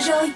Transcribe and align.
giờ 0.00 0.12
rồi. 0.12 0.30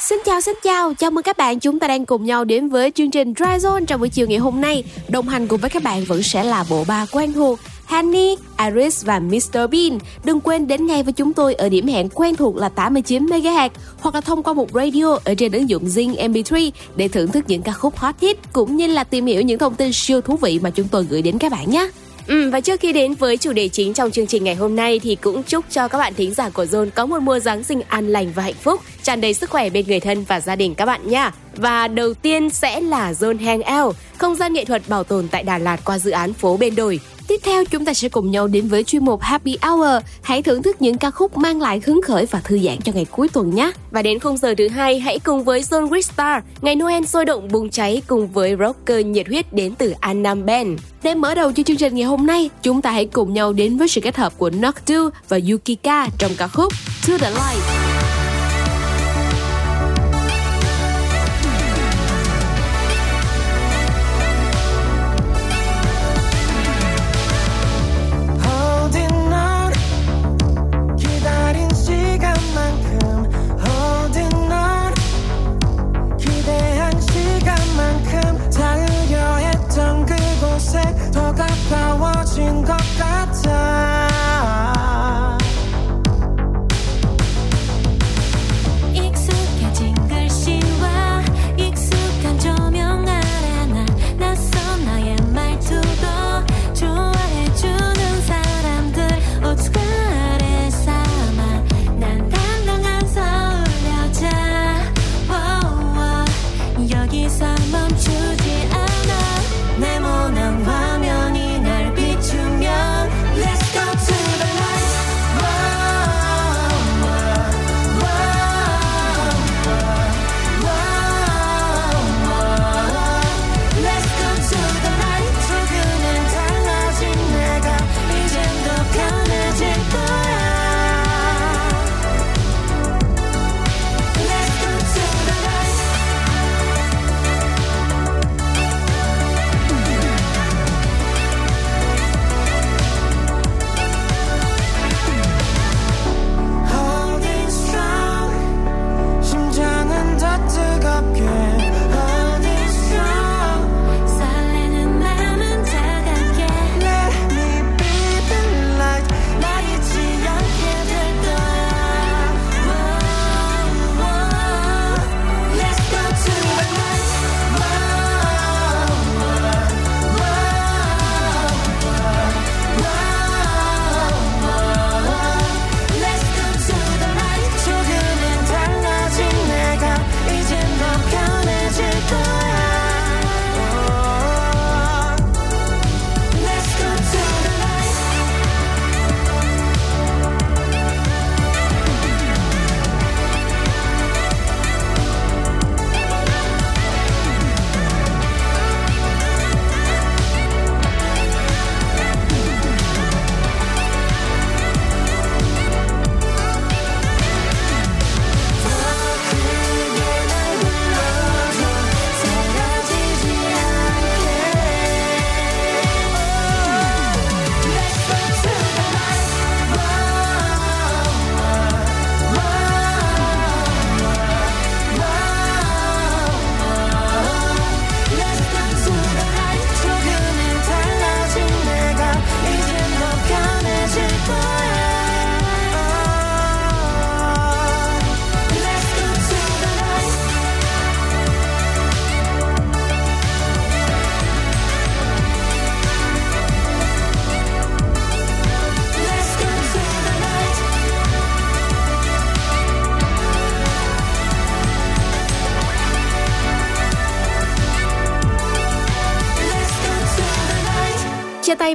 Xin 0.00 0.18
chào, 0.24 0.40
xin 0.40 0.54
chào, 0.62 0.94
chào 0.94 1.10
mừng 1.10 1.22
các 1.22 1.36
bạn. 1.36 1.60
Chúng 1.60 1.78
ta 1.78 1.88
đang 1.88 2.06
cùng 2.06 2.24
nhau 2.24 2.44
đến 2.44 2.68
với 2.68 2.90
chương 2.90 3.10
trình 3.10 3.34
Dry 3.36 3.44
Zone 3.44 3.84
trong 3.84 4.00
buổi 4.00 4.08
chiều 4.08 4.26
ngày 4.26 4.38
hôm 4.38 4.60
nay. 4.60 4.84
Đồng 5.08 5.28
hành 5.28 5.48
cùng 5.48 5.60
với 5.60 5.70
các 5.70 5.82
bạn 5.82 6.04
vẫn 6.04 6.22
sẽ 6.22 6.44
là 6.44 6.64
bộ 6.70 6.84
ba 6.88 7.06
quen 7.12 7.32
thuộc. 7.32 7.58
Honey, 7.88 8.36
Iris 8.58 9.04
và 9.04 9.18
Mr 9.18 9.52
Bean. 9.52 9.98
Đừng 10.24 10.40
quên 10.40 10.66
đến 10.66 10.86
ngay 10.86 11.02
với 11.02 11.12
chúng 11.12 11.32
tôi 11.32 11.54
ở 11.54 11.68
điểm 11.68 11.86
hẹn 11.86 12.08
quen 12.08 12.36
thuộc 12.36 12.56
là 12.56 12.68
89 12.68 13.26
MHz 13.26 13.70
hoặc 14.00 14.14
là 14.14 14.20
thông 14.20 14.42
qua 14.42 14.54
một 14.54 14.68
radio 14.74 15.18
ở 15.24 15.34
trên 15.34 15.52
ứng 15.52 15.68
dụng 15.68 15.84
Zing 15.84 16.32
MP3 16.32 16.70
để 16.96 17.08
thưởng 17.08 17.30
thức 17.30 17.44
những 17.48 17.62
ca 17.62 17.72
khúc 17.72 17.96
hot 17.96 18.14
hit 18.20 18.36
cũng 18.52 18.76
như 18.76 18.86
là 18.86 19.04
tìm 19.04 19.26
hiểu 19.26 19.42
những 19.42 19.58
thông 19.58 19.74
tin 19.74 19.92
siêu 19.92 20.20
thú 20.20 20.36
vị 20.36 20.58
mà 20.62 20.70
chúng 20.70 20.88
tôi 20.88 21.04
gửi 21.04 21.22
đến 21.22 21.38
các 21.38 21.52
bạn 21.52 21.70
nhé. 21.70 21.90
Ừ, 22.26 22.50
và 22.50 22.60
trước 22.60 22.80
khi 22.80 22.92
đến 22.92 23.14
với 23.14 23.36
chủ 23.36 23.52
đề 23.52 23.68
chính 23.68 23.94
trong 23.94 24.10
chương 24.10 24.26
trình 24.26 24.44
ngày 24.44 24.54
hôm 24.54 24.76
nay 24.76 24.98
thì 24.98 25.14
cũng 25.14 25.42
chúc 25.42 25.64
cho 25.70 25.88
các 25.88 25.98
bạn 25.98 26.14
thính 26.14 26.34
giả 26.34 26.50
của 26.50 26.64
Zone 26.64 26.90
có 26.94 27.06
một 27.06 27.18
mùa 27.22 27.38
Giáng 27.38 27.64
sinh 27.64 27.80
an 27.88 28.08
lành 28.08 28.32
và 28.34 28.42
hạnh 28.42 28.54
phúc, 28.62 28.80
tràn 29.02 29.20
đầy 29.20 29.34
sức 29.34 29.50
khỏe 29.50 29.70
bên 29.70 29.86
người 29.88 30.00
thân 30.00 30.24
và 30.28 30.40
gia 30.40 30.56
đình 30.56 30.74
các 30.74 30.86
bạn 30.86 31.08
nha. 31.08 31.32
Và 31.56 31.88
đầu 31.88 32.14
tiên 32.14 32.50
sẽ 32.50 32.80
là 32.80 33.12
Zone 33.12 33.44
Hangout, 33.44 33.96
không 34.18 34.36
gian 34.36 34.52
nghệ 34.52 34.64
thuật 34.64 34.88
bảo 34.88 35.04
tồn 35.04 35.28
tại 35.28 35.42
Đà 35.42 35.58
Lạt 35.58 35.80
qua 35.84 35.98
dự 35.98 36.10
án 36.10 36.32
phố 36.32 36.56
bên 36.56 36.74
đồi. 36.74 37.00
Tiếp 37.28 37.40
theo 37.42 37.64
chúng 37.64 37.84
ta 37.84 37.94
sẽ 37.94 38.08
cùng 38.08 38.30
nhau 38.30 38.46
đến 38.48 38.68
với 38.68 38.84
chuyên 38.84 39.04
mục 39.04 39.20
Happy 39.20 39.58
Hour. 39.62 40.02
Hãy 40.22 40.42
thưởng 40.42 40.62
thức 40.62 40.82
những 40.82 40.98
ca 40.98 41.10
khúc 41.10 41.36
mang 41.36 41.60
lại 41.60 41.80
hứng 41.86 42.00
khởi 42.02 42.26
và 42.26 42.40
thư 42.40 42.58
giãn 42.58 42.76
cho 42.84 42.92
ngày 42.92 43.06
cuối 43.10 43.28
tuần 43.28 43.54
nhé. 43.54 43.72
Và 43.90 44.02
đến 44.02 44.18
khung 44.18 44.36
giờ 44.36 44.54
thứ 44.58 44.68
hai, 44.68 45.00
hãy 45.00 45.18
cùng 45.18 45.44
với 45.44 45.60
Zone 45.60 46.00
Star, 46.00 46.42
ngày 46.60 46.76
Noel 46.76 47.04
sôi 47.04 47.24
động 47.24 47.48
bùng 47.52 47.70
cháy 47.70 48.02
cùng 48.06 48.28
với 48.28 48.56
rocker 48.60 49.06
nhiệt 49.06 49.28
huyết 49.28 49.52
đến 49.52 49.74
từ 49.74 49.94
Annam 50.00 50.46
Band. 50.46 50.80
Để 51.02 51.14
mở 51.14 51.34
đầu 51.34 51.52
cho 51.52 51.62
chương 51.62 51.76
trình 51.76 51.94
ngày 51.94 52.04
hôm 52.04 52.26
nay, 52.26 52.50
chúng 52.62 52.82
ta 52.82 52.90
hãy 52.90 53.06
cùng 53.06 53.34
nhau 53.34 53.52
đến 53.52 53.78
với 53.78 53.88
sự 53.88 54.00
kết 54.00 54.16
hợp 54.16 54.38
của 54.38 54.50
Noctu 54.50 55.08
và 55.28 55.38
Yukika 55.50 56.08
trong 56.18 56.32
ca 56.38 56.48
khúc 56.48 56.72
To 57.08 57.18
The 57.18 57.30
Light. 57.30 57.97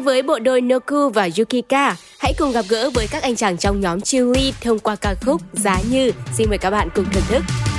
Với 0.03 0.21
bộ 0.21 0.39
đôi 0.39 0.61
Noku 0.61 1.09
và 1.09 1.29
Yukika. 1.37 1.95
Hãy 2.19 2.33
cùng 2.37 2.51
gặp 2.51 2.65
gỡ 2.69 2.89
với 2.89 3.07
các 3.11 3.23
anh 3.23 3.35
chàng 3.35 3.57
trong 3.57 3.81
nhóm 3.81 4.01
Chili 4.01 4.53
thông 4.61 4.79
qua 4.79 4.95
ca 4.95 5.15
khúc 5.25 5.41
Giá 5.53 5.79
Như. 5.91 6.11
Xin 6.33 6.49
mời 6.49 6.57
các 6.57 6.69
bạn 6.69 6.89
cùng 6.95 7.05
thưởng 7.13 7.23
thức. 7.29 7.72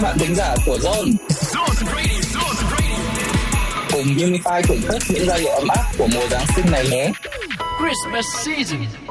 Các 0.00 0.04
bạn 0.04 0.18
thính 0.18 0.34
giả 0.34 0.54
của 0.66 0.78
Zone. 0.82 1.12
Cùng 3.92 4.04
Unify 4.04 4.62
thưởng 4.62 4.80
thức 4.88 5.02
những 5.08 5.26
giai 5.26 5.40
điệu 5.40 5.52
ấm 5.52 5.68
áp 5.68 5.84
của 5.98 6.06
mùa 6.14 6.28
Giáng 6.30 6.46
sinh 6.56 6.70
này 6.70 6.88
nhé. 6.90 7.12
Christmas 7.80 8.26
season. 8.46 9.07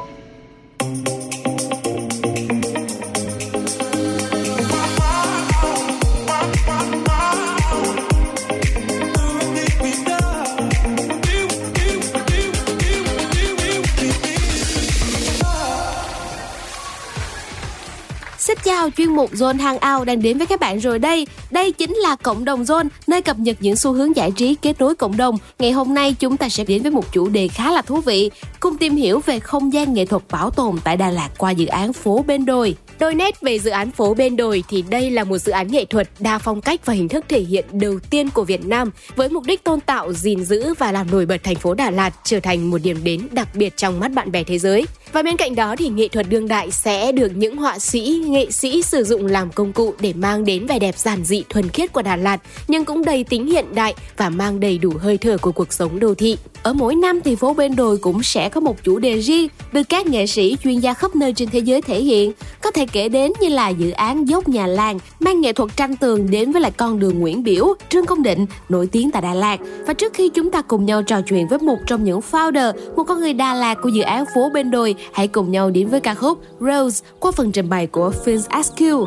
Vào 18.88 18.94
chuyên 18.96 19.16
mục 19.16 19.32
Zone 19.34 19.58
Hangout 19.58 20.06
đang 20.06 20.22
đến 20.22 20.38
với 20.38 20.46
các 20.46 20.60
bạn 20.60 20.78
rồi 20.78 20.98
đây. 20.98 21.26
Đây 21.50 21.72
chính 21.72 21.94
là 21.94 22.16
cộng 22.16 22.44
đồng 22.44 22.62
Zone, 22.62 22.88
nơi 23.06 23.22
cập 23.22 23.38
nhật 23.38 23.56
những 23.60 23.76
xu 23.76 23.92
hướng 23.92 24.16
giải 24.16 24.30
trí 24.30 24.54
kết 24.54 24.80
nối 24.80 24.94
cộng 24.94 25.16
đồng. 25.16 25.38
Ngày 25.58 25.72
hôm 25.72 25.94
nay 25.94 26.14
chúng 26.18 26.36
ta 26.36 26.48
sẽ 26.48 26.64
đến 26.64 26.82
với 26.82 26.90
một 26.90 27.12
chủ 27.12 27.28
đề 27.28 27.48
khá 27.48 27.70
là 27.70 27.82
thú 27.82 28.00
vị, 28.00 28.30
cùng 28.60 28.76
tìm 28.76 28.96
hiểu 28.96 29.20
về 29.26 29.40
không 29.40 29.72
gian 29.72 29.94
nghệ 29.94 30.06
thuật 30.06 30.22
bảo 30.30 30.50
tồn 30.50 30.78
tại 30.84 30.96
Đà 30.96 31.10
Lạt 31.10 31.28
qua 31.38 31.50
dự 31.50 31.66
án 31.66 31.92
phố 31.92 32.24
bên 32.26 32.44
đồi. 32.44 32.76
Đôi 32.98 33.14
nét 33.14 33.40
về 33.40 33.58
dự 33.58 33.70
án 33.70 33.90
phố 33.90 34.14
bên 34.14 34.36
đồi 34.36 34.64
thì 34.68 34.82
đây 34.82 35.10
là 35.10 35.24
một 35.24 35.38
dự 35.38 35.52
án 35.52 35.68
nghệ 35.68 35.84
thuật 35.84 36.08
đa 36.18 36.38
phong 36.38 36.60
cách 36.60 36.86
và 36.86 36.94
hình 36.94 37.08
thức 37.08 37.24
thể 37.28 37.40
hiện 37.40 37.64
đầu 37.72 37.98
tiên 38.10 38.30
của 38.30 38.44
Việt 38.44 38.66
Nam 38.66 38.90
với 39.16 39.28
mục 39.28 39.44
đích 39.44 39.64
tôn 39.64 39.80
tạo, 39.80 40.12
gìn 40.12 40.44
giữ 40.44 40.74
và 40.78 40.92
làm 40.92 41.10
nổi 41.10 41.26
bật 41.26 41.36
thành 41.44 41.56
phố 41.56 41.74
Đà 41.74 41.90
Lạt 41.90 42.14
trở 42.24 42.40
thành 42.40 42.70
một 42.70 42.78
điểm 42.82 43.04
đến 43.04 43.28
đặc 43.30 43.48
biệt 43.54 43.76
trong 43.76 44.00
mắt 44.00 44.12
bạn 44.12 44.32
bè 44.32 44.44
thế 44.44 44.58
giới. 44.58 44.86
Và 45.12 45.22
bên 45.22 45.36
cạnh 45.36 45.54
đó 45.54 45.76
thì 45.76 45.88
nghệ 45.88 46.08
thuật 46.08 46.26
đương 46.28 46.48
đại 46.48 46.70
sẽ 46.70 47.12
được 47.12 47.32
những 47.34 47.56
họa 47.56 47.78
sĩ, 47.78 48.22
nghệ 48.26 48.50
sĩ 48.50 48.82
sử 48.82 49.04
dụng 49.04 49.26
làm 49.26 49.50
công 49.52 49.72
cụ 49.72 49.94
để 50.00 50.12
mang 50.12 50.44
đến 50.44 50.66
vẻ 50.66 50.78
đẹp 50.78 50.98
giản 50.98 51.24
dị 51.24 51.42
thuần 51.48 51.68
khiết 51.68 51.92
của 51.92 52.02
Đà 52.02 52.16
Lạt 52.16 52.38
nhưng 52.68 52.84
cũng 52.84 53.04
đầy 53.04 53.24
tính 53.24 53.46
hiện 53.46 53.74
đại 53.74 53.94
và 54.16 54.30
mang 54.30 54.60
đầy 54.60 54.78
đủ 54.78 54.92
hơi 54.98 55.18
thở 55.18 55.38
của 55.38 55.52
cuộc 55.52 55.72
sống 55.72 56.00
đô 56.00 56.14
thị. 56.14 56.36
Ở 56.62 56.72
mỗi 56.72 56.94
năm 56.94 57.20
thì 57.24 57.36
phố 57.36 57.54
bên 57.54 57.76
đồi 57.76 57.96
cũng 57.98 58.22
sẽ 58.22 58.48
có 58.48 58.60
một 58.60 58.76
chủ 58.84 58.98
đề 58.98 59.18
riêng 59.18 59.48
được 59.72 59.82
các 59.88 60.06
nghệ 60.06 60.26
sĩ 60.26 60.56
chuyên 60.64 60.80
gia 60.80 60.94
khắp 60.94 61.16
nơi 61.16 61.32
trên 61.32 61.50
thế 61.50 61.58
giới 61.58 61.82
thể 61.82 62.02
hiện. 62.02 62.32
Có 62.62 62.70
thể 62.70 62.86
kể 62.92 63.08
đến 63.08 63.32
như 63.40 63.48
là 63.48 63.68
dự 63.68 63.90
án 63.90 64.24
dốc 64.24 64.48
nhà 64.48 64.66
làng 64.66 64.98
mang 65.20 65.40
nghệ 65.40 65.52
thuật 65.52 65.70
tranh 65.76 65.96
tường 65.96 66.30
đến 66.30 66.52
với 66.52 66.60
lại 66.60 66.70
con 66.76 66.98
đường 66.98 67.18
Nguyễn 67.18 67.42
Biểu, 67.42 67.74
Trương 67.88 68.06
Công 68.06 68.22
Định 68.22 68.46
nổi 68.68 68.88
tiếng 68.92 69.10
tại 69.10 69.22
Đà 69.22 69.34
Lạt. 69.34 69.60
Và 69.86 69.94
trước 69.94 70.14
khi 70.14 70.28
chúng 70.28 70.50
ta 70.50 70.62
cùng 70.62 70.86
nhau 70.86 71.02
trò 71.02 71.20
chuyện 71.20 71.48
với 71.48 71.58
một 71.58 71.76
trong 71.86 72.04
những 72.04 72.20
founder, 72.30 72.72
một 72.96 73.04
con 73.04 73.20
người 73.20 73.32
Đà 73.32 73.54
Lạt 73.54 73.74
của 73.82 73.88
dự 73.88 74.02
án 74.02 74.24
phố 74.34 74.50
bên 74.54 74.70
đồi, 74.70 74.94
hãy 75.12 75.28
cùng 75.28 75.50
nhau 75.50 75.70
đến 75.70 75.88
với 75.88 76.00
ca 76.00 76.14
khúc 76.14 76.38
Rose 76.60 77.04
qua 77.20 77.32
phần 77.32 77.52
trình 77.52 77.68
bày 77.68 77.86
của 77.86 78.10
Phil 78.24 78.40
Askew. 78.48 79.06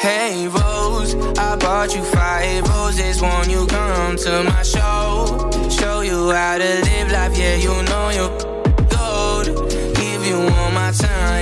Hey 0.00 0.48
Rose, 0.48 1.16
I 1.18 1.56
bought 1.60 1.96
you 1.96 2.04
five 2.12 2.62
roses. 2.66 3.22
Won't 3.22 3.48
you 3.54 3.66
come 3.66 4.16
to 4.24 4.42
my 4.44 4.62
show? 4.62 5.26
Show 5.70 6.00
you 6.00 6.32
how 6.32 6.58
to 6.58 6.64
live 6.64 7.08
life. 7.12 7.32
Yeah, 7.38 7.64
you 7.64 7.82
know 7.82 8.10
you. 8.10 8.57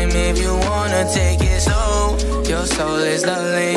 Time 0.09 0.17
if 0.17 0.39
you 0.39 0.55
wanna 0.69 1.09
take 1.13 1.41
it 1.41 1.61
slow. 1.61 2.17
Your 2.49 2.67
soul 2.67 2.97
is 2.97 3.25
lovely. 3.25 3.75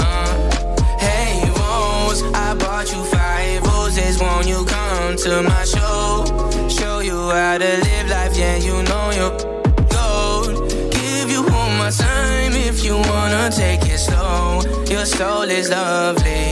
Uh. 0.00 0.98
Hey 0.98 1.42
Rose, 1.58 2.22
I 2.34 2.54
bought 2.54 2.90
you 2.92 3.02
five 3.04 3.62
roses. 3.62 4.18
Won't 4.20 4.46
you 4.46 4.64
come 4.64 5.16
to 5.16 5.42
my 5.42 5.64
show? 5.64 6.24
Show 6.68 7.00
you 7.00 7.30
how 7.30 7.58
to 7.58 7.72
live 7.88 8.08
life. 8.08 8.36
Yeah, 8.36 8.56
you 8.56 8.82
know 8.90 9.10
you're 9.18 9.36
gold. 9.96 10.70
Give 10.90 11.30
you 11.30 11.42
all 11.56 11.70
my 11.82 11.90
time 11.90 12.52
if 12.52 12.84
you 12.84 12.96
wanna 12.96 13.50
take 13.50 13.82
it 13.86 13.98
slow. 13.98 14.62
Your 14.88 15.06
soul 15.06 15.42
is 15.42 15.70
lovely. 15.70 16.44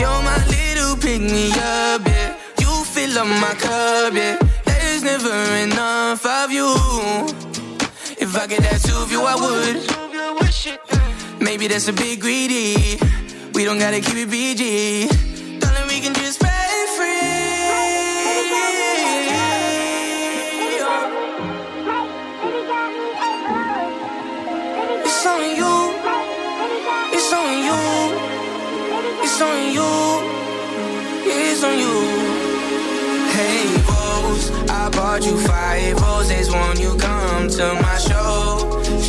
You're 0.00 0.22
my 0.30 0.38
little 0.48 0.96
pick 0.96 1.20
me 1.20 1.50
up, 1.52 2.06
yeah. 2.06 2.36
You 2.60 2.84
fill 2.84 3.18
up 3.18 3.26
my 3.26 3.54
cup, 3.54 4.14
yeah. 4.14 4.38
There's 4.64 5.02
never 5.02 5.38
enough 5.64 6.24
of 6.26 6.50
you. 6.50 7.31
I 9.32 9.36
would. 9.36 9.76
Maybe 11.40 11.66
that's 11.66 11.88
a 11.88 11.92
bit 11.94 12.20
greedy. 12.20 12.98
We 13.54 13.64
don't 13.64 13.78
gotta 13.78 14.00
keep 14.00 14.18
it 14.18 14.30
PG. 14.30 15.08
Darling, 15.58 15.88
we 15.88 16.00
can 16.00 16.12
just 16.12 16.38
play 16.38 16.50
free. 16.96 17.32
It's 25.08 25.24
on 25.24 25.56
you. 25.60 25.74
It's 27.16 27.32
on 27.32 27.52
you. 27.68 27.80
It's 29.24 29.40
on 29.40 29.72
you. 29.76 29.90
It's 31.24 31.64
on 31.64 31.78
you. 31.78 31.94
Hey, 33.32 33.64
Rose, 33.88 34.50
I 34.68 34.90
bought 34.90 35.24
you 35.24 35.38
five 35.38 35.98
roses. 36.02 36.50
Won't 36.50 36.78
you 36.78 36.94
come 36.98 37.48
to 37.48 37.74
my 37.80 37.96
show? 37.96 38.51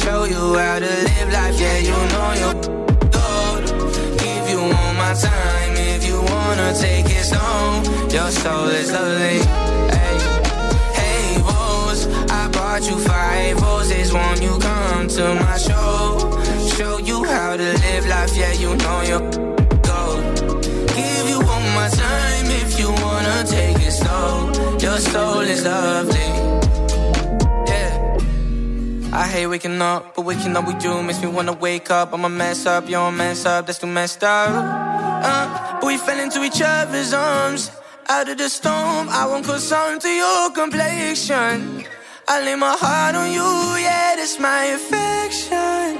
Show 0.03 0.25
you 0.25 0.55
how 0.55 0.79
to 0.79 0.85
live 0.85 1.31
life. 1.31 1.57
Yeah, 1.57 1.77
you 1.77 1.97
know 2.11 2.29
you're 2.41 2.59
gold. 3.15 3.65
Give 4.19 4.49
you 4.49 4.59
all 4.59 4.93
my 4.95 5.13
time 5.13 5.75
if 5.77 6.05
you 6.05 6.17
wanna 6.21 6.73
take 6.77 7.05
it 7.05 7.23
slow. 7.23 7.81
Your 8.11 8.29
soul 8.31 8.67
is 8.67 8.91
lovely. 8.91 9.39
Hey, 9.95 10.17
hey, 10.99 11.37
Rose, 11.47 12.07
I 12.29 12.49
bought 12.49 12.83
you 12.85 12.97
five 12.99 13.61
roses. 13.61 14.11
Won't 14.11 14.41
you 14.41 14.59
come 14.59 15.07
to 15.07 15.35
my 15.35 15.57
show? 15.57 16.19
Show 16.75 16.97
you 16.97 17.23
how 17.23 17.55
to 17.55 17.69
live 17.85 18.05
life. 18.07 18.35
Yeah, 18.35 18.51
you 18.51 18.75
know 18.75 18.99
you're 19.09 19.27
gold. 19.87 20.23
Give 20.97 21.25
you 21.31 21.39
all 21.51 21.65
my 21.79 21.87
time 21.87 22.47
if 22.61 22.77
you 22.77 22.91
wanna 22.91 23.45
take 23.45 23.79
it 23.79 23.93
slow. 23.93 24.51
Your 24.79 24.97
soul 24.97 25.39
is 25.39 25.63
lovely. 25.63 26.62
I 29.15 29.27
hate 29.27 29.45
waking 29.45 29.79
up, 29.79 30.15
but 30.15 30.25
waking 30.25 30.57
up 30.57 30.65
with 30.65 30.83
you 30.83 31.03
makes 31.03 31.21
me 31.21 31.27
wanna 31.27 31.53
wake 31.53 31.91
up. 31.91 32.13
I'm 32.13 32.25
a 32.25 32.29
mess 32.29 32.65
up, 32.65 32.89
you're 32.89 33.11
mess 33.11 33.45
up, 33.45 33.67
that's 33.67 33.77
too 33.77 33.85
messed 33.85 34.23
up. 34.23 34.49
Uh, 34.49 35.77
but 35.79 35.85
we 35.85 35.97
fell 35.97 36.19
into 36.19 36.41
each 36.43 36.63
other's 36.65 37.13
arms. 37.13 37.69
Out 38.09 38.27
of 38.27 38.39
the 38.39 38.49
storm, 38.49 39.09
I 39.09 39.27
won't 39.27 39.45
conform 39.45 39.99
to 39.99 40.09
your 40.09 40.49
complexion. 40.49 41.85
I 42.27 42.43
lay 42.43 42.55
my 42.55 42.75
heart 42.75 43.13
on 43.13 43.31
you, 43.31 43.49
yeah, 43.85 44.15
that's 44.15 44.39
my 44.39 44.63
affection. 44.77 45.99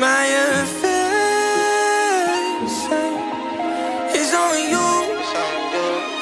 My 0.00 0.24
affection. 0.62 0.96
is 4.16 4.32
on 4.32 4.56
you. 4.72 4.88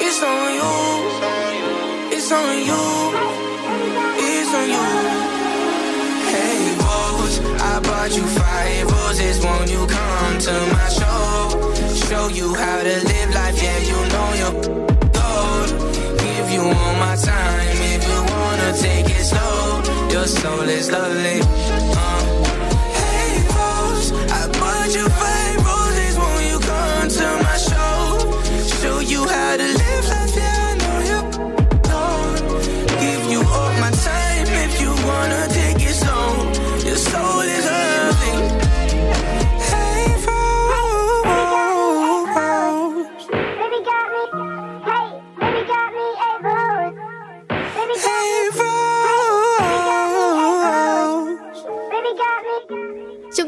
It's 0.05 0.21
on 0.21 0.53
you. 0.59 0.73
It's 2.15 2.31
on 2.31 2.65
you. 2.65 2.75
It's 2.75 3.04
bought 8.05 8.17
you 8.17 8.27
five 8.27 8.91
roses. 8.91 9.43
Won't 9.43 9.71
you 9.71 9.87
come 9.87 10.37
to 10.37 10.53
my 10.73 10.89
show? 10.89 11.73
Show 12.07 12.27
you 12.27 12.53
how 12.53 12.83
to 12.83 12.95
live 13.03 13.33
life. 13.33 13.63
Yeah, 13.63 13.79
you 13.89 13.99
know 14.13 14.29
you're 14.41 14.61
gold. 15.17 15.69
Give 16.19 16.49
you 16.51 16.61
all 16.61 16.95
my 17.05 17.15
time 17.15 17.77
if 17.93 18.07
you 18.07 18.19
wanna 18.33 18.73
take 18.77 19.09
it 19.09 19.23
slow. 19.23 20.09
Your 20.11 20.27
soul 20.27 20.69
is 20.69 20.91
lovely. 20.91 21.39
Uh. 21.41 22.21
Hey, 22.99 23.41
Rose, 23.55 24.11
I 24.11 24.47
bought 24.59 24.93
you 24.93 25.09
five 25.09 25.24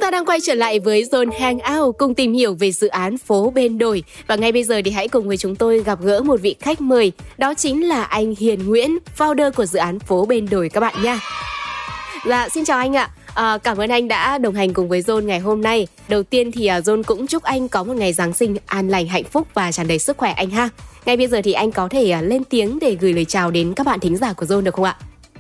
ta 0.07 0.11
đang 0.11 0.25
quay 0.25 0.39
trở 0.41 0.53
lại 0.53 0.79
với 0.79 1.03
Zone 1.03 1.31
Hangout 1.39 1.97
cùng 1.97 2.15
tìm 2.15 2.33
hiểu 2.33 2.53
về 2.53 2.71
dự 2.71 2.87
án 2.87 3.17
phố 3.17 3.49
bên 3.49 3.77
đồi 3.77 4.03
và 4.27 4.35
ngay 4.35 4.51
bây 4.51 4.63
giờ 4.63 4.81
thì 4.85 4.91
hãy 4.91 5.07
cùng 5.07 5.27
với 5.27 5.37
chúng 5.37 5.55
tôi 5.55 5.83
gặp 5.83 5.99
gỡ 6.01 6.21
một 6.21 6.41
vị 6.41 6.55
khách 6.59 6.81
mời 6.81 7.11
đó 7.37 7.53
chính 7.53 7.87
là 7.87 8.03
anh 8.03 8.35
Hiền 8.39 8.67
Nguyễn, 8.67 8.97
founder 9.17 9.51
của 9.51 9.65
dự 9.65 9.79
án 9.79 9.99
phố 9.99 10.25
bên 10.25 10.49
đồi 10.49 10.69
các 10.69 10.79
bạn 10.79 11.03
nha. 11.03 11.19
Dạ, 12.25 12.49
xin 12.49 12.65
chào 12.65 12.77
anh 12.77 12.95
ạ. 12.95 13.09
À, 13.35 13.57
cảm 13.57 13.77
ơn 13.77 13.89
anh 13.89 14.07
đã 14.07 14.37
đồng 14.37 14.55
hành 14.55 14.73
cùng 14.73 14.89
với 14.89 15.01
Zone 15.01 15.23
ngày 15.23 15.39
hôm 15.39 15.61
nay. 15.61 15.87
Đầu 16.07 16.23
tiên 16.23 16.51
thì 16.51 16.65
à, 16.65 16.79
Zone 16.79 17.03
cũng 17.03 17.27
chúc 17.27 17.43
anh 17.43 17.67
có 17.67 17.83
một 17.83 17.93
ngày 17.93 18.13
Giáng 18.13 18.33
sinh 18.33 18.57
an 18.65 18.89
lành, 18.89 19.07
hạnh 19.07 19.23
phúc 19.23 19.47
và 19.53 19.71
tràn 19.71 19.87
đầy 19.87 19.99
sức 19.99 20.17
khỏe 20.17 20.31
anh 20.31 20.49
ha. 20.49 20.69
Ngay 21.05 21.17
bây 21.17 21.27
giờ 21.27 21.41
thì 21.43 21.53
anh 21.53 21.71
có 21.71 21.87
thể 21.87 22.11
à, 22.11 22.21
lên 22.21 22.43
tiếng 22.43 22.79
để 22.81 22.97
gửi 23.01 23.13
lời 23.13 23.25
chào 23.25 23.51
đến 23.51 23.73
các 23.73 23.85
bạn 23.85 23.99
thính 23.99 24.17
giả 24.17 24.33
của 24.33 24.45
Zone 24.45 24.61
được 24.61 24.73
không 24.73 24.85
ạ? 24.85 24.95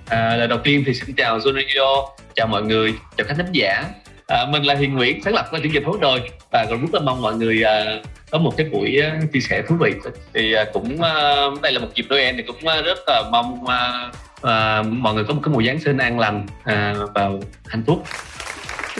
À, 0.07 0.47
đầu 0.49 0.59
tiên 0.63 0.83
thì 0.85 0.93
xin 0.93 1.15
chào 1.15 1.39
Zone 1.39 1.53
Radio, 1.53 2.09
chào 2.35 2.47
mọi 2.47 2.63
người, 2.63 2.93
chào 3.17 3.27
khán 3.27 3.37
thính 3.37 3.51
giả 3.51 3.83
à, 4.27 4.45
mình 4.49 4.63
là 4.63 4.75
Hiền 4.75 4.95
Nguyễn 4.95 5.21
sáng 5.23 5.33
lập 5.33 5.47
của 5.51 5.59
chương 5.63 5.71
trình 5.73 5.85
phố 5.85 5.97
rồi 6.01 6.21
và 6.51 6.65
cũng 6.69 6.81
rất 6.81 6.93
là 6.93 6.99
mong 6.99 7.21
mọi 7.21 7.35
người 7.35 7.63
à, 7.63 7.99
có 8.31 8.37
một 8.37 8.57
cái 8.57 8.67
buổi 8.71 9.01
à, 9.01 9.19
chia 9.33 9.39
sẻ 9.39 9.63
thú 9.67 9.75
vị. 9.79 9.93
Thì 10.33 10.53
à, 10.53 10.65
cũng 10.73 11.01
à, 11.01 11.35
đây 11.61 11.71
là 11.71 11.79
một 11.79 11.87
dịp 11.95 12.05
Noel 12.09 12.35
thì 12.35 12.43
cũng 12.43 12.67
à, 12.67 12.81
rất 12.81 12.99
là 13.07 13.23
mong 13.31 13.67
à, 13.67 14.11
à, 14.41 14.83
mọi 14.87 15.13
người 15.13 15.23
có 15.23 15.33
một 15.33 15.41
cái 15.43 15.53
mùa 15.53 15.63
Giáng 15.63 15.79
sinh 15.79 15.97
an 15.97 16.19
lành 16.19 16.45
à, 16.63 16.95
và 17.15 17.29
hạnh 17.67 17.83
phúc. 17.87 18.03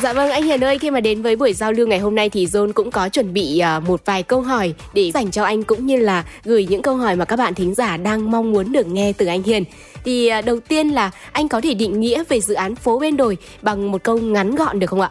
Dạ 0.01 0.13
vâng 0.13 0.31
anh 0.31 0.43
Hiền 0.43 0.63
ơi, 0.63 0.79
khi 0.79 0.91
mà 0.91 0.99
đến 0.99 1.21
với 1.21 1.35
buổi 1.35 1.53
giao 1.53 1.71
lưu 1.71 1.87
ngày 1.87 1.99
hôm 1.99 2.15
nay 2.15 2.29
thì 2.29 2.45
John 2.45 2.73
cũng 2.73 2.91
có 2.91 3.09
chuẩn 3.09 3.33
bị 3.33 3.59
à, 3.59 3.79
một 3.79 4.01
vài 4.05 4.23
câu 4.23 4.41
hỏi 4.41 4.73
để 4.93 5.11
dành 5.11 5.31
cho 5.31 5.43
anh 5.43 5.63
cũng 5.63 5.85
như 5.85 5.97
là 5.97 6.23
gửi 6.43 6.67
những 6.69 6.81
câu 6.81 6.95
hỏi 6.95 7.15
mà 7.15 7.25
các 7.25 7.35
bạn 7.35 7.53
thính 7.53 7.73
giả 7.73 7.97
đang 7.97 8.31
mong 8.31 8.51
muốn 8.51 8.71
được 8.71 8.87
nghe 8.87 9.13
từ 9.17 9.25
anh 9.25 9.43
Hiền. 9.43 9.63
Thì 10.07 10.27
à, 10.27 10.41
đầu 10.41 10.59
tiên 10.59 10.87
là 10.87 11.11
anh 11.31 11.47
có 11.47 11.61
thể 11.61 11.73
định 11.73 11.99
nghĩa 11.99 12.23
về 12.29 12.39
dự 12.39 12.53
án 12.53 12.75
phố 12.75 12.99
bên 12.99 13.17
đồi 13.17 13.37
bằng 13.61 13.91
một 13.91 14.03
câu 14.03 14.17
ngắn 14.17 14.55
gọn 14.55 14.79
được 14.79 14.87
không 14.87 15.01
ạ? 15.01 15.09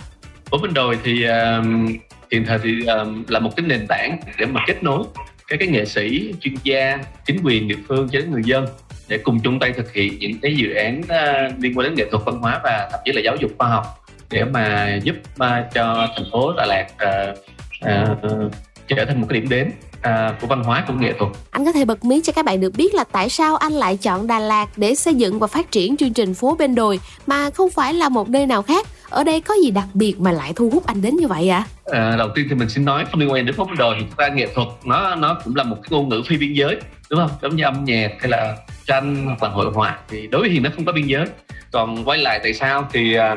Phố 0.51 0.59
bên 0.59 0.75
đồi 0.75 0.99
thì 1.05 1.25
um, 1.25 1.97
hiện 2.31 2.45
thời 2.47 2.59
thì 2.63 2.87
um, 2.87 3.25
là 3.29 3.39
một 3.39 3.51
cái 3.57 3.67
nền 3.67 3.87
tảng 3.89 4.19
để 4.39 4.47
mà 4.47 4.65
kết 4.67 4.83
nối 4.83 5.05
các 5.49 5.57
cái 5.61 5.69
nghệ 5.69 5.85
sĩ 5.85 6.35
chuyên 6.41 6.55
gia 6.63 6.99
chính 7.27 7.41
quyền 7.45 7.69
địa 7.69 7.77
phương 7.89 8.09
cho 8.13 8.19
đến 8.19 8.31
người 8.31 8.43
dân 8.45 8.67
để 9.09 9.19
cùng 9.19 9.41
chung 9.41 9.59
tay 9.61 9.73
thực 9.73 9.93
hiện 9.93 10.19
những 10.19 10.39
cái 10.43 10.57
dự 10.57 10.75
án 10.75 11.01
uh, 11.01 11.63
liên 11.63 11.79
quan 11.79 11.89
đến 11.89 11.95
nghệ 11.95 12.05
thuật 12.11 12.25
văn 12.25 12.39
hóa 12.39 12.61
và 12.65 12.89
thậm 12.93 13.01
chí 13.05 13.13
là 13.13 13.21
giáo 13.21 13.37
dục 13.37 13.51
khoa 13.59 13.69
học 13.69 13.85
để 14.31 14.45
mà 14.45 14.97
giúp 15.03 15.17
uh, 15.17 15.75
cho 15.75 16.09
thành 16.17 16.27
phố 16.33 16.53
Đà 16.57 16.67
Lạt 16.67 16.87
uh, 16.95 17.39
uh, 17.85 18.53
trở 18.89 19.05
thành 19.05 19.21
một 19.21 19.27
cái 19.31 19.41
điểm 19.41 19.49
đến 19.49 19.71
à, 20.07 20.35
của 20.41 20.47
văn 20.47 20.63
hóa 20.63 20.85
của 20.89 20.95
nghệ 20.95 21.13
thuật. 21.19 21.33
Anh 21.51 21.65
có 21.65 21.73
thể 21.73 21.85
bật 21.85 22.05
mí 22.05 22.21
cho 22.25 22.33
các 22.33 22.45
bạn 22.45 22.61
được 22.61 22.73
biết 22.77 22.95
là 22.95 23.05
tại 23.13 23.29
sao 23.29 23.57
anh 23.57 23.73
lại 23.73 23.97
chọn 23.97 24.27
Đà 24.27 24.39
Lạt 24.39 24.67
để 24.77 24.95
xây 24.95 25.15
dựng 25.15 25.39
và 25.39 25.47
phát 25.47 25.71
triển 25.71 25.97
chương 25.97 26.13
trình 26.13 26.35
phố 26.35 26.57
bên 26.59 26.75
đồi 26.75 27.01
mà 27.27 27.51
không 27.51 27.71
phải 27.71 27.95
là 27.95 28.09
một 28.09 28.29
nơi 28.29 28.47
nào 28.47 28.63
khác. 28.63 28.87
Ở 29.11 29.25
đây 29.25 29.41
có 29.41 29.55
gì 29.65 29.71
đặc 29.71 29.87
biệt 29.95 30.21
mà 30.21 30.33
lại 30.33 30.53
thu 30.57 30.71
hút 30.71 30.87
anh 30.87 31.03
đến 31.03 31.17
như 31.17 31.27
vậy 31.27 31.49
ạ? 31.49 31.65
À? 31.85 32.01
À, 32.01 32.17
đầu 32.17 32.29
tiên 32.35 32.47
thì 32.51 32.55
mình 32.55 32.69
xin 32.69 32.85
nói 32.85 33.05
không 33.11 33.21
liên 33.21 33.33
quan 33.33 33.47
đến 33.47 33.55
phố 33.55 33.65
bên 33.65 33.77
đồi 33.77 33.97
thì 34.01 34.07
ra 34.17 34.29
nghệ 34.29 34.47
thuật 34.55 34.69
nó 34.85 35.15
nó 35.15 35.39
cũng 35.45 35.57
là 35.57 35.63
một 35.63 35.77
cái 35.83 35.89
ngôn 35.91 36.09
ngữ 36.09 36.23
phi 36.27 36.37
biên 36.37 36.53
giới 36.53 36.77
đúng 37.11 37.21
không? 37.21 37.31
Giống 37.43 37.57
như 37.57 37.65
âm 37.65 37.85
nhạc 37.85 38.11
hay 38.21 38.31
là 38.31 38.57
tranh 38.87 39.27
hoặc 39.27 39.43
là 39.43 39.49
hội 39.49 39.67
họa 39.75 39.99
thì 40.09 40.27
đối 40.27 40.41
với 40.41 40.51
hiền 40.51 40.63
nó 40.63 40.71
không 40.77 40.85
có 40.85 40.93
biên 40.93 41.07
giới. 41.07 41.27
Còn 41.73 42.05
quay 42.05 42.19
lại 42.19 42.41
tại 42.43 42.55
sao 42.55 42.89
thì 42.93 43.15
à, 43.15 43.37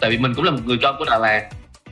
tại 0.00 0.10
vì 0.10 0.18
mình 0.18 0.34
cũng 0.34 0.44
là 0.44 0.50
một 0.50 0.60
người 0.64 0.78
con 0.82 0.94
của 0.98 1.04
Đà 1.04 1.18
Lạt 1.18 1.42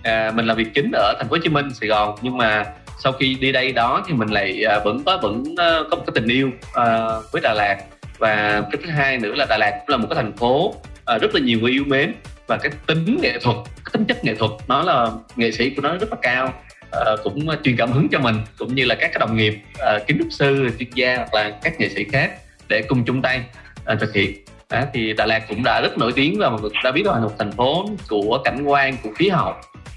à, 0.03 0.33
mình 0.35 0.47
làm 0.47 0.57
việc 0.57 0.75
chính 0.75 0.91
ở 0.93 1.15
thành 1.19 1.29
phố 1.29 1.37
Hồ 1.37 1.43
Chí 1.43 1.49
Minh 1.49 1.75
Sài 1.75 1.89
Gòn 1.89 2.15
nhưng 2.23 2.37
mà 2.37 2.65
sau 3.03 3.13
khi 3.13 3.35
đi 3.41 3.53
đây 3.53 3.73
đó 3.73 4.03
thì 4.07 4.15
mình 4.15 4.29
lại 4.29 4.65
à, 4.65 4.79
vẫn 4.85 5.03
có 5.07 5.19
vẫn 5.23 5.45
ờ, 5.57 5.85
có 5.91 5.97
một 5.97 6.03
cái 6.07 6.13
tình 6.15 6.29
yêu 6.29 6.51
ờ, 6.73 7.23
với 7.33 7.43
Đà 7.43 7.55
Lạt. 7.55 7.77
Và 8.19 8.63
cái 8.71 8.81
thứ 8.85 8.91
hai 8.91 9.19
nữa 9.19 9.35
là 9.35 9.47
Đà 9.49 9.59
Lạt 9.59 9.79
cũng 9.81 9.89
là 9.89 9.97
một 9.97 10.07
cái 10.11 10.17
thành 10.17 10.33
phố 10.33 10.75
ờ, 11.05 11.19
rất 11.19 11.35
là 11.35 11.41
nhiều 11.41 11.59
người 11.61 11.71
yêu 11.71 11.85
mến. 11.87 12.15
Và 12.47 12.57
cái 12.57 12.73
tính 12.87 13.19
nghệ 13.23 13.39
thuật 13.39 13.57
cái 13.85 13.91
tính 13.93 14.05
chất 14.05 14.25
nghệ 14.25 14.35
thuật 14.35 14.51
nó 14.69 14.83
là 14.83 15.11
nghệ 15.37 15.53
sĩ 15.53 15.71
của 15.71 15.83
nó 15.83 15.97
rất 15.97 16.11
là 16.11 16.17
cao 16.23 16.53
cũng 17.25 17.47
truyền 17.65 17.77
cảm 17.77 17.93
hứng 17.93 18.09
cho 18.09 18.19
mình 18.19 18.37
cũng 18.59 18.75
như 18.75 18.85
là 18.85 18.95
các 18.95 19.11
cái 19.13 19.19
đồng 19.21 19.37
nghiệp 19.37 19.59
kiến 20.07 20.19
trúc 20.19 20.29
sư 20.31 20.69
chuyên 20.79 20.91
gia 20.95 21.17
hoặc 21.17 21.35
là 21.35 21.51
các 21.63 21.81
nghệ 21.81 21.89
sĩ 21.89 22.05
khác 22.13 22.31
để 22.69 22.83
cùng 22.89 23.05
chung 23.05 23.23
tay 23.23 23.41
thực 24.01 24.15
hiện. 24.15 24.45
Đó, 24.71 24.81
thì 24.95 25.13
Đà 25.13 25.27
Lạt 25.27 25.43
cũng 25.49 25.63
đã 25.65 25.81
rất 25.81 25.99
nổi 25.99 26.13
tiếng 26.13 26.39
và 26.39 26.51
mọi 26.51 26.61
người 26.61 26.71
đã 26.85 26.93
biết 26.93 27.07
là 27.07 27.19
một 27.19 27.33
thành 27.39 27.53
phố 27.53 27.87
của 28.09 28.41
cảnh 28.45 28.65
quan 28.65 28.97
của 29.03 29.11
khí 29.15 29.29
hậu 29.29 29.55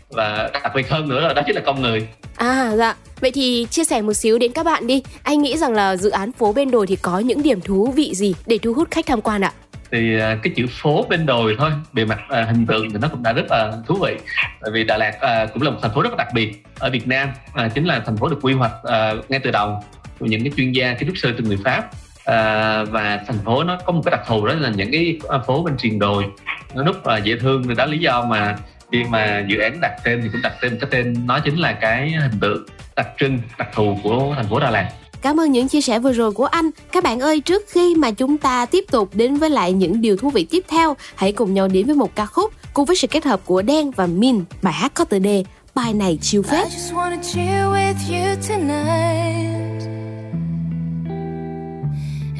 và 0.09 0.49
đặc 0.53 0.71
biệt 0.75 0.89
hơn 0.89 1.09
nữa 1.09 1.19
là 1.21 1.33
đó 1.33 1.41
chính 1.45 1.55
là 1.55 1.61
con 1.65 1.81
người. 1.81 2.07
À 2.35 2.75
dạ, 2.77 2.95
vậy 3.21 3.31
thì 3.31 3.67
chia 3.69 3.83
sẻ 3.83 4.01
một 4.01 4.13
xíu 4.13 4.39
đến 4.39 4.51
các 4.51 4.65
bạn 4.65 4.87
đi. 4.87 5.03
Anh 5.23 5.41
nghĩ 5.41 5.57
rằng 5.57 5.73
là 5.73 5.95
dự 5.95 6.09
án 6.09 6.31
phố 6.31 6.53
bên 6.53 6.71
đồi 6.71 6.87
thì 6.87 6.95
có 6.95 7.19
những 7.19 7.43
điểm 7.43 7.61
thú 7.61 7.93
vị 7.95 8.11
gì 8.15 8.35
để 8.45 8.57
thu 8.57 8.73
hút 8.73 8.87
khách 8.91 9.05
tham 9.05 9.21
quan 9.21 9.41
ạ? 9.41 9.51
thì 9.91 10.19
à, 10.19 10.37
cái 10.43 10.53
chữ 10.55 10.65
phố 10.69 11.05
bên 11.09 11.25
đồi 11.25 11.55
thôi 11.57 11.71
bề 11.93 12.05
mặt 12.05 12.19
à, 12.29 12.43
hình 12.43 12.65
tượng 12.65 12.91
thì 12.91 12.97
nó 13.01 13.07
cũng 13.07 13.23
đã 13.23 13.33
rất 13.33 13.45
là 13.49 13.73
thú 13.87 13.95
vị. 13.95 14.15
Bởi 14.61 14.71
vì 14.71 14.83
Đà 14.83 14.97
Lạt 14.97 15.21
à, 15.21 15.45
cũng 15.53 15.61
là 15.61 15.69
một 15.69 15.77
thành 15.81 15.91
phố 15.95 16.01
rất 16.01 16.09
là 16.09 16.15
đặc 16.17 16.27
biệt 16.33 16.63
ở 16.79 16.89
Việt 16.89 17.07
Nam 17.07 17.29
à, 17.53 17.69
chính 17.75 17.85
là 17.85 17.99
thành 18.05 18.17
phố 18.17 18.29
được 18.29 18.39
quy 18.41 18.53
hoạch 18.53 18.71
à, 18.83 19.13
ngay 19.29 19.39
từ 19.43 19.51
đầu 19.51 19.83
của 20.19 20.25
những 20.25 20.43
cái 20.43 20.51
chuyên 20.57 20.71
gia 20.71 20.93
kiến 20.93 21.09
trúc 21.09 21.17
sư 21.17 21.33
từ 21.37 21.43
người 21.43 21.57
Pháp. 21.63 21.89
À, 22.25 22.83
và 22.83 23.19
thành 23.27 23.39
phố 23.45 23.63
nó 23.63 23.77
có 23.85 23.93
một 23.93 24.01
cái 24.05 24.11
đặc 24.11 24.27
thù 24.27 24.47
đó 24.47 24.53
là 24.53 24.69
những 24.69 24.91
cái 24.91 25.19
phố 25.47 25.63
bên 25.63 25.77
triền 25.77 25.99
đồi. 25.99 26.25
Nó 26.73 26.83
rất 26.83 27.07
là 27.07 27.17
dễ 27.17 27.35
thương 27.39 27.75
đó 27.75 27.85
lý 27.85 27.97
do 27.97 28.25
mà 28.25 28.57
khi 28.91 29.03
mà 29.03 29.45
dự 29.47 29.59
án 29.59 29.81
đặt 29.81 29.91
tên 30.03 30.21
thì 30.23 30.29
cũng 30.31 30.41
đặt 30.41 30.53
tên 30.61 30.77
cái 30.81 30.89
tên 30.91 31.15
nó 31.25 31.39
chính 31.39 31.59
là 31.59 31.73
cái 31.73 32.09
hình 32.11 32.39
tượng 32.41 32.65
đặc 32.95 33.07
trưng 33.19 33.39
đặc 33.57 33.67
thù 33.73 33.97
của 34.03 34.33
thành 34.35 34.47
phố 34.49 34.59
Đà 34.59 34.71
Lạt 34.71 34.89
Cảm 35.21 35.39
ơn 35.39 35.51
những 35.51 35.67
chia 35.67 35.81
sẻ 35.81 35.99
vừa 35.99 36.11
rồi 36.11 36.31
của 36.31 36.45
anh. 36.45 36.69
Các 36.91 37.03
bạn 37.03 37.19
ơi, 37.19 37.39
trước 37.39 37.63
khi 37.67 37.95
mà 37.95 38.11
chúng 38.11 38.37
ta 38.37 38.65
tiếp 38.65 38.85
tục 38.91 39.09
đến 39.13 39.35
với 39.35 39.49
lại 39.49 39.73
những 39.73 40.01
điều 40.01 40.17
thú 40.17 40.29
vị 40.29 40.47
tiếp 40.49 40.63
theo, 40.67 40.95
hãy 41.15 41.31
cùng 41.31 41.53
nhau 41.53 41.67
đến 41.67 41.85
với 41.85 41.95
một 41.95 42.15
ca 42.15 42.25
khúc 42.25 42.53
cùng 42.73 42.85
với 42.85 42.95
sự 42.95 43.07
kết 43.07 43.25
hợp 43.25 43.39
của 43.45 43.61
Đen 43.61 43.91
và 43.91 44.05
Min, 44.07 44.43
bài 44.61 44.73
hát 44.73 44.91
có 44.93 45.03
tựa 45.03 45.19
đề 45.19 45.43
Bài 45.75 45.93
này 45.93 46.17
chill 46.21 46.43
phết. 46.43 46.67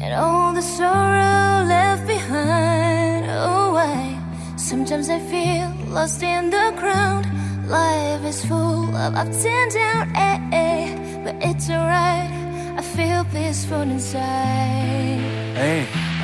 And 0.02 0.14
all 0.14 0.54
the 0.54 0.60
sorrow 0.60 1.64
left 1.68 2.06
behind, 2.06 3.26
oh 3.26 3.74
I 3.74 4.15
Sometimes 4.66 5.08
I 5.08 5.20
feel 5.20 5.72
lost 5.94 6.24
in 6.24 6.50
the 6.50 6.74
crowd. 6.76 7.24
Life 7.68 8.24
is 8.24 8.44
full 8.44 8.96
of 8.96 9.14
ups 9.14 9.44
and 9.44 9.70
downs, 9.70 10.10
eh, 10.16 10.38
eh, 10.50 11.22
but 11.22 11.36
it's 11.40 11.70
alright. 11.70 12.28
I 12.76 12.82
feel 12.82 13.24
peaceful 13.26 13.82
inside. 13.82 15.22
Hey. 15.54 16.15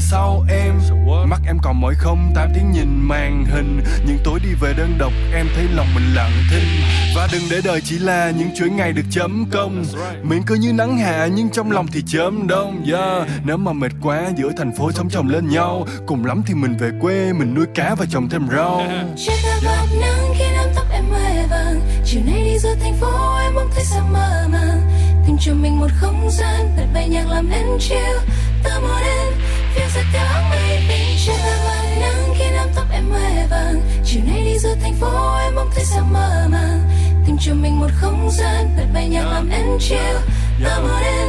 sau 0.00 0.44
em? 0.48 0.80
Mắt 1.26 1.40
em 1.46 1.58
còn 1.62 1.80
mỏi 1.80 1.94
không? 1.98 2.32
Tám 2.34 2.50
tiếng 2.54 2.70
nhìn 2.70 2.88
màn 3.08 3.44
hình. 3.44 3.80
Những 4.06 4.18
tối 4.24 4.40
đi 4.44 4.48
về 4.60 4.74
đơn 4.76 4.94
độc 4.98 5.12
em 5.34 5.46
thấy 5.54 5.64
lòng 5.74 5.86
mình 5.94 6.14
lặng 6.14 6.30
thinh. 6.50 6.68
Và 7.16 7.28
đừng 7.32 7.42
để 7.50 7.60
đời 7.64 7.80
chỉ 7.84 7.98
là 7.98 8.30
những 8.30 8.48
chuỗi 8.56 8.70
ngày 8.70 8.92
được 8.92 9.02
chấm 9.10 9.46
công. 9.50 9.84
Miệng 10.22 10.42
cứ 10.46 10.54
như 10.54 10.72
nắng 10.72 10.98
hạ 10.98 11.28
nhưng 11.34 11.50
trong 11.50 11.70
lòng 11.70 11.86
thì 11.92 12.02
chớm 12.06 12.46
đông. 12.46 12.84
Yeah. 12.92 13.28
Nếu 13.44 13.56
mà 13.56 13.72
mệt 13.72 13.92
quá 14.02 14.30
giữa 14.36 14.50
thành 14.56 14.72
phố 14.76 14.92
sống 14.92 15.08
chồng 15.10 15.28
lên 15.28 15.48
nhau. 15.48 15.86
Cùng 16.06 16.24
lắm 16.24 16.42
thì 16.46 16.54
mình 16.54 16.76
về 16.76 16.90
quê 17.00 17.32
mình 17.32 17.54
nuôi 17.54 17.66
cá 17.74 17.94
và 17.94 18.06
trồng 18.10 18.28
thêm 18.28 18.48
rau. 18.52 18.76
Bạt 19.64 19.88
nắng 20.00 20.34
khi 20.38 20.44
nắm 20.54 20.66
tóc 20.76 20.86
em 20.92 21.04
hoe 21.10 21.46
vàng. 21.50 21.80
Chiều 22.04 22.22
nay 22.26 22.42
đi 22.44 22.58
giữa 22.58 22.74
thành 22.80 22.94
phố 23.00 23.38
em 23.42 23.54
mong 23.54 23.70
thấy 23.74 23.84
sao 23.84 24.08
mơ 24.12 24.48
màng. 24.52 24.80
Tìm 25.26 25.36
cho 25.40 25.54
mình 25.54 25.80
một 25.80 25.90
không 26.00 26.30
gian 26.30 26.76
bật 26.76 26.86
bay 26.94 27.08
nhạc 27.08 27.28
làm 27.28 27.50
em 27.50 27.66
chill. 27.78 28.18
Ta 28.64 28.80
một 28.80 29.00
em 29.04 29.49
phiêu 29.80 29.88
giật 29.94 30.20
mây 30.50 31.16
trên 31.26 31.36
là 31.36 31.58
vàng 31.64 32.00
nắng 32.00 32.34
khi 32.38 32.50
nắm 32.50 32.68
tóc 32.74 32.84
em 32.92 33.10
hoe 33.10 33.46
vàng. 33.50 33.80
Chiều 34.04 34.22
nay 34.26 34.42
đi 34.44 34.58
giữa 34.58 34.74
thành 34.82 34.94
phố, 34.94 35.38
em 35.38 35.54
mong 35.54 35.70
thấy 35.74 35.84
sao 35.84 36.04
mơ 36.12 36.46
màng. 36.50 36.80
Tìm 37.26 37.36
cho 37.40 37.54
mình 37.54 37.80
một 37.80 37.90
không 37.94 38.30
gian, 38.30 38.76
bật 38.76 38.86
bay 38.94 39.08
nhạc 39.08 39.24
làm 39.24 39.50
em 39.50 39.78
chill. 39.80 40.16
Love 40.60 40.82
một 40.82 41.00
em 41.04 41.28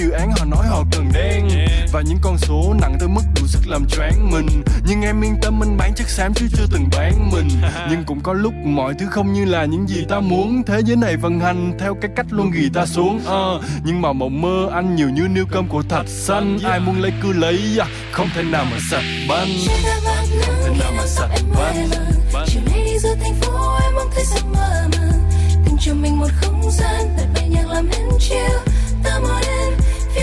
dự 0.00 0.10
án 0.10 0.30
họ 0.30 0.44
nói 0.44 0.66
họ 0.66 0.84
cần 0.92 1.10
đen. 1.14 1.48
Và 1.92 2.02
những 2.08 2.18
con 2.22 2.38
số 2.38 2.74
nặng 2.80 2.96
tới 3.00 3.08
mức 3.08 3.22
đủ 3.36 3.46
sức 3.46 3.60
làm 3.66 3.86
choáng 3.88 4.30
mình. 4.30 4.62
Nhưng 4.86 5.02
em 5.02 5.24
yên 5.24 5.36
tâm 5.42 5.62
anh 5.62 5.76
bán 5.76 5.94
chất 5.94 6.08
xám 6.08 6.34
chứ 6.34 6.46
chưa 6.56 6.66
từng 6.72 6.88
bán 6.96 7.30
mình. 7.32 7.48
Nhưng 7.90 8.04
cũng 8.04 8.20
có 8.20 8.32
lúc 8.32 8.54
mọi 8.54 8.94
thứ 8.94 9.06
không 9.10 9.32
như 9.32 9.44
là 9.44 9.64
những 9.64 9.88
gì 9.88 10.04
ta 10.08 10.20
muốn. 10.20 10.62
Thế 10.66 10.80
giới 10.86 10.96
này 10.96 11.16
vận 11.16 11.40
hành 11.40 11.72
theo 11.78 11.96
cái 12.00 12.10
cách 12.16 12.26
luôn 12.30 12.50
ghi 12.50 12.70
ta 12.74 12.86
xuống. 12.86 13.16
Uh, 13.16 13.64
nhưng 13.84 14.02
mà 14.02 14.12
mộng 14.12 14.42
mơ 14.42 14.68
anh 14.72 14.96
nhiều 14.96 15.08
như 15.10 15.28
niêu 15.28 15.44
cơm 15.50 15.68
của 15.68 15.82
thạch 15.82 16.08
xanh. 16.08 16.58
Ai 16.64 16.80
muốn 16.80 17.00
lấy 17.00 17.12
cứ 17.22 17.32
lấy 17.32 17.78
không 18.12 18.28
thể 18.34 18.42
nào 18.42 18.64
mà 18.70 18.78
sạch 18.90 19.04
banh 19.28 19.48
không 20.46 20.54
thể 20.64 20.70
nào 20.80 20.92
mà 20.96 21.06
sạch 21.06 21.28
banh 21.54 21.88
chiều 22.46 22.62
nay 22.70 22.84
đi 22.84 22.98
giữa 22.98 23.14
thành 23.22 23.34
phố 23.40 23.78
em 23.82 23.94
mong 23.94 24.10
thấy 24.14 24.24
giấc 24.24 24.44
mơ 24.52 24.88
màng 24.92 25.30
tìm 25.64 25.76
cho 25.80 25.94
mình 25.94 26.18
một 26.18 26.28
không 26.40 26.70
gian 26.70 27.16
bật 27.16 27.26
bay 27.34 27.48
nhạc 27.48 27.68
làm 27.68 27.88
em 27.88 28.08
chill 28.18 28.56
ta 29.04 29.18
muốn 29.18 29.40
em 29.48 29.72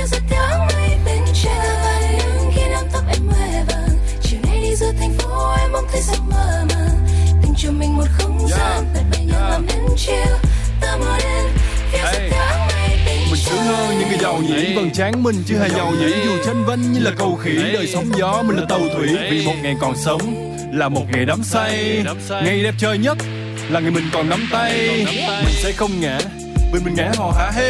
phiêu 0.08 0.20
giật 0.20 0.24
theo 0.30 0.42
áng 0.42 0.68
mây 0.68 0.90
bên 1.06 1.20
trên 1.34 2.52
khi 2.56 2.62
nắm 2.72 2.84
tóc 2.94 3.04
em 3.08 3.28
hoe 3.28 3.64
vàng. 3.68 3.90
Chiều 4.22 4.40
nay 4.48 4.60
đi 4.62 4.76
giữa 4.76 4.92
thành 5.00 5.14
phố 5.18 5.56
em 5.60 5.72
mong 5.72 5.86
thấy 5.92 6.02
giấc 6.02 6.20
mơ 6.30 6.66
màng 6.70 7.08
tìm 7.42 7.54
cho 7.58 7.72
mình 7.72 7.98
một 7.98 8.08
không 8.18 8.48
gian 8.50 8.94
bật 8.94 9.02
bay 9.12 9.26
nhạc 9.26 9.50
làm 9.50 9.68
em 9.68 9.82
chill 9.98 10.34
ta 10.82 10.98
muốn 10.98 11.20
em 11.24 11.46
phiêu 11.92 12.02
giật 12.14 12.30
theo 12.32 12.42
áng 12.42 12.68
mây 12.68 12.98
mình 13.08 13.36
sướng 13.36 13.64
hơn 13.64 14.00
những 14.00 14.10
cái 14.10 14.20
giàu 14.20 14.38
nhỉ 14.38 14.76
vầng 14.76 14.92
trán 14.94 15.24
mình 15.24 15.44
chứ 15.46 15.58
hề 15.58 15.70
giàu 15.70 15.92
nhỉ 16.00 16.14
dù 16.26 16.32
tranh 16.46 16.66
vanh 16.66 16.94
như 16.94 17.00
là 17.00 17.12
cầu 17.18 17.36
khỉ 17.36 17.58
đời 17.74 17.88
sóng 17.88 18.12
gió 18.18 18.44
mình 18.48 18.58
là 18.58 18.66
tàu 18.70 18.80
thủy. 18.80 19.08
Vì 19.32 19.46
một 19.46 19.56
ngày 19.64 19.76
còn 19.82 19.96
sống 19.96 20.54
là 20.74 20.90
một 20.90 21.04
ngày 21.12 21.26
đắm 21.26 21.44
say. 21.44 22.04
Ngày 22.30 22.64
đẹp 22.64 22.74
trời 22.78 22.98
nhất 22.98 23.18
là 23.70 23.80
ngày 23.80 23.92
mình 23.92 24.10
còn 24.14 24.30
nắm 24.30 24.48
tay. 24.52 25.06
Mình 25.46 25.54
sẽ 25.54 25.72
không 25.72 26.00
ngã 26.00 26.20
vì 26.74 26.80
mình 26.80 26.96
ngã 26.96 27.12
hò 27.18 27.32
hả 27.32 27.52
hê 27.52 27.70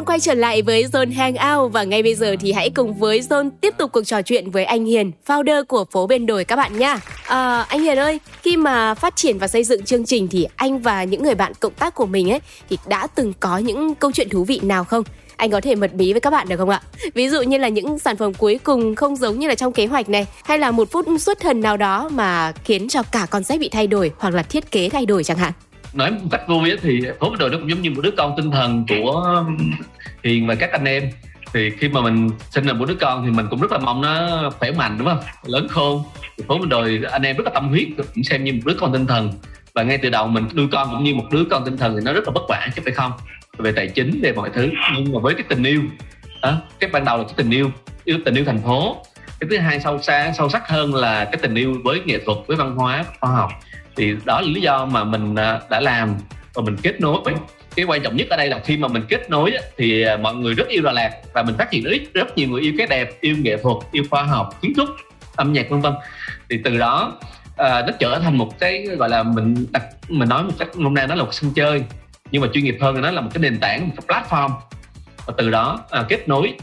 Đang 0.00 0.06
quay 0.06 0.20
trở 0.20 0.34
lại 0.34 0.62
với 0.62 0.84
Zone 0.84 1.12
Hangout 1.14 1.72
và 1.72 1.84
ngay 1.84 2.02
bây 2.02 2.14
giờ 2.14 2.36
thì 2.40 2.52
hãy 2.52 2.70
cùng 2.70 2.94
với 2.94 3.20
Zone 3.20 3.50
tiếp 3.60 3.74
tục 3.78 3.92
cuộc 3.92 4.02
trò 4.02 4.22
chuyện 4.22 4.50
với 4.50 4.64
anh 4.64 4.84
Hiền, 4.84 5.10
founder 5.26 5.64
của 5.64 5.84
phố 5.84 6.06
bên 6.06 6.26
đồi 6.26 6.44
các 6.44 6.56
bạn 6.56 6.78
nha. 6.78 7.00
À, 7.26 7.60
anh 7.68 7.82
Hiền 7.82 7.98
ơi, 7.98 8.20
khi 8.42 8.56
mà 8.56 8.94
phát 8.94 9.16
triển 9.16 9.38
và 9.38 9.46
xây 9.46 9.64
dựng 9.64 9.84
chương 9.84 10.04
trình 10.04 10.28
thì 10.28 10.46
anh 10.56 10.78
và 10.78 11.04
những 11.04 11.22
người 11.22 11.34
bạn 11.34 11.52
cộng 11.60 11.72
tác 11.72 11.94
của 11.94 12.06
mình 12.06 12.30
ấy 12.30 12.40
thì 12.70 12.78
đã 12.86 13.06
từng 13.06 13.32
có 13.40 13.58
những 13.58 13.94
câu 13.94 14.12
chuyện 14.12 14.28
thú 14.28 14.44
vị 14.44 14.60
nào 14.62 14.84
không? 14.84 15.04
anh 15.36 15.50
có 15.50 15.60
thể 15.60 15.74
mật 15.74 15.94
bí 15.94 16.12
với 16.12 16.20
các 16.20 16.30
bạn 16.30 16.48
được 16.48 16.56
không 16.56 16.68
ạ? 16.68 16.82
Ví 17.14 17.28
dụ 17.28 17.42
như 17.42 17.58
là 17.58 17.68
những 17.68 17.98
sản 17.98 18.16
phẩm 18.16 18.34
cuối 18.34 18.58
cùng 18.64 18.94
không 18.94 19.16
giống 19.16 19.38
như 19.38 19.48
là 19.48 19.54
trong 19.54 19.72
kế 19.72 19.86
hoạch 19.86 20.08
này, 20.08 20.26
hay 20.44 20.58
là 20.58 20.70
một 20.70 20.90
phút 20.90 21.06
xuất 21.20 21.40
thần 21.40 21.60
nào 21.60 21.76
đó 21.76 22.08
mà 22.12 22.52
khiến 22.64 22.88
cho 22.88 23.02
cả 23.02 23.26
concept 23.30 23.60
bị 23.60 23.68
thay 23.68 23.86
đổi 23.86 24.12
hoặc 24.18 24.34
là 24.34 24.42
thiết 24.42 24.70
kế 24.70 24.88
thay 24.88 25.06
đổi 25.06 25.24
chẳng 25.24 25.38
hạn 25.38 25.52
nói 25.92 26.10
một 26.10 26.28
cách 26.30 26.48
vui 26.48 26.76
thì 26.82 27.02
phố 27.20 27.36
đội 27.38 27.50
nó 27.50 27.58
cũng 27.58 27.70
giống 27.70 27.82
như 27.82 27.90
một 27.90 28.00
đứa 28.02 28.10
con 28.10 28.36
tinh 28.36 28.50
thần 28.50 28.84
của 28.88 29.44
hiền 30.24 30.46
và 30.46 30.54
các 30.54 30.72
anh 30.72 30.84
em. 30.84 31.10
Thì 31.52 31.70
khi 31.70 31.88
mà 31.88 32.00
mình 32.00 32.30
sinh 32.50 32.66
ra 32.66 32.72
một 32.72 32.84
đứa 32.88 32.94
con 32.94 33.24
thì 33.24 33.30
mình 33.30 33.46
cũng 33.50 33.60
rất 33.60 33.72
là 33.72 33.78
mong 33.78 34.00
nó 34.00 34.50
khỏe 34.58 34.70
mạnh 34.70 34.98
đúng 34.98 35.08
không? 35.08 35.20
Lớn 35.46 35.66
khôn. 35.70 36.02
Thì 36.36 36.44
phố 36.48 36.58
đồi 36.68 37.00
anh 37.10 37.22
em 37.22 37.36
rất 37.36 37.44
là 37.44 37.50
tâm 37.54 37.68
huyết 37.68 37.88
cũng 37.96 38.24
xem 38.24 38.44
như 38.44 38.52
một 38.52 38.60
đứa 38.64 38.74
con 38.80 38.92
tinh 38.92 39.06
thần. 39.06 39.32
Và 39.74 39.82
ngay 39.82 39.98
từ 39.98 40.10
đầu 40.10 40.26
mình 40.26 40.44
nuôi 40.54 40.66
con 40.72 40.88
cũng 40.90 41.04
như 41.04 41.14
một 41.14 41.24
đứa 41.30 41.44
con 41.50 41.64
tinh 41.64 41.76
thần 41.76 41.94
thì 41.94 42.00
nó 42.04 42.12
rất 42.12 42.24
là 42.26 42.32
bất 42.32 42.42
vả 42.48 42.68
chứ 42.76 42.82
phải 42.84 42.94
không? 42.94 43.12
Về 43.58 43.72
tài 43.72 43.88
chính 43.88 44.20
về 44.22 44.32
mọi 44.32 44.50
thứ. 44.54 44.68
Nhưng 44.96 45.12
mà 45.12 45.20
với 45.20 45.34
cái 45.34 45.44
tình 45.48 45.64
yêu 45.64 45.82
đó, 46.42 46.56
cái 46.80 46.90
ban 46.92 47.04
đầu 47.04 47.18
là 47.18 47.24
cái 47.24 47.34
tình 47.36 47.50
yêu 47.50 47.70
yêu 48.04 48.18
tình 48.24 48.34
yêu 48.34 48.44
thành 48.44 48.62
phố. 48.62 48.96
Cái 49.40 49.48
thứ 49.50 49.58
hai 49.58 49.80
sâu 49.80 50.02
xa 50.02 50.32
sâu 50.38 50.48
sắc 50.48 50.68
hơn 50.68 50.94
là 50.94 51.24
cái 51.24 51.36
tình 51.42 51.54
yêu 51.54 51.76
với 51.84 52.00
nghệ 52.04 52.18
thuật 52.24 52.38
với 52.46 52.56
văn 52.56 52.76
hóa 52.76 53.04
khoa 53.20 53.30
học 53.30 53.50
thì 53.96 54.14
đó 54.24 54.40
là 54.40 54.46
lý 54.46 54.60
do 54.60 54.84
mà 54.84 55.04
mình 55.04 55.34
à, 55.34 55.60
đã 55.70 55.80
làm 55.80 56.14
và 56.54 56.62
mình 56.62 56.76
kết 56.82 57.00
nối. 57.00 57.18
Với 57.24 57.34
cái 57.76 57.84
quan 57.84 58.02
trọng 58.02 58.16
nhất 58.16 58.28
ở 58.30 58.36
đây 58.36 58.48
là 58.48 58.60
khi 58.64 58.76
mà 58.76 58.88
mình 58.88 59.02
kết 59.08 59.30
nối 59.30 59.52
thì 59.76 60.02
à, 60.02 60.16
mọi 60.16 60.34
người 60.34 60.54
rất 60.54 60.68
yêu 60.68 60.82
Đà 60.82 60.92
Lạt 60.92 61.10
và 61.34 61.42
mình 61.42 61.54
phát 61.58 61.70
hiện 61.70 61.84
rất 61.84 61.96
rất 62.14 62.36
nhiều 62.36 62.48
người 62.48 62.60
yêu 62.60 62.72
cái 62.78 62.86
đẹp 62.86 63.20
yêu 63.20 63.36
nghệ 63.38 63.56
thuật 63.56 63.76
yêu 63.92 64.04
khoa 64.10 64.22
học 64.22 64.58
kiến 64.62 64.72
trúc 64.76 64.88
âm 65.36 65.52
nhạc 65.52 65.70
vân 65.70 65.80
vân. 65.80 65.92
Thì 66.50 66.60
từ 66.64 66.78
đó 66.78 67.18
à, 67.56 67.82
nó 67.86 67.92
trở 67.98 68.18
thành 68.18 68.38
một 68.38 68.58
cái 68.58 68.86
gọi 68.98 69.08
là 69.08 69.22
mình 69.22 69.66
đặt 69.70 69.82
mình 70.08 70.28
nói 70.28 70.42
một 70.42 70.52
cách 70.58 70.68
hôm 70.74 70.94
nay 70.94 71.06
nó 71.06 71.14
là 71.14 71.24
một 71.24 71.34
sân 71.34 71.52
chơi 71.54 71.84
nhưng 72.30 72.42
mà 72.42 72.48
chuyên 72.52 72.64
nghiệp 72.64 72.76
hơn 72.80 72.94
thì 72.94 73.00
nó 73.00 73.10
là 73.10 73.20
một 73.20 73.30
cái 73.34 73.42
nền 73.42 73.58
tảng 73.60 73.88
một 73.88 73.94
cái 74.08 74.22
platform. 74.22 74.50
Và 75.26 75.34
từ 75.36 75.50
đó 75.50 75.80
à, 75.90 76.04
kết 76.08 76.28
nối 76.28 76.54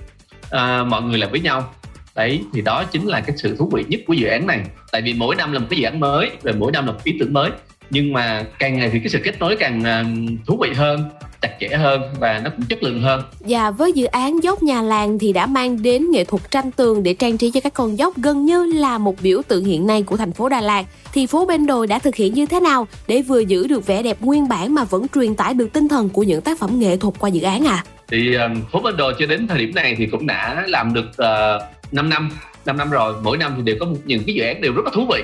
à, 0.51 0.83
mọi 0.83 1.01
người 1.01 1.17
lại 1.17 1.29
với 1.29 1.39
nhau 1.39 1.73
đấy 2.17 2.41
thì 2.53 2.61
đó 2.61 2.83
chính 2.83 3.05
là 3.05 3.21
cái 3.21 3.37
sự 3.37 3.55
thú 3.57 3.69
vị 3.73 3.83
nhất 3.87 4.01
của 4.07 4.13
dự 4.13 4.27
án 4.27 4.47
này 4.47 4.59
tại 4.91 5.01
vì 5.01 5.13
mỗi 5.13 5.35
năm 5.35 5.51
là 5.51 5.59
một 5.59 5.67
cái 5.69 5.79
dự 5.79 5.85
án 5.85 5.99
mới 5.99 6.29
rồi 6.43 6.55
mỗi 6.59 6.71
năm 6.71 6.85
là 6.85 6.91
một 6.91 7.03
ý 7.03 7.15
tưởng 7.19 7.33
mới 7.33 7.51
nhưng 7.89 8.13
mà 8.13 8.45
càng 8.59 8.77
ngày 8.77 8.89
thì 8.93 8.99
cái 8.99 9.09
sự 9.09 9.19
kết 9.23 9.39
nối 9.39 9.55
càng 9.55 9.79
uh, 9.79 10.47
thú 10.47 10.57
vị 10.61 10.73
hơn 10.75 11.09
chặt 11.41 11.57
chẽ 11.59 11.77
hơn 11.77 12.01
và 12.19 12.41
nó 12.43 12.49
cũng 12.49 12.65
chất 12.65 12.83
lượng 12.83 13.01
hơn. 13.01 13.21
Và 13.39 13.71
với 13.71 13.91
dự 13.91 14.05
án 14.05 14.43
dốc 14.43 14.63
nhà 14.63 14.81
làng 14.81 15.19
thì 15.19 15.33
đã 15.33 15.45
mang 15.45 15.81
đến 15.81 16.11
nghệ 16.11 16.23
thuật 16.23 16.51
tranh 16.51 16.71
tường 16.71 17.03
để 17.03 17.13
trang 17.13 17.37
trí 17.37 17.51
cho 17.51 17.59
các 17.59 17.73
con 17.73 17.97
dốc 17.97 18.17
gần 18.17 18.45
như 18.45 18.65
là 18.65 18.97
một 18.97 19.15
biểu 19.21 19.41
tượng 19.47 19.65
hiện 19.65 19.87
nay 19.87 20.03
của 20.03 20.17
thành 20.17 20.31
phố 20.31 20.49
Đà 20.49 20.61
Lạt. 20.61 20.85
Thì 21.13 21.25
phố 21.25 21.45
bên 21.45 21.65
đồi 21.65 21.87
đã 21.87 21.99
thực 21.99 22.15
hiện 22.15 22.33
như 22.33 22.45
thế 22.45 22.59
nào 22.59 22.87
để 23.07 23.21
vừa 23.21 23.39
giữ 23.39 23.67
được 23.67 23.87
vẻ 23.87 24.03
đẹp 24.03 24.17
nguyên 24.19 24.47
bản 24.47 24.75
mà 24.75 24.83
vẫn 24.83 25.05
truyền 25.15 25.35
tải 25.35 25.53
được 25.53 25.73
tinh 25.73 25.87
thần 25.87 26.09
của 26.09 26.23
những 26.23 26.41
tác 26.41 26.59
phẩm 26.59 26.79
nghệ 26.79 26.97
thuật 26.97 27.13
qua 27.19 27.29
dự 27.29 27.41
án 27.41 27.65
à? 27.65 27.83
Thì 28.11 28.35
um, 28.35 28.61
phố 28.71 28.79
bên 28.79 28.97
đồi 28.97 29.13
cho 29.19 29.25
đến 29.25 29.47
thời 29.47 29.57
điểm 29.57 29.75
này 29.75 29.95
thì 29.97 30.05
cũng 30.05 30.27
đã 30.27 30.63
làm 30.67 30.93
được 30.93 31.09
uh, 31.09 31.76
5 31.91 32.09
năm 32.09 32.29
5 32.65 32.77
năm 32.77 32.89
rồi 32.89 33.13
mỗi 33.23 33.37
năm 33.37 33.53
thì 33.55 33.61
đều 33.61 33.75
có 33.79 33.85
một, 33.85 33.97
những 34.05 34.23
cái 34.25 34.35
dự 34.35 34.43
án 34.43 34.61
đều 34.61 34.73
rất 34.73 34.85
là 34.85 34.91
thú 34.93 35.07
vị. 35.13 35.23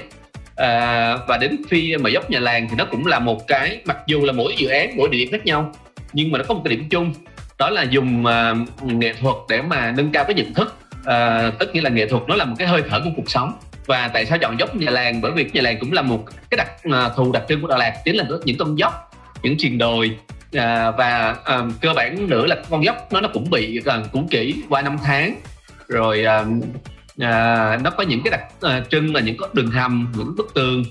À, 0.55 1.17
và 1.27 1.37
đến 1.37 1.57
khi 1.69 1.97
mà 1.97 2.09
dốc 2.09 2.29
nhà 2.29 2.39
làng 2.39 2.67
thì 2.69 2.75
nó 2.77 2.85
cũng 2.85 3.05
là 3.05 3.19
một 3.19 3.47
cái 3.47 3.81
mặc 3.85 3.97
dù 4.07 4.25
là 4.25 4.33
mỗi 4.33 4.55
dự 4.57 4.67
án 4.67 4.97
mỗi 4.97 5.09
địa 5.09 5.17
điểm 5.17 5.31
khác 5.31 5.45
nhau 5.45 5.71
nhưng 6.13 6.31
mà 6.31 6.37
nó 6.37 6.45
có 6.47 6.53
một 6.53 6.61
cái 6.65 6.75
điểm 6.75 6.89
chung 6.89 7.13
đó 7.57 7.69
là 7.69 7.83
dùng 7.83 8.25
uh, 8.25 8.83
nghệ 8.83 9.13
thuật 9.13 9.35
để 9.49 9.61
mà 9.61 9.93
nâng 9.97 10.11
cao 10.11 10.23
cái 10.23 10.33
nhận 10.33 10.53
thức. 10.53 10.75
Uh, 10.99 11.59
tất 11.59 11.65
nhiên 11.73 11.83
là 11.83 11.89
nghệ 11.89 12.07
thuật 12.07 12.23
nó 12.27 12.35
là 12.35 12.45
một 12.45 12.55
cái 12.59 12.67
hơi 12.67 12.83
thở 12.89 13.01
của 13.03 13.09
cuộc 13.15 13.29
sống. 13.29 13.53
Và 13.85 14.07
tại 14.07 14.25
sao 14.25 14.37
chọn 14.37 14.59
dốc 14.59 14.75
nhà 14.75 14.91
làng? 14.91 15.21
Bởi 15.21 15.31
vì 15.31 15.45
nhà 15.53 15.61
làng 15.61 15.77
cũng 15.79 15.93
là 15.93 16.01
một 16.01 16.25
cái 16.49 16.57
đặc 16.57 16.71
uh, 16.87 17.15
thù 17.15 17.31
đặc 17.31 17.43
trưng 17.49 17.61
của 17.61 17.67
Đà 17.67 17.77
Lạt 17.77 17.93
chính 18.05 18.15
là 18.15 18.25
những 18.45 18.57
con 18.57 18.79
dốc 18.79 19.11
những 19.43 19.55
triền 19.57 19.77
đồi. 19.77 20.17
Uh, 20.55 20.61
và 20.97 21.35
uh, 21.59 21.81
cơ 21.81 21.93
bản 21.93 22.29
nữa 22.29 22.45
là 22.45 22.55
con 22.69 22.83
dốc 22.83 23.13
nó 23.13 23.21
nó 23.21 23.29
cũng 23.33 23.49
bị 23.49 23.79
uh, 23.79 24.11
cũ 24.11 24.27
kỹ 24.29 24.55
qua 24.69 24.81
năm 24.81 24.97
tháng 25.03 25.35
rồi 25.93 26.25
à, 26.25 26.45
à, 27.19 27.77
nó 27.83 27.89
có 27.89 28.03
những 28.03 28.21
cái 28.23 28.31
đặc 28.31 28.41
à, 28.61 28.83
trưng 28.89 29.15
là 29.15 29.21
những 29.21 29.37
có 29.37 29.49
đường 29.53 29.71
hầm 29.71 30.11
những 30.17 30.35
bức 30.37 30.53
tường 30.53 30.83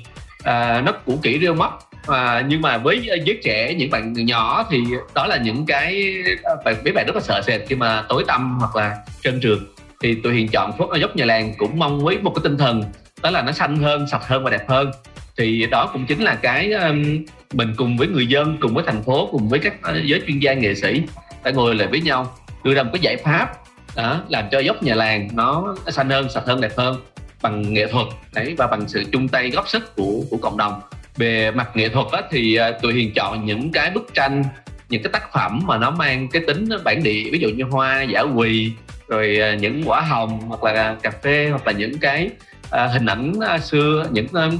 à, 0.44 0.82
nó 0.86 0.92
cũ 0.92 1.18
kỹ 1.22 1.38
rêu 1.42 1.54
mốc. 1.54 1.90
à, 2.06 2.44
nhưng 2.48 2.62
mà 2.62 2.78
với 2.78 3.08
à, 3.10 3.16
giới 3.24 3.40
trẻ 3.44 3.74
những 3.74 3.90
bạn 3.90 4.12
nhỏ 4.12 4.66
thì 4.70 4.84
đó 5.14 5.26
là 5.26 5.36
những 5.36 5.66
cái 5.66 6.14
à, 6.44 6.52
bạn 6.64 6.76
mấy 6.84 6.92
bạn 6.92 7.06
rất 7.06 7.14
là 7.14 7.22
sợ 7.22 7.42
sệt 7.46 7.60
khi 7.68 7.76
mà 7.76 8.04
tối 8.08 8.24
tăm 8.26 8.58
hoặc 8.58 8.76
là 8.76 8.96
trơn 9.22 9.40
trượt 9.40 9.58
thì 10.02 10.14
tụi 10.14 10.34
hiền 10.34 10.48
chọn 10.48 10.78
phốt 10.78 11.00
dốc 11.00 11.16
nhà 11.16 11.24
làng 11.24 11.54
cũng 11.58 11.78
mong 11.78 12.04
với 12.04 12.18
một 12.18 12.32
cái 12.34 12.40
tinh 12.44 12.58
thần 12.58 12.84
đó 13.22 13.30
là 13.30 13.42
nó 13.42 13.52
xanh 13.52 13.76
hơn 13.76 14.06
sạch 14.10 14.22
hơn 14.26 14.44
và 14.44 14.50
đẹp 14.50 14.68
hơn 14.68 14.90
thì 15.38 15.66
đó 15.70 15.90
cũng 15.92 16.06
chính 16.06 16.22
là 16.22 16.34
cái 16.34 16.72
um, 16.72 17.24
mình 17.52 17.74
cùng 17.76 17.96
với 17.96 18.08
người 18.08 18.26
dân 18.26 18.56
cùng 18.60 18.74
với 18.74 18.84
thành 18.86 19.02
phố 19.02 19.28
cùng 19.32 19.48
với 19.48 19.58
các 19.58 19.74
giới 20.04 20.22
chuyên 20.26 20.38
gia 20.38 20.54
nghệ 20.54 20.74
sĩ 20.74 21.02
đã 21.44 21.50
ngồi 21.50 21.74
lại 21.74 21.88
với 21.88 22.00
nhau 22.00 22.36
đưa 22.64 22.74
ra 22.74 22.82
một 22.82 22.90
cái 22.92 23.00
giải 23.02 23.16
pháp 23.16 23.61
đó 23.96 24.22
làm 24.28 24.44
cho 24.50 24.58
dốc 24.58 24.82
nhà 24.82 24.94
làng 24.94 25.28
nó 25.32 25.74
xanh 25.88 26.10
hơn 26.10 26.28
sạch 26.28 26.44
hơn 26.46 26.60
đẹp 26.60 26.72
hơn 26.76 26.96
bằng 27.42 27.74
nghệ 27.74 27.86
thuật 27.86 28.06
đấy 28.34 28.54
và 28.58 28.66
bằng 28.66 28.88
sự 28.88 29.04
chung 29.12 29.28
tay 29.28 29.50
góp 29.50 29.68
sức 29.68 29.96
của 29.96 30.20
của 30.30 30.36
cộng 30.36 30.56
đồng. 30.56 30.80
Về 31.16 31.50
mặt 31.50 31.70
nghệ 31.74 31.88
thuật 31.88 32.06
á, 32.12 32.22
thì 32.30 32.56
à, 32.56 32.70
tụi 32.70 32.94
hiền 32.94 33.12
chọn 33.14 33.46
những 33.46 33.72
cái 33.72 33.90
bức 33.90 34.14
tranh 34.14 34.44
những 34.88 35.02
cái 35.02 35.12
tác 35.12 35.32
phẩm 35.32 35.60
mà 35.64 35.78
nó 35.78 35.90
mang 35.90 36.28
cái 36.28 36.42
tính 36.46 36.68
bản 36.84 37.02
địa 37.02 37.30
ví 37.32 37.38
dụ 37.38 37.48
như 37.48 37.64
hoa 37.64 38.02
giả 38.02 38.20
quỳ 38.20 38.72
rồi 39.08 39.38
à, 39.40 39.54
những 39.54 39.82
quả 39.86 40.00
hồng 40.00 40.40
hoặc 40.40 40.64
là 40.64 40.96
cà 41.02 41.10
phê 41.10 41.48
hoặc 41.50 41.66
là 41.66 41.72
những 41.72 41.98
cái 41.98 42.30
à, 42.70 42.86
hình 42.86 43.06
ảnh 43.06 43.32
à, 43.40 43.58
xưa 43.58 44.06
những 44.10 44.26
à, 44.32 44.50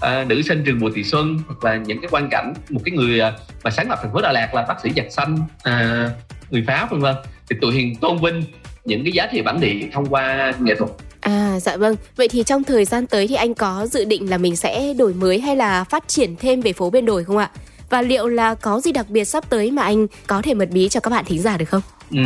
à 0.00 0.24
nữ 0.24 0.42
sinh 0.42 0.62
trường 0.66 0.78
mùa 0.78 0.90
Thị 0.94 1.04
Xuân 1.04 1.38
hoặc 1.46 1.64
là 1.64 1.76
những 1.76 2.00
cái 2.00 2.08
quan 2.10 2.28
cảnh 2.30 2.54
một 2.70 2.80
cái 2.84 2.92
người 2.92 3.20
mà 3.64 3.70
sáng 3.70 3.88
lập 3.88 3.98
thành 4.02 4.12
phố 4.12 4.20
Đà 4.20 4.32
Lạt 4.32 4.54
là 4.54 4.62
bác 4.68 4.80
sĩ 4.82 4.90
giặc 4.96 5.06
xanh 5.10 5.38
à, 5.62 6.08
người 6.50 6.64
Pháp 6.66 6.90
vân 6.90 7.00
vân. 7.00 7.14
Thì 7.50 7.56
tụi 7.60 7.74
hiền 7.74 7.96
tôn 7.96 8.18
vinh 8.18 8.44
những 8.84 9.04
cái 9.04 9.12
giá 9.12 9.26
trị 9.32 9.42
bản 9.42 9.60
địa 9.60 9.88
thông 9.92 10.06
qua 10.06 10.52
nghệ 10.60 10.74
thuật 10.74 10.90
À 11.20 11.60
dạ 11.60 11.76
vâng, 11.76 11.96
vậy 12.16 12.28
thì 12.28 12.42
trong 12.42 12.64
thời 12.64 12.84
gian 12.84 13.06
tới 13.06 13.28
thì 13.28 13.34
anh 13.34 13.54
có 13.54 13.86
dự 13.86 14.04
định 14.04 14.30
là 14.30 14.38
mình 14.38 14.56
sẽ 14.56 14.94
đổi 14.98 15.14
mới 15.14 15.40
hay 15.40 15.56
là 15.56 15.84
phát 15.84 16.08
triển 16.08 16.36
thêm 16.36 16.60
về 16.60 16.72
phố 16.72 16.90
bên 16.90 17.06
đồi 17.06 17.24
không 17.24 17.36
ạ? 17.36 17.50
Và 17.90 18.02
liệu 18.02 18.26
là 18.26 18.54
có 18.54 18.80
gì 18.80 18.92
đặc 18.92 19.06
biệt 19.08 19.24
sắp 19.24 19.50
tới 19.50 19.70
mà 19.70 19.82
anh 19.82 20.06
có 20.26 20.42
thể 20.42 20.54
mật 20.54 20.68
bí 20.70 20.88
cho 20.88 21.00
các 21.00 21.10
bạn 21.10 21.24
thính 21.24 21.38
giả 21.38 21.56
được 21.56 21.64
không? 21.64 21.82
Ừ, 22.10 22.18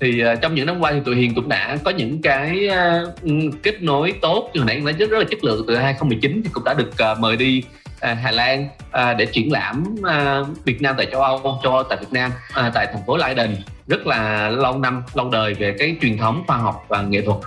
thì 0.00 0.22
uh, 0.32 0.40
trong 0.40 0.54
những 0.54 0.66
năm 0.66 0.80
qua 0.80 0.92
thì 0.92 0.98
tụi 1.04 1.16
Hiền 1.16 1.34
cũng 1.34 1.48
đã 1.48 1.78
có 1.84 1.90
những 1.90 2.22
cái 2.22 2.68
uh, 2.68 3.62
kết 3.62 3.82
nối 3.82 4.12
tốt 4.22 4.50
hồi 4.54 4.64
nãy 4.66 4.80
nói 4.80 4.92
rất, 4.92 5.10
rất 5.10 5.18
là 5.18 5.24
chất 5.30 5.44
lượng 5.44 5.64
từ 5.68 5.76
2019 5.76 6.42
thì 6.44 6.50
cũng 6.52 6.64
đã 6.64 6.74
được 6.74 6.90
uh, 7.12 7.18
mời 7.18 7.36
đi 7.36 7.62
à, 8.00 8.14
Hà 8.14 8.30
Lan 8.30 8.68
à, 8.90 9.14
để 9.14 9.26
triển 9.26 9.52
lãm 9.52 9.84
à, 10.04 10.40
Việt 10.64 10.82
Nam 10.82 10.94
tại 10.98 11.06
châu 11.12 11.22
Âu, 11.22 11.60
châu 11.62 11.72
Âu 11.72 11.82
tại 11.82 11.98
Việt 12.00 12.12
Nam 12.12 12.30
à, 12.54 12.70
tại 12.74 12.86
thành 12.92 13.02
phố 13.06 13.16
Leiden. 13.16 13.56
Rất 13.86 14.06
là 14.06 14.50
lâu 14.50 14.78
năm 14.78 15.02
lâu 15.14 15.30
đời 15.30 15.54
về 15.54 15.76
cái 15.78 15.96
truyền 16.02 16.18
thống 16.18 16.44
khoa 16.46 16.56
học 16.56 16.84
và 16.88 17.02
nghệ 17.02 17.22
thuật. 17.22 17.38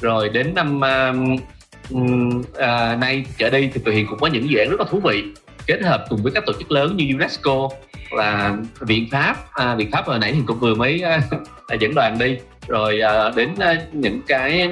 Rồi 0.00 0.28
đến 0.28 0.54
năm 0.54 0.84
à, 0.84 1.12
à, 2.58 2.96
nay 2.96 3.24
trở 3.38 3.50
đi 3.50 3.70
thì 3.74 3.80
tụi 3.84 3.94
hiền 3.94 4.06
cũng 4.10 4.18
có 4.18 4.26
những 4.26 4.50
dự 4.50 4.58
án 4.58 4.70
rất 4.70 4.80
là 4.80 4.86
thú 4.90 5.00
vị 5.04 5.24
kết 5.66 5.82
hợp 5.82 6.04
cùng 6.08 6.22
với 6.22 6.32
các 6.32 6.46
tổ 6.46 6.52
chức 6.52 6.70
lớn 6.70 6.96
như 6.96 7.14
UNESCO 7.14 7.68
là 8.10 8.56
viện 8.80 9.08
pháp. 9.10 9.36
À, 9.52 9.74
viện 9.74 9.90
pháp 9.92 10.06
hồi 10.06 10.18
nãy 10.18 10.32
thì 10.32 10.40
cũng 10.46 10.58
vừa 10.58 10.74
mới 10.74 11.00
à, 11.00 11.20
dẫn 11.80 11.94
đoàn 11.94 12.18
đi 12.18 12.38
rồi 12.68 13.00
à, 13.00 13.30
đến 13.36 13.54
à, 13.58 13.82
những 13.92 14.20
cái 14.26 14.68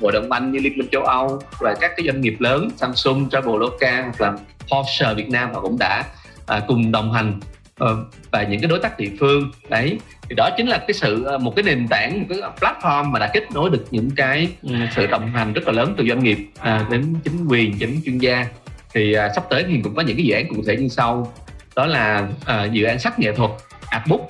hội 0.00 0.12
đồng 0.12 0.28
banh 0.28 0.52
như 0.52 0.58
liên 0.58 0.78
minh 0.78 0.88
châu 0.92 1.02
âu 1.02 1.40
và 1.60 1.74
các 1.80 1.92
cái 1.96 2.06
doanh 2.06 2.20
nghiệp 2.20 2.34
lớn 2.38 2.68
samsung 2.76 3.30
traveloka 3.30 4.02
hoặc 4.02 4.20
là 4.20 4.32
porsche 4.68 5.14
việt 5.14 5.28
nam 5.28 5.54
họ 5.54 5.60
cũng 5.60 5.78
đã 5.78 6.04
à, 6.46 6.60
cùng 6.66 6.92
đồng 6.92 7.12
hành 7.12 7.40
ờ, 7.78 7.96
và 8.30 8.42
những 8.42 8.60
cái 8.60 8.68
đối 8.68 8.78
tác 8.78 8.98
địa 8.98 9.10
phương. 9.20 9.50
Đấy 9.68 9.98
thì 10.28 10.34
đó 10.34 10.50
chính 10.56 10.66
là 10.66 10.78
cái 10.78 10.92
sự 10.94 11.38
một 11.40 11.56
cái 11.56 11.62
nền 11.62 11.88
tảng 11.88 12.20
một 12.20 12.26
cái 12.28 12.38
platform 12.60 13.10
mà 13.10 13.18
đã 13.18 13.30
kết 13.32 13.52
nối 13.54 13.70
được 13.70 13.84
những 13.90 14.10
cái 14.10 14.48
ừ, 14.62 14.74
sự 14.96 15.06
đồng 15.06 15.32
hành 15.32 15.52
rất 15.52 15.66
là 15.66 15.72
lớn 15.72 15.94
từ 15.96 16.04
doanh 16.08 16.22
nghiệp 16.22 16.38
à, 16.58 16.86
đến 16.90 17.14
chính 17.24 17.46
quyền 17.46 17.78
đến 17.78 18.00
chuyên 18.04 18.18
gia. 18.18 18.46
Thì 18.94 19.12
à, 19.12 19.28
sắp 19.34 19.44
tới 19.50 19.64
thì 19.68 19.80
cũng 19.84 19.94
có 19.94 20.02
những 20.02 20.16
cái 20.16 20.26
dự 20.26 20.34
án 20.34 20.48
cụ 20.48 20.62
thể 20.66 20.76
như 20.76 20.88
sau. 20.88 21.32
Đó 21.76 21.86
là 21.86 22.28
à, 22.44 22.64
dự 22.64 22.84
án 22.84 22.98
sách 22.98 23.18
nghệ 23.18 23.32
thuật 23.32 23.50
artbook 23.90 24.20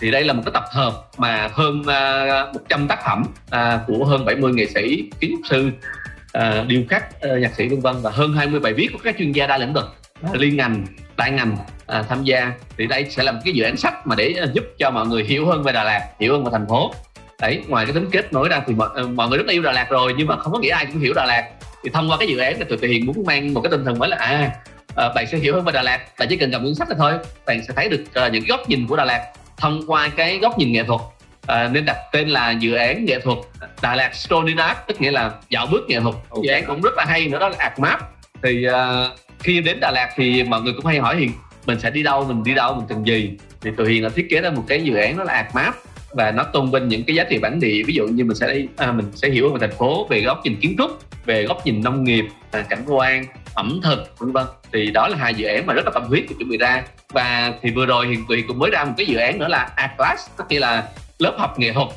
thì 0.00 0.10
đây 0.10 0.24
là 0.24 0.32
một 0.32 0.42
cái 0.44 0.52
tập 0.54 0.64
hợp 0.70 0.92
mà 1.18 1.48
hơn 1.52 1.80
uh, 1.80 2.54
100 2.54 2.88
tác 2.88 2.98
phẩm 3.04 3.22
uh, 3.46 3.80
của 3.86 4.04
hơn 4.04 4.24
70 4.24 4.52
nghệ 4.52 4.66
sĩ 4.66 5.10
kiến 5.20 5.30
trúc 5.30 5.40
sư 5.50 5.70
uh, 6.38 6.66
điêu 6.66 6.82
khắc 6.90 7.04
uh, 7.32 7.38
nhạc 7.40 7.54
sĩ 7.54 7.68
vân 7.68 7.80
vân 7.80 7.96
và 8.02 8.10
hơn 8.10 8.32
20 8.32 8.60
bài 8.60 8.72
viết 8.72 8.88
của 8.92 8.98
các 9.04 9.14
chuyên 9.18 9.32
gia 9.32 9.46
đa 9.46 9.58
lĩnh 9.58 9.72
vực 9.72 9.84
liên 10.32 10.56
ngành 10.56 10.86
đa 11.16 11.28
ngành 11.28 11.56
uh, 11.98 12.08
tham 12.08 12.24
gia. 12.24 12.52
Thì 12.78 12.86
đây 12.86 13.06
sẽ 13.10 13.22
là 13.22 13.32
một 13.32 13.40
cái 13.44 13.54
dự 13.54 13.64
án 13.64 13.76
sách 13.76 14.06
mà 14.06 14.14
để 14.16 14.34
giúp 14.52 14.64
cho 14.78 14.90
mọi 14.90 15.06
người 15.06 15.24
hiểu 15.24 15.46
hơn 15.46 15.62
về 15.62 15.72
Đà 15.72 15.84
Lạt 15.84 16.08
hiểu 16.20 16.32
hơn 16.32 16.44
về 16.44 16.50
thành 16.52 16.66
phố. 16.68 16.94
Đấy 17.40 17.62
ngoài 17.68 17.86
cái 17.86 17.94
tính 17.94 18.08
kết 18.12 18.32
nối 18.32 18.48
ra 18.48 18.62
thì 18.66 18.74
mọi, 18.74 18.88
mọi 19.14 19.28
người 19.28 19.38
rất 19.38 19.46
là 19.46 19.52
yêu 19.52 19.62
Đà 19.62 19.72
Lạt 19.72 19.90
rồi 19.90 20.14
nhưng 20.18 20.26
mà 20.26 20.36
không 20.36 20.52
có 20.52 20.58
nghĩa 20.58 20.70
ai 20.70 20.86
cũng 20.86 21.00
hiểu 21.00 21.14
Đà 21.14 21.24
Lạt. 21.24 21.48
Thì 21.84 21.90
thông 21.90 22.10
qua 22.10 22.16
cái 22.16 22.28
dự 22.28 22.38
án 22.38 22.58
này 22.58 22.68
tụi 22.68 22.88
hiền 22.88 23.06
muốn 23.06 23.24
mang 23.26 23.54
một 23.54 23.60
cái 23.60 23.70
tinh 23.70 23.84
thần 23.84 23.98
mới 23.98 24.08
là 24.08 24.16
à 24.16 24.50
uh, 24.90 25.14
bạn 25.14 25.26
sẽ 25.26 25.38
hiểu 25.38 25.54
hơn 25.54 25.64
về 25.64 25.72
Đà 25.72 25.82
Lạt 25.82 26.00
bạn 26.18 26.28
chỉ 26.28 26.36
cần 26.36 26.50
cầm 26.52 26.64
cuốn 26.64 26.74
sách 26.74 26.88
là 26.88 26.96
thôi 26.98 27.12
bạn 27.46 27.62
sẽ 27.68 27.74
thấy 27.76 27.88
được 27.88 28.04
uh, 28.26 28.32
những 28.32 28.44
góc 28.48 28.68
nhìn 28.68 28.86
của 28.86 28.96
Đà 28.96 29.04
Lạt 29.04 29.32
thông 29.56 29.82
qua 29.86 30.08
cái 30.08 30.38
góc 30.38 30.58
nhìn 30.58 30.72
nghệ 30.72 30.84
thuật. 30.84 31.00
À, 31.46 31.68
nên 31.72 31.84
đặt 31.84 31.96
tên 32.12 32.28
là 32.28 32.50
dự 32.50 32.74
án 32.74 33.04
nghệ 33.04 33.20
thuật 33.20 33.38
Đà 33.82 33.94
Lạt 33.94 34.14
Story 34.14 34.54
Art 34.56 34.78
tức 34.86 35.00
nghĩa 35.00 35.10
là 35.10 35.32
dạo 35.50 35.66
bước 35.66 35.84
nghệ 35.88 36.00
thuật. 36.00 36.14
Okay. 36.30 36.42
dự 36.42 36.52
án 36.52 36.64
cũng 36.66 36.80
rất 36.80 36.94
là 36.96 37.04
hay 37.04 37.26
nữa 37.26 37.38
đó 37.38 37.48
là 37.48 37.56
art 37.58 37.78
map. 37.78 38.00
Thì 38.42 38.66
uh, 38.68 38.74
khi 39.38 39.60
đến 39.60 39.80
Đà 39.80 39.90
Lạt 39.90 40.10
thì 40.16 40.42
mọi 40.42 40.62
người 40.62 40.72
cũng 40.72 40.86
hay 40.86 40.98
hỏi 40.98 41.16
Hiền 41.16 41.32
mình 41.66 41.80
sẽ 41.80 41.90
đi 41.90 42.02
đâu 42.02 42.24
mình 42.24 42.44
đi 42.44 42.54
đâu 42.54 42.74
mình 42.74 42.86
cần 42.88 43.06
gì? 43.06 43.30
Thì 43.60 43.70
tụi 43.76 43.92
Hiền 43.92 44.02
là 44.04 44.08
thiết 44.08 44.26
kế 44.30 44.40
ra 44.40 44.50
một 44.50 44.62
cái 44.68 44.82
dự 44.82 44.94
án 44.94 45.16
đó 45.16 45.24
là 45.24 45.32
art 45.32 45.54
map 45.54 45.74
và 46.10 46.30
nó 46.30 46.42
tôn 46.42 46.70
vinh 46.70 46.88
những 46.88 47.04
cái 47.04 47.16
giá 47.16 47.24
trị 47.24 47.38
bản 47.38 47.60
địa. 47.60 47.82
Ví 47.86 47.94
dụ 47.94 48.06
như 48.06 48.24
mình 48.24 48.36
sẽ 48.36 48.60
à, 48.76 48.92
mình 48.92 49.06
sẽ 49.14 49.30
hiểu 49.30 49.52
về 49.52 49.58
thành 49.60 49.78
phố 49.78 50.06
về 50.10 50.20
góc 50.20 50.40
nhìn 50.44 50.56
kiến 50.60 50.74
trúc 50.78 50.90
về 51.24 51.44
góc 51.44 51.66
nhìn 51.66 51.82
nông 51.82 52.04
nghiệp 52.04 52.24
à, 52.50 52.60
cảnh 52.68 52.82
quan 52.86 53.24
ẩm 53.54 53.80
thực 53.82 54.18
vân 54.18 54.32
vân. 54.32 54.46
Thì 54.72 54.90
đó 54.90 55.08
là 55.08 55.16
hai 55.16 55.34
dự 55.34 55.46
án 55.46 55.66
mà 55.66 55.74
rất 55.74 55.84
là 55.84 55.90
tâm 55.94 56.02
huyết 56.04 56.24
của 56.28 56.34
chuẩn 56.38 56.48
bị 56.48 56.58
ra. 56.58 56.82
Và 57.12 57.52
thì 57.62 57.70
vừa 57.70 57.86
rồi 57.86 58.06
thì 58.10 58.22
tụi 58.28 58.44
cũng 58.48 58.58
mới 58.58 58.70
ra 58.70 58.84
một 58.84 58.92
cái 58.96 59.06
dự 59.06 59.16
án 59.16 59.38
nữa 59.38 59.48
là 59.48 59.70
art 59.76 59.92
class 59.96 60.30
tức 60.36 60.44
nghĩa 60.48 60.60
là 60.60 60.88
lớp 61.18 61.34
học 61.38 61.58
nghệ 61.58 61.72
thuật. 61.72 61.88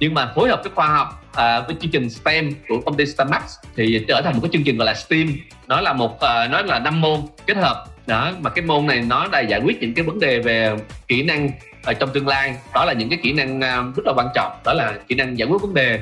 Nhưng 0.00 0.14
mà 0.14 0.32
phối 0.34 0.48
hợp 0.48 0.60
với 0.62 0.72
khoa 0.74 0.86
học 0.86 1.22
à, 1.34 1.60
với 1.60 1.76
chương 1.80 1.90
trình 1.90 2.10
STEM 2.10 2.54
của 2.68 2.80
công 2.80 2.96
ty 2.96 3.06
STEMax 3.06 3.42
thì 3.76 4.04
trở 4.08 4.22
thành 4.24 4.34
một 4.34 4.40
cái 4.42 4.50
chương 4.52 4.64
trình 4.64 4.76
gọi 4.76 4.86
là 4.86 4.94
STEAM. 4.94 5.36
Nó 5.66 5.80
là 5.80 5.92
một 5.92 6.20
à, 6.20 6.48
nó 6.48 6.62
là 6.62 6.78
năm 6.78 7.00
môn 7.00 7.20
kết 7.46 7.56
hợp. 7.56 7.84
Đó 8.06 8.32
mà 8.40 8.50
cái 8.50 8.64
môn 8.64 8.86
này 8.86 9.00
nó 9.00 9.28
đã 9.32 9.40
giải 9.40 9.60
quyết 9.60 9.80
những 9.80 9.94
cái 9.94 10.04
vấn 10.04 10.20
đề 10.20 10.38
về 10.38 10.76
kỹ 11.08 11.22
năng 11.22 11.50
ở 11.84 11.92
trong 11.92 12.10
tương 12.12 12.28
lai. 12.28 12.54
Đó 12.74 12.84
là 12.84 12.92
những 12.92 13.08
cái 13.08 13.18
kỹ 13.22 13.32
năng 13.32 13.60
à, 13.60 13.82
rất 13.96 14.02
là 14.06 14.12
quan 14.16 14.26
trọng. 14.34 14.52
Đó 14.64 14.72
là 14.72 14.94
kỹ 15.08 15.14
năng 15.14 15.38
giải 15.38 15.48
quyết 15.48 15.62
vấn 15.62 15.74
đề 15.74 16.00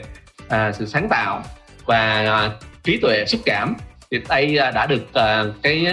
à, 0.48 0.72
sự 0.72 0.86
sáng 0.86 1.08
tạo 1.10 1.42
và 1.84 1.98
à, 2.14 2.50
trí 2.84 2.96
tuệ 2.96 3.24
xúc 3.26 3.40
cảm 3.44 3.74
thì 4.10 4.20
đây 4.28 4.56
à, 4.56 4.70
đã 4.70 4.86
được 4.86 5.02
uh, 5.02 5.62
cái 5.62 5.86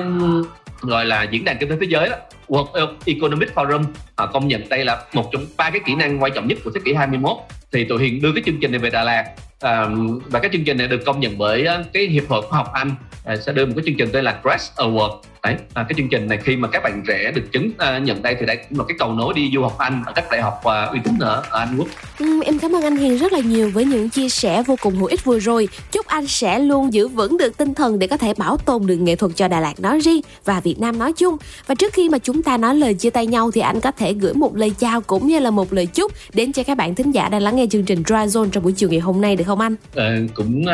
gọi 0.82 1.06
là 1.06 1.24
diễn 1.24 1.46
đàn 1.46 1.58
kinh 1.58 1.70
tế 1.70 1.76
thế 1.82 1.88
giới 1.90 2.10
đó 2.10 2.16
World 2.48 2.94
Economic 3.06 3.50
Forum 3.56 3.84
họ 4.18 4.26
công 4.26 4.48
nhận 4.48 4.70
đây 4.70 4.86
là 4.86 5.04
một 5.14 5.30
trong 5.32 5.46
ba 5.58 5.70
cái 5.70 5.82
kỹ 5.86 5.96
năng 5.96 6.24
quan 6.24 6.32
trọng 6.34 6.48
nhất 6.48 6.58
của 6.64 6.72
thế 6.76 6.82
kỷ 6.86 6.94
21 6.94 7.38
thì 7.72 7.84
tụi 7.84 8.04
hiện 8.04 8.22
đưa 8.22 8.32
cái 8.32 8.44
chương 8.46 8.60
trình 8.62 8.72
này 8.72 8.80
về 8.80 8.90
Đà 8.90 9.04
Lạt 9.04 9.26
uh, 9.56 10.24
và 10.26 10.40
cái 10.40 10.50
chương 10.54 10.64
trình 10.64 10.78
này 10.78 10.88
được 10.88 11.06
công 11.06 11.20
nhận 11.20 11.38
bởi 11.38 11.68
cái 11.94 12.08
hiệp 12.08 12.30
hội 12.30 12.42
khoa 12.42 12.58
học 12.58 12.72
Anh 12.74 12.96
uh, 13.34 13.40
sẽ 13.42 13.54
đưa 13.54 13.66
một 13.66 13.74
cái 13.76 13.84
chương 13.86 13.96
trình 13.98 14.10
tên 14.14 14.24
là 14.24 14.40
Crest 14.44 14.74
Award 14.76 15.18
đấy 15.46 15.56
à, 15.74 15.86
cái 15.90 15.94
chương 15.98 16.10
trình 16.10 16.28
này 16.28 16.40
khi 16.44 16.56
mà 16.56 16.68
các 16.68 16.84
bạn 16.84 17.04
trẻ 17.08 17.32
được 17.36 17.52
chứng 17.52 17.72
à, 17.78 17.98
nhận 17.98 18.22
đây 18.22 18.36
thì 18.40 18.46
đây 18.46 18.58
cũng 18.70 18.80
là 18.80 18.86
cái 18.88 18.98
cầu 19.00 19.14
nối 19.14 19.34
đi 19.34 19.52
du 19.54 19.62
học 19.62 19.78
Anh 19.78 20.04
ở 20.06 20.12
các 20.16 20.26
đại 20.32 20.42
học 20.42 20.64
à, 20.64 20.86
uy 20.86 21.00
tín 21.04 21.14
ở, 21.20 21.44
ở 21.50 21.60
Anh 21.60 21.78
Quốc. 21.78 21.88
Ừ, 22.20 22.42
em 22.46 22.60
cảm 22.60 22.76
ơn 22.76 22.84
anh 22.84 22.96
Hiền 22.96 23.18
rất 23.18 23.34
là 23.34 23.40
nhiều 23.40 23.72
với 23.74 23.86
những 23.86 24.10
chia 24.10 24.30
sẻ 24.30 24.64
vô 24.68 24.76
cùng 24.82 24.96
hữu 24.96 25.06
ích 25.06 25.24
vừa 25.24 25.40
rồi. 25.40 25.68
Chúc 25.92 26.08
anh 26.08 26.28
sẽ 26.28 26.60
luôn 26.60 26.94
giữ 26.94 27.08
vững 27.08 27.38
được 27.38 27.58
tinh 27.58 27.74
thần 27.74 28.00
để 28.00 28.08
có 28.08 28.18
thể 28.18 28.34
bảo 28.38 28.58
tồn 28.58 28.88
được 28.88 28.96
nghệ 28.96 29.16
thuật 29.16 29.32
cho 29.36 29.48
Đà 29.48 29.60
Lạt 29.60 29.80
nói 29.80 30.00
riêng 30.00 30.22
và 30.46 30.60
Việt 30.60 30.80
Nam 30.80 31.00
nói 31.00 31.14
chung. 31.14 31.38
Và 31.68 31.76
trước 31.76 31.94
khi 31.94 32.10
mà 32.10 32.18
chúng 32.18 32.44
ta 32.44 32.58
nói 32.58 32.76
lời 32.76 32.94
chia 32.94 33.10
tay 33.10 33.28
nhau 33.28 33.52
thì 33.52 33.62
anh 33.62 33.82
có 33.82 33.92
thể 33.92 34.14
gửi 34.14 34.34
một 34.34 34.56
lời 34.56 34.72
chào 34.80 35.02
cũng 35.02 35.28
như 35.28 35.40
là 35.40 35.50
một 35.50 35.74
lời 35.74 35.86
chúc 35.86 36.12
đến 36.34 36.52
cho 36.52 36.64
các 36.64 36.78
bạn 36.78 36.96
thính 36.96 37.12
giả 37.12 37.30
đang 37.30 37.42
lắng 37.42 37.56
nghe 37.56 37.66
chương 37.72 37.86
trình 37.86 38.04
Dry 38.08 38.16
Zone 38.16 38.50
trong 38.50 38.64
buổi 38.64 38.74
chiều 38.74 38.90
ngày 38.90 39.00
hôm 39.00 39.22
nay 39.22 39.36
được 39.36 39.44
không 39.48 39.60
anh? 39.60 39.76
À, 39.96 40.18
cũng 40.34 40.66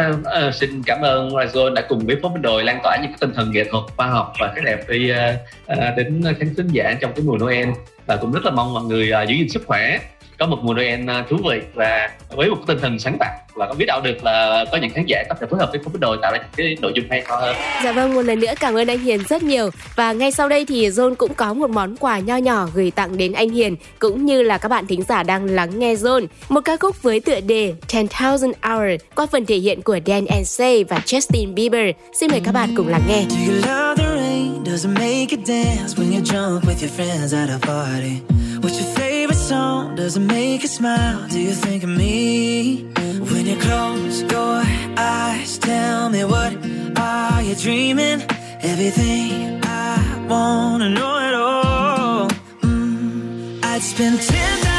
uh, 0.48 0.56
xin 0.56 0.84
cảm 0.86 1.02
ơn 1.02 1.30
Dry 1.30 1.60
Zone 1.60 1.74
đã 1.74 1.82
cùng 1.90 2.06
với 2.06 2.16
phóng 2.22 2.34
viên 2.34 2.42
đội 2.42 2.64
lan 2.64 2.80
tỏa 2.84 2.98
những 3.02 3.12
tinh 3.20 3.34
thần 3.36 3.52
nghệ 3.52 3.64
thuật 3.72 3.84
khoa 3.98 4.08
học 4.08 4.34
và 4.40 4.54
cái 4.64 4.76
đẹp 4.76 4.90
đi 4.90 5.10
ờ, 5.10 5.36
ờ, 5.66 5.94
đến 5.98 6.24
khán 6.40 6.56
thính 6.56 6.68
giả 6.68 6.98
trong 7.02 7.12
cái 7.16 7.26
mùa 7.26 7.38
Noel. 7.38 7.70
Và 8.06 8.18
cũng 8.18 8.32
rất 8.32 8.46
là 8.46 8.52
mong 8.52 8.74
mọi 8.74 8.84
người 8.84 9.12
ờ, 9.12 9.24
giữ 9.24 9.36
gìn 9.36 9.50
sức 9.50 9.64
khỏe 9.66 10.00
có 10.42 10.48
một 10.48 10.58
mùa 10.64 10.74
Noel 10.74 11.10
thú 11.30 11.38
vị 11.50 11.62
và 11.74 12.10
với 12.30 12.50
một 12.50 12.58
tinh 12.68 12.78
thần 12.82 13.00
sáng 13.00 13.18
tạo 13.20 13.34
và 13.54 13.68
không 13.68 13.78
biết 13.78 13.86
đâu 13.86 14.02
được 14.02 14.24
là 14.24 14.66
có 14.72 14.78
những 14.78 14.90
khán 14.90 15.06
giả 15.08 15.24
có 15.30 15.36
thể 15.42 15.48
phối 15.50 15.60
hợp 15.60 15.70
với 15.72 15.82
phóng 15.84 16.00
đội 16.00 16.18
tạo 16.22 16.32
ra 16.32 16.38
những 16.38 16.48
cái 16.56 16.78
nội 16.82 16.92
dung 16.96 17.06
hay 17.10 17.24
ho 17.28 17.36
hơn. 17.36 17.56
Dạ 17.84 17.92
vâng, 17.92 18.14
một 18.14 18.22
lần 18.22 18.40
nữa 18.40 18.54
cảm 18.60 18.78
ơn 18.78 18.88
anh 18.88 19.00
Hiền 19.00 19.22
rất 19.30 19.44
nhiều 19.44 19.70
và 19.96 20.14
ngay 20.14 20.32
sau 20.32 20.50
đây 20.50 20.66
thì 20.66 20.90
John 20.90 21.16
cũng 21.16 21.34
có 21.34 21.54
một 21.54 21.70
món 21.70 21.98
quà 21.98 22.20
nho 22.20 22.38
nhỏ 22.38 22.68
gửi 22.74 22.92
tặng 22.92 23.18
đến 23.18 23.34
anh 23.34 23.50
Hiền 23.50 23.76
cũng 24.00 24.26
như 24.26 24.42
là 24.42 24.58
các 24.58 24.70
bạn 24.70 24.88
thính 24.88 25.04
giả 25.04 25.24
đang 25.24 25.46
lắng 25.46 25.80
nghe 25.80 25.94
John. 25.94 26.28
Một 26.50 26.62
ca 26.66 26.78
khúc 26.78 27.04
với 27.04 27.20
tựa 27.20 27.40
đề 27.40 27.74
10,000 27.94 28.08
Hours 28.62 29.02
qua 29.16 29.26
phần 29.32 29.46
thể 29.46 29.56
hiện 29.56 29.82
của 29.82 30.00
Dan 30.06 30.26
and 30.26 30.48
Say 30.48 30.84
và 30.84 31.02
Justin 31.06 31.54
Bieber. 31.54 31.96
Xin 32.20 32.32
mời 32.32 32.42
các 32.46 32.52
bạn 32.52 32.70
cùng 32.78 32.88
lắng 32.88 33.02
nghe. 33.08 33.24
Does 34.66 34.86
it 34.86 34.94
make 34.94 35.32
you 35.32 35.38
dance 35.44 35.96
when 35.98 36.12
you're 36.12 36.24
drunk 36.24 36.64
with 36.64 36.80
your 36.82 36.90
friends 36.90 37.34
at 37.34 37.50
a 37.50 37.58
party? 37.58 38.22
What's 38.62 38.80
your 38.80 38.92
favorite 38.96 39.38
song? 39.38 39.96
Does 39.96 40.18
it 40.18 40.20
make 40.20 40.62
you 40.62 40.68
smile? 40.68 41.28
Do 41.28 41.40
you 41.40 41.52
think 41.52 41.84
of 41.84 41.90
me? 41.90 42.84
When 43.32 43.48
you 43.48 43.56
close 43.58 44.22
your 44.22 44.64
eyes, 44.98 45.58
tell 45.58 46.10
me 46.12 46.24
what 46.26 46.54
are 46.96 47.42
you 47.42 47.56
dreaming? 47.56 48.22
Everything 48.62 49.60
I 49.64 50.26
wanna 50.30 50.90
know 50.90 51.18
at 51.18 51.34
all. 51.34 52.30
Mm, 52.62 53.64
I'd 53.64 53.82
spend 53.82 54.22
10,000 54.22 54.71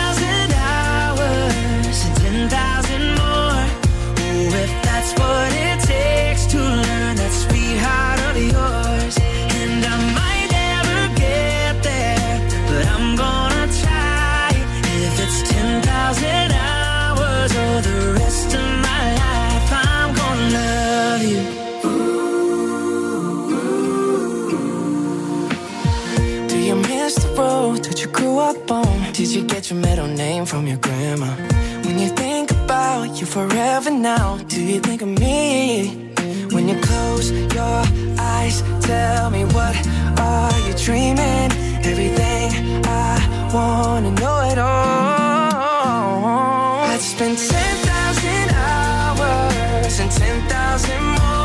grew 28.13 28.39
up 28.39 28.71
on? 28.71 29.13
Did 29.13 29.29
you 29.35 29.45
get 29.45 29.71
your 29.71 29.81
middle 29.81 30.07
name 30.07 30.45
from 30.47 30.67
your 30.67 30.79
grandma? 30.79 31.35
When 31.85 31.99
you 31.99 32.09
think 32.09 32.51
about 32.51 33.21
you 33.21 33.27
forever 33.27 33.91
now, 33.91 34.39
do 34.49 34.63
you 34.63 34.81
think 34.81 35.03
of 35.03 35.09
me? 35.09 36.11
When 36.51 36.69
you 36.69 36.79
close 36.81 37.31
your 37.31 37.83
eyes, 38.19 38.63
tell 38.83 39.31
me 39.31 39.45
what 39.57 39.77
are 40.19 40.59
you 40.67 40.75
dreaming? 40.87 41.51
Everything 41.91 42.51
I 42.87 43.51
wanna 43.53 44.11
know 44.21 44.39
it 44.51 44.59
all. 44.59 45.53
I'd 46.91 47.01
spend 47.01 47.39
10,000 47.39 48.51
hours 48.67 50.01
and 50.01 50.11
10,000 50.11 51.03
more. 51.05 51.42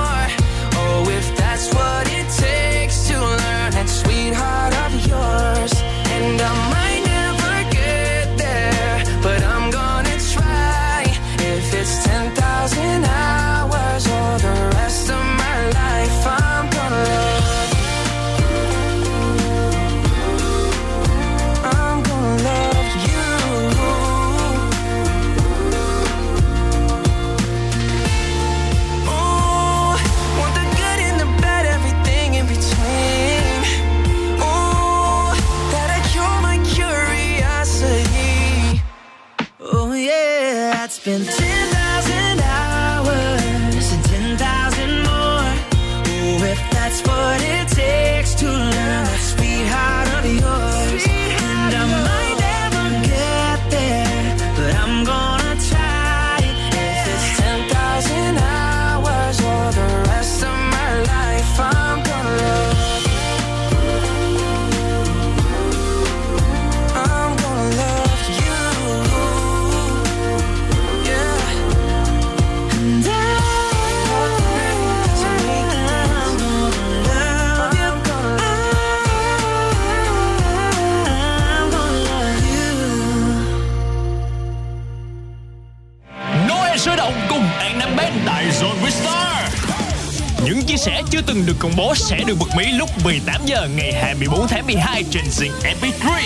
18 93.08 93.42
giờ 93.46 93.68
ngày 93.78 93.94
24 93.94 94.48
tháng 94.48 94.66
12 94.66 95.04
trên 95.12 95.24
Zing 95.24 95.52
MP3. 95.62 96.22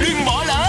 Đừng 0.00 0.24
bỏ 0.26 0.44
lỡ! 0.48 0.64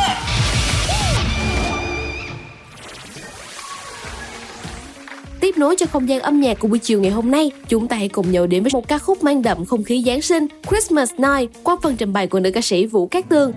tiếp 5.39 5.57
nối 5.57 5.75
cho 5.75 5.85
không 5.85 6.09
gian 6.09 6.19
âm 6.19 6.41
nhạc 6.41 6.59
của 6.59 6.67
buổi 6.67 6.79
chiều 6.79 7.01
ngày 7.01 7.11
hôm 7.11 7.31
nay, 7.31 7.51
chúng 7.69 7.87
ta 7.87 7.97
hãy 7.97 8.09
cùng 8.09 8.31
nhau 8.31 8.47
đến 8.47 8.63
với 8.63 8.69
một 8.73 8.87
ca 8.87 8.97
khúc 8.97 9.23
mang 9.23 9.41
đậm 9.41 9.65
không 9.65 9.83
khí 9.83 10.03
Giáng 10.05 10.21
sinh 10.21 10.47
Christmas 10.69 11.11
Night 11.11 11.51
qua 11.63 11.75
phần 11.81 11.95
trình 11.95 12.13
bày 12.13 12.27
của 12.27 12.39
nữ 12.39 12.51
ca 12.51 12.61
sĩ 12.61 12.85
Vũ 12.85 13.07
Cát 13.07 13.29
Tường. 13.29 13.53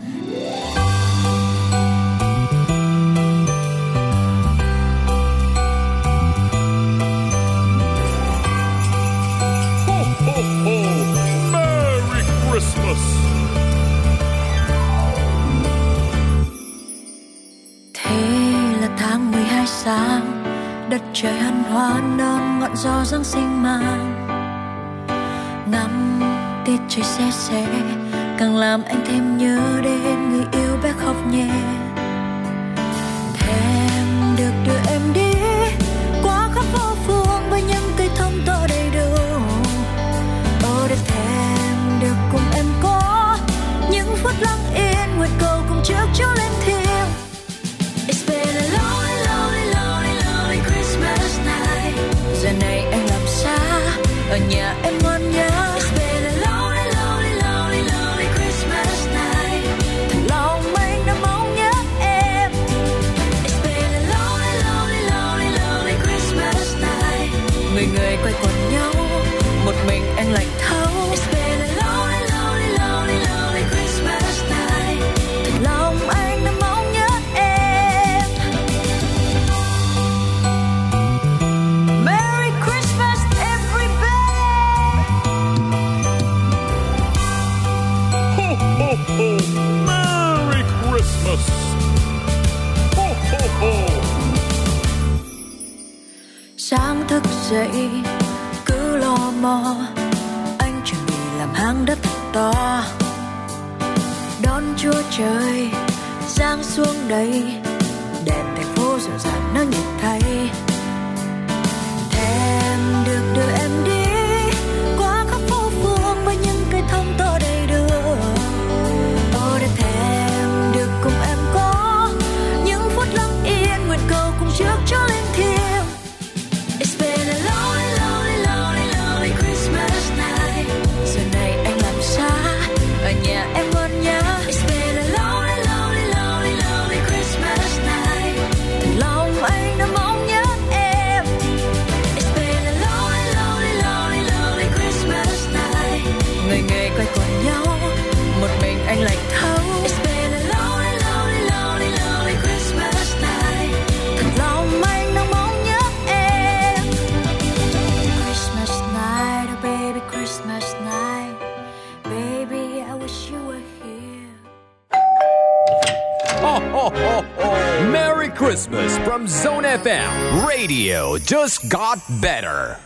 Lot 171.88 171.98
better. 172.22 172.76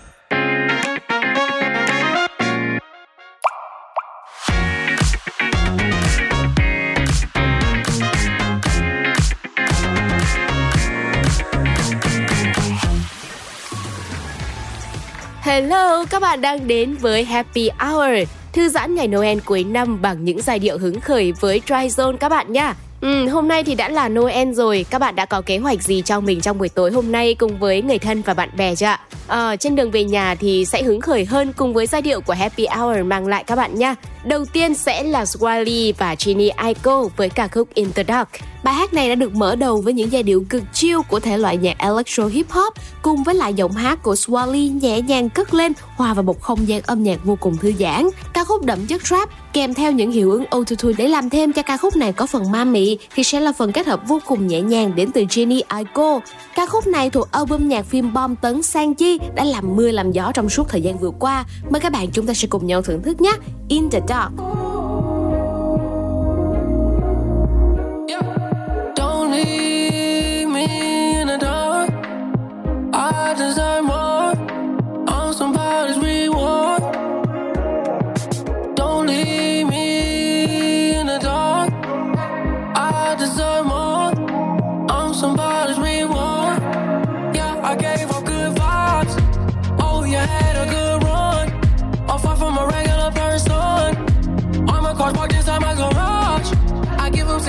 Hello, 15.43 16.05
các 16.11 16.23
bạn 16.23 16.41
đang 16.41 16.67
đến 16.67 16.95
với 16.95 17.25
Happy 17.25 17.71
Hour, 17.79 18.29
thư 18.53 18.69
giãn 18.69 18.95
ngày 18.95 19.09
Noel 19.09 19.39
cuối 19.45 19.65
năm 19.65 20.03
bằng 20.03 20.25
những 20.25 20.43
giai 20.43 20.59
điệu 20.59 20.79
hứng 20.79 21.01
khởi 21.01 21.33
với 21.33 21.61
Dry 21.67 21.75
Zone 21.75 22.17
các 22.17 22.29
bạn 22.29 22.53
nha. 22.53 22.75
Ừ, 23.03 23.29
hôm 23.29 23.49
nay 23.49 23.65
thì 23.65 23.75
đã 23.75 23.89
là 23.89 24.09
Noel 24.09 24.53
rồi, 24.53 24.87
các 24.91 24.99
bạn 24.99 25.17
đã 25.17 25.27
có 25.27 25.41
kế 25.41 25.59
hoạch 25.59 25.83
gì 25.83 26.03
cho 26.05 26.21
mình 26.21 26.41
trong 26.41 26.59
buổi 26.59 26.69
tối 26.69 26.91
hôm 26.93 27.13
nay 27.13 27.35
cùng 27.35 27.59
với 27.59 27.83
người 27.83 27.99
thân 27.99 28.23
và 28.23 28.35
bạn 28.35 28.49
bè 28.57 28.75
chưa 28.75 28.87
ạ? 28.87 29.01
À, 29.29 29.57
trên 29.57 29.77
đường 29.77 29.91
về 29.91 30.05
nhà 30.05 30.35
thì 30.35 30.65
sẽ 30.65 30.83
hứng 30.83 31.01
khởi 31.01 31.25
hơn 31.25 31.53
cùng 31.57 31.73
với 31.73 31.87
giai 31.87 32.03
điệu 32.03 32.21
của 32.21 32.33
Happy 32.33 32.67
Hour 32.67 32.99
mang 33.05 33.27
lại 33.27 33.45
các 33.47 33.57
bạn 33.57 33.75
nha. 33.75 33.95
Đầu 34.25 34.45
tiên 34.53 34.75
sẽ 34.75 35.03
là 35.03 35.25
Swally 35.25 35.93
và 35.99 36.17
Ginny 36.19 36.49
Aiko 36.49 37.09
với 37.17 37.29
ca 37.29 37.49
khúc 37.49 37.75
In 37.75 37.93
the 37.93 38.05
Dark. 38.09 38.29
Bài 38.63 38.75
hát 38.75 38.95
này 38.95 39.09
đã 39.09 39.15
được 39.15 39.35
mở 39.35 39.57
đầu 39.57 39.81
với 39.81 39.93
những 39.93 40.13
giai 40.13 40.23
điệu 40.23 40.45
cực 40.49 40.63
chill 40.73 40.99
của 41.09 41.21
thể 41.21 41.39
loại 41.39 41.57
nhạc 41.57 41.79
electro 41.79 42.27
hip 42.27 42.51
hop, 42.51 42.75
cùng 43.03 43.23
với 43.23 43.35
lại 43.35 43.55
giọng 43.55 43.73
hát 43.73 44.03
của 44.03 44.15
Swally 44.15 44.81
nhẹ 44.81 45.01
nhàng 45.01 45.31
cất 45.31 45.55
lên, 45.55 45.73
hòa 45.97 46.15
vào 46.15 46.23
một 46.23 46.41
không 46.41 46.69
gian 46.69 46.83
âm 46.83 47.03
nhạc 47.03 47.25
vô 47.25 47.37
cùng 47.41 47.57
thư 47.57 47.73
giãn. 47.79 48.09
Ca 48.35 48.45
khúc 48.45 48.65
đậm 48.65 48.87
chất 48.87 49.07
rap 49.07 49.31
kèm 49.53 49.75
theo 49.75 49.93
những 49.93 50.11
hiệu 50.11 50.31
ứng 50.31 50.45
autotune 50.45 50.95
để 50.99 51.09
làm 51.09 51.31
thêm 51.31 51.53
cho 51.53 51.63
ca 51.63 51.77
khúc 51.77 51.97
này 51.97 52.13
có 52.13 52.27
phần 52.27 52.51
ma 52.51 52.65
mị 52.65 52.99
thì 53.15 53.25
sẽ 53.25 53.41
là 53.41 53.53
phần 53.53 53.73
kết 53.73 53.87
hợp 53.87 54.01
vô 54.09 54.19
cùng 54.27 54.47
nhẹ 54.47 54.61
nhàng 54.61 54.95
đến 54.95 55.13
từ 55.13 55.23
Jenny 55.23 55.63
Aiko. 55.69 56.21
Ca 56.55 56.67
khúc 56.67 56.87
này 56.87 57.11
thuộc 57.11 57.33
album 57.33 57.69
nhạc 57.69 57.87
phim 57.87 58.13
bom 58.13 58.37
tấn 58.37 58.63
Sang 58.63 58.95
Chi 58.95 59.19
đã 59.35 59.45
làm 59.45 59.77
mưa 59.77 59.91
làm 59.91 60.13
gió 60.13 60.33
trong 60.35 60.49
suốt 60.49 60.69
thời 60.69 60.81
gian 60.81 60.99
vừa 60.99 61.11
qua. 61.19 61.45
Mời 61.71 61.81
các 61.81 61.93
bạn 61.93 62.11
chúng 62.13 62.27
ta 62.27 62.35
sẽ 62.35 62.49
cùng 62.49 62.67
nhau 62.67 62.83
thưởng 62.83 63.03
thức 63.03 63.21
nhé. 63.21 63.33
In 63.69 63.91
the 63.91 64.01
Dark. 64.09 64.33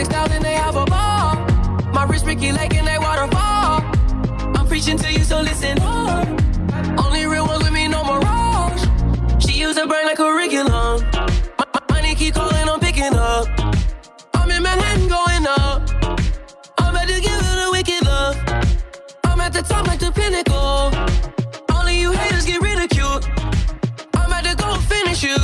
6,000, 0.04 0.44
they 0.44 0.56
have 0.56 0.76
a 0.76 0.84
ball. 0.86 1.36
My 1.94 2.04
wrist, 2.04 2.26
Ricky 2.26 2.52
Lake, 2.52 2.76
and 2.76 2.86
they 2.86 3.00
waterfall. 3.00 3.80
I'm 4.58 4.68
preaching 4.68 4.98
to 4.98 5.10
you, 5.10 5.24
so 5.24 5.40
listen 5.40 5.80
up. 5.80 6.28
Only 7.00 7.26
real 7.26 7.48
ones 7.48 7.64
with 7.64 7.72
me, 7.72 7.88
no 7.88 8.04
more 8.04 8.20
mirage. 8.20 8.84
She 9.40 9.54
used 9.62 9.80
her 9.80 9.88
brain 9.88 10.06
like 10.06 10.18
curriculum. 10.18 11.00
My, 11.58 11.66
my 11.74 11.82
money 11.90 12.16
keep 12.16 12.34
calling, 12.34 12.68
I'm 12.68 12.82
picking 12.82 13.16
up. 13.16 13.48
I'm 14.34 14.52
in 14.52 14.62
Manhattan 14.62 15.08
going 15.08 15.46
up. 15.48 15.80
I'm 16.80 16.90
about 16.94 17.08
to 17.08 17.22
give 17.22 17.40
it 17.52 17.68
a 17.68 17.70
wicked 17.72 18.04
love. 18.04 18.36
I'm 19.24 19.40
at 19.40 19.54
the 19.54 19.62
top 19.62 19.88
like 19.88 20.00
the 20.00 20.12
pinnacle. 20.12 20.92
Only 21.78 22.02
you 22.02 22.12
haters 22.12 22.46
get 22.46 22.60
ridiculed. 22.62 23.24
I'm 24.16 24.26
about 24.28 24.44
to 24.44 24.54
go 24.58 24.76
finish 24.94 25.24
you. 25.24 25.38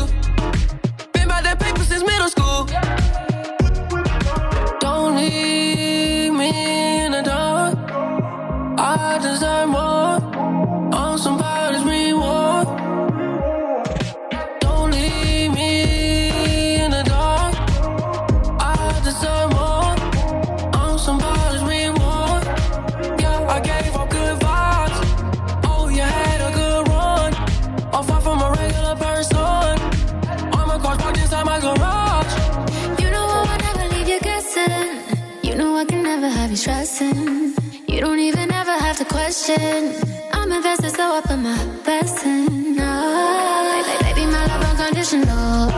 Don't 38.01 38.19
even 38.19 38.51
ever 38.51 38.71
have 38.71 38.97
to 38.97 39.05
question. 39.05 39.95
I'm 40.33 40.51
invested, 40.51 40.91
so 40.91 41.15
I 41.15 41.21
put 41.21 41.37
my 41.37 41.57
best 41.85 42.25
in. 42.25 42.75
Oh, 42.79 43.83
baby, 44.03 44.13
baby, 44.13 44.31
my 44.31 44.45
love 44.45 44.63
unconditional. 44.69 45.69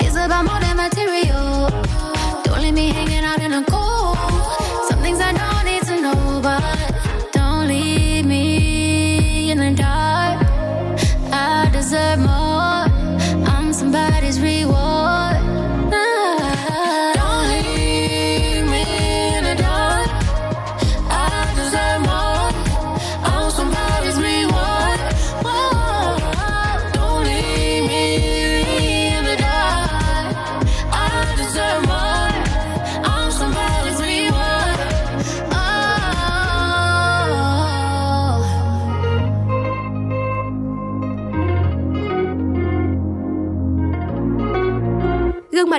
It's 0.00 0.14
about 0.14 0.44
more 0.44 0.60
than 0.60 0.76
material. 0.76 1.23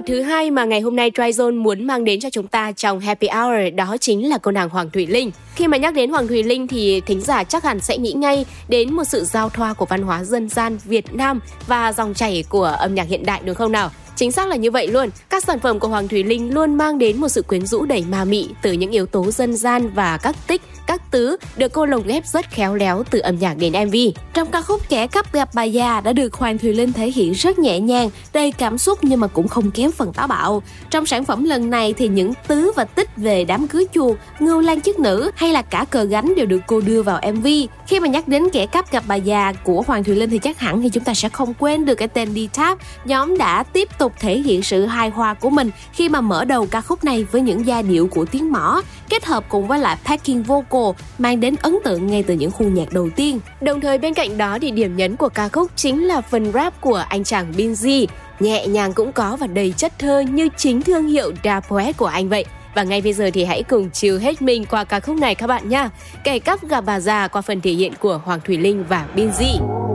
Thứ 0.07 0.21
hai 0.21 0.51
mà 0.51 0.65
ngày 0.65 0.81
hôm 0.81 0.95
nay 0.95 1.11
Tryzone 1.11 1.61
muốn 1.61 1.87
mang 1.87 2.03
đến 2.03 2.19
cho 2.19 2.29
chúng 2.29 2.47
ta 2.47 2.71
trong 2.71 2.99
Happy 2.99 3.27
Hour, 3.27 3.75
đó 3.75 3.97
chính 3.99 4.29
là 4.29 4.37
cô 4.37 4.51
nàng 4.51 4.69
Hoàng 4.69 4.89
Thùy 4.89 5.07
Linh. 5.07 5.31
Khi 5.55 5.67
mà 5.67 5.77
nhắc 5.77 5.93
đến 5.93 6.09
Hoàng 6.09 6.27
Thùy 6.27 6.43
Linh 6.43 6.67
thì 6.67 7.01
thính 7.01 7.21
giả 7.21 7.43
chắc 7.43 7.63
hẳn 7.63 7.79
sẽ 7.79 7.97
nghĩ 7.97 8.13
ngay 8.13 8.45
đến 8.67 8.93
một 8.93 9.03
sự 9.03 9.23
giao 9.23 9.49
thoa 9.49 9.73
của 9.73 9.85
văn 9.85 10.01
hóa 10.01 10.23
dân 10.23 10.49
gian 10.49 10.77
Việt 10.85 11.13
Nam 11.13 11.39
và 11.67 11.93
dòng 11.93 12.13
chảy 12.13 12.43
của 12.49 12.63
âm 12.63 12.95
nhạc 12.95 13.07
hiện 13.07 13.25
đại, 13.25 13.41
đúng 13.45 13.55
không 13.55 13.71
nào? 13.71 13.91
Chính 14.15 14.31
xác 14.31 14.47
là 14.47 14.55
như 14.55 14.71
vậy 14.71 14.87
luôn. 14.87 15.09
Các 15.29 15.43
sản 15.43 15.59
phẩm 15.59 15.79
của 15.79 15.87
Hoàng 15.87 16.07
Thùy 16.07 16.23
Linh 16.23 16.53
luôn 16.53 16.75
mang 16.75 16.99
đến 16.99 17.17
một 17.17 17.29
sự 17.29 17.41
quyến 17.41 17.65
rũ 17.65 17.85
đầy 17.85 18.05
ma 18.09 18.25
mị 18.25 18.49
từ 18.61 18.71
những 18.71 18.91
yếu 18.91 19.05
tố 19.05 19.31
dân 19.31 19.55
gian 19.55 19.89
và 19.89 20.17
các 20.17 20.35
tích, 20.47 20.61
các 20.87 21.11
tứ 21.11 21.37
được 21.57 21.73
cô 21.73 21.85
lồng 21.85 22.07
ghép 22.07 22.25
rất 22.25 22.45
khéo 22.51 22.75
léo 22.75 23.03
từ 23.09 23.19
âm 23.19 23.39
nhạc 23.39 23.57
đến 23.57 23.73
MV. 23.87 23.95
Trong 24.33 24.51
ca 24.51 24.61
khúc 24.61 24.89
Kẻ 24.89 25.07
cắp 25.07 25.33
gặp 25.33 25.49
bà 25.53 25.63
già 25.63 26.01
đã 26.01 26.13
được 26.13 26.33
Hoàng 26.33 26.57
Thùy 26.57 26.73
Linh 26.73 26.93
thể 26.93 27.11
hiện 27.11 27.33
rất 27.33 27.59
nhẹ 27.59 27.79
nhàng, 27.79 28.09
đầy 28.33 28.51
cảm 28.51 28.77
xúc 28.77 28.99
nhưng 29.01 29.19
mà 29.19 29.27
cũng 29.27 29.47
không 29.47 29.71
kém 29.71 29.91
phần 29.91 30.13
táo 30.13 30.27
bạo. 30.27 30.63
Trong 30.89 31.05
sản 31.05 31.25
phẩm 31.25 31.43
lần 31.43 31.69
này 31.69 31.93
thì 31.93 32.07
những 32.07 32.33
tứ 32.47 32.71
và 32.75 32.83
tích 32.83 33.09
về 33.17 33.45
đám 33.45 33.67
cưới 33.67 33.85
chuột, 33.93 34.17
ngưu 34.39 34.61
lan 34.61 34.81
chức 34.81 34.99
nữ 34.99 35.31
hay 35.35 35.51
là 35.51 35.61
cả 35.61 35.85
cờ 35.89 36.03
gánh 36.03 36.35
đều 36.35 36.45
được 36.45 36.61
cô 36.67 36.81
đưa 36.81 37.01
vào 37.01 37.21
MV. 37.33 37.47
Khi 37.87 37.99
mà 37.99 38.07
nhắc 38.07 38.27
đến 38.27 38.49
Kẻ 38.49 38.65
cắp 38.65 38.91
gặp 38.91 39.03
bà 39.07 39.15
già 39.15 39.53
của 39.63 39.83
Hoàng 39.87 40.03
Thùy 40.03 40.15
Linh 40.15 40.29
thì 40.29 40.37
chắc 40.37 40.59
hẳn 40.59 40.81
thì 40.81 40.89
chúng 40.89 41.03
ta 41.03 41.13
sẽ 41.13 41.29
không 41.29 41.53
quên 41.59 41.85
được 41.85 41.95
cái 41.95 42.07
tên 42.07 42.33
D-Tap. 42.33 42.75
Nhóm 43.05 43.37
đã 43.37 43.63
tiếp 43.63 43.89
tục 43.97 44.04
thể 44.19 44.37
hiện 44.37 44.63
sự 44.63 44.85
hài 44.85 45.09
hòa 45.09 45.33
của 45.33 45.49
mình 45.49 45.71
khi 45.93 46.09
mà 46.09 46.21
mở 46.21 46.45
đầu 46.45 46.67
ca 46.71 46.81
khúc 46.81 47.03
này 47.03 47.23
với 47.31 47.41
những 47.41 47.65
giai 47.65 47.83
điệu 47.83 48.07
của 48.07 48.25
tiếng 48.25 48.51
mõ 48.51 48.81
kết 49.09 49.25
hợp 49.25 49.43
cùng 49.49 49.67
với 49.67 49.79
lại 49.79 49.97
packing 50.05 50.43
vocal 50.43 51.05
mang 51.17 51.39
đến 51.39 51.55
ấn 51.61 51.77
tượng 51.83 52.07
ngay 52.07 52.23
từ 52.23 52.33
những 52.33 52.51
khu 52.51 52.65
nhạc 52.65 52.93
đầu 52.93 53.09
tiên. 53.15 53.39
Đồng 53.61 53.81
thời 53.81 53.97
bên 53.97 54.13
cạnh 54.13 54.37
đó 54.37 54.57
thì 54.61 54.71
điểm 54.71 54.95
nhấn 54.95 55.15
của 55.15 55.29
ca 55.29 55.49
khúc 55.49 55.71
chính 55.75 56.03
là 56.03 56.21
phần 56.21 56.51
rap 56.51 56.81
của 56.81 57.03
anh 57.09 57.23
chàng 57.23 57.51
Binz. 57.57 58.07
Nhẹ 58.39 58.67
nhàng 58.67 58.93
cũng 58.93 59.11
có 59.11 59.37
và 59.39 59.47
đầy 59.47 59.73
chất 59.77 59.99
thơ 59.99 60.19
như 60.19 60.49
chính 60.57 60.81
thương 60.81 61.07
hiệu 61.07 61.31
Da 61.43 61.59
Poet 61.59 61.97
của 61.97 62.05
anh 62.05 62.29
vậy. 62.29 62.45
Và 62.75 62.83
ngay 62.83 63.01
bây 63.01 63.13
giờ 63.13 63.29
thì 63.33 63.45
hãy 63.45 63.63
cùng 63.63 63.89
chiều 63.89 64.19
hết 64.19 64.41
mình 64.41 64.65
qua 64.65 64.83
ca 64.83 64.99
khúc 64.99 65.17
này 65.17 65.35
các 65.35 65.47
bạn 65.47 65.69
nha 65.69 65.89
Kẻ 66.23 66.39
cắp 66.39 66.67
gặp 66.67 66.83
bà 66.85 66.99
già 66.99 67.27
qua 67.27 67.41
phần 67.41 67.61
thể 67.61 67.71
hiện 67.71 67.93
của 67.99 68.21
Hoàng 68.25 68.39
Thùy 68.45 68.57
Linh 68.57 68.83
và 68.89 69.05
Binz. 69.15 69.94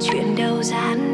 Chuyện 0.00 0.36
đâu 0.36 0.62
giản 0.62 1.13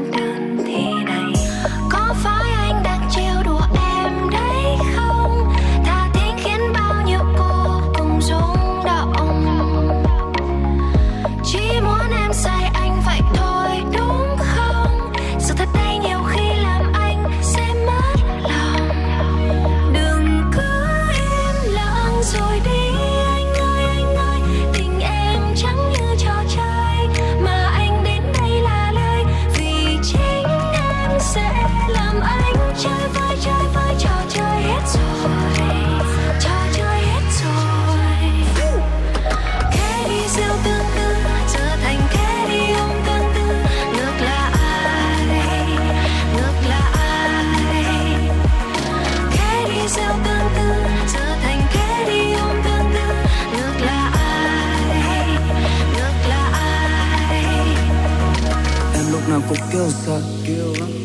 nào 59.81 59.91
sợ 59.91 60.21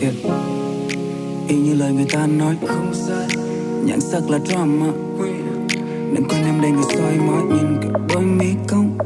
yeah. 0.02 0.16
Y 1.48 1.56
như 1.56 1.74
lời 1.74 1.94
người 1.94 2.06
ta 2.12 2.28
nói, 2.28 2.56
không 2.68 2.94
sai. 2.94 3.28
Nhãn 3.86 4.02
sắc 4.02 4.30
là 4.30 4.40
drama. 4.40 4.92
Đừng 6.14 6.28
quên 6.30 6.44
em 6.44 6.62
đây 6.62 6.72
người 6.72 6.84
soi 6.94 7.18
mói, 7.18 7.42
Nhìn 7.44 7.78
cái 7.82 7.92
đôi 8.14 8.22
mi 8.22 8.48
cong 8.68 8.98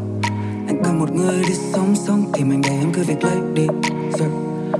Anh 0.67 0.81
cần 0.83 0.99
một 0.99 1.15
người 1.15 1.43
đi 1.47 1.53
sống 1.73 1.95
sống 1.95 2.31
Thì 2.33 2.43
mình 2.43 2.61
để 2.61 2.69
em 2.69 2.91
cứ 2.93 3.03
việc 3.03 3.23
lấy 3.23 3.37
đi. 3.53 3.67
Yeah. 4.19 4.31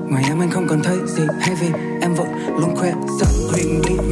Ngoài 0.09 0.23
em 0.27 0.39
anh 0.39 0.49
không 0.51 0.67
còn 0.67 0.81
thấy 0.83 0.97
gì. 1.07 1.23
Hay 1.39 1.55
vì 1.61 1.67
em 2.01 2.15
vẫn 2.15 2.27
luôn 2.57 2.75
khoe 2.75 2.93
sắc 3.19 3.29
huyền 3.51 3.81
đi. 3.87 4.08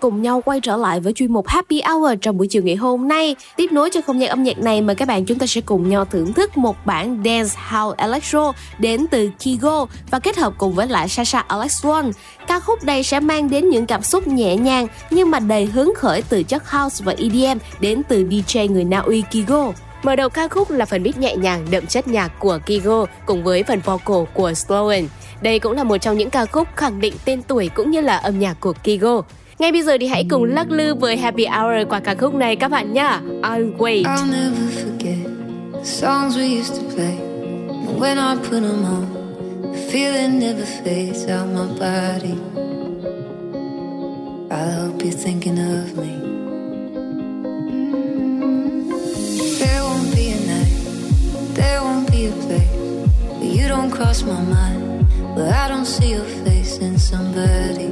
Cùng 0.00 0.22
nhau 0.22 0.42
quay 0.44 0.60
trở 0.60 0.76
lại 0.76 1.00
với 1.00 1.12
chuyên 1.12 1.32
mục 1.32 1.48
Happy 1.48 1.82
Hour 1.82 2.18
trong 2.20 2.38
buổi 2.38 2.46
chiều 2.46 2.62
ngày 2.62 2.76
hôm 2.76 3.08
nay. 3.08 3.36
Tiếp 3.56 3.72
nối 3.72 3.90
cho 3.90 4.00
không 4.00 4.20
gian 4.20 4.30
âm 4.30 4.42
nhạc 4.42 4.58
này, 4.58 4.82
mời 4.82 4.96
các 4.96 5.08
bạn 5.08 5.24
chúng 5.24 5.38
ta 5.38 5.46
sẽ 5.46 5.60
cùng 5.60 5.88
nhau 5.88 6.04
thưởng 6.04 6.32
thức 6.32 6.56
một 6.56 6.76
bản 6.86 7.22
Dance 7.24 7.54
House 7.70 7.94
Electro 7.96 8.52
đến 8.78 9.06
từ 9.10 9.30
Kigo 9.44 9.86
và 10.10 10.18
kết 10.18 10.36
hợp 10.36 10.52
cùng 10.58 10.72
với 10.72 10.86
lại 10.86 11.08
Sasha 11.08 11.44
Alex 11.48 11.84
One. 11.86 12.06
Ca 12.46 12.60
khúc 12.60 12.84
này 12.84 13.02
sẽ 13.02 13.20
mang 13.20 13.50
đến 13.50 13.68
những 13.68 13.86
cảm 13.86 14.02
xúc 14.02 14.26
nhẹ 14.26 14.56
nhàng 14.56 14.86
nhưng 15.10 15.30
mà 15.30 15.38
đầy 15.38 15.66
hứng 15.66 15.92
khởi 15.96 16.22
từ 16.28 16.42
chất 16.42 16.70
house 16.70 17.04
và 17.04 17.14
EDM 17.18 17.58
đến 17.80 18.02
từ 18.08 18.24
DJ 18.24 18.72
người 18.72 18.84
Na 18.84 18.98
Uy 18.98 19.22
Kigo. 19.30 19.72
Mở 20.02 20.16
đầu 20.16 20.28
ca 20.28 20.48
khúc 20.48 20.70
là 20.70 20.84
phần 20.84 21.02
beat 21.02 21.18
nhẹ 21.18 21.36
nhàng 21.36 21.66
đậm 21.70 21.86
chất 21.86 22.08
nhạc 22.08 22.28
của 22.38 22.58
Kigo 22.66 23.06
cùng 23.26 23.44
với 23.44 23.62
phần 23.62 23.80
vocal 23.84 24.24
của 24.34 24.54
Sloan. 24.54 25.08
Đây 25.42 25.58
cũng 25.58 25.72
là 25.72 25.84
một 25.84 25.96
trong 25.98 26.18
những 26.18 26.30
ca 26.30 26.46
khúc 26.46 26.68
khẳng 26.76 27.00
định 27.00 27.14
tên 27.24 27.42
tuổi 27.42 27.70
cũng 27.74 27.90
như 27.90 28.00
là 28.00 28.16
âm 28.16 28.38
nhạc 28.38 28.60
của 28.60 28.72
Kigo. 28.72 29.22
Ngay 29.60 29.72
bây 29.72 29.82
giờ 29.82 29.96
thì 30.00 30.06
hãy 30.06 30.24
cùng 30.30 30.44
lắc 30.44 30.70
lư 30.70 30.94
với 30.94 31.16
Happy 31.16 31.44
Hour 31.46 31.88
qua 31.88 32.00
ca 32.00 32.14
khúc 32.14 32.34
này 32.34 32.56
các 32.56 32.68
bạn 32.68 32.92
nhá. 32.92 33.20
I'll 33.42 33.76
wait. 33.78 34.04
I'll 34.04 34.32
never 34.32 34.84
forget 34.84 35.26
the 35.72 35.84
songs 35.84 36.36
we 36.36 36.60
used 36.60 36.74
to 36.74 36.82
play. 36.94 37.16
And 37.68 38.00
when 38.00 38.18
I 38.18 38.36
put 38.36 38.60
them 38.62 38.84
on, 38.84 39.06
the 39.72 39.78
feeling 39.92 40.38
never 40.40 40.64
fades 40.84 41.28
out 41.28 41.46
my 41.54 41.66
body. 41.78 42.34
I 44.50 44.72
hope 44.72 45.04
you're 45.04 45.24
thinking 45.24 45.58
of 45.58 45.96
me. 45.96 46.10
There 49.58 49.82
won't 49.82 50.14
be 50.14 50.30
a 50.30 50.40
night, 50.46 50.72
there 51.54 51.80
won't 51.82 52.10
be 52.10 52.26
a 52.26 52.32
place 52.46 52.70
where 53.38 53.62
you 53.62 53.68
don't 53.68 53.90
cross 53.90 54.22
my 54.22 54.40
mind, 54.40 55.06
where 55.36 55.52
I 55.52 55.68
don't 55.68 55.86
see 55.86 56.12
your 56.12 56.28
face 56.44 56.78
in 56.78 56.98
somebody. 56.98 57.90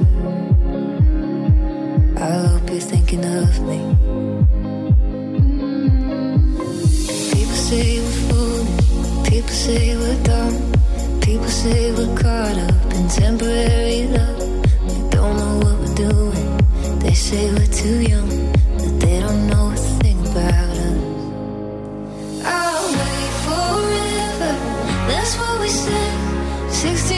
I 2.21 2.31
hope 2.31 2.69
you're 2.71 2.81
thinking 2.81 3.25
of 3.25 3.61
me. 3.61 3.79
People 7.33 7.59
say 7.69 8.01
we're. 8.01 8.39
People 9.31 9.51
say 9.51 9.97
we're 9.97 10.23
dumb. 10.25 10.55
People 11.21 11.47
say 11.47 11.93
we're 11.93 12.17
caught 12.17 12.59
up 12.59 12.95
in 12.97 13.09
temporary 13.09 14.09
love. 14.09 14.39
We 14.83 15.11
don't 15.11 15.37
know 15.37 15.55
what 15.63 15.79
we're 15.79 15.95
doing. 15.95 16.99
They 16.99 17.15
say 17.15 17.53
we're 17.53 17.67
too 17.67 18.01
young, 18.01 18.29
but 18.79 19.01
they 19.01 19.21
don't 19.21 19.47
know 19.47 19.71
a 19.71 19.77
thing 20.01 20.19
about 20.27 20.77
us. 20.89 21.01
I'll 22.45 22.89
wait 22.99 23.33
forever. 23.47 24.53
That's 25.07 25.35
what 25.39 25.61
we 25.61 25.69
said. 25.69 26.15
16th 26.83 27.18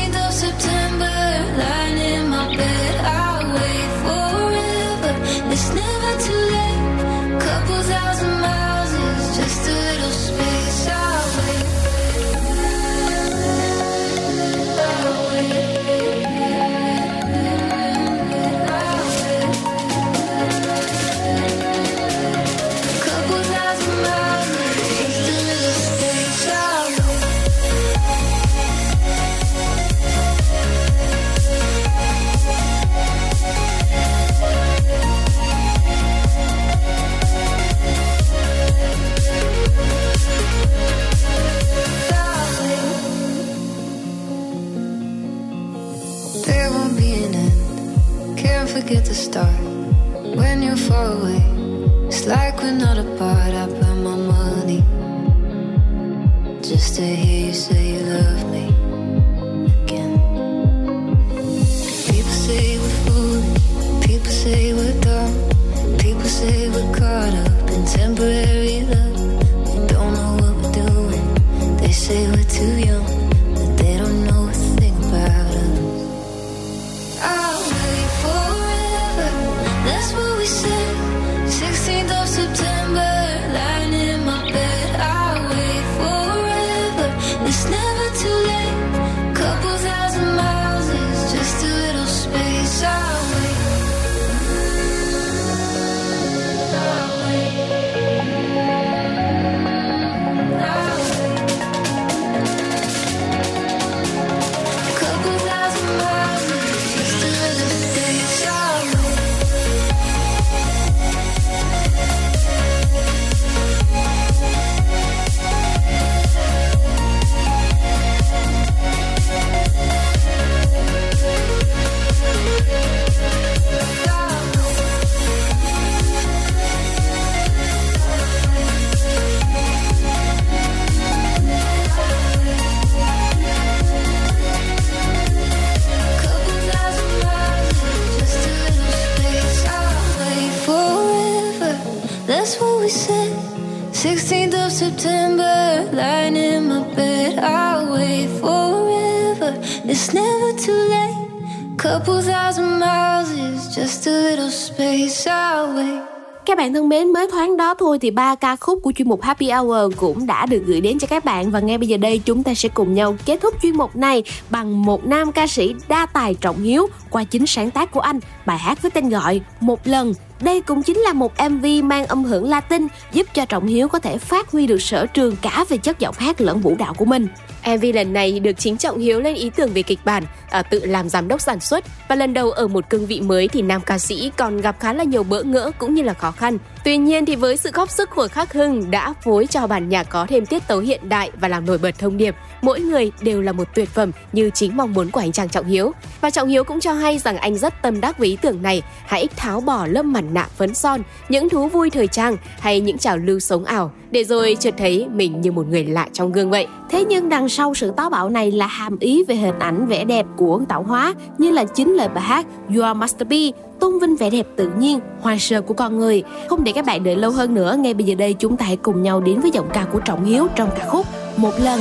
mới 157.81 157.81
thoáng 157.81 157.89
đó 157.89 157.90
thôi 157.91 157.99
thì 157.99 158.11
ba 158.11 158.35
ca 158.35 158.57
khúc 158.57 158.79
của 158.83 158.93
chuyên 158.93 159.09
mục 159.09 159.23
Happy 159.23 159.51
Hour 159.51 159.95
cũng 159.97 160.27
đã 160.27 160.47
được 160.47 160.63
gửi 160.67 160.81
đến 160.81 160.99
cho 160.99 161.07
các 161.07 161.25
bạn 161.25 161.51
và 161.51 161.61
ngay 161.61 161.79
bây 161.79 161.89
giờ 161.89 161.97
đây 161.97 162.21
chúng 162.25 162.43
ta 162.43 162.55
sẽ 162.55 162.69
cùng 162.69 162.95
nhau 162.95 163.17
kết 163.27 163.41
thúc 163.41 163.55
chuyên 163.63 163.77
mục 163.77 163.97
này 163.97 164.23
bằng 164.51 164.85
một 164.85 165.07
nam 165.07 165.33
ca 165.33 165.47
sĩ 165.47 165.75
đa 165.89 166.07
tài 166.07 166.35
trọng 166.35 166.63
hiếu 166.63 166.87
qua 167.11 167.25
chính 167.25 167.47
sáng 167.47 167.71
tác 167.71 167.91
của 167.91 168.01
anh, 168.01 168.21
bài 168.47 168.59
hát 168.59 168.83
với 168.83 168.91
tên 168.91 169.09
gọi 169.09 169.41
Một 169.61 169.87
lần. 169.87 170.15
Đây 170.41 170.61
cũng 170.61 170.83
chính 170.83 170.99
là 170.99 171.13
một 171.13 171.33
MV 171.51 171.67
mang 171.83 172.07
âm 172.07 172.25
hưởng 172.25 172.49
Latin 172.49 172.87
giúp 173.13 173.27
cho 173.35 173.45
Trọng 173.45 173.67
Hiếu 173.67 173.89
có 173.89 173.99
thể 173.99 174.19
phát 174.19 174.51
huy 174.51 174.67
được 174.67 174.83
sở 174.83 175.07
trường 175.07 175.37
cả 175.43 175.65
về 175.69 175.77
chất 175.77 175.99
giọng 175.99 176.15
hát 176.19 176.41
lẫn 176.41 176.61
vũ 176.61 176.75
đạo 176.79 176.95
của 176.95 177.05
mình. 177.05 177.29
MV 177.67 177.85
lần 177.95 178.13
này 178.13 178.41
được 178.41 178.53
chính 178.53 178.77
Trọng 178.77 178.99
Hiếu 178.99 179.21
lên 179.21 179.35
ý 179.35 179.51
tưởng 179.51 179.71
về 179.75 179.83
kịch 179.83 179.99
bản, 180.05 180.25
à, 180.51 180.63
tự 180.63 180.87
làm 180.87 181.09
giám 181.09 181.29
đốc 181.29 181.41
sản 181.41 181.61
xuất 181.61 181.85
và 182.09 182.17
lần 182.17 182.35
đầu 182.35 182.51
ở 182.51 182.69
một 182.69 182.91
cương 182.91 183.07
vị 183.07 183.21
mới 183.21 183.49
thì 183.49 183.63
nam 183.63 183.81
ca 183.81 183.99
sĩ 183.99 184.33
còn 184.37 184.61
gặp 184.61 184.77
khá 184.81 184.93
là 184.93 185.05
nhiều 185.05 185.23
bỡ 185.23 185.43
ngỡ 185.43 185.71
cũng 185.79 185.95
như 185.95 186.03
là 186.03 186.15
khó 186.15 186.31
khăn. 186.31 186.59
Tuy 186.85 186.97
nhiên 186.97 187.27
thì 187.27 187.37
với 187.37 187.57
sự 187.57 187.71
góp 187.81 187.91
sức 187.91 188.11
của 188.15 188.29
Khắc 188.29 188.53
Hưng 188.53 188.91
đã 188.91 189.15
phối 189.23 189.47
cho 189.47 189.67
bản 189.67 189.89
nhạc 189.89 190.03
có 190.03 190.27
thêm 190.29 190.47
tiết 190.47 190.69
tấu 190.69 190.79
hiện 190.79 191.09
đại 191.09 191.31
và 191.41 191.49
làm 191.49 191.67
nổi 191.67 191.79
bật 191.79 191.99
thông 191.99 192.17
điệp 192.17 192.35
mỗi 192.63 192.81
người 192.81 193.13
đều 193.21 193.43
là 193.43 193.53
một 193.53 193.69
tuyệt 193.75 193.89
phẩm 193.89 194.11
như 194.33 194.51
chính 194.55 194.77
mong 194.77 194.93
muốn 194.93 195.11
của 195.11 195.21
anh 195.21 195.33
chàng 195.33 195.49
Trọng 195.49 195.67
Hiếu. 195.67 195.93
Và 196.21 196.31
Trọng 196.31 196.49
Hiếu 196.49 196.65
cũng 196.65 196.81
cho 196.81 196.93
hay 196.93 197.19
rằng 197.19 197.37
anh 197.37 197.57
rất 197.57 197.83
tâm 197.83 198.01
đắc 198.01 198.19
với 198.19 198.29
ý 198.29 198.37
tưởng 198.43 198.63
này, 198.63 198.83
hãy 199.07 199.29
tháo 199.37 199.61
bỏ 199.61 199.87
lớp 199.87 200.03
mặt 200.03 200.25
nạ 200.33 200.49
phấn 200.57 200.75
son, 200.75 201.03
những 201.29 201.49
thú 201.49 201.69
vui 201.69 201.91
thời 201.91 202.07
trang 202.07 202.37
hay 202.59 202.81
những 202.81 202.99
trào 202.99 203.17
lưu 203.17 203.41
sống 203.41 203.65
ảo 203.65 203.93
để 204.11 204.25
rồi 204.25 204.57
chợt 204.61 204.75
thấy 204.79 205.07
mình 205.13 205.41
như 205.41 205.53
một 205.53 205.67
người 205.67 205.85
lạ 205.85 206.09
trong 206.13 206.33
gương 206.33 206.51
vậy. 206.51 206.67
Thế 206.91 207.05
nhưng 207.05 207.29
đằng 207.29 207.49
sau 207.49 207.75
sự 207.75 207.93
táo 207.97 208.11
bạo 208.11 208.31
này 208.31 208.51
là 208.51 208.67
hàm 208.67 208.99
ý 208.99 209.25
về 209.29 209.35
hình 209.35 209.59
ảnh 209.59 209.87
vẻ 209.87 210.05
đẹp 210.05 210.27
của 210.37 210.61
tạo 210.69 210.83
hóa 210.83 211.15
như 211.39 211.51
là 211.51 211.65
chính 211.65 211.95
lời 211.95 212.09
bài 212.09 212.25
hát 212.25 212.47
You 212.75 212.83
Are 212.83 212.99
Masterpiece 212.99 213.59
tôn 213.81 213.99
vinh 213.99 214.17
vẻ 214.17 214.31
đẹp 214.31 214.47
tự 214.57 214.71
nhiên, 214.79 215.01
hoa 215.21 215.37
sơ 215.39 215.61
của 215.61 215.75
con 215.75 215.99
người. 215.99 216.23
Không 216.49 216.65
để 216.65 216.73
các 216.73 216.85
bạn 216.85 217.05
đợi 217.05 217.17
lâu 217.17 217.31
hơn 217.31 217.55
nữa, 217.55 217.77
ngay 217.79 217.95
bây 217.95 218.07
giờ 218.07 218.15
đây 218.15 218.35
chúng 218.35 218.57
ta 218.57 218.67
hãy 218.67 218.77
cùng 218.77 219.03
nhau 219.03 219.21
đến 219.21 219.41
với 219.41 219.51
giọng 219.51 219.71
ca 219.73 219.85
của 219.93 220.01
Trọng 220.01 220.25
Hiếu 220.25 220.47
trong 220.57 220.71
ca 220.79 220.89
khúc 220.89 221.07
Một 221.37 221.53
lần. 221.61 221.81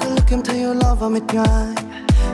Đã 0.00 0.08
lúc 0.08 0.24
em 0.30 0.42
thấy 0.44 0.58
yêu 0.58 0.74
lo 0.74 0.94
và 1.00 1.08
mệt 1.08 1.22
nhoài. 1.32 1.74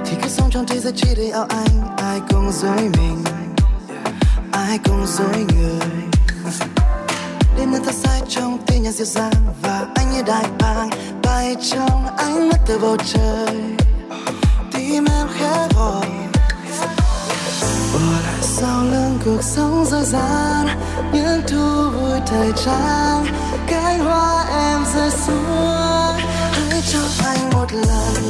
Thì 0.05 0.17
cứ 0.23 0.29
sống 0.29 0.49
trong 0.51 0.65
thế 0.69 0.79
giới 0.79 0.93
chỉ 0.97 1.09
để 1.17 1.31
ao 1.31 1.47
anh 1.49 1.97
Ai 1.97 2.21
cũng 2.31 2.51
dối 2.53 2.77
mình. 2.77 3.25
Ai 4.53 4.79
cũng 4.85 5.07
dối 5.07 5.45
người. 5.57 5.89
Đêm 7.59 7.71
nay 7.71 7.81
ta 7.87 7.93
sai 7.93 8.23
trong 8.29 8.59
tiếng 8.67 8.83
nhạc 8.83 8.91
dịu 8.91 9.07
dàng 9.07 9.33
Và 9.63 9.87
anh 9.95 10.07
như 10.13 10.23
đại 10.27 10.45
bàng 10.59 10.91
bay 11.23 11.57
trong 11.71 12.07
ánh 12.17 12.49
mắt 12.49 12.59
từ 12.67 12.79
bầu 12.79 12.97
trời. 13.13 13.57
Tim 14.73 15.05
em 15.19 15.27
khẽ 15.39 15.69
gọi 15.77 16.07
bỏ 17.95 18.21
lại 18.25 18.43
sau 18.43 18.85
lưng 18.85 19.19
cuộc 19.25 19.43
sống 19.43 19.85
dối 19.85 20.05
gian 20.05 20.67
những 21.13 21.43
thú 21.49 21.91
vui 21.91 22.21
thời 22.27 22.53
trang. 22.65 23.27
Cánh 23.67 24.05
hoa 24.05 24.45
em 24.51 24.85
rơi 24.95 25.11
xuống 25.11 26.17
hãy 26.53 26.83
cho 26.93 26.99
anh 27.25 27.51
một 27.51 27.67
lần. 27.73 28.24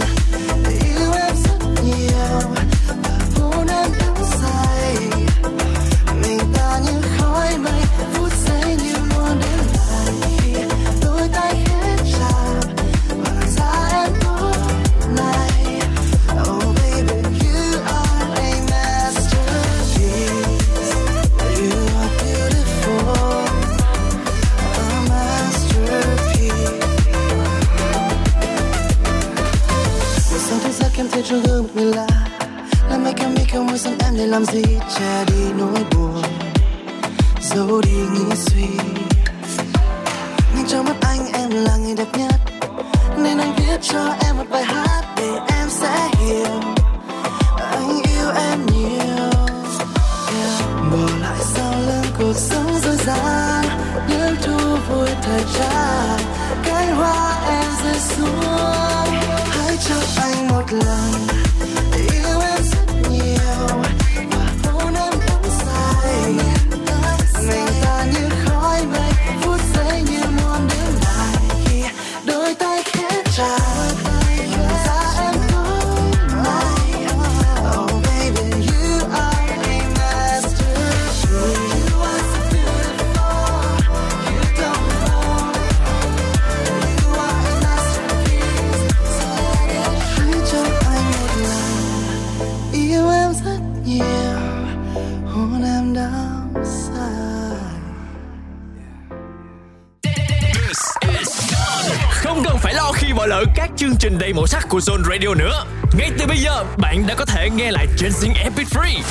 Nghe 107.50 107.70
lại 107.70 107.86
trên 107.96 108.12
Zing 108.12 108.34
MP3 108.34 109.02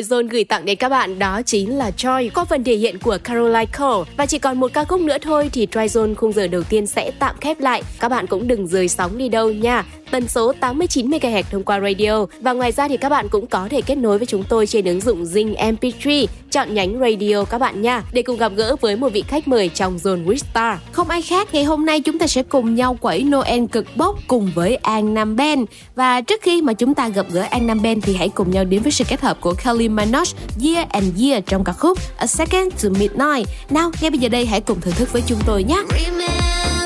vừa 0.00 0.04
rồi 0.04 0.24
gửi 0.30 0.44
tặng 0.44 0.64
đến 0.64 0.76
các 0.76 0.88
bạn 0.88 1.18
đó 1.18 1.42
chính 1.46 1.78
là 1.78 1.90
Joy 1.96 2.30
qua 2.34 2.44
phần 2.44 2.64
thể 2.64 2.74
hiện 2.74 2.98
của 2.98 3.18
Caroline 3.24 3.66
Cole 3.78 4.10
và 4.16 4.26
chỉ 4.26 4.38
còn 4.38 4.60
một 4.60 4.72
ca 4.74 4.84
khúc 4.84 5.00
nữa 5.00 5.16
thôi 5.22 5.50
thì 5.52 5.66
Try 5.66 5.80
Zone 5.80 6.14
khung 6.14 6.32
giờ 6.32 6.46
đầu 6.46 6.62
tiên 6.62 6.86
sẽ 6.86 7.10
tạm 7.18 7.36
khép 7.40 7.60
lại. 7.60 7.82
Các 8.00 8.08
bạn 8.08 8.26
cũng 8.26 8.48
đừng 8.48 8.66
rời 8.66 8.88
sóng 8.88 9.18
đi 9.18 9.28
đâu 9.28 9.52
nha 9.52 9.84
tần 10.10 10.28
số 10.28 10.52
89 10.60 11.10
MHz 11.10 11.42
thông 11.50 11.64
qua 11.64 11.80
radio 11.80 12.26
và 12.40 12.52
ngoài 12.52 12.72
ra 12.72 12.88
thì 12.88 12.96
các 12.96 13.08
bạn 13.08 13.28
cũng 13.28 13.46
có 13.46 13.68
thể 13.70 13.80
kết 13.80 13.94
nối 13.94 14.18
với 14.18 14.26
chúng 14.26 14.44
tôi 14.48 14.66
trên 14.66 14.84
ứng 14.84 15.00
dụng 15.00 15.24
Zing 15.24 15.54
MP3 15.54 16.26
chọn 16.50 16.74
nhánh 16.74 17.00
radio 17.00 17.44
các 17.44 17.58
bạn 17.58 17.82
nha 17.82 18.02
để 18.12 18.22
cùng 18.22 18.36
gặp 18.36 18.52
gỡ 18.56 18.76
với 18.80 18.96
một 18.96 19.08
vị 19.12 19.24
khách 19.28 19.48
mời 19.48 19.68
trong 19.68 19.96
Zone 19.96 20.24
With 20.24 20.36
Star. 20.36 20.78
Không 20.92 21.08
ai 21.08 21.22
khác 21.22 21.48
ngày 21.52 21.64
hôm 21.64 21.86
nay 21.86 22.00
chúng 22.00 22.18
ta 22.18 22.26
sẽ 22.26 22.42
cùng 22.42 22.74
nhau 22.74 22.96
quẩy 23.00 23.22
Noel 23.22 23.66
cực 23.72 23.86
bốc 23.96 24.18
cùng 24.26 24.50
với 24.54 24.76
An 24.76 25.14
Nam 25.14 25.36
Ben 25.36 25.64
và 25.94 26.20
trước 26.20 26.42
khi 26.42 26.62
mà 26.62 26.72
chúng 26.72 26.94
ta 26.94 27.08
gặp 27.08 27.26
gỡ 27.32 27.40
An 27.50 27.66
Nam 27.66 27.82
Ben 27.82 28.00
thì 28.00 28.16
hãy 28.16 28.28
cùng 28.28 28.50
nhau 28.50 28.64
đến 28.64 28.82
với 28.82 28.92
sự 28.92 29.04
kết 29.08 29.20
hợp 29.20 29.40
của 29.40 29.54
Kelly 29.64 29.88
Minogue 29.88 30.32
Year 30.62 30.88
and 30.88 31.22
Year 31.22 31.42
trong 31.46 31.64
ca 31.64 31.72
khúc 31.72 31.98
A 32.16 32.26
Second 32.26 32.72
to 32.82 32.88
Midnight. 32.88 33.48
Nào, 33.70 33.90
ngay 34.00 34.10
bây 34.10 34.18
giờ 34.18 34.28
đây 34.28 34.46
hãy 34.46 34.60
cùng 34.60 34.80
thưởng 34.80 34.94
thức 34.94 35.12
với 35.12 35.22
chúng 35.26 35.38
tôi 35.46 35.64
nhé. 35.64 35.82
Remember 35.90 36.79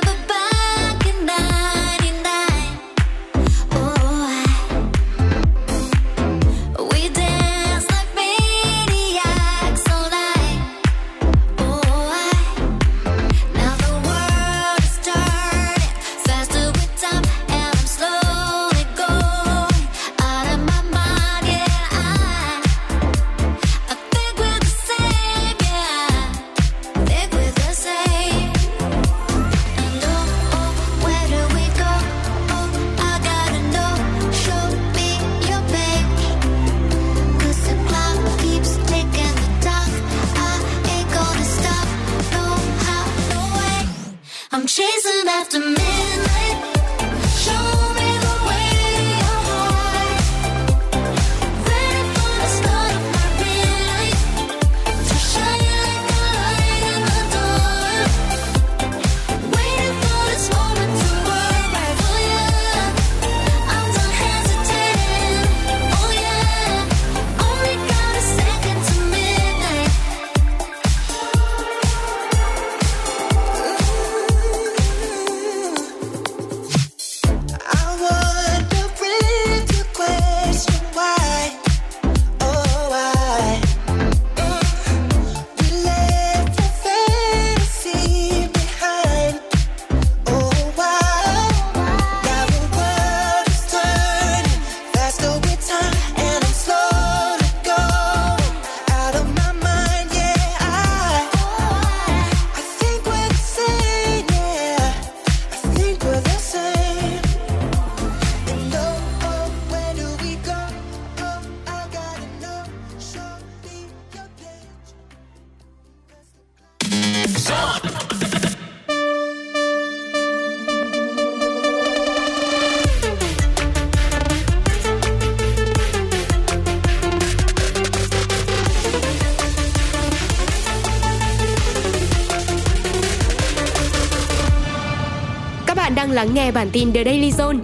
lắng 136.24 136.34
nghe 136.34 136.52
bản 136.52 136.68
tin 136.72 136.92
The 136.92 137.04
Daily 137.04 137.30
Zone. 137.30 137.58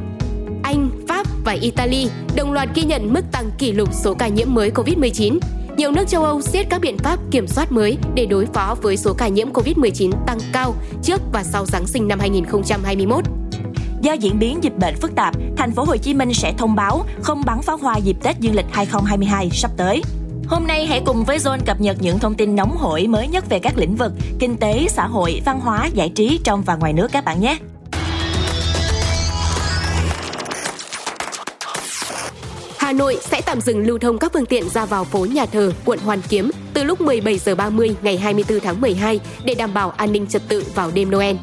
Anh, 0.63 0.91
Pháp 1.09 1.27
và 1.45 1.53
Italy 1.53 2.09
đồng 2.37 2.53
loạt 2.53 2.69
ghi 2.75 2.83
nhận 2.83 3.13
mức 3.13 3.25
tăng 3.33 3.51
kỷ 3.59 3.73
lục 3.73 3.89
số 3.93 4.15
ca 4.15 4.29
nhiễm 4.29 4.55
mới 4.55 4.71
COVID-19. 4.71 5.39
Nhiều 5.77 5.93
nước 5.93 6.09
châu 6.09 6.25
Âu 6.25 6.41
siết 6.41 6.67
các 6.71 6.81
biện 6.81 6.99
pháp 6.99 7.19
kiểm 7.31 7.47
soát 7.47 7.73
mới 7.73 7.99
để 8.15 8.27
đối 8.27 8.47
phó 8.47 8.77
với 8.83 8.97
số 8.97 9.15
ca 9.15 9.29
nhiễm 9.29 9.53
COVID-19 9.53 10.11
tăng 10.27 10.39
cao 10.53 10.75
trước 11.03 11.21
và 11.33 11.45
sau 11.45 11.67
Giáng 11.67 11.87
sinh 11.87 12.09
năm 12.09 12.19
2021. 12.21 13.25
Do 14.01 14.13
diễn 14.13 14.39
biến 14.39 14.65
dịch 14.65 14.79
bệnh 14.79 14.95
phức 14.97 15.15
tạp, 15.15 15.35
thành 15.57 15.73
phố 15.73 15.85
Hồ 15.85 15.97
Chí 15.97 16.15
Minh 16.15 16.35
sẽ 16.35 16.55
thông 16.59 16.75
báo 16.75 17.05
không 17.23 17.43
bắn 17.47 17.63
pháo 17.63 17.77
hoa 17.77 17.97
dịp 17.97 18.17
Tết 18.23 18.41
Dương 18.41 18.55
lịch 18.55 18.67
2022 18.73 19.51
sắp 19.51 19.71
tới. 19.77 20.03
Hôm 20.49 20.67
nay 20.67 20.87
hãy 20.87 21.03
cùng 21.07 21.25
với 21.25 21.39
Zone 21.39 21.61
cập 21.67 21.81
nhật 21.81 21.97
những 22.01 22.19
thông 22.19 22.35
tin 22.35 22.57
nóng 22.57 22.77
hổi 22.77 23.07
mới 23.07 23.29
nhất 23.29 23.45
về 23.49 23.59
các 23.59 23.79
lĩnh 23.79 23.97
vực 23.97 24.13
kinh 24.39 24.57
tế, 24.57 24.87
xã 24.89 25.07
hội, 25.07 25.43
văn 25.45 25.61
hóa, 25.61 25.89
giải 25.95 26.09
trí 26.09 26.41
trong 26.45 26.63
và 26.63 26.77
ngoài 26.77 26.93
nước 26.93 27.13
các 27.13 27.25
bạn 27.25 27.41
nhé. 27.41 27.59
Hà 32.91 32.95
Nội 32.95 33.19
sẽ 33.21 33.41
tạm 33.41 33.61
dừng 33.61 33.87
lưu 33.87 33.99
thông 33.99 34.19
các 34.19 34.33
phương 34.33 34.47
tiện 34.47 34.69
ra 34.69 34.85
vào 34.85 35.05
phố 35.05 35.25
Nhà 35.25 35.47
Thờ, 35.47 35.73
quận 35.85 35.99
Hoàn 35.99 36.23
Kiếm 36.29 36.51
từ 36.75 36.85
lúc 36.85 37.01
17 37.01 37.39
giờ 37.39 37.55
30 37.55 37.97
ngày 38.03 38.17
24 38.17 38.61
tháng 38.61 38.81
12 38.81 39.21
để 39.45 39.55
đảm 39.55 39.75
bảo 39.75 39.91
an 39.91 40.13
ninh 40.13 40.27
trật 40.27 40.43
tự 40.49 40.65
vào 40.75 40.91
đêm 40.95 41.11
Noel. 41.11 41.37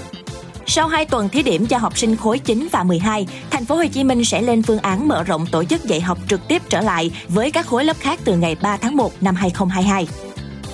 Sau 0.66 0.88
2 0.88 1.06
tuần 1.06 1.30
thí 1.30 1.44
điểm 1.44 1.66
cho 1.66 1.78
học 1.78 1.98
sinh 1.98 2.16
khối 2.16 2.40
9 2.40 2.68
và 2.72 2.84
12, 2.84 3.28
thành 3.50 3.66
phố 3.66 3.76
Hồ 3.76 3.84
Chí 3.94 4.04
Minh 4.04 4.26
sẽ 4.26 4.42
lên 4.42 4.64
phương 4.64 4.80
án 4.80 5.08
mở 5.08 5.24
rộng 5.24 5.46
tổ 5.52 5.64
chức 5.64 5.84
dạy 5.84 6.02
học 6.02 6.18
trực 6.30 6.48
tiếp 6.48 6.62
trở 6.70 6.82
lại 6.82 7.12
với 7.28 7.52
các 7.52 7.66
khối 7.66 7.86
lớp 7.86 7.98
khác 8.00 8.20
từ 8.26 8.36
ngày 8.36 8.56
3 8.62 8.78
tháng 8.78 8.96
1 8.96 9.12
năm 9.22 9.36
2022. 9.36 10.08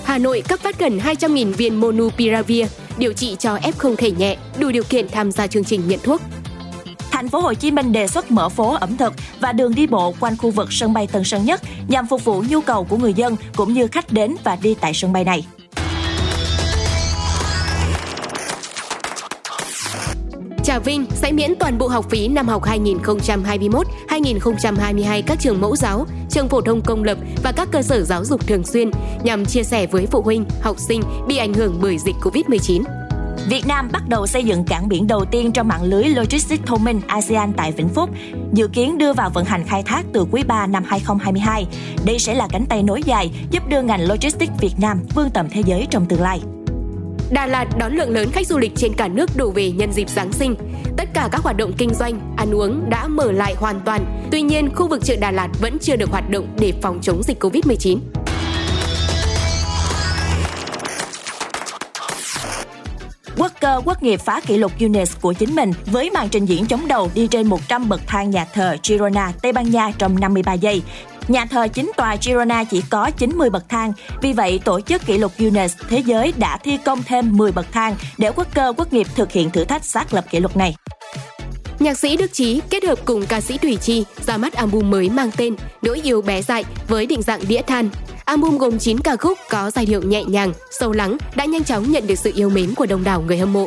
Hà 0.04 0.18
Nội 0.18 0.42
cấp 0.48 0.60
phát 0.60 0.78
gần 0.78 0.98
200.000 0.98 1.52
viên 1.52 1.80
Monupiravir 1.80 2.66
điều 2.98 3.12
trị 3.12 3.36
cho 3.38 3.56
F0 3.56 3.96
thể 3.96 4.10
nhẹ, 4.10 4.36
đủ 4.58 4.70
điều 4.70 4.84
kiện 4.84 5.08
tham 5.08 5.32
gia 5.32 5.46
chương 5.46 5.64
trình 5.64 5.88
nhận 5.88 6.00
thuốc. 6.02 6.20
Thành 7.14 7.28
phố 7.28 7.40
Hồ 7.40 7.54
Chí 7.54 7.70
Minh 7.70 7.92
đề 7.92 8.06
xuất 8.06 8.30
mở 8.30 8.48
phố 8.48 8.74
ẩm 8.74 8.96
thực 8.96 9.12
và 9.40 9.52
đường 9.52 9.74
đi 9.74 9.86
bộ 9.86 10.14
quanh 10.20 10.36
khu 10.36 10.50
vực 10.50 10.72
sân 10.72 10.92
bay 10.92 11.06
Tân 11.06 11.24
Sơn 11.24 11.44
Nhất 11.44 11.60
nhằm 11.88 12.06
phục 12.06 12.24
vụ 12.24 12.44
nhu 12.48 12.60
cầu 12.60 12.84
của 12.84 12.96
người 12.96 13.12
dân 13.12 13.36
cũng 13.56 13.72
như 13.72 13.86
khách 13.86 14.12
đến 14.12 14.36
và 14.44 14.56
đi 14.62 14.74
tại 14.80 14.94
sân 14.94 15.12
bay 15.12 15.24
này. 15.24 15.46
Trà 20.64 20.78
Vinh 20.78 21.06
sẽ 21.14 21.32
miễn 21.32 21.54
toàn 21.58 21.78
bộ 21.78 21.88
học 21.88 22.10
phí 22.10 22.28
năm 22.28 22.48
học 22.48 22.62
2021-2022 24.08 25.22
các 25.26 25.40
trường 25.40 25.60
mẫu 25.60 25.76
giáo, 25.76 26.06
trường 26.30 26.48
phổ 26.48 26.60
thông 26.60 26.82
công 26.82 27.04
lập 27.04 27.18
và 27.42 27.52
các 27.52 27.68
cơ 27.72 27.82
sở 27.82 28.02
giáo 28.02 28.24
dục 28.24 28.46
thường 28.46 28.64
xuyên 28.64 28.90
nhằm 29.22 29.44
chia 29.44 29.62
sẻ 29.62 29.86
với 29.86 30.06
phụ 30.06 30.22
huynh, 30.22 30.44
học 30.62 30.76
sinh 30.88 31.02
bị 31.26 31.36
ảnh 31.36 31.54
hưởng 31.54 31.78
bởi 31.82 31.98
dịch 31.98 32.16
Covid-19. 32.22 33.03
Việt 33.48 33.66
Nam 33.66 33.88
bắt 33.92 34.08
đầu 34.08 34.26
xây 34.26 34.44
dựng 34.44 34.64
cảng 34.64 34.88
biển 34.88 35.06
đầu 35.06 35.24
tiên 35.24 35.52
trong 35.52 35.68
mạng 35.68 35.82
lưới 35.82 36.04
logistics 36.04 36.64
thông 36.66 36.84
minh 36.84 37.00
ASEAN 37.06 37.52
tại 37.52 37.72
Vĩnh 37.72 37.88
Phúc, 37.88 38.10
dự 38.52 38.68
kiến 38.68 38.98
đưa 38.98 39.12
vào 39.12 39.30
vận 39.30 39.44
hành 39.44 39.64
khai 39.66 39.82
thác 39.82 40.02
từ 40.12 40.26
quý 40.30 40.42
3 40.42 40.66
năm 40.66 40.84
2022. 40.86 41.66
Đây 42.04 42.18
sẽ 42.18 42.34
là 42.34 42.48
cánh 42.50 42.66
tay 42.66 42.82
nối 42.82 43.02
dài 43.02 43.30
giúp 43.50 43.68
đưa 43.68 43.82
ngành 43.82 44.08
logistics 44.08 44.60
Việt 44.60 44.74
Nam 44.80 45.00
vươn 45.14 45.30
tầm 45.30 45.48
thế 45.50 45.62
giới 45.66 45.86
trong 45.90 46.06
tương 46.06 46.20
lai. 46.20 46.40
Đà 47.30 47.46
Lạt 47.46 47.66
đón 47.78 47.92
lượng 47.92 48.10
lớn 48.10 48.28
khách 48.32 48.46
du 48.46 48.58
lịch 48.58 48.72
trên 48.76 48.94
cả 48.94 49.08
nước 49.08 49.30
đổ 49.36 49.50
về 49.50 49.70
nhân 49.70 49.92
dịp 49.92 50.08
Giáng 50.08 50.32
sinh. 50.32 50.54
Tất 50.96 51.08
cả 51.14 51.28
các 51.32 51.42
hoạt 51.42 51.56
động 51.56 51.72
kinh 51.78 51.94
doanh, 51.94 52.34
ăn 52.36 52.54
uống 52.54 52.90
đã 52.90 53.08
mở 53.08 53.32
lại 53.32 53.54
hoàn 53.54 53.80
toàn. 53.80 54.22
Tuy 54.30 54.42
nhiên, 54.42 54.74
khu 54.74 54.88
vực 54.88 55.04
chợ 55.04 55.16
Đà 55.16 55.30
Lạt 55.30 55.48
vẫn 55.60 55.78
chưa 55.78 55.96
được 55.96 56.10
hoạt 56.10 56.30
động 56.30 56.46
để 56.58 56.72
phòng 56.82 56.98
chống 57.02 57.22
dịch 57.22 57.42
Covid-19. 57.44 57.98
Quốc 63.38 63.52
cơ 63.60 63.80
quốc 63.84 64.02
nghiệp 64.02 64.20
phá 64.20 64.40
kỷ 64.46 64.58
lục 64.58 64.72
Guinness 64.78 65.20
của 65.20 65.32
chính 65.32 65.54
mình 65.54 65.72
với 65.86 66.10
màn 66.10 66.28
trình 66.28 66.46
diễn 66.46 66.66
chống 66.66 66.88
đầu 66.88 67.10
đi 67.14 67.26
trên 67.26 67.46
100 67.46 67.88
bậc 67.88 68.00
thang 68.06 68.30
nhà 68.30 68.44
thờ 68.44 68.76
Girona, 68.82 69.32
Tây 69.42 69.52
Ban 69.52 69.70
Nha 69.70 69.90
trong 69.98 70.20
53 70.20 70.52
giây. 70.52 70.82
Nhà 71.28 71.46
thờ 71.46 71.68
chính 71.68 71.92
tòa 71.96 72.16
Girona 72.20 72.64
chỉ 72.64 72.82
có 72.90 73.10
90 73.18 73.50
bậc 73.50 73.68
thang, 73.68 73.92
vì 74.22 74.32
vậy 74.32 74.60
tổ 74.64 74.80
chức 74.80 75.06
kỷ 75.06 75.18
lục 75.18 75.32
Guinness 75.38 75.76
Thế 75.88 75.98
giới 75.98 76.32
đã 76.36 76.56
thi 76.56 76.78
công 76.84 77.02
thêm 77.02 77.36
10 77.36 77.52
bậc 77.52 77.66
thang 77.72 77.94
để 78.18 78.30
quốc 78.36 78.46
cơ 78.54 78.72
quốc 78.76 78.92
nghiệp 78.92 79.06
thực 79.14 79.32
hiện 79.32 79.50
thử 79.50 79.64
thách 79.64 79.84
xác 79.84 80.14
lập 80.14 80.24
kỷ 80.30 80.40
lục 80.40 80.56
này. 80.56 80.74
Nhạc 81.78 81.98
sĩ 81.98 82.16
Đức 82.16 82.32
Chí 82.32 82.60
kết 82.70 82.84
hợp 82.84 82.98
cùng 83.04 83.26
ca 83.26 83.40
sĩ 83.40 83.58
Thủy 83.58 83.76
Chi 83.76 84.04
ra 84.26 84.36
mắt 84.36 84.52
album 84.52 84.90
mới 84.90 85.10
mang 85.10 85.30
tên 85.36 85.54
Nỗi 85.82 86.00
yêu 86.04 86.22
bé 86.22 86.42
dại 86.42 86.64
với 86.88 87.06
định 87.06 87.22
dạng 87.22 87.40
đĩa 87.48 87.62
than. 87.62 87.88
Album 88.24 88.58
gồm 88.58 88.78
9 88.78 89.00
ca 89.00 89.16
khúc 89.16 89.38
có 89.50 89.70
giai 89.70 89.86
điệu 89.86 90.02
nhẹ 90.02 90.24
nhàng, 90.24 90.52
sâu 90.80 90.92
lắng 90.92 91.16
đã 91.36 91.44
nhanh 91.44 91.64
chóng 91.64 91.92
nhận 91.92 92.06
được 92.06 92.14
sự 92.14 92.32
yêu 92.34 92.50
mến 92.50 92.74
của 92.74 92.86
đông 92.86 93.04
đảo 93.04 93.22
người 93.26 93.38
hâm 93.38 93.52
mộ. 93.52 93.66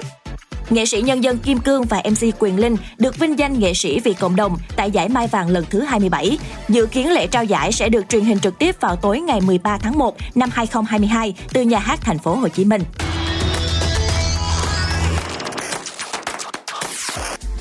Nghệ 0.70 0.86
sĩ 0.86 1.02
nhân 1.02 1.24
dân 1.24 1.38
Kim 1.38 1.60
Cương 1.60 1.84
và 1.84 2.04
MC 2.10 2.40
Quyền 2.40 2.60
Linh 2.60 2.76
được 2.98 3.20
vinh 3.20 3.40
danh 3.40 3.60
nghệ 3.60 3.74
sĩ 3.74 4.00
vì 4.00 4.14
cộng 4.14 4.36
đồng 4.36 4.58
tại 4.76 4.92
giải 4.92 5.10
Mai 5.10 5.28
Vàng 5.28 5.50
lần 5.50 5.66
thứ 5.70 5.82
27. 5.82 6.38
Dự 6.70 6.86
kiến 6.86 7.12
lễ 7.12 7.28
trao 7.28 7.44
giải 7.44 7.72
sẽ 7.72 7.90
được 7.90 8.10
truyền 8.10 8.24
hình 8.24 8.40
trực 8.40 8.60
tiếp 8.60 8.76
vào 8.82 8.96
tối 8.96 9.20
ngày 9.20 9.42
13 9.42 9.78
tháng 9.78 9.98
1 9.98 10.16
năm 10.36 10.50
2022 10.54 11.34
từ 11.54 11.62
nhà 11.62 11.80
hát 11.80 12.00
thành 12.02 12.20
phố 12.20 12.36
Hồ 12.36 12.48
Chí 12.48 12.66
Minh. 12.66 12.82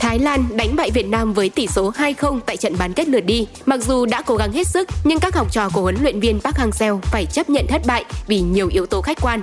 Thái 0.06 0.18
Lan 0.18 0.44
đánh 0.56 0.76
bại 0.76 0.90
Việt 0.90 1.06
Nam 1.06 1.32
với 1.32 1.48
tỷ 1.48 1.66
số 1.66 1.90
2-0 1.90 2.40
tại 2.46 2.56
trận 2.56 2.74
bán 2.78 2.92
kết 2.92 3.08
lượt 3.08 3.20
đi. 3.20 3.46
Mặc 3.66 3.80
dù 3.82 4.06
đã 4.06 4.22
cố 4.22 4.36
gắng 4.36 4.52
hết 4.52 4.66
sức, 4.66 4.88
nhưng 5.04 5.18
các 5.18 5.34
học 5.34 5.52
trò 5.52 5.68
của 5.72 5.80
huấn 5.80 5.96
luyện 6.02 6.20
viên 6.20 6.40
Park 6.40 6.56
Hang-seo 6.56 6.98
phải 7.02 7.26
chấp 7.26 7.50
nhận 7.50 7.66
thất 7.66 7.82
bại 7.86 8.04
vì 8.26 8.40
nhiều 8.40 8.68
yếu 8.72 8.86
tố 8.86 9.00
khách 9.00 9.18
quan. 9.20 9.42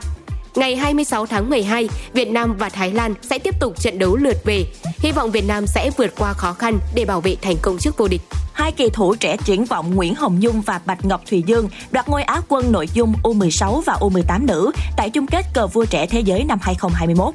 Ngày 0.56 0.76
26 0.76 1.26
tháng 1.26 1.50
12, 1.50 1.90
Việt 2.14 2.30
Nam 2.30 2.56
và 2.58 2.70
Thái 2.70 2.92
Lan 2.92 3.14
sẽ 3.22 3.40
tiếp 3.40 3.60
tục 3.60 3.80
trận 3.80 4.00
đấu 4.00 4.16
lượt 4.16 4.38
về. 4.46 4.66
Hy 4.98 5.12
vọng 5.12 5.32
Việt 5.32 5.48
Nam 5.48 5.68
sẽ 5.68 5.92
vượt 5.98 6.14
qua 6.18 6.34
khó 6.34 6.54
khăn 6.54 6.80
để 6.96 7.06
bảo 7.06 7.22
vệ 7.22 7.36
thành 7.42 7.56
công 7.62 7.78
chức 7.78 7.98
vô 7.98 8.08
địch. 8.08 8.22
Hai 8.54 8.72
kỳ 8.72 8.90
thủ 8.90 9.16
trẻ 9.16 9.38
triển 9.46 9.66
vọng 9.66 9.96
Nguyễn 9.96 10.16
Hồng 10.16 10.40
Nhung 10.40 10.62
và 10.62 10.82
Bạch 10.86 11.06
Ngọc 11.06 11.22
Thùy 11.30 11.44
Dương 11.46 11.70
đoạt 11.92 12.10
ngôi 12.10 12.24
Á 12.24 12.42
quân 12.48 12.72
nội 12.72 12.88
dung 12.94 13.14
U16 13.24 13.82
và 13.82 13.94
U18 14.00 14.46
nữ 14.46 14.72
tại 14.98 15.10
chung 15.10 15.28
kết 15.28 15.46
cờ 15.54 15.68
vua 15.68 15.86
trẻ 15.86 16.08
thế 16.08 16.20
giới 16.20 16.44
năm 16.44 16.60
2021. 16.62 17.34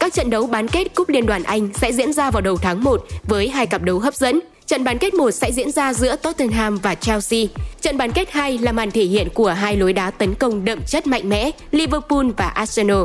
Các 0.00 0.12
trận 0.12 0.30
đấu 0.30 0.46
bán 0.46 0.68
kết 0.68 0.94
Cúp 0.94 1.08
Liên 1.08 1.26
đoàn 1.26 1.42
Anh 1.42 1.68
sẽ 1.74 1.92
diễn 1.92 2.12
ra 2.12 2.30
vào 2.30 2.42
đầu 2.42 2.56
tháng 2.56 2.84
1 2.84 3.04
với 3.28 3.48
hai 3.48 3.66
cặp 3.66 3.82
đấu 3.82 3.98
hấp 3.98 4.14
dẫn. 4.14 4.40
Trận 4.66 4.84
bán 4.84 4.98
kết 4.98 5.14
1 5.14 5.30
sẽ 5.30 5.52
diễn 5.52 5.70
ra 5.70 5.92
giữa 5.92 6.16
Tottenham 6.16 6.76
và 6.76 6.94
Chelsea. 6.94 7.40
Trận 7.80 7.98
bán 7.98 8.12
kết 8.12 8.30
2 8.30 8.58
là 8.58 8.72
màn 8.72 8.90
thể 8.90 9.02
hiện 9.02 9.28
của 9.34 9.48
hai 9.48 9.76
lối 9.76 9.92
đá 9.92 10.10
tấn 10.10 10.34
công 10.34 10.64
đậm 10.64 10.80
chất 10.86 11.06
mạnh 11.06 11.28
mẽ, 11.28 11.50
Liverpool 11.70 12.26
và 12.36 12.46
Arsenal. 12.46 13.02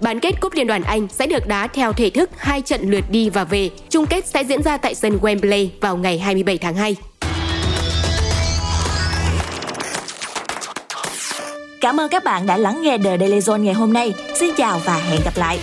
Bán 0.00 0.20
kết 0.20 0.40
Cúp 0.40 0.52
Liên 0.52 0.66
đoàn 0.66 0.82
Anh 0.82 1.08
sẽ 1.10 1.26
được 1.26 1.46
đá 1.46 1.66
theo 1.66 1.92
thể 1.92 2.10
thức 2.10 2.30
hai 2.36 2.62
trận 2.62 2.90
lượt 2.90 3.04
đi 3.10 3.30
và 3.30 3.44
về. 3.44 3.70
Chung 3.90 4.06
kết 4.06 4.26
sẽ 4.26 4.44
diễn 4.44 4.62
ra 4.62 4.76
tại 4.76 4.94
sân 4.94 5.18
Wembley 5.22 5.68
vào 5.80 5.96
ngày 5.96 6.18
27 6.18 6.58
tháng 6.58 6.74
2. 6.74 6.96
Cảm 11.80 12.00
ơn 12.00 12.08
các 12.08 12.24
bạn 12.24 12.46
đã 12.46 12.56
lắng 12.56 12.82
nghe 12.82 12.98
The 12.98 13.18
Daily 13.18 13.38
Zone 13.38 13.62
ngày 13.62 13.74
hôm 13.74 13.92
nay. 13.92 14.14
Xin 14.34 14.50
chào 14.56 14.80
và 14.84 14.96
hẹn 14.96 15.20
gặp 15.24 15.36
lại. 15.36 15.58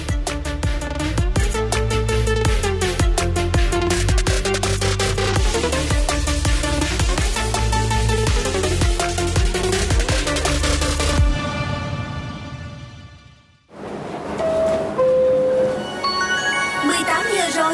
Để 17.65 17.71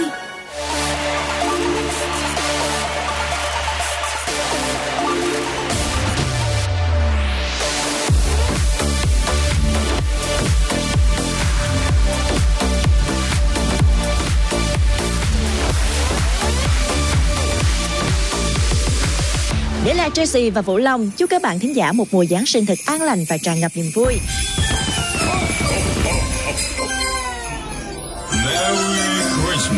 là 19.94 20.10
Tracy 20.14 20.50
và 20.50 20.62
Vũ 20.62 20.78
Long, 20.78 21.12
chúc 21.18 21.30
các 21.30 21.42
bạn 21.42 21.60
thính 21.60 21.76
giả 21.76 21.92
một 21.92 22.06
mùa 22.12 22.26
Giáng 22.26 22.46
sinh 22.46 22.66
thật 22.66 22.78
an 22.86 23.02
lành 23.02 23.26
và 23.30 23.38
tràn 23.38 23.60
ngập 23.60 23.72
niềm 23.76 23.92
vui. 23.96 24.14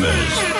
Christmas. 0.03 0.53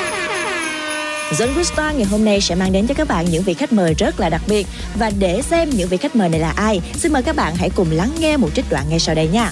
Zone 1.31 1.53
Quiz 1.55 1.93
ngày 1.95 2.05
hôm 2.05 2.25
nay 2.25 2.41
sẽ 2.41 2.55
mang 2.55 2.71
đến 2.71 2.87
cho 2.87 2.93
các 2.93 3.07
bạn 3.07 3.25
những 3.25 3.43
vị 3.43 3.53
khách 3.53 3.73
mời 3.73 3.93
rất 3.93 4.19
là 4.19 4.29
đặc 4.29 4.41
biệt 4.47 4.67
và 4.95 5.11
để 5.19 5.41
xem 5.41 5.69
những 5.69 5.89
vị 5.89 5.97
khách 5.97 6.15
mời 6.15 6.29
này 6.29 6.39
là 6.39 6.53
ai, 6.55 6.81
xin 6.95 7.13
mời 7.13 7.23
các 7.23 7.35
bạn 7.35 7.55
hãy 7.55 7.69
cùng 7.69 7.91
lắng 7.91 8.11
nghe 8.19 8.37
một 8.37 8.49
trích 8.55 8.65
đoạn 8.69 8.85
ngay 8.89 8.99
sau 8.99 9.15
đây 9.15 9.27
nha. 9.27 9.51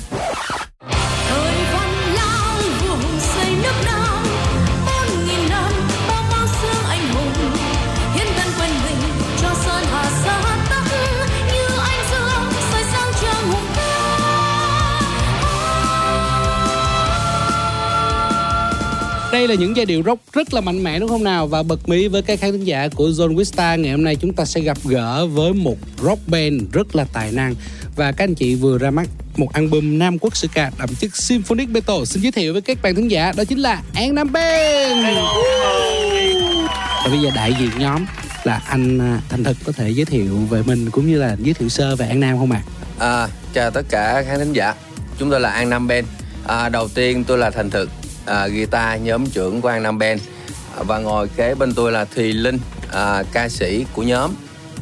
Đây 19.42 19.48
là 19.48 19.56
những 19.56 19.76
giai 19.76 19.86
điệu 19.86 20.04
rock 20.06 20.34
rất 20.34 20.54
là 20.54 20.62
mạnh 20.62 20.84
mẽ 20.84 21.00
đúng 21.00 21.10
không 21.10 21.24
nào? 21.24 21.48
Và 21.48 21.64
bật 21.64 21.90
mí 21.90 22.08
với 22.08 22.22
các 22.22 22.40
khán 22.40 22.52
thính 22.52 22.64
giả 22.64 22.88
của 22.96 23.10
Zone 23.10 23.38
Vista 23.38 23.76
ngày 23.76 23.92
hôm 23.92 24.04
nay 24.04 24.16
chúng 24.16 24.34
ta 24.34 24.46
sẽ 24.46 24.62
gặp 24.62 24.78
gỡ 24.84 25.26
với 25.26 25.54
một 25.54 25.78
rock 26.04 26.28
band 26.28 26.62
rất 26.72 26.96
là 26.96 27.06
tài 27.14 27.32
năng 27.32 27.56
và 27.96 28.12
các 28.12 28.24
anh 28.24 28.36
chị 28.36 28.56
vừa 28.56 28.78
ra 28.78 28.92
mắt 28.92 29.08
một 29.38 29.54
album 29.54 30.00
Nam 30.00 30.20
Quốc 30.20 30.38
sử 30.38 30.48
ca 30.54 30.72
đậm 30.80 30.90
chất 31.00 31.16
symphonic 31.16 31.70
metal 31.70 32.04
xin 32.06 32.24
giới 32.24 32.32
thiệu 32.32 32.54
với 32.54 32.62
các 32.62 32.82
bạn 32.82 32.96
thính 32.96 33.12
giả 33.12 33.32
đó 33.38 33.44
chính 33.44 33.60
là 33.60 33.82
An 33.94 34.16
Nam 34.16 34.32
Band. 34.32 35.06
Và 37.04 37.10
bây 37.10 37.20
giờ 37.20 37.30
đại 37.36 37.54
diện 37.60 37.70
nhóm 37.78 38.06
là 38.44 38.62
anh 38.68 39.00
à, 39.00 39.22
Thành 39.30 39.44
Thực 39.44 39.58
có 39.66 39.72
thể 39.72 39.90
giới 39.90 40.06
thiệu 40.06 40.38
về 40.50 40.64
mình 40.66 40.90
cũng 40.90 41.08
như 41.08 41.18
là 41.18 41.36
giới 41.40 41.54
thiệu 41.54 41.70
sơ 41.70 41.96
về 41.96 42.08
An 42.08 42.20
Nam 42.20 42.38
không 42.38 42.52
ạ? 42.52 42.62
À, 43.00 43.28
chào 43.54 43.72
tất 43.72 43.86
cả 43.90 44.24
khán 44.28 44.40
thính 44.40 44.54
giả 44.54 44.74
Chúng 45.18 45.30
tôi 45.30 45.40
là 45.40 45.50
An 45.50 45.70
Nam 45.70 45.88
Band 45.88 46.08
à, 46.48 46.70
Đầu 46.70 46.88
tiên 46.88 47.24
tôi 47.24 47.38
là 47.38 47.50
Thành 47.50 47.70
Thực 47.70 47.90
à, 48.26 48.48
Guitar 48.48 49.02
nhóm 49.02 49.26
trưởng 49.26 49.62
của 49.62 49.68
An 49.68 49.84
Nam 49.84 49.98
Band. 50.00 50.22
À, 50.78 50.84
Và 50.84 50.98
ngồi 50.98 51.28
kế 51.28 51.56
bên 51.56 51.74
tôi 51.74 51.92
là 51.92 52.06
Thùy 52.06 52.34
Linh 52.34 52.60
à, 52.92 53.24
Ca 53.32 53.50
sĩ 53.50 53.86
của 53.94 54.04
nhóm. 54.04 54.32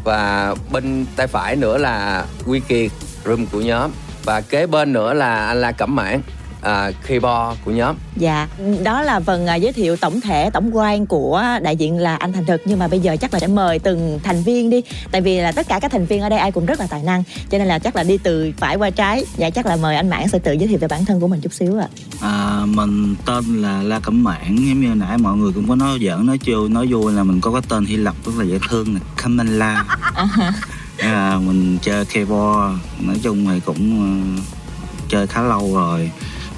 Và 0.04 0.56
bên 0.72 1.06
tay 1.16 1.28
phải 1.28 1.56
nữa 1.56 1.78
là 1.78 2.26
Quy 2.46 2.60
Kiệt 2.60 2.92
drum 3.26 3.46
của 3.46 3.62
nhóm. 3.62 3.92
Và 4.24 4.42
kế 4.42 4.68
bên 4.68 4.94
nữa 4.94 5.14
là 5.14 5.48
anh 5.48 5.62
La 5.62 5.72
Cẩm 5.72 5.96
Mãn 5.96 6.22
à, 6.62 6.92
Keyboard 7.08 7.60
của 7.66 7.72
nhóm. 7.72 7.96
Dạ, 8.16 8.48
đó 8.84 9.02
là 9.02 9.20
phần 9.20 9.48
à, 9.48 9.56
giới 9.56 9.74
thiệu 9.74 9.96
tổng 9.96 10.22
thể, 10.22 10.50
tổng 10.50 10.78
quan 10.78 11.06
của 11.06 11.44
đại 11.62 11.76
diện 11.76 11.98
là 11.98 12.16
anh 12.16 12.34
Thành 12.34 12.46
Thực. 12.46 12.62
Nhưng 12.66 12.80
mà 12.80 12.88
bây 12.88 13.00
giờ 13.00 13.18
chắc 13.22 13.34
là 13.34 13.40
sẽ 13.40 13.48
mời 13.48 13.80
từng 13.80 14.20
thành 14.24 14.44
viên 14.44 14.70
đi. 14.70 14.82
Tại 15.12 15.22
vì 15.22 15.42
là 15.42 15.52
tất 15.52 15.68
cả 15.68 15.80
các 15.80 15.92
thành 15.92 16.06
viên 16.06 16.22
ở 16.22 16.30
đây 16.30 16.40
ai 16.40 16.52
cũng 16.52 16.66
rất 16.66 16.80
là 16.80 16.88
tài 16.90 17.04
năng. 17.04 17.24
Cho 17.52 17.58
nên 17.58 17.68
là 17.68 17.80
chắc 17.80 17.96
là 17.96 18.04
đi 18.04 18.18
từ 18.18 18.52
phải 18.58 18.76
qua 18.76 18.90
trái. 18.90 19.26
Dạ 19.38 19.50
chắc 19.50 19.66
là 19.66 19.76
mời 19.76 19.96
anh 19.96 20.10
Mãn 20.10 20.28
sẽ 20.28 20.40
tự 20.40 20.54
giới 20.54 20.68
thiệu 20.68 20.78
về 20.80 20.88
bản 20.88 21.06
thân 21.06 21.20
của 21.20 21.28
mình 21.28 21.42
chút 21.42 21.54
xíu 21.54 21.80
ạ. 21.80 21.88
À, 22.22 22.62
mình 22.66 23.16
tên 23.26 23.62
là 23.62 23.84
La 23.84 24.00
Cẩm 24.00 24.24
Mãn. 24.24 24.56
Giống 24.56 24.82
như 24.82 24.96
nãy 24.96 25.18
mọi 25.18 25.38
người 25.38 25.52
cũng 25.56 25.70
có 25.70 25.76
nói 25.76 26.00
giỡn 26.02 26.26
nói 26.26 26.38
chiêu 26.38 26.68
nói 26.68 26.88
vui 26.90 27.14
là 27.14 27.24
mình 27.24 27.42
có 27.42 27.52
cái 27.52 27.62
tên 27.70 27.86
Hy 27.86 27.98
Lạp 27.98 28.16
rất 28.26 28.32
là 28.38 28.46
dễ 28.46 28.60
thương 28.70 28.94
là 28.94 29.00
Kamala. 29.18 29.86
Là 30.98 31.38
mình 31.38 31.78
chơi 31.82 32.06
keyboard 32.06 32.78
nói 33.00 33.16
chung 33.24 33.46
thì 33.46 33.60
cũng 33.66 34.02
ờ, 34.02 34.42
chơi 35.10 35.28
khá 35.28 35.42
lâu 35.42 35.76
rồi 35.76 36.12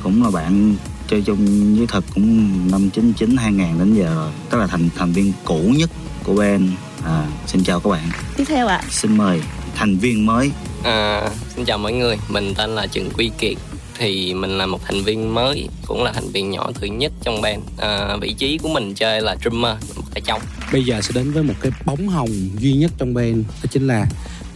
cũng 0.04 0.24
là 0.24 0.30
bạn 0.32 0.76
chơi 1.08 1.22
chung 1.22 1.76
với 1.78 1.88
thật 1.88 2.04
cũng 2.16 2.50
năm 2.72 2.90
99 2.90 3.38
2000 3.38 3.80
đến 3.80 3.94
giờ 3.94 4.16
rồi. 4.16 4.32
Tức 4.50 4.58
là 4.58 4.68
thành 4.68 4.90
thành 4.96 5.12
viên 5.12 5.34
cũ 5.46 5.74
nhất 5.78 5.90
của 6.24 6.34
band 6.34 6.64
à, 7.06 7.28
xin 7.48 7.64
chào 7.64 7.80
các 7.80 7.90
bạn. 7.90 8.10
Tiếp 8.38 8.44
theo 8.48 8.68
ạ. 8.68 8.82
Xin 8.90 9.18
mời 9.18 9.42
thành 9.76 9.98
viên 9.98 10.26
mới. 10.26 10.52
À, 10.84 11.30
xin 11.56 11.66
chào 11.66 11.78
mọi 11.78 11.94
người, 11.94 12.18
mình 12.30 12.54
tên 12.58 12.70
là 12.70 12.88
Trần 12.88 13.10
Quy 13.18 13.32
Kiệt. 13.38 13.58
Thì 13.98 14.34
mình 14.34 14.58
là 14.58 14.66
một 14.66 14.80
thành 14.86 15.04
viên 15.04 15.34
mới 15.34 15.70
cũng 15.88 16.04
là 16.04 16.12
thành 16.12 16.30
viên 16.30 16.52
nhỏ 16.52 16.72
thứ 16.76 16.88
nhất 16.88 17.12
trong 17.24 17.42
band 17.42 17.62
à, 17.78 18.18
vị 18.22 18.34
trí 18.34 18.58
của 18.58 18.70
mình 18.70 18.94
chơi 18.94 19.22
là 19.22 19.36
drummer 19.42 19.76
một 19.96 20.04
tay 20.14 20.22
trong 20.26 20.42
Bây 20.72 20.84
giờ 20.84 21.02
sẽ 21.02 21.12
đến 21.16 21.32
với 21.32 21.44
một 21.44 21.54
cái 21.62 21.72
bóng 21.86 22.08
hồng 22.08 22.50
duy 22.60 22.74
nhất 22.74 22.92
trong 22.98 23.14
band 23.14 23.38
đó 23.38 23.68
chính 23.72 23.88
là 23.88 24.06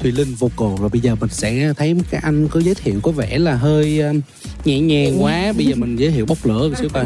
Thùy 0.05 0.11
Linh 0.11 0.35
vocal 0.35 0.79
rồi 0.79 0.89
bây 0.89 1.01
giờ 1.01 1.15
mình 1.15 1.29
sẽ 1.29 1.73
thấy 1.77 1.95
các 2.11 2.23
anh 2.23 2.47
có 2.47 2.59
giới 2.59 2.75
thiệu 2.75 2.99
có 3.03 3.11
vẻ 3.11 3.37
là 3.37 3.55
hơi 3.55 3.99
um, 3.99 4.21
nhẹ 4.65 4.79
nhàng 4.79 5.23
quá. 5.23 5.53
Bây 5.57 5.65
giờ 5.65 5.75
mình 5.75 5.95
giới 5.95 6.11
thiệu 6.11 6.25
bốc 6.25 6.37
lửa 6.43 6.69
một 6.69 6.75
xíu 6.77 6.89
coi. 6.93 7.05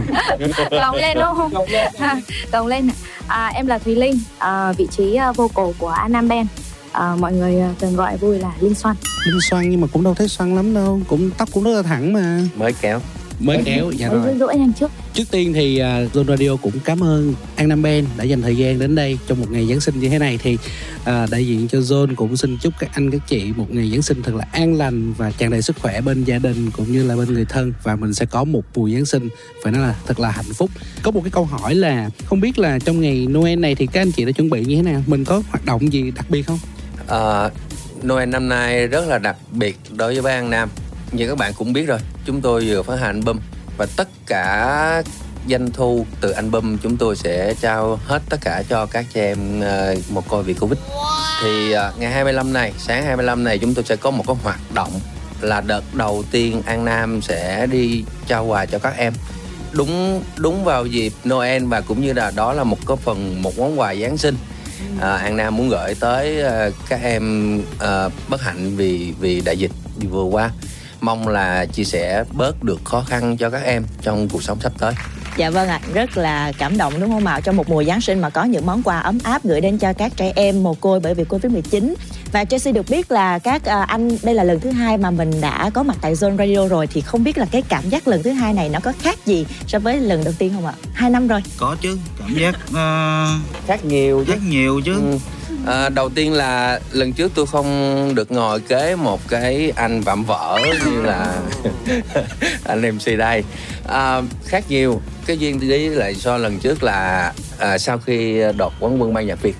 Gồng 0.72 0.96
lên 0.96 1.18
đúng 1.18 1.36
không? 1.36 1.66
À, 2.00 2.22
gồng 2.52 2.68
lên 2.68 2.90
à, 3.28 3.48
em 3.48 3.68
là 3.68 3.78
thùy 3.78 3.96
linh. 3.96 4.20
À, 4.38 4.72
vị 4.72 4.88
trí 4.92 5.16
à, 5.16 5.32
vocal 5.32 5.66
của 5.78 5.88
an 5.88 6.12
nam 6.12 6.28
band 6.28 6.48
à, 6.92 7.16
mọi 7.16 7.34
người 7.34 7.60
à, 7.60 7.74
thường 7.80 7.96
gọi 7.96 8.18
vui 8.18 8.40
là 8.40 8.52
linh 8.60 8.76
xoăn 8.76 8.96
Linh 9.26 9.42
xoăn 9.50 9.70
nhưng 9.70 9.82
mà 9.82 9.88
cũng 9.94 10.04
đâu 10.04 10.14
thấy 10.14 10.28
xoăn 10.28 10.56
lắm 10.56 10.74
đâu. 10.74 11.02
Cũng 11.08 11.32
tóc 11.38 11.50
cũng 11.52 11.64
rất 11.64 11.72
là 11.72 11.82
thẳng 11.82 12.14
mà. 12.14 12.42
Mới 12.56 12.74
kéo 12.82 13.00
mới 13.40 13.62
kéo 13.66 13.92
dạ 13.92 14.10
rồi. 14.10 14.48
trước. 14.80 14.92
Trước 15.14 15.24
tiên 15.32 15.54
thì 15.54 15.82
uh, 15.82 16.16
Zone 16.16 16.26
Radio 16.26 16.56
cũng 16.56 16.74
cảm 16.86 17.04
ơn 17.04 17.34
An 17.56 17.70
Nam 17.70 17.82
Ben 17.82 18.06
đã 18.18 18.24
dành 18.24 18.42
thời 18.42 18.58
gian 18.58 18.80
đến 18.80 18.96
đây 18.96 19.18
trong 19.28 19.40
một 19.40 19.48
ngày 19.52 19.68
Giáng 19.68 19.80
sinh 19.80 20.00
như 20.00 20.10
thế 20.10 20.20
này. 20.20 20.40
Thì 20.44 20.54
uh, 21.02 21.08
đại 21.32 21.48
diện 21.48 21.68
cho 21.68 21.80
Zone 21.80 22.16
cũng 22.16 22.38
xin 22.38 22.58
chúc 22.62 22.74
các 22.80 22.90
anh 22.94 23.12
các 23.12 23.22
chị 23.28 23.54
một 23.56 23.68
ngày 23.70 23.90
Giáng 23.92 24.02
sinh 24.02 24.24
thật 24.24 24.36
là 24.36 24.46
an 24.52 24.76
lành 24.76 25.14
và 25.14 25.32
tràn 25.32 25.52
đầy 25.52 25.62
sức 25.62 25.76
khỏe 25.80 26.02
bên 26.02 26.24
gia 26.24 26.40
đình 26.40 26.72
cũng 26.72 26.92
như 26.92 27.04
là 27.04 27.16
bên 27.16 27.34
người 27.34 27.46
thân. 27.46 27.74
Và 27.84 27.96
mình 27.96 28.14
sẽ 28.14 28.26
có 28.26 28.44
một 28.44 28.64
mùa 28.76 28.90
Giáng 28.90 29.06
sinh 29.06 29.30
phải 29.64 29.72
nói 29.72 29.82
là 29.82 29.96
thật 30.06 30.20
là 30.20 30.32
hạnh 30.32 30.54
phúc. 30.54 30.70
Có 31.04 31.12
một 31.12 31.22
cái 31.24 31.32
câu 31.32 31.46
hỏi 31.46 31.76
là 31.76 32.10
không 32.26 32.40
biết 32.40 32.60
là 32.60 32.80
trong 32.80 33.02
ngày 33.02 33.28
Noel 33.30 33.60
này 33.60 33.76
thì 33.76 33.88
các 33.88 34.02
anh 34.02 34.12
chị 34.12 34.26
đã 34.26 34.32
chuẩn 34.32 34.50
bị 34.50 34.66
như 34.66 34.76
thế 34.76 34.82
nào? 34.82 35.04
Mình 35.08 35.26
có 35.26 35.42
hoạt 35.50 35.66
động 35.66 35.94
gì 35.94 36.12
đặc 36.12 36.26
biệt 36.30 36.44
không? 36.48 36.60
Uh, 37.04 37.52
Noel 38.08 38.30
năm 38.30 38.50
nay 38.50 38.88
rất 38.88 39.08
là 39.08 39.18
đặc 39.18 39.36
biệt 39.52 39.78
đối 39.96 40.14
với 40.14 40.22
Ban 40.22 40.50
Nam 40.50 40.70
như 41.12 41.28
các 41.28 41.38
bạn 41.38 41.54
cũng 41.58 41.74
biết 41.74 41.86
rồi 41.88 42.00
chúng 42.26 42.42
tôi 42.42 42.66
vừa 42.68 42.84
phát 42.84 43.00
hành 43.00 43.16
album 43.16 43.40
và 43.78 43.88
tất 43.96 44.08
cả 44.26 45.04
doanh 45.50 45.72
thu 45.72 46.06
từ 46.22 46.32
album 46.32 46.78
chúng 46.78 46.98
tôi 46.98 47.16
sẽ 47.16 47.54
trao 47.62 48.00
hết 48.06 48.22
tất 48.30 48.38
cả 48.42 48.64
cho 48.70 48.86
các 48.86 49.06
chị 49.14 49.20
em 49.20 49.62
ờ, 49.62 49.96
một 50.10 50.30
coi 50.30 50.44
vì 50.44 50.54
Covid. 50.54 50.80
Thì 51.44 51.72
ờ, 51.72 51.94
ngày 51.98 52.12
25 52.12 52.54
này, 52.54 52.74
sáng 52.78 53.04
25 53.04 53.44
này 53.44 53.58
chúng 53.58 53.74
tôi 53.74 53.84
sẽ 53.84 53.96
có 53.96 54.12
một 54.12 54.24
cái 54.28 54.36
hoạt 54.44 54.60
động 54.74 54.92
là 55.42 55.62
đợt 55.62 55.84
đầu 55.94 56.24
tiên 56.32 56.62
An 56.66 56.86
Nam 56.86 57.22
sẽ 57.22 57.68
đi 57.68 58.04
trao 58.28 58.46
quà 58.46 58.66
cho 58.66 58.80
các 58.80 58.98
em. 58.98 59.14
Đúng 59.72 60.24
đúng 60.38 60.64
vào 60.64 60.86
dịp 60.86 61.14
Noel 61.30 61.66
và 61.66 61.82
cũng 61.82 62.02
như 62.02 62.14
là 62.14 62.32
đó 62.36 62.54
là 62.54 62.64
một 62.64 62.78
cái 62.88 62.98
phần 62.98 63.42
một 63.42 63.58
món 63.58 63.80
quà 63.80 63.96
Giáng 63.96 64.18
sinh. 64.18 64.36
À, 65.02 65.16
An 65.16 65.38
Nam 65.38 65.58
muốn 65.58 65.70
gửi 65.70 65.96
tới 65.96 66.44
uh, 66.44 66.74
các 66.90 67.00
em 67.04 67.56
uh, 67.60 68.12
bất 68.30 68.42
hạnh 68.42 68.76
vì 68.76 69.14
vì 69.20 69.42
đại 69.42 69.58
dịch 69.58 69.72
vừa 70.10 70.24
qua 70.24 70.52
mong 71.02 71.28
là 71.28 71.66
chia 71.66 71.84
sẻ 71.84 72.24
bớt 72.32 72.64
được 72.64 72.80
khó 72.84 73.04
khăn 73.08 73.38
cho 73.38 73.50
các 73.50 73.64
em 73.64 73.84
trong 74.02 74.30
cuộc 74.30 74.44
sống 74.44 74.60
sắp 74.62 74.72
tới 74.78 74.94
Dạ 75.38 75.50
vâng 75.50 75.68
ạ, 75.70 75.80
à, 75.84 75.90
rất 75.94 76.18
là 76.18 76.52
cảm 76.58 76.78
động 76.78 76.94
đúng 77.00 77.12
không 77.12 77.26
ạ? 77.26 77.40
Trong 77.40 77.56
một 77.56 77.70
mùa 77.70 77.84
Giáng 77.84 78.02
sinh 78.02 78.20
mà 78.22 78.30
có 78.30 78.44
những 78.44 78.66
món 78.66 78.84
quà 78.84 79.00
ấm 79.00 79.18
áp 79.24 79.44
gửi 79.44 79.62
đến 79.62 79.78
cho 79.78 79.94
các 79.94 80.12
trẻ 80.16 80.34
em 80.36 80.64
mồ 80.64 80.74
côi 80.74 81.00
bởi 81.00 81.14
vì 81.14 81.24
Covid-19. 81.24 81.94
Và 82.32 82.46
Tracy 82.46 82.72
được 82.72 82.90
biết 82.90 83.12
là 83.12 83.40
các 83.40 83.66
à, 83.66 83.82
anh 83.82 84.18
đây 84.24 84.36
là 84.36 84.44
lần 84.44 84.60
thứ 84.60 84.72
hai 84.72 84.98
mà 84.98 85.12
mình 85.12 85.42
đã 85.42 85.70
có 85.74 85.84
mặt 85.84 85.98
tại 86.02 86.14
Zone 86.14 86.38
Radio 86.38 86.68
rồi 86.68 86.88
thì 86.88 87.02
không 87.02 87.24
biết 87.24 87.38
là 87.38 87.46
cái 87.52 87.62
cảm 87.62 87.90
giác 87.90 88.08
lần 88.08 88.24
thứ 88.24 88.32
hai 88.32 88.54
này 88.54 88.70
nó 88.70 88.80
có 88.80 88.94
khác 89.02 89.26
gì 89.26 89.46
so 89.68 89.80
với 89.80 89.98
lần 89.98 90.24
đầu 90.24 90.34
tiên 90.38 90.52
không 90.56 90.66
ạ? 90.66 90.74
Hai 90.94 91.10
năm 91.10 91.28
rồi. 91.28 91.44
Có 91.58 91.76
chứ, 91.82 91.98
cảm 92.20 92.36
giác 92.36 92.56
uh, 92.70 93.68
khác 93.68 93.86
nhiều 93.86 94.24
chứ. 94.28 94.34
Khác 94.34 94.40
nhiều 94.50 94.82
chứ. 94.86 94.94
Ừ 94.94 95.18
À, 95.66 95.90
đầu 95.90 96.10
tiên 96.10 96.34
là 96.34 96.80
lần 96.92 97.14
trước 97.14 97.32
tôi 97.36 97.46
không 97.46 98.12
được 98.16 98.32
ngồi 98.32 98.60
kế 98.60 98.96
một 98.96 99.20
cái 99.28 99.72
anh 99.76 100.02
vạm 100.02 100.24
vỡ 100.24 100.60
như 100.86 101.02
là 101.02 101.42
anh 102.64 102.92
MC 102.96 103.18
đây. 103.18 103.44
À, 103.88 104.22
khác 104.46 104.64
nhiều. 104.70 105.02
Cái 105.26 105.38
duyên 105.38 105.70
lý 105.70 105.90
lại 105.90 106.16
so 106.16 106.38
lần 106.38 106.60
trước 106.60 106.84
là 106.84 107.34
à, 107.60 107.78
sau 107.78 107.98
khi 107.98 108.44
đột 108.58 108.74
quán 108.80 109.02
quân 109.02 109.14
ban 109.14 109.28
nhạc 109.28 109.42
Việt 109.42 109.56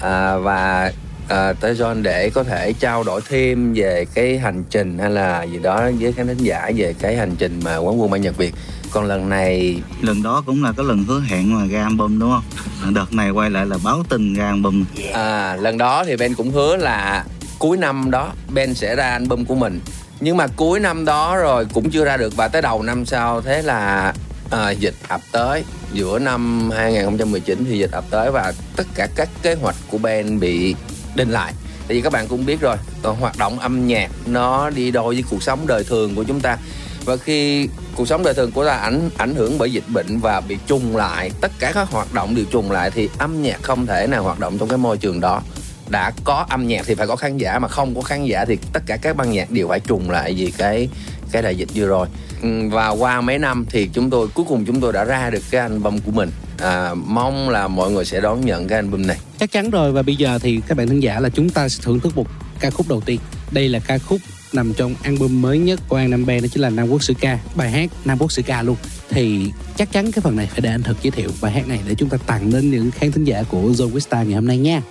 à, 0.00 0.36
và 0.36 0.92
à, 1.28 1.52
tới 1.52 1.74
John 1.74 2.02
để 2.02 2.30
có 2.34 2.44
thể 2.44 2.72
trao 2.72 3.04
đổi 3.04 3.20
thêm 3.28 3.74
về 3.74 4.04
cái 4.14 4.38
hành 4.38 4.64
trình 4.70 4.98
hay 4.98 5.10
là 5.10 5.42
gì 5.42 5.58
đó 5.58 5.90
với 6.00 6.12
khán 6.12 6.26
thính 6.26 6.38
giả 6.38 6.70
về 6.76 6.94
cái 6.98 7.16
hành 7.16 7.36
trình 7.38 7.60
mà 7.64 7.76
quán 7.76 8.00
quân 8.00 8.10
ban 8.10 8.22
nhạc 8.22 8.36
Việt 8.36 8.54
còn 8.92 9.04
lần 9.04 9.28
này 9.28 9.82
lần 10.02 10.22
đó 10.22 10.42
cũng 10.46 10.64
là 10.64 10.72
cái 10.76 10.86
lần 10.86 11.04
hứa 11.04 11.20
hẹn 11.20 11.54
mà 11.58 11.66
ra 11.66 11.82
album 11.82 12.18
đúng 12.18 12.30
không? 12.30 12.94
Đợt 12.94 13.12
này 13.12 13.30
quay 13.30 13.50
lại 13.50 13.66
là 13.66 13.78
báo 13.84 14.02
tin 14.08 14.34
ra 14.34 14.46
album. 14.46 14.84
À 15.12 15.56
lần 15.56 15.78
đó 15.78 16.04
thì 16.04 16.16
Ben 16.16 16.34
cũng 16.34 16.50
hứa 16.50 16.76
là 16.76 17.24
cuối 17.58 17.76
năm 17.76 18.10
đó 18.10 18.32
Ben 18.54 18.74
sẽ 18.74 18.96
ra 18.96 19.10
album 19.10 19.44
của 19.44 19.54
mình. 19.54 19.80
Nhưng 20.20 20.36
mà 20.36 20.46
cuối 20.46 20.80
năm 20.80 21.04
đó 21.04 21.36
rồi 21.36 21.66
cũng 21.72 21.90
chưa 21.90 22.04
ra 22.04 22.16
được 22.16 22.36
và 22.36 22.48
tới 22.48 22.62
đầu 22.62 22.82
năm 22.82 23.06
sau 23.06 23.40
thế 23.40 23.62
là 23.62 24.12
à, 24.50 24.70
dịch 24.70 24.94
ập 25.08 25.20
tới. 25.32 25.64
Giữa 25.92 26.18
năm 26.18 26.70
2019 26.70 27.64
thì 27.64 27.78
dịch 27.78 27.90
ập 27.92 28.04
tới 28.10 28.30
và 28.30 28.52
tất 28.76 28.86
cả 28.94 29.08
các 29.16 29.28
kế 29.42 29.54
hoạch 29.54 29.76
của 29.90 29.98
Ben 29.98 30.40
bị 30.40 30.74
đinh 31.16 31.30
lại. 31.30 31.52
Tại 31.88 31.96
vì 31.96 32.00
các 32.00 32.12
bạn 32.12 32.28
cũng 32.28 32.46
biết 32.46 32.60
rồi 32.60 32.76
hoạt 33.02 33.38
động 33.38 33.58
âm 33.58 33.86
nhạc 33.86 34.10
nó 34.26 34.70
đi 34.70 34.90
đôi 34.90 35.14
với 35.14 35.24
cuộc 35.30 35.42
sống 35.42 35.66
đời 35.66 35.84
thường 35.84 36.14
của 36.14 36.24
chúng 36.24 36.40
ta. 36.40 36.56
Và 37.04 37.16
khi 37.16 37.68
cuộc 37.96 38.08
sống 38.08 38.22
đời 38.22 38.34
thường 38.34 38.50
của 38.50 38.66
ta 38.66 38.72
ảnh 38.72 39.10
ảnh 39.16 39.34
hưởng 39.34 39.58
bởi 39.58 39.72
dịch 39.72 39.84
bệnh 39.88 40.18
và 40.18 40.40
bị 40.40 40.56
trùng 40.66 40.96
lại. 40.96 41.30
Tất 41.40 41.52
cả 41.58 41.72
các 41.74 41.88
hoạt 41.90 42.14
động 42.14 42.34
đều 42.34 42.44
trùng 42.44 42.70
lại 42.70 42.90
thì 42.90 43.08
âm 43.18 43.42
nhạc 43.42 43.62
không 43.62 43.86
thể 43.86 44.06
nào 44.06 44.22
hoạt 44.22 44.38
động 44.40 44.58
trong 44.58 44.68
cái 44.68 44.78
môi 44.78 44.98
trường 44.98 45.20
đó. 45.20 45.42
Đã 45.88 46.12
có 46.24 46.46
âm 46.48 46.66
nhạc 46.66 46.86
thì 46.86 46.94
phải 46.94 47.06
có 47.06 47.16
khán 47.16 47.36
giả 47.36 47.58
mà 47.58 47.68
không 47.68 47.94
có 47.94 48.02
khán 48.02 48.24
giả 48.24 48.44
thì 48.44 48.58
tất 48.72 48.82
cả 48.86 48.96
các 48.96 49.16
ban 49.16 49.32
nhạc 49.32 49.50
đều 49.50 49.68
phải 49.68 49.80
trùng 49.80 50.10
lại 50.10 50.34
vì 50.36 50.52
cái 50.58 50.88
cái 51.32 51.42
đại 51.42 51.56
dịch 51.56 51.68
vừa 51.74 51.86
rồi. 51.86 52.06
Ừ, 52.42 52.48
và 52.70 52.88
qua 52.88 53.20
mấy 53.20 53.38
năm 53.38 53.66
thì 53.70 53.88
chúng 53.92 54.10
tôi 54.10 54.28
cuối 54.28 54.46
cùng 54.48 54.64
chúng 54.64 54.80
tôi 54.80 54.92
đã 54.92 55.04
ra 55.04 55.30
được 55.30 55.42
cái 55.50 55.60
album 55.60 55.98
của 55.98 56.12
mình. 56.12 56.30
À, 56.58 56.94
mong 56.94 57.50
là 57.50 57.68
mọi 57.68 57.90
người 57.90 58.04
sẽ 58.04 58.20
đón 58.20 58.40
nhận 58.40 58.68
cái 58.68 58.78
album 58.78 59.06
này. 59.06 59.18
Chắc 59.38 59.52
chắn 59.52 59.70
rồi 59.70 59.92
và 59.92 60.02
bây 60.02 60.16
giờ 60.16 60.38
thì 60.42 60.60
các 60.68 60.76
bạn 60.76 60.88
khán 60.88 61.00
giả 61.00 61.20
là 61.20 61.28
chúng 61.28 61.50
ta 61.50 61.68
sẽ 61.68 61.82
thưởng 61.84 62.00
thức 62.00 62.16
một 62.16 62.26
ca 62.60 62.70
khúc 62.70 62.88
đầu 62.88 63.00
tiên. 63.00 63.20
Đây 63.50 63.68
là 63.68 63.78
ca 63.86 63.98
khúc 63.98 64.20
nằm 64.54 64.72
trong 64.74 64.94
album 65.02 65.42
mới 65.42 65.58
nhất 65.58 65.80
của 65.88 65.96
An 65.96 66.10
Nam 66.10 66.26
Band 66.26 66.42
đó 66.42 66.48
chính 66.52 66.62
là 66.62 66.70
Nam 66.70 66.88
Quốc 66.88 67.02
Sử 67.02 67.14
Ca. 67.20 67.38
Bài 67.54 67.70
hát 67.70 67.90
Nam 68.04 68.18
Quốc 68.18 68.32
Sử 68.32 68.42
Ca 68.42 68.62
luôn. 68.62 68.76
Thì 69.10 69.52
chắc 69.76 69.92
chắn 69.92 70.12
cái 70.12 70.22
phần 70.22 70.36
này 70.36 70.46
phải 70.46 70.60
để 70.60 70.70
anh 70.70 70.82
thực 70.82 71.02
giới 71.02 71.10
thiệu 71.10 71.30
bài 71.40 71.52
hát 71.52 71.68
này 71.68 71.80
để 71.88 71.94
chúng 71.94 72.08
ta 72.08 72.18
tặng 72.26 72.52
đến 72.52 72.70
những 72.70 72.90
khán 72.90 73.12
thính 73.12 73.24
giả 73.24 73.42
của 73.42 73.62
Zone 73.62 73.88
Vista 73.88 74.22
ngày 74.22 74.34
hôm 74.34 74.46
nay 74.46 74.58
nha. 74.58 74.82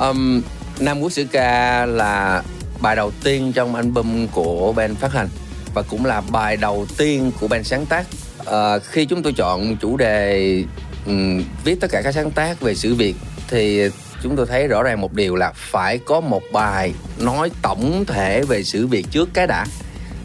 Um, 0.00 0.42
Nam 0.80 1.00
Quốc 1.00 1.12
Sử 1.12 1.24
Ca 1.24 1.86
là 1.86 2.42
bài 2.80 2.96
đầu 2.96 3.10
tiên 3.24 3.52
trong 3.52 3.74
album 3.74 4.26
của 4.26 4.72
band 4.72 4.98
phát 4.98 5.12
hành 5.12 5.28
và 5.74 5.82
cũng 5.82 6.04
là 6.04 6.20
bài 6.20 6.56
đầu 6.56 6.86
tiên 6.96 7.32
của 7.40 7.48
band 7.48 7.66
sáng 7.66 7.86
tác. 7.86 8.06
À, 8.46 8.78
khi 8.78 9.04
chúng 9.04 9.22
tôi 9.22 9.32
chọn 9.32 9.76
chủ 9.76 9.96
đề 9.96 10.64
um, 11.06 11.42
viết 11.64 11.80
tất 11.80 11.90
cả 11.90 12.02
các 12.04 12.12
sáng 12.14 12.30
tác 12.30 12.60
về 12.60 12.74
sự 12.74 12.94
việc 12.94 13.16
thì 13.48 13.88
chúng 14.22 14.36
tôi 14.36 14.46
thấy 14.46 14.68
rõ 14.68 14.82
ràng 14.82 15.00
một 15.00 15.12
điều 15.12 15.36
là 15.36 15.52
phải 15.54 15.98
có 15.98 16.20
một 16.20 16.42
bài 16.52 16.92
nói 17.18 17.50
tổng 17.62 18.04
thể 18.06 18.42
về 18.42 18.62
sự 18.62 18.86
việc 18.86 19.06
trước 19.10 19.28
cái 19.34 19.46
đã. 19.46 19.66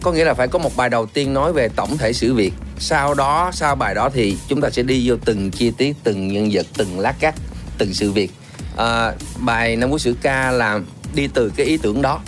Có 0.01 0.11
nghĩa 0.11 0.25
là 0.25 0.33
phải 0.33 0.47
có 0.47 0.59
một 0.59 0.77
bài 0.77 0.89
đầu 0.89 1.05
tiên 1.05 1.33
nói 1.33 1.53
về 1.53 1.69
tổng 1.75 1.97
thể 1.97 2.13
sự 2.13 2.33
việc. 2.33 2.53
Sau 2.79 3.13
đó 3.13 3.51
sau 3.53 3.75
bài 3.75 3.95
đó 3.95 4.09
thì 4.13 4.37
chúng 4.47 4.61
ta 4.61 4.69
sẽ 4.69 4.83
đi 4.83 5.09
vô 5.09 5.15
từng 5.25 5.51
chi 5.51 5.71
tiết 5.77 5.95
từng 6.03 6.27
nhân 6.27 6.49
vật 6.51 6.65
từng 6.77 6.99
lát 6.99 7.15
cắt 7.19 7.35
từng 7.77 7.93
sự 7.93 8.11
việc. 8.11 8.31
À, 8.77 9.11
bài 9.39 9.75
năm 9.75 9.89
quốc 9.89 10.01
sử 10.01 10.15
ca 10.21 10.51
là 10.51 10.79
đi 11.15 11.27
từ 11.27 11.51
cái 11.55 11.65
ý 11.65 11.77
tưởng 11.77 12.01
đó 12.01 12.19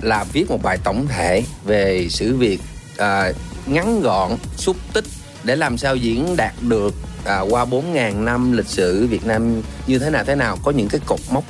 là 0.00 0.24
viết 0.32 0.50
một 0.50 0.62
bài 0.62 0.78
tổng 0.84 1.06
thể 1.08 1.42
về 1.64 2.06
sự 2.10 2.36
việc 2.36 2.60
à, 2.96 3.32
ngắn 3.66 4.00
gọn 4.00 4.30
xúc 4.56 4.76
tích 4.92 5.04
để 5.44 5.56
làm 5.56 5.78
sao 5.78 5.96
diễn 5.96 6.36
đạt 6.36 6.52
được 6.60 6.94
à, 7.24 7.40
qua 7.40 7.64
4.000 7.64 8.24
năm 8.24 8.52
lịch 8.52 8.66
sử 8.66 9.06
Việt 9.06 9.26
Nam 9.26 9.62
như 9.86 9.98
thế 9.98 10.10
nào 10.10 10.24
thế 10.24 10.34
nào 10.34 10.58
có 10.62 10.70
những 10.70 10.88
cái 10.88 11.00
cột 11.06 11.20
mốc 11.30 11.44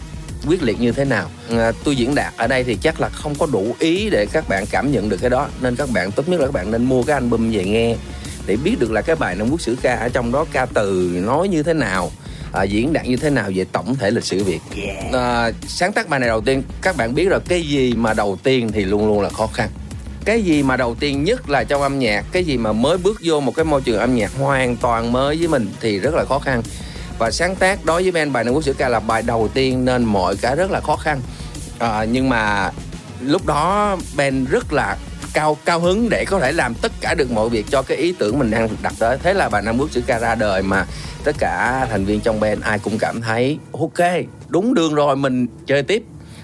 quyết 0.47 0.63
liệt 0.63 0.81
như 0.81 0.93
thế 0.93 1.05
nào. 1.05 1.31
À, 1.51 1.73
tôi 1.85 1.97
diễn 1.97 2.15
đạt 2.15 2.33
ở 2.37 2.47
đây 2.47 2.65
thì 2.65 2.77
chắc 2.83 3.01
là 3.01 3.09
không 3.09 3.35
có 3.35 3.47
đủ 3.47 3.77
ý 3.79 4.11
để 4.11 4.27
các 4.33 4.49
bạn 4.49 4.65
cảm 4.71 4.93
nhận 4.93 5.09
được 5.09 5.17
cái 5.21 5.31
đó 5.31 5.49
nên 5.61 5.77
các 5.77 5.89
bạn 5.91 6.13
tốt 6.13 6.29
nhất 6.29 6.41
là 6.41 6.47
các 6.47 6.53
bạn 6.53 6.71
nên 6.71 6.85
mua 6.85 7.03
cái 7.03 7.15
album 7.15 7.51
về 7.53 7.65
nghe 7.65 7.97
để 8.47 8.57
biết 8.57 8.77
được 8.79 8.93
là 8.93 9.03
cái 9.03 9.17
bài 9.17 9.35
năm 9.35 9.51
quốc 9.51 9.61
sử 9.61 9.77
ca 9.83 9.97
ở 9.97 10.09
trong 10.09 10.33
đó 10.33 10.45
ca 10.53 10.67
từ 10.67 11.11
nói 11.27 11.49
như 11.49 11.63
thế 11.63 11.75
nào 11.75 12.11
à, 12.53 12.63
diễn 12.63 12.93
đạt 12.93 13.07
như 13.07 13.17
thế 13.17 13.31
nào 13.31 13.51
về 13.55 13.65
tổng 13.73 13.95
thể 13.95 14.11
lịch 14.11 14.25
sử 14.25 14.45
Việt. 14.45 14.61
À, 15.13 15.51
sáng 15.69 15.93
tác 15.93 16.09
bài 16.09 16.21
này 16.21 16.29
đầu 16.29 16.41
tiên 16.41 16.63
các 16.83 16.97
bạn 16.97 17.15
biết 17.15 17.29
rồi 17.29 17.41
cái 17.49 17.63
gì 17.63 17.95
mà 17.95 18.15
đầu 18.15 18.39
tiên 18.43 18.73
thì 18.73 18.85
luôn 18.85 19.07
luôn 19.07 19.21
là 19.21 19.29
khó 19.29 19.47
khăn 19.47 19.69
cái 20.25 20.43
gì 20.43 20.63
mà 20.63 20.77
đầu 20.77 20.95
tiên 21.01 21.25
nhất 21.25 21.51
là 21.51 21.65
trong 21.65 21.83
âm 21.83 21.99
nhạc 21.99 22.25
cái 22.33 22.45
gì 22.45 22.57
mà 22.57 22.73
mới 22.73 22.99
bước 22.99 23.21
vô 23.25 23.41
một 23.41 23.55
cái 23.57 23.65
môi 23.65 23.81
trường 23.81 23.99
âm 23.99 24.15
nhạc 24.15 24.33
hoàn 24.39 24.77
toàn 24.77 25.13
mới 25.13 25.37
với 25.37 25.49
mình 25.49 25.71
thì 25.81 25.99
rất 25.99 26.15
là 26.15 26.25
khó 26.25 26.39
khăn. 26.39 26.63
Và 27.19 27.31
sáng 27.31 27.57
tác 27.57 27.85
đối 27.85 28.03
với 28.03 28.13
band 28.13 28.33
bài 28.33 28.45
Nam 28.45 28.55
quốc 28.55 28.65
sử 28.65 28.73
ca 28.73 28.89
là 28.89 29.01
bài 29.01 29.23
đầu 29.23 29.49
tiên 29.55 29.85
nên 29.85 30.05
mọi 30.05 30.37
cái 30.37 30.57
rất 30.57 30.71
là 30.71 30.81
khó 30.81 30.97
khăn. 30.97 31.21
À, 31.79 32.05
nhưng 32.05 32.29
mà 32.29 32.71
lúc 33.21 33.47
đó 33.47 33.97
band 34.17 34.49
rất 34.49 34.73
là 34.73 34.97
cao 35.35 35.57
cao 35.65 35.81
hứng 35.81 36.09
để 36.09 36.25
có 36.25 36.41
thể 36.41 36.53
làm 36.53 36.75
tất 36.75 36.93
cả 37.01 37.15
được 37.15 37.31
mọi 37.31 37.49
việc 37.49 37.67
cho 37.71 37.83
cái 37.83 37.99
ý 37.99 38.15
tưởng 38.19 38.39
mình 38.39 38.51
đang 38.51 38.69
đặt 38.83 38.93
tới. 38.99 39.19
Thế 39.23 39.35
là 39.35 39.49
bài 39.49 39.63
năm 39.63 39.79
quốc 39.79 39.91
sử 39.91 40.03
ca 40.07 40.19
ra 40.19 40.35
đời 40.35 40.63
mà 40.63 40.87
tất 41.25 41.37
cả 41.39 41.87
thành 41.91 42.05
viên 42.05 42.21
trong 42.21 42.41
band 42.41 42.63
ai 42.63 42.79
cũng 42.79 42.99
cảm 42.99 43.21
thấy 43.21 43.59
ok 43.73 44.09
đúng 44.49 44.75
đường 44.75 44.95
rồi 44.95 45.17
mình 45.17 45.47
chơi 45.67 45.83
tiếp 45.83 46.03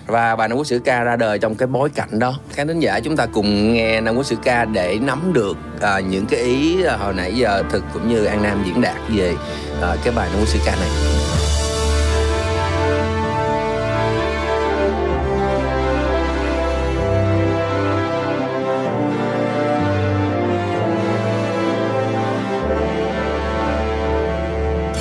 và 0.08 0.36
bài 0.36 0.48
Nam 0.48 0.58
Quốc 0.58 0.66
Sử 0.66 0.78
Ca 0.78 1.02
ra 1.04 1.16
đời 1.16 1.38
trong 1.38 1.54
cái 1.54 1.66
bối 1.66 1.90
cảnh 1.90 2.18
đó. 2.18 2.34
Khán 2.52 2.68
thính 2.68 2.80
giả 2.80 3.00
chúng 3.00 3.16
ta 3.16 3.26
cùng 3.26 3.72
nghe 3.74 4.00
Nam 4.00 4.16
Quốc 4.16 4.26
Sử 4.26 4.36
Ca 4.42 4.64
để 4.64 4.98
nắm 5.02 5.32
được 5.32 5.56
uh, 5.76 6.04
những 6.08 6.26
cái 6.26 6.40
ý 6.40 6.84
uh, 6.84 7.00
hồi 7.00 7.14
nãy 7.14 7.32
giờ 7.34 7.62
thực 7.70 7.84
cũng 7.92 8.08
như 8.08 8.24
An 8.24 8.42
Nam 8.42 8.62
diễn 8.66 8.80
đạt 8.80 8.96
về 9.08 9.32
uh, 9.32 9.98
cái 10.04 10.14
bài 10.16 10.28
Nam 10.30 10.40
Quốc 10.40 10.48
Sử 10.48 10.58
Ca 10.66 10.76
này. 10.76 10.88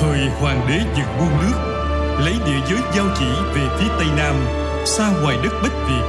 Thời 0.00 0.18
hoàng 0.40 0.60
đế 0.68 0.78
dựng 0.96 1.18
buôn 1.18 1.28
nước 1.42 1.58
lấy 2.24 2.34
địa 2.46 2.60
giới 2.70 2.78
giao 2.96 3.06
chỉ 3.18 3.26
về 3.54 3.62
phía 3.78 3.88
tây 3.98 4.06
nam 4.16 4.34
xa 4.84 5.10
ngoài 5.22 5.38
đất 5.42 5.52
Bách 5.62 5.88
Việt. 5.88 6.02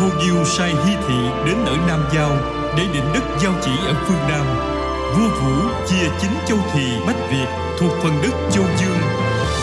Vua 0.00 0.20
Diêu 0.22 0.44
sai 0.44 0.74
Hy 0.84 0.94
Thị 1.08 1.18
đến 1.46 1.56
ở 1.66 1.76
Nam 1.88 2.00
Giao 2.14 2.36
để 2.76 2.84
định 2.92 3.12
đất 3.14 3.22
giao 3.42 3.52
chỉ 3.62 3.70
ở 3.86 3.94
phương 4.06 4.28
Nam. 4.28 4.46
vua 5.14 5.28
vũ 5.28 5.70
chia 5.86 6.08
chính 6.20 6.30
châu 6.46 6.58
thị 6.72 6.86
bách 7.06 7.30
việt 7.30 7.46
thuộc 7.78 7.92
phần 8.02 8.12
đất 8.22 8.34
châu 8.52 8.64
dương, 8.80 8.98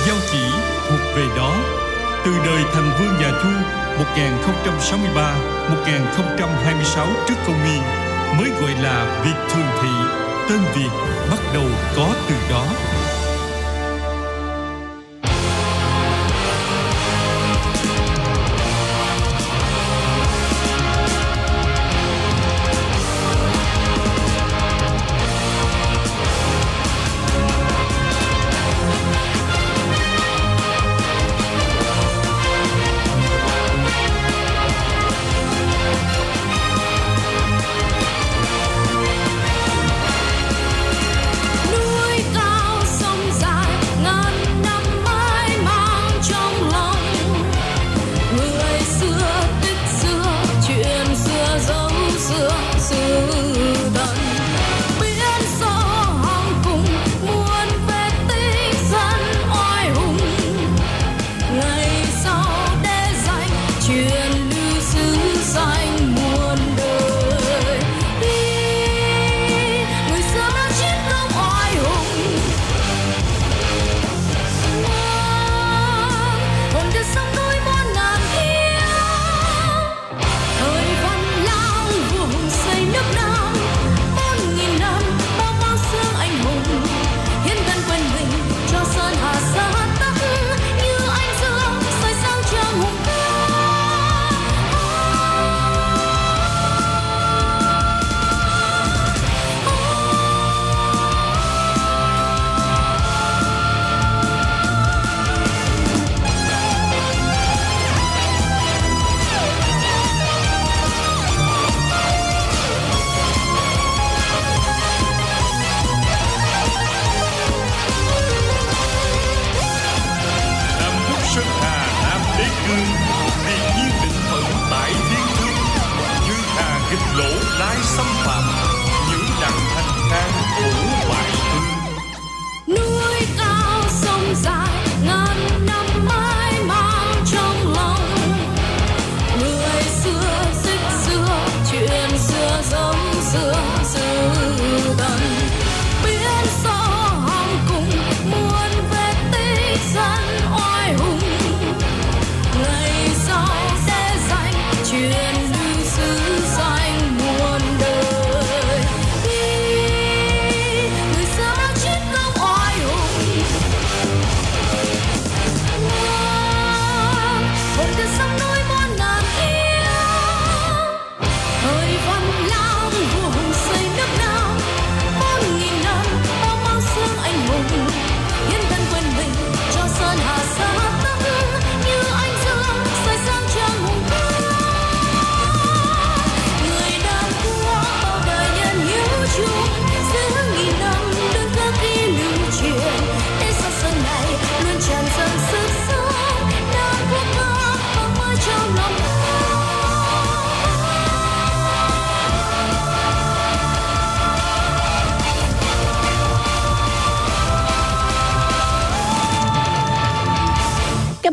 giao 0.07 0.17
chỉ 0.31 0.43
thuộc 0.89 0.99
về 1.15 1.25
đó 1.37 1.55
từ 2.25 2.31
đời 2.45 2.63
thành 2.73 2.91
vương 2.99 3.21
nhà 3.21 3.31
chu 3.43 3.49
1063 3.97 5.35
1026 5.69 7.07
trước 7.27 7.35
công 7.47 7.59
nguyên, 7.61 7.81
mới 8.37 8.49
gọi 8.61 8.83
là 8.83 9.21
Việt 9.25 9.53
Thường 9.53 9.67
Thị, 9.81 9.89
tên 10.49 10.59
Việt 10.75 10.89
bắt 11.31 11.39
đầu 11.53 11.65
có 11.95 12.13
từ 12.29 12.35
đó 12.49 12.65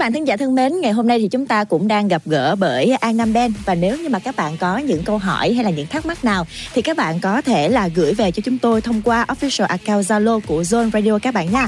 Các 0.00 0.04
bạn 0.04 0.12
thính 0.12 0.26
giả 0.26 0.36
thân 0.36 0.54
mến, 0.54 0.80
ngày 0.80 0.92
hôm 0.92 1.06
nay 1.06 1.18
thì 1.18 1.28
chúng 1.28 1.46
ta 1.46 1.64
cũng 1.64 1.88
đang 1.88 2.08
gặp 2.08 2.22
gỡ 2.26 2.56
bởi 2.56 2.92
An 3.00 3.16
Nam 3.16 3.32
Ben 3.32 3.52
và 3.64 3.74
nếu 3.74 3.98
như 3.98 4.08
mà 4.08 4.18
các 4.18 4.36
bạn 4.36 4.56
có 4.56 4.78
những 4.78 5.02
câu 5.04 5.18
hỏi 5.18 5.52
hay 5.52 5.64
là 5.64 5.70
những 5.70 5.86
thắc 5.86 6.06
mắc 6.06 6.24
nào 6.24 6.46
thì 6.74 6.82
các 6.82 6.96
bạn 6.96 7.20
có 7.20 7.42
thể 7.42 7.68
là 7.68 7.88
gửi 7.88 8.14
về 8.14 8.30
cho 8.30 8.42
chúng 8.44 8.58
tôi 8.58 8.80
thông 8.80 9.02
qua 9.02 9.24
official 9.28 9.66
account 9.66 10.04
Zalo 10.04 10.40
của 10.46 10.62
Zone 10.62 10.90
Radio 10.90 11.18
các 11.18 11.34
bạn 11.34 11.52
nha. 11.52 11.66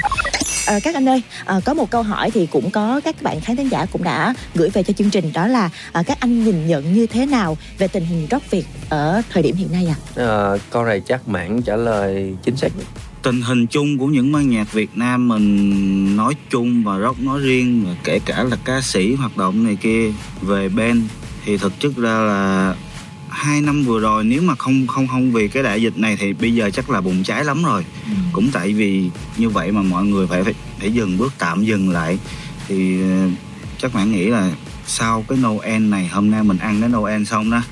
À, 0.66 0.78
các 0.84 0.94
anh 0.94 1.08
ơi, 1.08 1.22
à, 1.44 1.60
có 1.64 1.74
một 1.74 1.90
câu 1.90 2.02
hỏi 2.02 2.30
thì 2.30 2.46
cũng 2.46 2.70
có 2.70 3.00
các 3.04 3.22
bạn 3.22 3.40
khán 3.40 3.56
thính 3.56 3.68
giả 3.68 3.86
cũng 3.92 4.02
đã 4.02 4.34
gửi 4.54 4.68
về 4.68 4.82
cho 4.82 4.92
chương 4.92 5.10
trình 5.10 5.30
đó 5.34 5.46
là 5.46 5.70
à, 5.92 6.02
các 6.06 6.20
anh 6.20 6.44
nhìn 6.44 6.66
nhận 6.66 6.94
như 6.94 7.06
thế 7.06 7.26
nào 7.26 7.56
về 7.78 7.88
tình 7.88 8.04
hình 8.04 8.26
rock 8.30 8.50
Việt 8.50 8.64
ở 8.88 9.22
thời 9.32 9.42
điểm 9.42 9.56
hiện 9.56 9.72
nay 9.72 9.86
ạ? 9.86 9.96
Ờ, 10.14 10.58
câu 10.70 10.84
này 10.84 11.00
chắc 11.06 11.28
mảng 11.28 11.62
trả 11.62 11.76
lời 11.76 12.34
chính 12.42 12.56
xác 12.56 12.68
nhất 12.78 13.11
tình 13.22 13.40
hình 13.40 13.66
chung 13.66 13.98
của 13.98 14.06
những 14.06 14.32
ban 14.32 14.50
nhạc 14.50 14.72
Việt 14.72 14.90
Nam 14.94 15.28
mình 15.28 16.16
nói 16.16 16.34
chung 16.50 16.84
và 16.84 16.98
rock 16.98 17.20
nói 17.20 17.40
riêng 17.40 17.84
và 17.86 17.96
kể 18.04 18.18
cả 18.24 18.42
là 18.42 18.56
ca 18.64 18.80
sĩ 18.80 19.14
hoạt 19.14 19.36
động 19.36 19.64
này 19.64 19.76
kia 19.76 20.12
về 20.40 20.68
band 20.68 21.00
thì 21.44 21.56
thực 21.56 21.80
chất 21.80 21.96
ra 21.96 22.20
là 22.20 22.74
hai 23.28 23.60
năm 23.60 23.84
vừa 23.84 24.00
rồi 24.00 24.24
nếu 24.24 24.42
mà 24.42 24.54
không 24.54 24.86
không 24.86 25.08
không 25.08 25.32
vì 25.32 25.48
cái 25.48 25.62
đại 25.62 25.82
dịch 25.82 25.98
này 25.98 26.16
thì 26.16 26.32
bây 26.32 26.54
giờ 26.54 26.70
chắc 26.70 26.90
là 26.90 27.00
bùng 27.00 27.22
cháy 27.22 27.44
lắm 27.44 27.64
rồi. 27.64 27.84
Cũng 28.32 28.50
tại 28.52 28.72
vì 28.72 29.10
như 29.36 29.48
vậy 29.48 29.72
mà 29.72 29.82
mọi 29.82 30.04
người 30.04 30.26
phải 30.26 30.44
phải, 30.44 30.54
phải 30.80 30.92
dừng 30.92 31.18
bước 31.18 31.32
tạm 31.38 31.64
dừng 31.64 31.90
lại. 31.90 32.18
Thì 32.68 33.02
ờ, 33.02 33.28
chắc 33.78 33.94
bạn 33.94 34.12
nghĩ 34.12 34.26
là 34.26 34.52
sau 34.86 35.24
cái 35.28 35.38
Noel 35.38 35.82
này 35.82 36.08
hôm 36.08 36.30
nay 36.30 36.42
mình 36.42 36.58
ăn 36.58 36.80
cái 36.80 36.88
Noel 36.88 37.24
xong 37.24 37.50
đó 37.50 37.62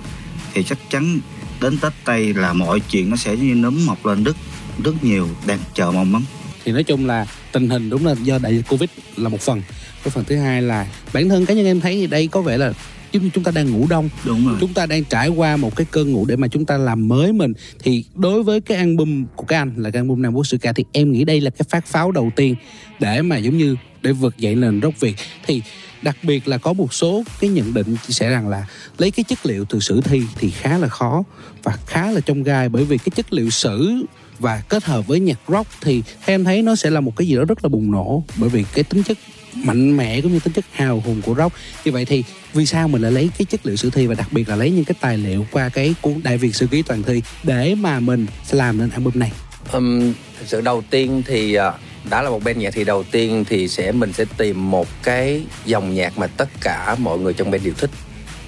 thì 0.55 0.62
chắc 0.62 0.78
chắn 0.90 1.18
đến 1.60 1.78
Tết 1.78 1.93
Tây 2.05 2.35
là 2.35 2.52
mọi 2.52 2.81
chuyện 2.81 3.10
nó 3.10 3.16
sẽ 3.16 3.36
như 3.36 3.55
nấm 3.55 3.86
mọc 3.86 4.06
lên 4.06 4.24
rất 4.24 4.36
rất 4.82 5.05
nhiều 5.05 5.28
đang 5.47 5.59
chờ 5.74 5.90
mong 5.90 6.12
lắm. 6.12 6.24
Thì 6.65 6.73
nói 6.73 6.82
chung 6.82 7.07
là 7.07 7.27
tình 7.52 7.70
hình 7.70 7.90
đúng 7.90 8.07
là 8.07 8.15
do 8.23 8.39
đại 8.39 8.57
dịch 8.57 8.65
covid 8.69 8.90
là 9.16 9.28
một 9.28 9.40
phần. 9.40 9.62
Cái 10.05 10.11
phần 10.11 10.24
thứ 10.24 10.36
hai 10.36 10.62
là 10.62 10.86
bản 11.12 11.28
thân 11.28 11.47
cá 11.47 11.55
nhân 11.55 11.66
em 11.66 11.81
thấy 11.81 11.94
thì 11.94 12.07
đây 12.07 12.27
có 12.27 12.40
vẻ 12.40 12.59
là 12.59 12.73
chúng 13.12 13.31
chúng 13.31 13.44
ta 13.44 13.52
đang 13.52 13.70
ngủ 13.70 13.86
đông. 13.90 14.09
Đúng 14.24 14.47
rồi. 14.47 14.57
Chúng 14.61 14.74
ta 14.74 14.86
đang 14.86 15.05
trải 15.05 15.28
qua 15.28 15.57
một 15.57 15.77
cái 15.77 15.86
cơn 15.90 16.12
ngủ 16.12 16.24
để 16.27 16.36
mà 16.36 16.48
chúng 16.48 16.65
ta 16.65 16.78
làm 16.78 17.09
mới 17.09 17.32
mình. 17.32 17.52
Thì 17.78 18.05
đối 18.15 18.43
với 18.43 18.61
cái 18.61 18.78
album 18.78 19.24
của 19.36 19.44
các 19.44 19.59
anh 19.59 19.74
là 19.77 19.90
cái 19.90 20.01
album 20.01 20.23
Nam 20.23 20.35
Quốc 20.35 20.47
Sử 20.47 20.59
Ca 20.59 20.73
thì 20.73 20.85
em 20.93 21.12
nghĩ 21.12 21.24
đây 21.24 21.40
là 21.40 21.51
cái 21.51 21.66
phát 21.70 21.86
pháo 21.86 22.12
đầu 22.12 22.31
tiên 22.36 22.55
để 23.01 23.23
mà 23.23 23.36
giống 23.36 23.59
như 23.59 23.77
để 24.02 24.12
vực 24.12 24.39
dậy 24.39 24.55
nền 24.55 24.81
rock 24.82 25.01
Việt. 25.01 25.16
Thì 25.47 25.62
đặc 26.02 26.16
biệt 26.23 26.48
là 26.48 26.59
có 26.59 26.73
một 26.73 26.94
số 26.94 27.23
cái 27.40 27.51
nhận 27.51 27.74
định 27.74 27.97
chia 28.07 28.12
sẻ 28.12 28.31
rằng 28.31 28.48
là 28.48 28.66
lấy 28.98 29.11
cái 29.11 29.24
chất 29.28 29.47
liệu 29.47 29.65
từ 29.65 29.81
sử 29.81 30.01
thi 30.01 30.23
thì 30.39 30.51
khá 30.51 30.78
là 30.78 30.89
khó 30.89 31.23
và 31.62 31.77
khá 31.86 32.11
là 32.11 32.20
trong 32.20 32.43
gai 32.43 32.69
bởi 32.69 32.85
vì 32.85 32.98
cái 32.98 33.11
chất 33.16 33.32
liệu 33.32 33.51
sử 33.51 34.05
và 34.41 34.62
kết 34.69 34.85
hợp 34.85 35.07
với 35.07 35.21
nhạc 35.21 35.39
rock 35.49 35.71
thì 35.81 36.03
theo 36.27 36.35
em 36.35 36.45
thấy 36.45 36.62
nó 36.62 36.77
sẽ 36.77 36.91
là 36.91 37.01
một 37.01 37.17
cái 37.17 37.29
gì 37.29 37.37
đó 37.37 37.45
rất 37.45 37.65
là 37.65 37.69
bùng 37.69 37.91
nổ. 37.91 38.23
Bởi 38.37 38.49
vì 38.49 38.65
cái 38.75 38.85
tính 38.85 39.03
chất 39.03 39.19
mạnh 39.55 39.97
mẽ 39.97 40.21
cũng 40.21 40.33
như 40.33 40.41
tính 40.41 40.53
chất 40.53 40.65
hào 40.73 41.03
hùng 41.07 41.23
của 41.23 41.35
rock. 41.35 41.55
Như 41.85 41.93
vậy 41.93 42.05
thì 42.05 42.25
vì 42.53 42.67
sao 42.67 42.89
mình 42.89 43.03
lại 43.03 43.12
lấy 43.12 43.31
cái 43.39 43.45
chất 43.45 43.67
liệu 43.67 43.77
sử 43.77 43.91
thi 43.91 44.07
và 44.07 44.15
đặc 44.15 44.29
biệt 44.33 44.49
là 44.49 44.57
lấy 44.57 44.71
những 44.71 44.85
cái 44.85 44.95
tài 45.01 45.19
liệu 45.19 45.47
qua 45.51 45.69
cái 45.69 45.95
cuốn 46.01 46.21
đại 46.23 46.39
việt 46.39 46.55
sử 46.55 46.67
ký 46.67 46.83
toàn 46.83 47.03
thi 47.03 47.23
để 47.43 47.75
mà 47.75 48.01
mình 48.01 48.27
sẽ 48.45 48.57
làm 48.57 48.79
nên 48.79 48.91
album 48.91 49.19
này? 49.19 49.33
Um, 49.73 50.12
thực 50.39 50.49
sự 50.49 50.61
đầu 50.61 50.83
tiên 50.91 51.23
thì 51.27 51.55
à, 51.55 51.73
đã 52.11 52.23
là 52.23 52.31
một 52.31 52.45
band 52.45 52.59
nhạc 52.59 52.71
thì 52.75 52.85
đầu 52.85 53.03
tiên 53.03 53.45
thì 53.49 53.69
sẽ 53.69 53.93
mình 53.93 54.12
sẽ 54.12 54.25
tìm 54.37 54.71
một 54.71 54.89
cái 55.03 55.43
dòng 55.65 55.95
nhạc 55.95 56.19
mà 56.19 56.27
tất 56.27 56.49
cả 56.61 56.97
mọi 56.99 57.19
người 57.19 57.33
trong 57.33 57.51
band 57.51 57.65
đều 57.65 57.75
thích. 57.79 57.91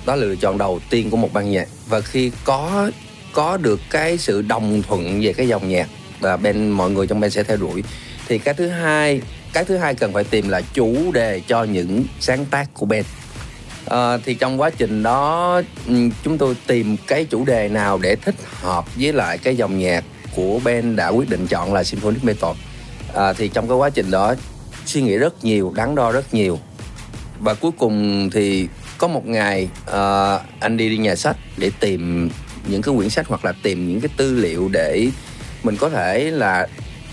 Đó 0.06 0.16
là 0.16 0.26
lựa 0.26 0.36
chọn 0.36 0.58
đầu 0.58 0.80
tiên 0.90 1.10
của 1.10 1.16
một 1.16 1.32
ban 1.32 1.50
nhạc. 1.50 1.68
Và 1.88 2.00
khi 2.00 2.30
có 2.44 2.90
có 3.32 3.56
được 3.56 3.80
cái 3.90 4.18
sự 4.18 4.42
đồng 4.42 4.82
thuận 4.82 5.20
về 5.22 5.32
cái 5.32 5.48
dòng 5.48 5.68
nhạc 5.68 5.88
và 6.20 6.36
bên 6.36 6.70
mọi 6.70 6.90
người 6.90 7.06
trong 7.06 7.20
band 7.20 7.34
sẽ 7.34 7.42
theo 7.42 7.56
đuổi. 7.56 7.82
Thì 8.28 8.38
cái 8.38 8.54
thứ 8.54 8.68
hai 8.68 9.22
cái 9.52 9.64
thứ 9.64 9.76
hai 9.76 9.94
cần 9.94 10.12
phải 10.12 10.24
tìm 10.24 10.48
là 10.48 10.60
chủ 10.74 11.12
đề 11.12 11.40
cho 11.46 11.64
những 11.64 12.04
sáng 12.20 12.44
tác 12.44 12.74
của 12.74 12.86
band 12.86 13.06
à, 13.86 13.96
ờ, 13.96 14.20
thì 14.24 14.34
trong 14.34 14.60
quá 14.60 14.70
trình 14.70 15.02
đó 15.02 15.62
ừ, 15.86 15.94
chúng 16.24 16.38
tôi 16.38 16.56
tìm 16.66 16.96
cái 17.06 17.24
chủ 17.24 17.44
đề 17.44 17.68
nào 17.68 17.98
để 17.98 18.16
thích 18.16 18.34
hợp 18.60 18.96
với 18.96 19.12
lại 19.12 19.38
cái 19.38 19.56
dòng 19.56 19.78
nhạc 19.78 20.04
của 20.36 20.60
band 20.64 20.96
đã 20.96 21.08
quyết 21.08 21.30
định 21.30 21.46
chọn 21.46 21.74
là 21.74 21.84
symphonic 21.84 22.24
metal. 22.24 22.50
À, 23.14 23.32
thì 23.32 23.48
trong 23.48 23.68
cái 23.68 23.76
quá 23.76 23.90
trình 23.90 24.10
đó 24.10 24.34
suy 24.86 25.02
nghĩ 25.02 25.16
rất 25.16 25.44
nhiều 25.44 25.72
đắn 25.76 25.94
đo 25.94 26.12
rất 26.12 26.34
nhiều. 26.34 26.58
Và 27.40 27.54
cuối 27.54 27.70
cùng 27.78 28.30
thì 28.32 28.68
có 28.98 29.08
một 29.08 29.26
ngày 29.26 29.68
uh, 29.88 30.42
anh 30.60 30.76
đi 30.76 30.88
đi 30.88 30.96
nhà 30.96 31.16
sách 31.16 31.36
để 31.56 31.70
tìm 31.80 32.30
những 32.68 32.82
cái 32.82 32.94
quyển 32.96 33.10
sách 33.10 33.26
hoặc 33.28 33.44
là 33.44 33.52
tìm 33.62 33.88
những 33.88 34.00
cái 34.00 34.08
tư 34.16 34.34
liệu 34.34 34.68
để 34.72 35.08
mình 35.62 35.76
có 35.76 35.88
thể 35.88 36.30
là 36.30 36.66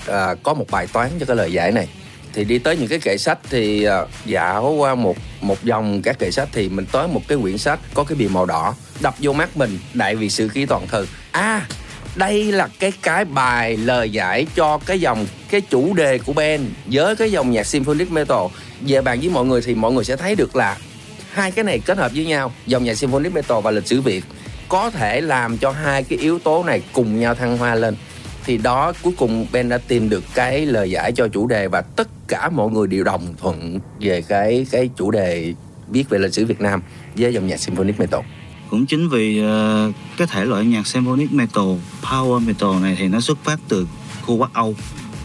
uh, 0.09 0.43
có 0.43 0.53
một 0.53 0.65
bài 0.71 0.88
toán 0.93 1.09
cho 1.19 1.26
cái 1.26 1.38
lời 1.38 1.53
giải 1.53 1.71
này. 1.71 1.88
Thì 2.34 2.43
đi 2.43 2.59
tới 2.59 2.77
những 2.77 2.88
cái 2.88 2.99
kệ 2.99 3.17
sách 3.17 3.39
thì 3.49 3.88
uh, 3.88 4.09
dạo 4.26 4.76
qua 4.77 4.95
một 4.95 5.17
một 5.41 5.63
dòng 5.63 6.01
các 6.01 6.19
kệ 6.19 6.31
sách 6.31 6.49
thì 6.51 6.69
mình 6.69 6.85
tới 6.91 7.07
một 7.07 7.21
cái 7.27 7.38
quyển 7.41 7.57
sách 7.57 7.80
có 7.93 8.03
cái 8.03 8.15
bìa 8.15 8.27
màu 8.27 8.45
đỏ 8.45 8.76
đập 9.01 9.15
vô 9.19 9.34
mắt 9.34 9.57
mình 9.57 9.80
đại 9.93 10.15
vì 10.15 10.30
sử 10.30 10.47
ký 10.47 10.65
toàn 10.65 10.88
thư. 10.88 11.07
À 11.31 11.67
đây 12.15 12.51
là 12.51 12.67
cái 12.80 12.93
cái 13.01 13.26
bài 13.26 13.77
lời 13.77 14.09
giải 14.09 14.45
cho 14.55 14.77
cái 14.77 14.99
dòng 14.99 15.26
cái 15.49 15.61
chủ 15.61 15.93
đề 15.93 16.17
của 16.17 16.34
Ben 16.34 16.61
với 16.85 17.15
cái 17.15 17.31
dòng 17.31 17.51
nhạc 17.51 17.63
symphonic 17.63 18.11
metal. 18.11 18.45
Về 18.81 19.01
bàn 19.01 19.19
với 19.19 19.30
mọi 19.30 19.45
người 19.45 19.61
thì 19.61 19.76
mọi 19.76 19.91
người 19.91 20.03
sẽ 20.03 20.15
thấy 20.15 20.35
được 20.35 20.55
là 20.55 20.77
hai 21.31 21.51
cái 21.51 21.63
này 21.63 21.80
kết 21.80 21.97
hợp 21.97 22.11
với 22.15 22.26
nhau 22.26 22.51
dòng 22.65 22.84
nhạc 22.84 22.95
symphonic 22.95 23.34
metal 23.34 23.57
và 23.63 23.71
lịch 23.71 23.88
sử 23.88 24.01
Việt 24.01 24.23
có 24.69 24.89
thể 24.89 25.21
làm 25.21 25.57
cho 25.57 25.71
hai 25.71 26.03
cái 26.03 26.19
yếu 26.19 26.39
tố 26.39 26.63
này 26.63 26.81
cùng 26.93 27.19
nhau 27.19 27.35
thăng 27.35 27.57
hoa 27.57 27.75
lên. 27.75 27.95
Thì 28.45 28.57
đó 28.57 28.93
cuối 29.01 29.13
cùng 29.17 29.47
Ben 29.51 29.69
đã 29.69 29.77
tìm 29.77 30.09
được 30.09 30.23
cái 30.33 30.65
lời 30.65 30.91
giải 30.91 31.11
cho 31.11 31.27
chủ 31.27 31.47
đề 31.47 31.67
và 31.67 31.81
tất 31.81 32.07
cả 32.27 32.49
mọi 32.49 32.71
người 32.71 32.87
đều 32.87 33.03
đồng 33.03 33.33
thuận 33.37 33.79
về 33.99 34.21
cái 34.21 34.65
cái 34.71 34.89
chủ 34.97 35.11
đề 35.11 35.53
viết 35.87 36.09
về 36.09 36.19
lịch 36.19 36.33
sử 36.33 36.45
Việt 36.45 36.61
Nam 36.61 36.81
với 37.15 37.33
dòng 37.33 37.47
nhạc 37.47 37.57
symphonic 37.57 37.99
metal. 37.99 38.21
Cũng 38.69 38.85
chính 38.85 39.09
vì 39.09 39.41
uh, 39.41 39.95
cái 40.17 40.27
thể 40.27 40.45
loại 40.45 40.65
nhạc 40.65 40.87
symphonic 40.87 41.33
metal 41.33 41.65
power 42.01 42.39
metal 42.39 42.81
này 42.81 42.95
thì 42.99 43.07
nó 43.07 43.19
xuất 43.19 43.37
phát 43.43 43.59
từ 43.67 43.87
khu 44.21 44.37
Bắc 44.37 44.53
Âu 44.53 44.75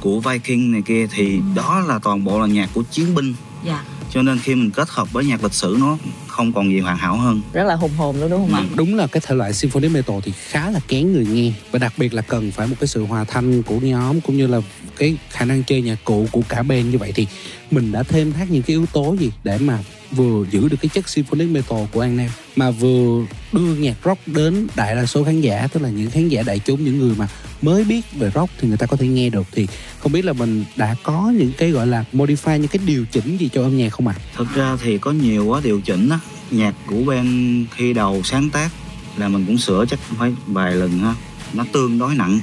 của 0.01 0.21
Viking 0.21 0.73
này 0.73 0.83
kia. 0.83 1.07
Thì 1.11 1.41
đó 1.55 1.83
là 1.89 1.99
toàn 1.99 2.25
bộ 2.25 2.41
là 2.41 2.47
nhạc 2.47 2.71
của 2.75 2.83
chiến 2.91 3.15
binh. 3.15 3.35
Dạ. 3.65 3.85
Cho 4.11 4.23
nên 4.23 4.39
khi 4.39 4.55
mình 4.55 4.71
kết 4.71 4.89
hợp 4.89 5.13
với 5.13 5.25
nhạc 5.25 5.43
lịch 5.45 5.55
sử 5.55 5.77
nó 5.81 5.97
không 6.35 6.53
còn 6.53 6.71
gì 6.71 6.81
hoàn 6.81 6.97
hảo 6.97 7.17
hơn. 7.17 7.41
Rất 7.53 7.65
là 7.65 7.75
hùng 7.75 7.91
hồn 7.97 8.21
luôn 8.21 8.31
đúng 8.31 8.41
không 8.41 8.55
ạ? 8.55 8.61
Ừ, 8.71 8.75
đúng 8.77 8.95
là 8.95 9.07
cái 9.07 9.21
thể 9.27 9.35
loại 9.35 9.53
symphonic 9.53 9.91
metal 9.91 10.17
thì 10.23 10.33
khá 10.49 10.71
là 10.71 10.81
kén 10.89 11.13
người 11.13 11.27
nghe. 11.27 11.53
Và 11.71 11.79
đặc 11.79 11.93
biệt 11.97 12.15
là 12.15 12.23
cần 12.23 12.51
phải 12.51 12.67
một 12.67 12.77
cái 12.81 12.87
sự 12.87 13.05
hòa 13.05 13.25
thanh 13.25 13.63
của 13.63 13.79
nhóm 13.81 14.21
cũng 14.21 14.37
như 14.37 14.47
là 14.47 14.61
cái 14.97 15.17
khả 15.31 15.45
năng 15.45 15.65
chơi 15.65 15.83
nhạc 15.83 15.99
cụ 16.05 16.27
của 16.33 16.43
cả 16.49 16.63
band 16.63 16.87
như 16.87 16.99
vậy 16.99 17.13
thì 17.15 17.27
mình 17.71 17.93
đã 17.93 18.03
thêm 18.03 18.33
thắt 18.33 18.51
những 18.51 18.63
cái 18.63 18.77
yếu 18.77 18.87
tố 18.87 19.17
gì 19.21 19.31
để 19.45 19.59
mà 19.59 19.79
vừa 20.11 20.47
giữ 20.51 20.69
được 20.69 20.77
cái 20.81 20.89
chất 20.95 21.09
symphonic 21.09 21.51
metal 21.51 21.85
của 21.93 22.01
An 22.01 22.17
Nam, 22.17 22.29
mà 22.57 22.71
vừa 22.71 23.27
đưa 23.53 23.75
nhạc 23.75 23.97
rock 24.05 24.29
đến 24.29 24.67
đại 24.77 24.95
đa 24.95 25.07
số 25.07 25.25
khán 25.25 25.41
giả, 25.41 25.69
tức 25.73 25.83
là 25.83 25.89
những 25.89 26.11
khán 26.11 26.29
giả 26.29 26.43
đại 26.43 26.59
chúng, 26.59 26.85
những 26.85 26.99
người 26.99 27.15
mà 27.19 27.29
mới 27.63 27.85
biết 27.85 28.01
về 28.13 28.31
rock 28.35 28.53
thì 28.59 28.69
người 28.69 28.77
ta 28.77 28.87
có 28.87 28.97
thể 28.97 29.07
nghe 29.07 29.31
được 29.31 29.47
thì 29.53 29.67
không 29.99 30.13
biết 30.13 30.25
là 30.25 30.33
mình 30.33 30.65
đã 30.77 30.97
có 31.03 31.33
những 31.39 31.53
cái 31.59 31.71
gọi 31.71 31.87
là 31.87 32.05
modify 32.13 32.57
những 32.57 32.69
cái 32.69 32.81
điều 32.87 33.05
chỉnh 33.11 33.37
gì 33.37 33.49
cho 33.53 33.63
âm 33.63 33.77
nhạc 33.77 33.89
không 33.89 34.09
ạ? 34.09 34.15
À? 34.19 34.23
Thực 34.37 34.55
ra 34.55 34.77
thì 34.83 34.99
có 34.99 35.11
nhiều 35.11 35.47
quá 35.47 35.61
điều 35.65 35.81
chỉnh 35.81 36.09
á 36.09 36.19
nhạc 36.51 36.75
của 36.87 37.03
Ben 37.07 37.65
khi 37.77 37.93
đầu 37.93 38.23
sáng 38.25 38.51
tác 38.51 38.71
là 39.17 39.29
mình 39.29 39.45
cũng 39.47 39.59
sửa 39.59 39.85
chắc 39.91 39.99
phải 39.99 40.33
vài 40.47 40.75
lần 40.75 40.99
ha 40.99 41.15
nó 41.53 41.65
tương 41.73 41.99
đối 41.99 42.15
nặng 42.15 42.41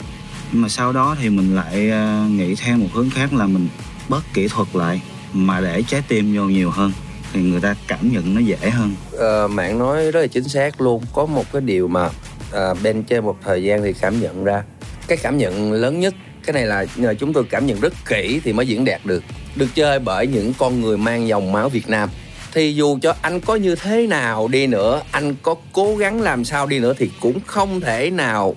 nhưng 0.51 0.61
mà 0.61 0.69
sau 0.69 0.93
đó 0.93 1.15
thì 1.21 1.29
mình 1.29 1.55
lại 1.55 1.89
ờ, 1.89 2.25
nghĩ 2.29 2.55
theo 2.55 2.77
một 2.77 2.87
hướng 2.93 3.09
khác 3.09 3.33
là 3.33 3.45
mình 3.45 3.67
bớt 4.09 4.23
kỹ 4.33 4.47
thuật 4.47 4.67
lại 4.73 5.01
mà 5.33 5.61
để 5.61 5.83
trái 5.87 6.01
tim 6.07 6.35
vô 6.35 6.43
nhiều 6.43 6.69
hơn 6.69 6.91
thì 7.33 7.41
người 7.41 7.61
ta 7.61 7.75
cảm 7.87 8.11
nhận 8.11 8.35
nó 8.35 8.41
dễ 8.41 8.69
hơn. 8.69 8.95
Ờ, 9.11 9.45
à, 9.45 9.47
bạn 9.47 9.79
nói 9.79 10.11
rất 10.11 10.21
là 10.21 10.27
chính 10.27 10.43
xác 10.43 10.81
luôn 10.81 11.03
có 11.13 11.25
một 11.25 11.51
cái 11.51 11.61
điều 11.61 11.87
mà 11.87 12.09
ờ, 12.51 12.71
à, 12.71 12.73
bên 12.83 13.03
chơi 13.03 13.21
một 13.21 13.37
thời 13.43 13.63
gian 13.63 13.83
thì 13.83 13.93
cảm 13.93 14.21
nhận 14.21 14.43
ra. 14.43 14.63
Cái 15.07 15.17
cảm 15.17 15.37
nhận 15.37 15.71
lớn 15.71 15.99
nhất 15.99 16.13
cái 16.45 16.53
này 16.53 16.65
là 16.65 16.85
nhờ 16.95 17.13
chúng 17.13 17.33
tôi 17.33 17.43
cảm 17.49 17.65
nhận 17.65 17.79
rất 17.79 17.93
kỹ 18.05 18.41
thì 18.43 18.53
mới 18.53 18.67
diễn 18.67 18.85
đạt 18.85 19.05
được. 19.05 19.23
Được 19.55 19.67
chơi 19.75 19.99
bởi 19.99 20.27
những 20.27 20.53
con 20.57 20.81
người 20.81 20.97
mang 20.97 21.27
dòng 21.27 21.51
máu 21.51 21.69
Việt 21.69 21.89
Nam. 21.89 22.09
Thì 22.53 22.75
dù 22.75 22.99
cho 23.01 23.15
anh 23.21 23.39
có 23.39 23.55
như 23.55 23.75
thế 23.75 24.07
nào 24.07 24.47
đi 24.47 24.67
nữa 24.67 25.01
anh 25.11 25.35
có 25.41 25.55
cố 25.73 25.95
gắng 25.95 26.21
làm 26.21 26.45
sao 26.45 26.67
đi 26.67 26.79
nữa 26.79 26.93
thì 26.97 27.09
cũng 27.19 27.39
không 27.45 27.81
thể 27.81 28.09
nào 28.09 28.55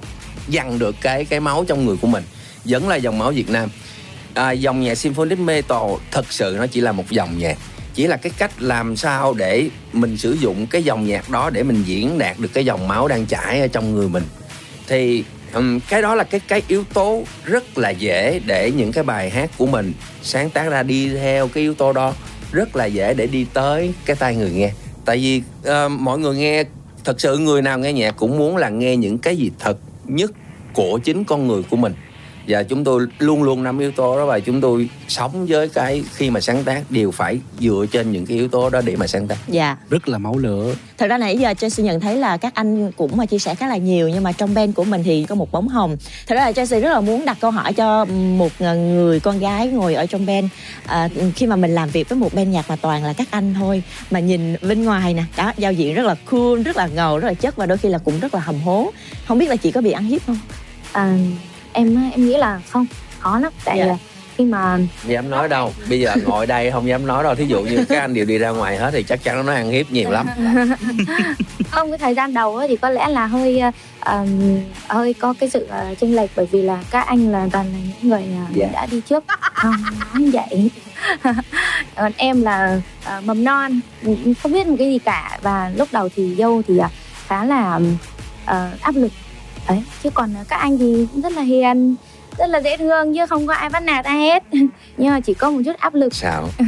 dằn 0.48 0.78
được 0.78 0.96
cái 1.00 1.24
cái 1.24 1.40
máu 1.40 1.64
trong 1.68 1.86
người 1.86 1.96
của 1.96 2.08
mình. 2.08 2.24
Vẫn 2.64 2.88
là 2.88 2.96
dòng 2.96 3.18
máu 3.18 3.30
Việt 3.30 3.50
Nam. 3.50 3.68
À, 4.34 4.52
dòng 4.52 4.80
nhạc 4.80 4.94
symphonic 4.94 5.38
metal 5.38 5.82
thật 6.10 6.32
sự 6.32 6.56
nó 6.58 6.66
chỉ 6.66 6.80
là 6.80 6.92
một 6.92 7.10
dòng 7.10 7.38
nhạc. 7.38 7.58
Chỉ 7.94 8.06
là 8.06 8.16
cái 8.16 8.32
cách 8.38 8.62
làm 8.62 8.96
sao 8.96 9.34
để 9.34 9.68
mình 9.92 10.16
sử 10.16 10.32
dụng 10.32 10.66
cái 10.66 10.82
dòng 10.82 11.06
nhạc 11.06 11.30
đó 11.30 11.50
để 11.50 11.62
mình 11.62 11.82
diễn 11.86 12.18
đạt 12.18 12.38
được 12.38 12.48
cái 12.54 12.64
dòng 12.64 12.88
máu 12.88 13.08
đang 13.08 13.26
chảy 13.26 13.60
ở 13.60 13.66
trong 13.66 13.94
người 13.94 14.08
mình. 14.08 14.22
Thì 14.86 15.24
um, 15.54 15.80
cái 15.88 16.02
đó 16.02 16.14
là 16.14 16.24
cái 16.24 16.40
cái 16.48 16.62
yếu 16.68 16.84
tố 16.94 17.22
rất 17.44 17.78
là 17.78 17.90
dễ 17.90 18.40
để 18.46 18.72
những 18.76 18.92
cái 18.92 19.04
bài 19.04 19.30
hát 19.30 19.50
của 19.58 19.66
mình 19.66 19.92
sáng 20.22 20.50
tác 20.50 20.68
ra 20.68 20.82
đi 20.82 21.08
theo 21.08 21.48
cái 21.48 21.62
yếu 21.62 21.74
tố 21.74 21.92
đó. 21.92 22.14
Rất 22.52 22.76
là 22.76 22.84
dễ 22.84 23.14
để 23.14 23.26
đi 23.26 23.46
tới 23.54 23.92
cái 24.04 24.16
tai 24.16 24.36
người 24.36 24.50
nghe. 24.50 24.70
Tại 25.04 25.16
vì 25.16 25.42
uh, 25.68 25.90
mọi 25.90 26.18
người 26.18 26.36
nghe 26.36 26.64
thật 27.04 27.20
sự 27.20 27.38
người 27.38 27.62
nào 27.62 27.78
nghe 27.78 27.92
nhạc 27.92 28.16
cũng 28.16 28.38
muốn 28.38 28.56
là 28.56 28.68
nghe 28.68 28.96
những 28.96 29.18
cái 29.18 29.36
gì 29.36 29.50
thật 29.58 29.76
nhất 30.06 30.32
của 30.72 30.98
chính 31.05 31.24
con 31.24 31.47
người 31.47 31.62
của 31.70 31.76
mình 31.76 31.94
và 32.48 32.62
chúng 32.62 32.84
tôi 32.84 33.06
luôn 33.18 33.42
luôn 33.42 33.62
năm 33.62 33.78
yếu 33.78 33.90
tố 33.90 34.16
đó 34.16 34.26
và 34.26 34.40
chúng 34.40 34.60
tôi 34.60 34.88
sống 35.08 35.46
với 35.48 35.68
cái 35.68 36.02
khi 36.14 36.30
mà 36.30 36.40
sáng 36.40 36.64
tác 36.64 36.90
đều 36.90 37.10
phải 37.10 37.38
dựa 37.60 37.86
trên 37.92 38.12
những 38.12 38.26
cái 38.26 38.36
yếu 38.36 38.48
tố 38.48 38.70
đó 38.70 38.80
để 38.84 38.96
mà 38.96 39.06
sáng 39.06 39.28
tác. 39.28 39.36
Dạ. 39.48 39.76
Rất 39.90 40.08
là 40.08 40.18
máu 40.18 40.38
lửa. 40.38 40.74
Thật 40.98 41.06
ra 41.06 41.18
nãy 41.18 41.38
giờ 41.38 41.54
Chelsea 41.54 41.86
nhận 41.86 42.00
thấy 42.00 42.16
là 42.16 42.36
các 42.36 42.54
anh 42.54 42.92
cũng 42.92 43.16
mà 43.16 43.26
chia 43.26 43.38
sẻ 43.38 43.54
khá 43.54 43.68
là 43.68 43.76
nhiều 43.76 44.08
nhưng 44.08 44.22
mà 44.22 44.32
trong 44.32 44.54
band 44.54 44.74
của 44.74 44.84
mình 44.84 45.02
thì 45.02 45.24
có 45.24 45.34
một 45.34 45.52
bóng 45.52 45.68
hồng. 45.68 45.96
Thật 46.26 46.34
ra 46.34 46.44
là 46.44 46.52
Chelsea 46.52 46.80
rất 46.80 46.90
là 46.90 47.00
muốn 47.00 47.24
đặt 47.24 47.36
câu 47.40 47.50
hỏi 47.50 47.72
cho 47.72 48.04
một 48.04 48.52
người 48.58 49.20
con 49.20 49.38
gái 49.38 49.68
ngồi 49.68 49.94
ở 49.94 50.06
trong 50.06 50.26
band. 50.26 50.46
À, 50.86 51.08
khi 51.36 51.46
mà 51.46 51.56
mình 51.56 51.74
làm 51.74 51.88
việc 51.88 52.08
với 52.08 52.18
một 52.18 52.34
band 52.34 52.48
nhạc 52.48 52.68
mà 52.68 52.76
toàn 52.76 53.04
là 53.04 53.12
các 53.12 53.28
anh 53.30 53.54
thôi 53.54 53.82
mà 54.10 54.20
nhìn 54.20 54.56
bên 54.62 54.84
ngoài 54.84 55.14
nè 55.14 55.22
đó 55.36 55.52
giao 55.56 55.72
diện 55.72 55.94
rất 55.94 56.06
là 56.06 56.14
cool 56.30 56.62
rất 56.62 56.76
là 56.76 56.86
ngầu 56.86 57.18
rất 57.18 57.28
là 57.28 57.34
chất 57.34 57.56
và 57.56 57.66
đôi 57.66 57.78
khi 57.78 57.88
là 57.88 57.98
cũng 57.98 58.20
rất 58.20 58.34
là 58.34 58.40
hầm 58.40 58.60
hố. 58.60 58.92
Không 59.28 59.38
biết 59.38 59.48
là 59.48 59.56
chị 59.56 59.70
có 59.70 59.80
bị 59.80 59.90
ăn 59.90 60.04
hiếp 60.04 60.26
không? 60.26 60.38
À, 60.92 61.18
em 61.74 62.10
em 62.12 62.26
nghĩ 62.26 62.36
là 62.36 62.60
không 62.70 62.86
khó 63.18 63.38
lắm. 63.38 63.52
Tại 63.64 63.78
dạ. 63.78 63.96
khi 64.36 64.44
mà 64.44 64.78
dám 65.06 65.30
nói 65.30 65.48
đâu. 65.48 65.72
Bây 65.88 66.01
giờ 66.01 66.14
ngồi 66.26 66.46
đây 66.46 66.70
không 66.70 66.88
dám 66.88 67.06
nói 67.06 67.24
đâu. 67.24 67.34
Thí 67.34 67.46
dụ 67.46 67.62
như 67.62 67.84
các 67.88 68.01
anh 68.01 68.14
đều 68.14 68.24
đi 68.24 68.38
ra 68.38 68.51
ngoài 68.51 68.76
hết 68.76 68.90
thì 68.92 69.02
chắc 69.02 69.24
chắn 69.24 69.46
nó 69.46 69.52
ăn 69.52 69.70
hiếp 69.70 69.90
nhiều 69.90 70.10
lắm. 70.10 70.26
Không 71.70 71.90
cái 71.90 71.98
thời 71.98 72.14
gian 72.14 72.34
đầu 72.34 72.56
ấy 72.56 72.68
thì 72.68 72.76
có 72.76 72.90
lẽ 72.90 73.09
là 73.09 73.26
hơi 73.26 73.62
uh, 74.01 74.28
hơi 74.88 75.14
có 75.14 75.34
cái 75.40 75.51
sự 75.51 75.68
uh, 75.92 75.98
chênh 75.98 76.16
lệch 76.16 76.30
bởi 76.36 76.46
vì 76.46 76.62
là 76.62 76.84
các 76.90 77.06
anh 77.06 77.32
là 77.32 77.48
toàn 77.52 77.66
là 77.72 77.78
những 77.78 78.10
người 78.10 78.24
uh, 78.44 78.56
dạ. 78.56 78.68
đã 78.72 78.86
đi 78.86 79.01
trước. 79.01 79.24
Không 79.52 79.74
nói 80.14 80.30
vậy. 80.32 80.70
Còn 81.96 82.12
em 82.16 82.42
là 82.42 82.80
uh, 83.18 83.24
mầm 83.24 83.44
non 83.44 83.80
không 84.42 84.52
biết 84.52 84.66
một 84.66 84.76
cái 84.78 84.90
gì 84.90 84.98
cả. 84.98 85.38
Và 85.42 85.72
lúc 85.76 85.88
đầu 85.92 86.09
thì 86.16 86.34
dâu 86.38 86.62
thì 86.68 86.74
uh, 86.74 86.90
khá 87.26 87.44
là 87.44 87.80
uh, 88.44 88.80
áp 88.80 88.94
lực 88.94 89.12
ấy 89.66 89.82
chứ 90.02 90.10
còn 90.10 90.34
các 90.48 90.56
anh 90.56 90.78
thì 90.78 91.06
rất 91.22 91.32
là 91.32 91.42
hiền 91.42 91.96
rất 92.38 92.46
là 92.46 92.58
dễ 92.58 92.76
thương 92.76 93.14
chứ 93.14 93.26
không 93.26 93.46
có 93.46 93.54
ai 93.54 93.68
bắt 93.68 93.82
nạt 93.82 94.04
ai 94.04 94.20
hết. 94.20 94.42
Nhưng 94.96 95.10
mà 95.10 95.20
chỉ 95.20 95.34
có 95.34 95.50
một 95.50 95.60
chút 95.64 95.76
áp 95.78 95.94
lực. 95.94 96.14
Sao? 96.14 96.48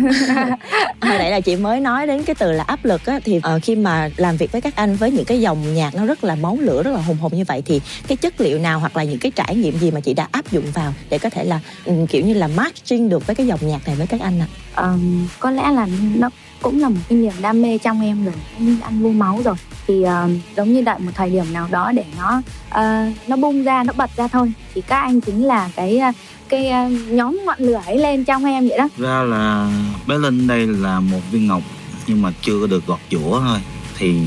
Hồi 1.00 1.18
nãy 1.18 1.30
là 1.30 1.40
chị 1.40 1.56
mới 1.56 1.80
nói 1.80 2.06
đến 2.06 2.22
cái 2.22 2.34
từ 2.34 2.52
là 2.52 2.64
áp 2.64 2.84
lực 2.84 3.06
á 3.06 3.20
thì 3.24 3.36
uh, 3.36 3.62
khi 3.62 3.76
mà 3.76 4.10
làm 4.16 4.36
việc 4.36 4.52
với 4.52 4.60
các 4.60 4.76
anh 4.76 4.96
với 4.96 5.10
những 5.10 5.24
cái 5.24 5.40
dòng 5.40 5.74
nhạc 5.74 5.94
nó 5.94 6.06
rất 6.06 6.24
là 6.24 6.34
máu 6.34 6.58
lửa 6.60 6.82
rất 6.82 6.90
là 6.90 7.00
hùng 7.00 7.16
hồn 7.16 7.32
như 7.34 7.44
vậy 7.48 7.62
thì 7.66 7.80
cái 8.08 8.16
chất 8.16 8.40
liệu 8.40 8.58
nào 8.58 8.78
hoặc 8.78 8.96
là 8.96 9.04
những 9.04 9.18
cái 9.18 9.32
trải 9.34 9.56
nghiệm 9.56 9.78
gì 9.78 9.90
mà 9.90 10.00
chị 10.00 10.14
đã 10.14 10.28
áp 10.32 10.50
dụng 10.50 10.64
vào 10.74 10.92
để 11.10 11.18
có 11.18 11.30
thể 11.30 11.44
là 11.44 11.60
ừ, 11.84 11.92
kiểu 12.08 12.26
như 12.26 12.34
là 12.34 12.46
matching 12.46 13.08
được 13.08 13.26
với 13.26 13.36
cái 13.36 13.46
dòng 13.46 13.60
nhạc 13.62 13.86
này 13.86 13.96
với 13.96 14.06
các 14.06 14.20
anh 14.20 14.40
ạ? 14.40 14.46
Ờm, 14.74 15.28
có 15.38 15.50
lẽ 15.50 15.70
là 15.72 15.86
nó 16.16 16.30
cũng 16.62 16.80
là 16.80 16.88
một 16.88 17.00
cái 17.08 17.18
niềm 17.18 17.32
đam 17.40 17.62
mê 17.62 17.78
trong 17.78 18.00
em 18.00 18.24
rồi 18.24 18.34
như 18.58 18.76
ăn 18.82 19.02
vô 19.02 19.08
máu 19.08 19.40
rồi. 19.44 19.54
Thì 19.86 19.94
uh, 19.94 20.08
giống 20.56 20.72
như 20.72 20.80
đợi 20.80 20.98
một 20.98 21.10
thời 21.14 21.30
điểm 21.30 21.52
nào 21.52 21.68
đó 21.70 21.92
để 21.92 22.04
nó 22.18 22.42
uh, 22.68 23.28
nó 23.28 23.36
bung 23.36 23.64
ra 23.64 23.82
nó 23.82 23.92
bật 23.96 24.10
ra 24.16 24.28
thôi. 24.28 24.52
Thì 24.74 24.80
các 24.80 25.00
anh 25.00 25.20
chính 25.20 25.44
là 25.44 25.70
cái 25.76 26.00
uh, 26.08 26.14
cái 26.48 26.72
uh, 26.86 27.08
nhóm 27.08 27.40
ngọn 27.46 27.58
lửa 27.58 27.80
ấy 27.86 27.98
lên 27.98 28.24
trong 28.24 28.44
em 28.44 28.68
vậy 28.68 28.78
đó. 28.78 28.88
Ra 28.98 29.22
là 29.22 29.70
bé 30.06 30.18
linh 30.18 30.46
đây 30.46 30.66
là 30.66 31.00
một 31.00 31.20
viên 31.30 31.46
ngọc 31.46 31.62
nhưng 32.06 32.22
mà 32.22 32.32
chưa 32.42 32.66
được 32.66 32.86
gọt 32.86 33.00
giũa 33.10 33.40
thôi. 33.40 33.58
Thì 33.98 34.20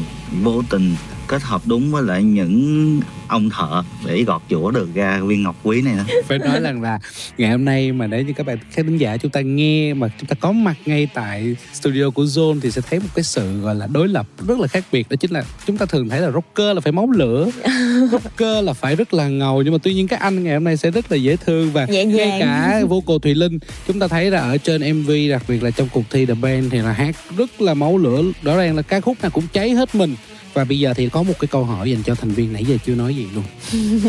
vô 0.43 0.61
tình 0.69 0.95
kết 1.29 1.41
hợp 1.41 1.61
đúng 1.65 1.91
với 1.91 2.03
lại 2.03 2.23
những 2.23 3.01
ông 3.27 3.49
thợ 3.49 3.83
để 4.05 4.23
gọt 4.23 4.41
giũa 4.49 4.71
được 4.71 4.89
ra 4.93 5.19
viên 5.19 5.43
ngọc 5.43 5.55
quý 5.63 5.81
này 5.81 5.93
đó. 5.97 6.03
Phải 6.27 6.37
nói 6.37 6.61
rằng 6.61 6.81
là 6.81 6.99
ngày 7.37 7.51
hôm 7.51 7.65
nay 7.65 7.91
mà 7.91 8.07
để 8.07 8.23
như 8.23 8.33
các 8.33 8.45
bạn 8.45 8.57
khán 8.71 8.85
thính 8.85 8.97
giả 8.97 9.17
chúng 9.17 9.31
ta 9.31 9.41
nghe 9.41 9.93
mà 9.93 10.07
chúng 10.19 10.27
ta 10.27 10.35
có 10.39 10.51
mặt 10.51 10.75
ngay 10.85 11.07
tại 11.13 11.55
studio 11.73 12.09
của 12.09 12.23
Zone 12.23 12.59
thì 12.61 12.71
sẽ 12.71 12.81
thấy 12.89 12.99
một 12.99 13.07
cái 13.15 13.23
sự 13.23 13.59
gọi 13.59 13.75
là 13.75 13.87
đối 13.87 14.07
lập 14.07 14.27
rất 14.47 14.59
là 14.59 14.67
khác 14.67 14.83
biệt. 14.91 15.09
Đó 15.09 15.15
chính 15.15 15.31
là 15.31 15.43
chúng 15.65 15.77
ta 15.77 15.85
thường 15.85 16.09
thấy 16.09 16.21
là 16.21 16.31
rocker 16.31 16.75
là 16.75 16.81
phải 16.81 16.91
máu 16.91 17.11
lửa 17.11 17.49
rocker 18.11 18.63
là 18.65 18.73
phải 18.73 18.95
rất 18.95 19.13
là 19.13 19.27
ngầu. 19.27 19.61
Nhưng 19.61 19.73
mà 19.73 19.79
tuy 19.83 19.93
nhiên 19.93 20.07
các 20.07 20.19
anh 20.19 20.43
ngày 20.43 20.53
hôm 20.53 20.63
nay 20.63 20.77
sẽ 20.77 20.91
rất 20.91 21.11
là 21.11 21.17
dễ 21.17 21.35
thương 21.35 21.71
và 21.71 21.85
Nhẹ 21.85 22.05
ngay 22.05 22.37
cả 22.39 22.81
vocal 22.87 23.17
Thùy 23.21 23.35
Linh 23.35 23.59
chúng 23.87 23.99
ta 23.99 24.07
thấy 24.07 24.31
là 24.31 24.39
ở 24.39 24.57
trên 24.57 25.01
MV 25.01 25.11
đặc 25.29 25.43
biệt 25.47 25.63
là 25.63 25.71
trong 25.71 25.87
cuộc 25.93 26.03
thi 26.09 26.25
The 26.25 26.33
Band 26.33 26.65
thì 26.71 26.77
là 26.77 26.91
hát 26.91 27.15
rất 27.37 27.61
là 27.61 27.73
máu 27.73 27.97
lửa. 27.97 28.23
Rõ 28.43 28.57
ràng 28.57 28.75
là 28.75 28.81
ca 28.81 28.99
khúc 28.99 29.21
nào 29.21 29.31
cũng 29.31 29.43
cháy 29.53 29.71
hết 29.71 29.95
mình 29.95 30.15
và 30.53 30.63
bây 30.63 30.79
giờ 30.79 30.93
thì 30.93 31.09
có 31.09 31.23
một 31.23 31.33
cái 31.39 31.47
câu 31.47 31.65
hỏi 31.65 31.91
dành 31.91 32.03
cho 32.03 32.15
thành 32.15 32.31
viên 32.31 32.53
nãy 32.53 32.65
giờ 32.65 32.77
chưa 32.85 32.95
nói 32.95 33.15
gì 33.15 33.27
luôn. 33.35 33.43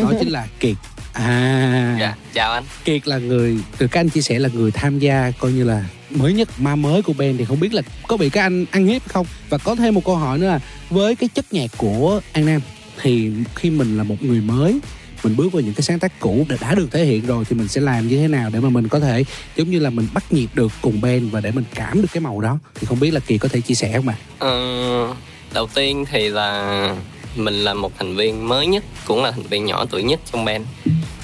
Đó 0.03 0.13
chính 0.19 0.29
là 0.29 0.47
kiệt. 0.59 0.75
À. 1.13 1.97
Dạ 1.99 2.15
chào 2.33 2.53
anh. 2.53 2.63
Kiệt 2.85 3.07
là 3.07 3.17
người 3.17 3.57
từ 3.77 3.87
các 3.87 3.99
anh 3.99 4.09
chia 4.09 4.21
sẻ 4.21 4.39
là 4.39 4.49
người 4.53 4.71
tham 4.71 4.99
gia 4.99 5.31
coi 5.39 5.51
như 5.51 5.63
là 5.63 5.85
mới 6.09 6.33
nhất 6.33 6.49
ma 6.59 6.75
mới 6.75 7.01
của 7.01 7.13
band 7.13 7.39
thì 7.39 7.45
không 7.45 7.59
biết 7.59 7.73
là 7.73 7.81
có 8.07 8.17
bị 8.17 8.29
các 8.29 8.41
anh 8.41 8.65
ăn 8.71 8.85
hiếp 8.85 9.09
không? 9.09 9.25
Và 9.49 9.57
có 9.57 9.75
thêm 9.75 9.93
một 9.93 10.05
câu 10.05 10.15
hỏi 10.15 10.39
nữa 10.39 10.47
là 10.47 10.59
với 10.89 11.15
cái 11.15 11.29
chất 11.35 11.53
nhạc 11.53 11.71
của 11.77 12.21
an 12.33 12.45
nam 12.45 12.61
thì 13.01 13.31
khi 13.55 13.69
mình 13.69 13.97
là 13.97 14.03
một 14.03 14.23
người 14.23 14.41
mới 14.41 14.79
mình 15.23 15.35
bước 15.35 15.53
vào 15.53 15.61
những 15.61 15.73
cái 15.73 15.81
sáng 15.81 15.99
tác 15.99 16.19
cũ 16.19 16.45
đã, 16.49 16.55
đã 16.61 16.75
được 16.75 16.87
thể 16.91 17.05
hiện 17.05 17.25
rồi 17.25 17.45
thì 17.49 17.55
mình 17.55 17.67
sẽ 17.67 17.81
làm 17.81 18.07
như 18.07 18.17
thế 18.17 18.27
nào 18.27 18.49
để 18.53 18.59
mà 18.59 18.69
mình 18.69 18.87
có 18.87 18.99
thể 18.99 19.23
giống 19.55 19.71
như 19.71 19.79
là 19.79 19.89
mình 19.89 20.07
bắt 20.13 20.33
nhịp 20.33 20.47
được 20.53 20.71
cùng 20.81 21.01
band 21.01 21.31
và 21.31 21.41
để 21.41 21.51
mình 21.51 21.63
cảm 21.75 22.01
được 22.01 22.07
cái 22.13 22.21
màu 22.21 22.41
đó? 22.41 22.59
Thì 22.75 22.87
không 22.87 22.99
biết 22.99 23.11
là 23.11 23.19
kỳ 23.19 23.37
có 23.37 23.49
thể 23.49 23.61
chia 23.61 23.75
sẻ 23.75 23.93
không 23.95 24.07
ạ? 24.07 24.15
Ờ, 24.39 25.15
đầu 25.53 25.67
tiên 25.67 26.05
thì 26.11 26.29
là 26.29 26.95
mình 27.35 27.63
là 27.63 27.73
một 27.73 27.91
thành 27.97 28.15
viên 28.15 28.47
mới 28.47 28.67
nhất, 28.67 28.83
cũng 29.05 29.23
là 29.23 29.31
thành 29.31 29.43
viên 29.43 29.65
nhỏ 29.65 29.85
tuổi 29.89 30.03
nhất 30.03 30.19
trong 30.31 30.45
band. 30.45 30.65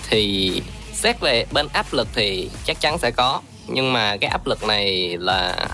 Thì 0.10 0.52
xét 0.94 1.20
về 1.20 1.45
bên 1.52 1.68
áp 1.74 1.94
lực 1.94 2.08
thì 2.14 2.49
chắc 2.66 2.80
chắn 2.82 2.98
sẽ 2.98 3.12
có, 3.12 3.41
nhưng 3.68 3.94
mà 3.94 4.18
cái 4.18 4.30
áp 4.30 4.48
lực 4.48 4.64
này 4.64 5.18
là 5.20 5.68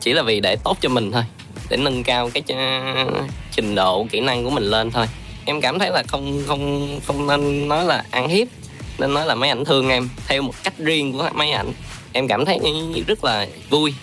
chỉ 0.00 0.12
là 0.12 0.22
vì 0.22 0.40
để 0.40 0.56
tốt 0.64 0.78
cho 0.80 0.88
mình 0.88 1.12
thôi, 1.12 1.22
để 1.68 1.76
nâng 1.76 2.04
cao 2.04 2.30
cái 2.34 2.42
ch- 2.46 3.26
trình 3.52 3.74
độ 3.74 4.06
kỹ 4.10 4.20
năng 4.20 4.44
của 4.44 4.50
mình 4.50 4.64
lên 4.64 4.90
thôi. 4.90 5.06
Em 5.44 5.60
cảm 5.60 5.78
thấy 5.78 5.90
là 5.90 6.02
không 6.08 6.42
không 6.46 7.00
không 7.06 7.26
nên 7.26 7.68
nói 7.68 7.84
là 7.84 8.04
ăn 8.10 8.28
hiếp, 8.28 8.48
nên 8.98 9.14
nói 9.14 9.26
là 9.26 9.34
mấy 9.34 9.48
ảnh 9.48 9.64
thương 9.64 9.88
em, 9.88 10.08
theo 10.26 10.42
một 10.42 10.54
cách 10.64 10.78
riêng 10.78 11.12
của 11.12 11.30
mấy 11.34 11.50
ảnh. 11.50 11.72
Em 12.12 12.28
cảm 12.28 12.44
thấy 12.44 12.58
rất 13.06 13.24
là 13.24 13.46
vui. 13.70 13.94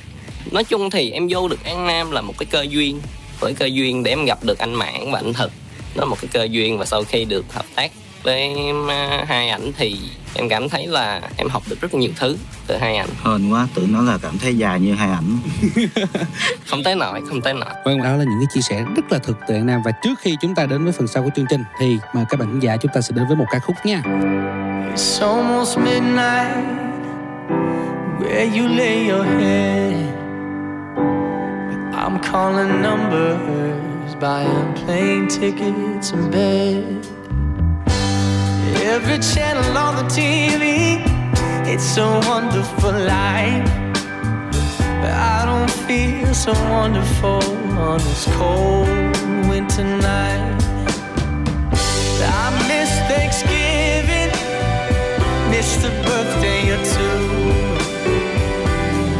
Nói 0.52 0.64
chung 0.64 0.90
thì 0.90 1.12
em 1.12 1.28
vô 1.30 1.48
được 1.48 1.64
An 1.64 1.88
Nam 1.88 2.12
là 2.12 2.22
một 2.22 2.34
cái 2.38 2.46
cơ 2.46 2.66
duyên 2.70 3.02
với 3.46 3.54
cơ 3.54 3.66
duyên 3.66 4.04
để 4.04 4.12
em 4.12 4.26
gặp 4.26 4.44
được 4.44 4.60
anh 4.60 4.74
Mãn 4.74 5.12
và 5.12 5.20
anh 5.20 5.34
Thực. 5.34 5.52
Nó 5.96 6.04
là 6.04 6.06
một 6.06 6.18
cái 6.22 6.30
cơ 6.34 6.44
duyên 6.44 6.78
và 6.78 6.86
sau 6.86 7.04
khi 7.04 7.26
được 7.26 7.54
hợp 7.54 7.66
tác 7.76 7.92
với 8.24 8.40
em, 8.42 8.88
à, 8.92 9.26
hai 9.28 9.50
ảnh 9.50 9.72
thì 9.78 9.98
em 10.34 10.50
cảm 10.50 10.70
thấy 10.70 10.88
là 10.88 11.22
em 11.38 11.50
học 11.50 11.64
được 11.70 11.82
rất 11.82 11.94
nhiều 11.94 12.12
thứ 12.20 12.38
từ 12.68 12.78
hai 12.78 12.96
ảnh. 12.98 13.10
Hên 13.24 13.50
quá 13.50 13.68
tự 13.76 13.88
nói 13.90 14.04
là 14.06 14.18
cảm 14.22 14.38
thấy 14.38 14.58
dài 14.58 14.80
như 14.80 14.94
hai 14.94 15.10
ảnh. 15.10 15.38
Không 16.66 16.84
tới 16.84 16.96
nổi 16.96 17.22
không 17.30 17.42
tới 17.42 17.54
nổi 17.54 17.70
Vâng, 17.86 18.04
đó 18.04 18.12
là 18.16 18.24
những 18.24 18.40
cái 18.40 18.48
chia 18.54 18.62
sẻ 18.62 18.86
rất 18.96 19.12
là 19.12 19.20
thực 19.20 19.38
tế 19.48 19.60
Nam 19.60 19.82
và 19.86 19.92
trước 19.92 20.20
khi 20.22 20.38
chúng 20.42 20.56
ta 20.56 20.66
đến 20.66 20.84
với 20.84 20.94
phần 20.94 21.08
sau 21.08 21.24
của 21.24 21.30
chương 21.36 21.46
trình 21.50 21.64
thì 21.80 21.98
mời 22.14 22.26
các 22.30 22.40
bạn 22.40 22.50
khán 22.52 22.60
giả 22.60 22.78
chúng 22.78 22.92
ta 22.96 23.02
sẽ 23.02 23.14
đến 23.16 23.26
với 23.28 23.36
một 23.36 23.46
ca 23.52 23.60
khúc 23.60 23.76
nha. 23.86 24.02
It's 24.96 25.36
almost 25.36 25.78
midnight. 25.78 26.66
Where 28.20 28.62
you 28.62 28.68
lay 28.78 29.08
your 29.10 29.26
head. 29.26 30.25
I'm 32.06 32.20
calling 32.20 32.84
numbers, 32.84 34.14
buying 34.16 34.74
plane 34.76 35.28
tickets 35.28 36.12
and 36.12 36.32
bed. 36.32 37.04
Every 38.94 39.18
channel 39.18 39.76
on 39.76 39.96
the 39.96 40.04
TV, 40.04 41.02
it's 41.66 41.98
a 41.98 42.08
wonderful 42.30 42.92
life. 42.92 43.66
But 45.02 45.14
I 45.34 45.46
don't 45.50 45.72
feel 45.88 46.32
so 46.36 46.54
wonderful 46.70 47.42
on 47.90 47.98
this 47.98 48.26
cold 48.38 48.88
winter 49.50 49.84
night. 49.84 50.62
I 52.22 52.68
miss 52.70 52.92
Thanksgiving 53.10 54.32
missed 55.50 55.84
a 55.84 55.92
birthday 56.06 56.62
or 56.76 56.82
two. 56.94 57.20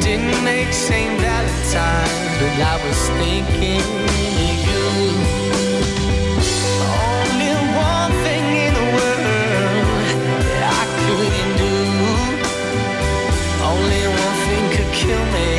Didn't 0.06 0.44
make 0.44 0.72
St. 0.72 1.20
Valentine's, 1.20 2.25
but 2.40 2.60
I 2.60 2.76
was 2.86 3.00
thinking 3.22 3.80
of 3.80 4.58
you. 4.68 4.88
Only 7.16 7.54
one 7.90 8.12
thing 8.26 8.46
in 8.66 8.74
the 8.80 8.88
world 8.96 9.88
I 10.80 10.84
couldn't 11.02 11.54
do. 11.64 11.78
Only 13.72 14.04
one 14.24 14.38
thing 14.46 14.66
could 14.76 14.92
kill 15.02 15.26
me. 15.38 15.52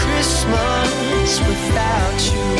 Christmas 0.00 1.30
without 1.48 2.20
you. 2.34 2.50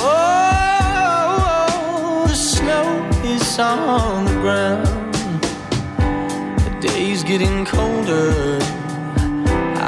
Oh, 0.00 1.38
the 2.28 2.34
snow 2.34 2.86
is 3.24 3.58
on 3.58 4.24
the 4.24 4.36
ground. 4.44 5.44
The 6.64 6.72
day's 6.80 7.22
getting 7.24 7.66
colder. 7.66 8.79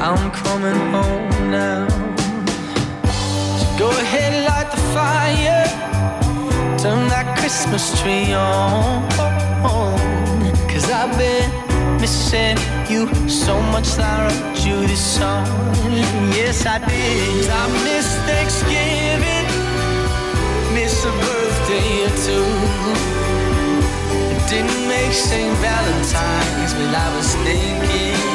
I'm 0.03 0.33
coming 0.33 0.81
home 0.91 1.51
now. 1.53 1.87
So 3.59 3.67
go 3.79 3.89
ahead, 3.91 4.33
light 4.49 4.69
the 4.73 4.83
fire. 4.97 5.65
Turn 6.77 7.07
that 7.07 7.39
Christmas 7.39 7.85
tree 8.01 8.33
on. 8.33 9.09
Cause 10.69 10.91
I've 10.91 11.17
been 11.17 11.49
missing 12.01 12.59
you 12.91 13.07
so 13.29 13.55
much 13.71 13.97
I 13.97 14.27
wrote 14.27 14.67
you 14.67 14.81
this 14.89 15.05
song. 15.19 15.47
Yes, 16.35 16.67
I 16.67 16.79
did. 16.79 17.49
I 17.49 17.65
miss 17.87 18.09
Thanksgiving 18.27 19.47
miss 20.75 21.05
a 21.05 21.13
birthday 21.23 21.91
or 22.07 22.15
two. 22.27 22.49
It 24.35 24.43
didn't 24.51 24.89
make 24.89 25.13
St. 25.13 25.57
Valentine's, 25.59 26.75
but 26.75 26.93
I 26.93 27.17
was 27.17 27.35
thinking 27.47 28.32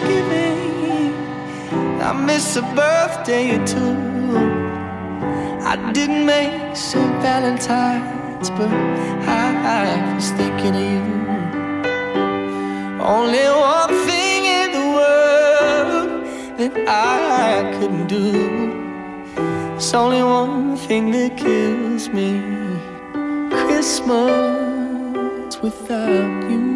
Thanksgiving. 0.00 1.14
I 2.00 2.12
miss 2.12 2.56
a 2.56 2.62
birthday 2.62 3.56
or 3.56 3.66
two. 3.66 3.96
I 5.62 5.76
didn't 5.92 6.24
make 6.26 6.74
St. 6.76 7.22
Valentine's, 7.22 8.50
but 8.50 8.70
I, 9.28 10.14
was 10.14 10.30
thinking 10.32 10.74
of 10.74 10.82
you. 10.92 11.00
Only 13.00 13.46
one 13.48 13.88
thing 14.06 14.44
in 14.60 14.72
the 14.72 14.86
world 14.98 16.08
that 16.58 16.74
I 16.88 17.72
couldn't 17.78 18.06
do. 18.06 18.32
It's 19.76 19.94
only 19.94 20.22
one 20.22 20.76
thing 20.76 21.10
that 21.12 21.36
kills 21.36 22.08
me. 22.08 22.40
Christmas 23.50 25.58
without 25.62 26.50
you. 26.50 26.69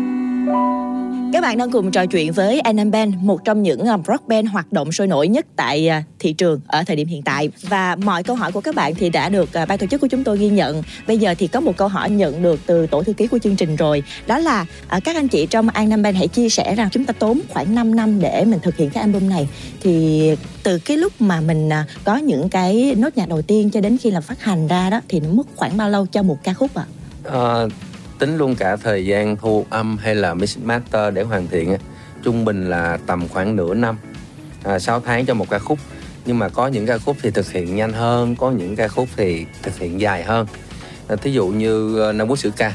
Các 1.35 1.41
bạn 1.41 1.59
đang 1.59 1.71
cùng 1.71 1.91
trò 1.91 2.07
chuyện 2.07 2.33
với 2.33 2.61
Anam 2.61 2.91
Band, 2.91 3.15
một 3.21 3.45
trong 3.45 3.63
những 3.63 3.87
à, 3.87 3.99
rock 4.09 4.29
band 4.29 4.49
hoạt 4.49 4.73
động 4.73 4.93
sôi 4.93 5.07
nổi 5.07 5.29
nhất 5.29 5.47
tại 5.57 5.89
à, 5.89 6.03
thị 6.19 6.33
trường 6.33 6.61
ở 6.67 6.83
thời 6.87 6.97
điểm 6.97 7.09
hiện 7.09 7.23
tại. 7.23 7.51
Và 7.63 7.97
mọi 7.97 8.23
câu 8.23 8.37
hỏi 8.37 8.53
của 8.53 8.61
các 8.61 8.75
bạn 8.75 8.95
thì 8.95 9.11
đã 9.11 9.29
được 9.29 9.53
à, 9.53 9.67
ban 9.67 9.79
tổ 9.79 9.87
chức 9.87 10.01
của 10.01 10.07
chúng 10.07 10.25
tôi 10.25 10.39
ghi 10.39 10.49
nhận. 10.49 10.83
Bây 11.07 11.19
giờ 11.19 11.35
thì 11.39 11.47
có 11.47 11.61
một 11.61 11.77
câu 11.77 11.89
hỏi 11.89 12.11
nhận 12.11 12.43
được 12.43 12.61
từ 12.67 12.87
tổ 12.87 13.03
thư 13.03 13.13
ký 13.13 13.27
của 13.27 13.39
chương 13.39 13.57
trình 13.57 13.77
rồi. 13.77 14.03
Đó 14.27 14.39
là 14.39 14.67
các 15.05 15.17
anh 15.17 15.29
chị 15.29 15.47
trong 15.47 15.69
Anam 15.69 16.03
Band 16.03 16.17
hãy 16.17 16.29
chia 16.29 16.49
sẻ 16.49 16.75
rằng 16.75 16.89
chúng 16.93 17.05
ta 17.05 17.13
tốn 17.13 17.41
khoảng 17.49 17.75
5 17.75 17.95
năm 17.95 18.21
để 18.21 18.45
mình 18.45 18.61
thực 18.63 18.77
hiện 18.77 18.91
cái 18.91 19.01
album 19.01 19.29
này. 19.29 19.49
Thì 19.81 20.31
từ 20.63 20.79
cái 20.79 20.97
lúc 20.97 21.13
mà 21.19 21.41
mình 21.41 21.71
có 22.05 22.17
những 22.17 22.49
cái 22.49 22.95
nốt 22.99 23.17
nhạc 23.17 23.29
đầu 23.29 23.43
tiên 23.43 23.71
cho 23.71 23.81
đến 23.81 23.99
khi 23.99 24.11
là 24.11 24.21
phát 24.21 24.43
hành 24.43 24.67
ra 24.67 24.91
đó 24.91 25.01
thì 25.09 25.21
nó 25.21 25.29
mất 25.29 25.47
khoảng 25.57 25.77
bao 25.77 25.91
lâu 25.91 26.07
cho 26.07 26.23
một 26.23 26.39
ca 26.45 26.55
khúc 26.55 26.75
ạ? 26.75 26.85
À? 27.25 27.63
Uh 27.65 27.73
tính 28.25 28.37
luôn 28.37 28.55
cả 28.57 28.77
thời 28.77 29.07
gian 29.07 29.37
thu 29.37 29.67
âm 29.71 29.97
hay 29.99 30.15
là 30.15 30.35
mix 30.35 30.59
master 30.59 31.15
để 31.15 31.23
hoàn 31.23 31.47
thiện 31.47 31.73
á, 31.73 31.79
trung 32.23 32.45
bình 32.45 32.71
là 32.71 32.99
tầm 33.07 33.29
khoảng 33.29 33.57
nửa 33.57 33.75
năm 33.75 33.97
à, 34.63 34.79
6 34.79 35.01
tháng 35.01 35.27
cho 35.27 35.35
một 35.35 35.51
ca 35.51 35.59
khúc. 35.59 35.79
Nhưng 36.27 36.39
mà 36.39 36.49
có 36.49 36.67
những 36.67 36.87
ca 36.87 36.99
khúc 36.99 37.17
thì 37.23 37.31
thực 37.31 37.53
hiện 37.53 37.77
nhanh 37.77 37.93
hơn 37.93 38.37
có 38.37 38.51
những 38.51 38.77
ca 38.77 38.89
khúc 38.89 39.09
thì 39.17 39.47
thực 39.63 39.79
hiện 39.79 40.01
dài 40.01 40.23
hơn. 40.23 40.47
À, 41.09 41.17
thí 41.17 41.33
dụ 41.33 41.47
như 41.47 41.97
năm 42.07 42.19
Nam 42.19 42.29
Quốc 42.29 42.39
Sử 42.39 42.51
Ca 42.57 42.73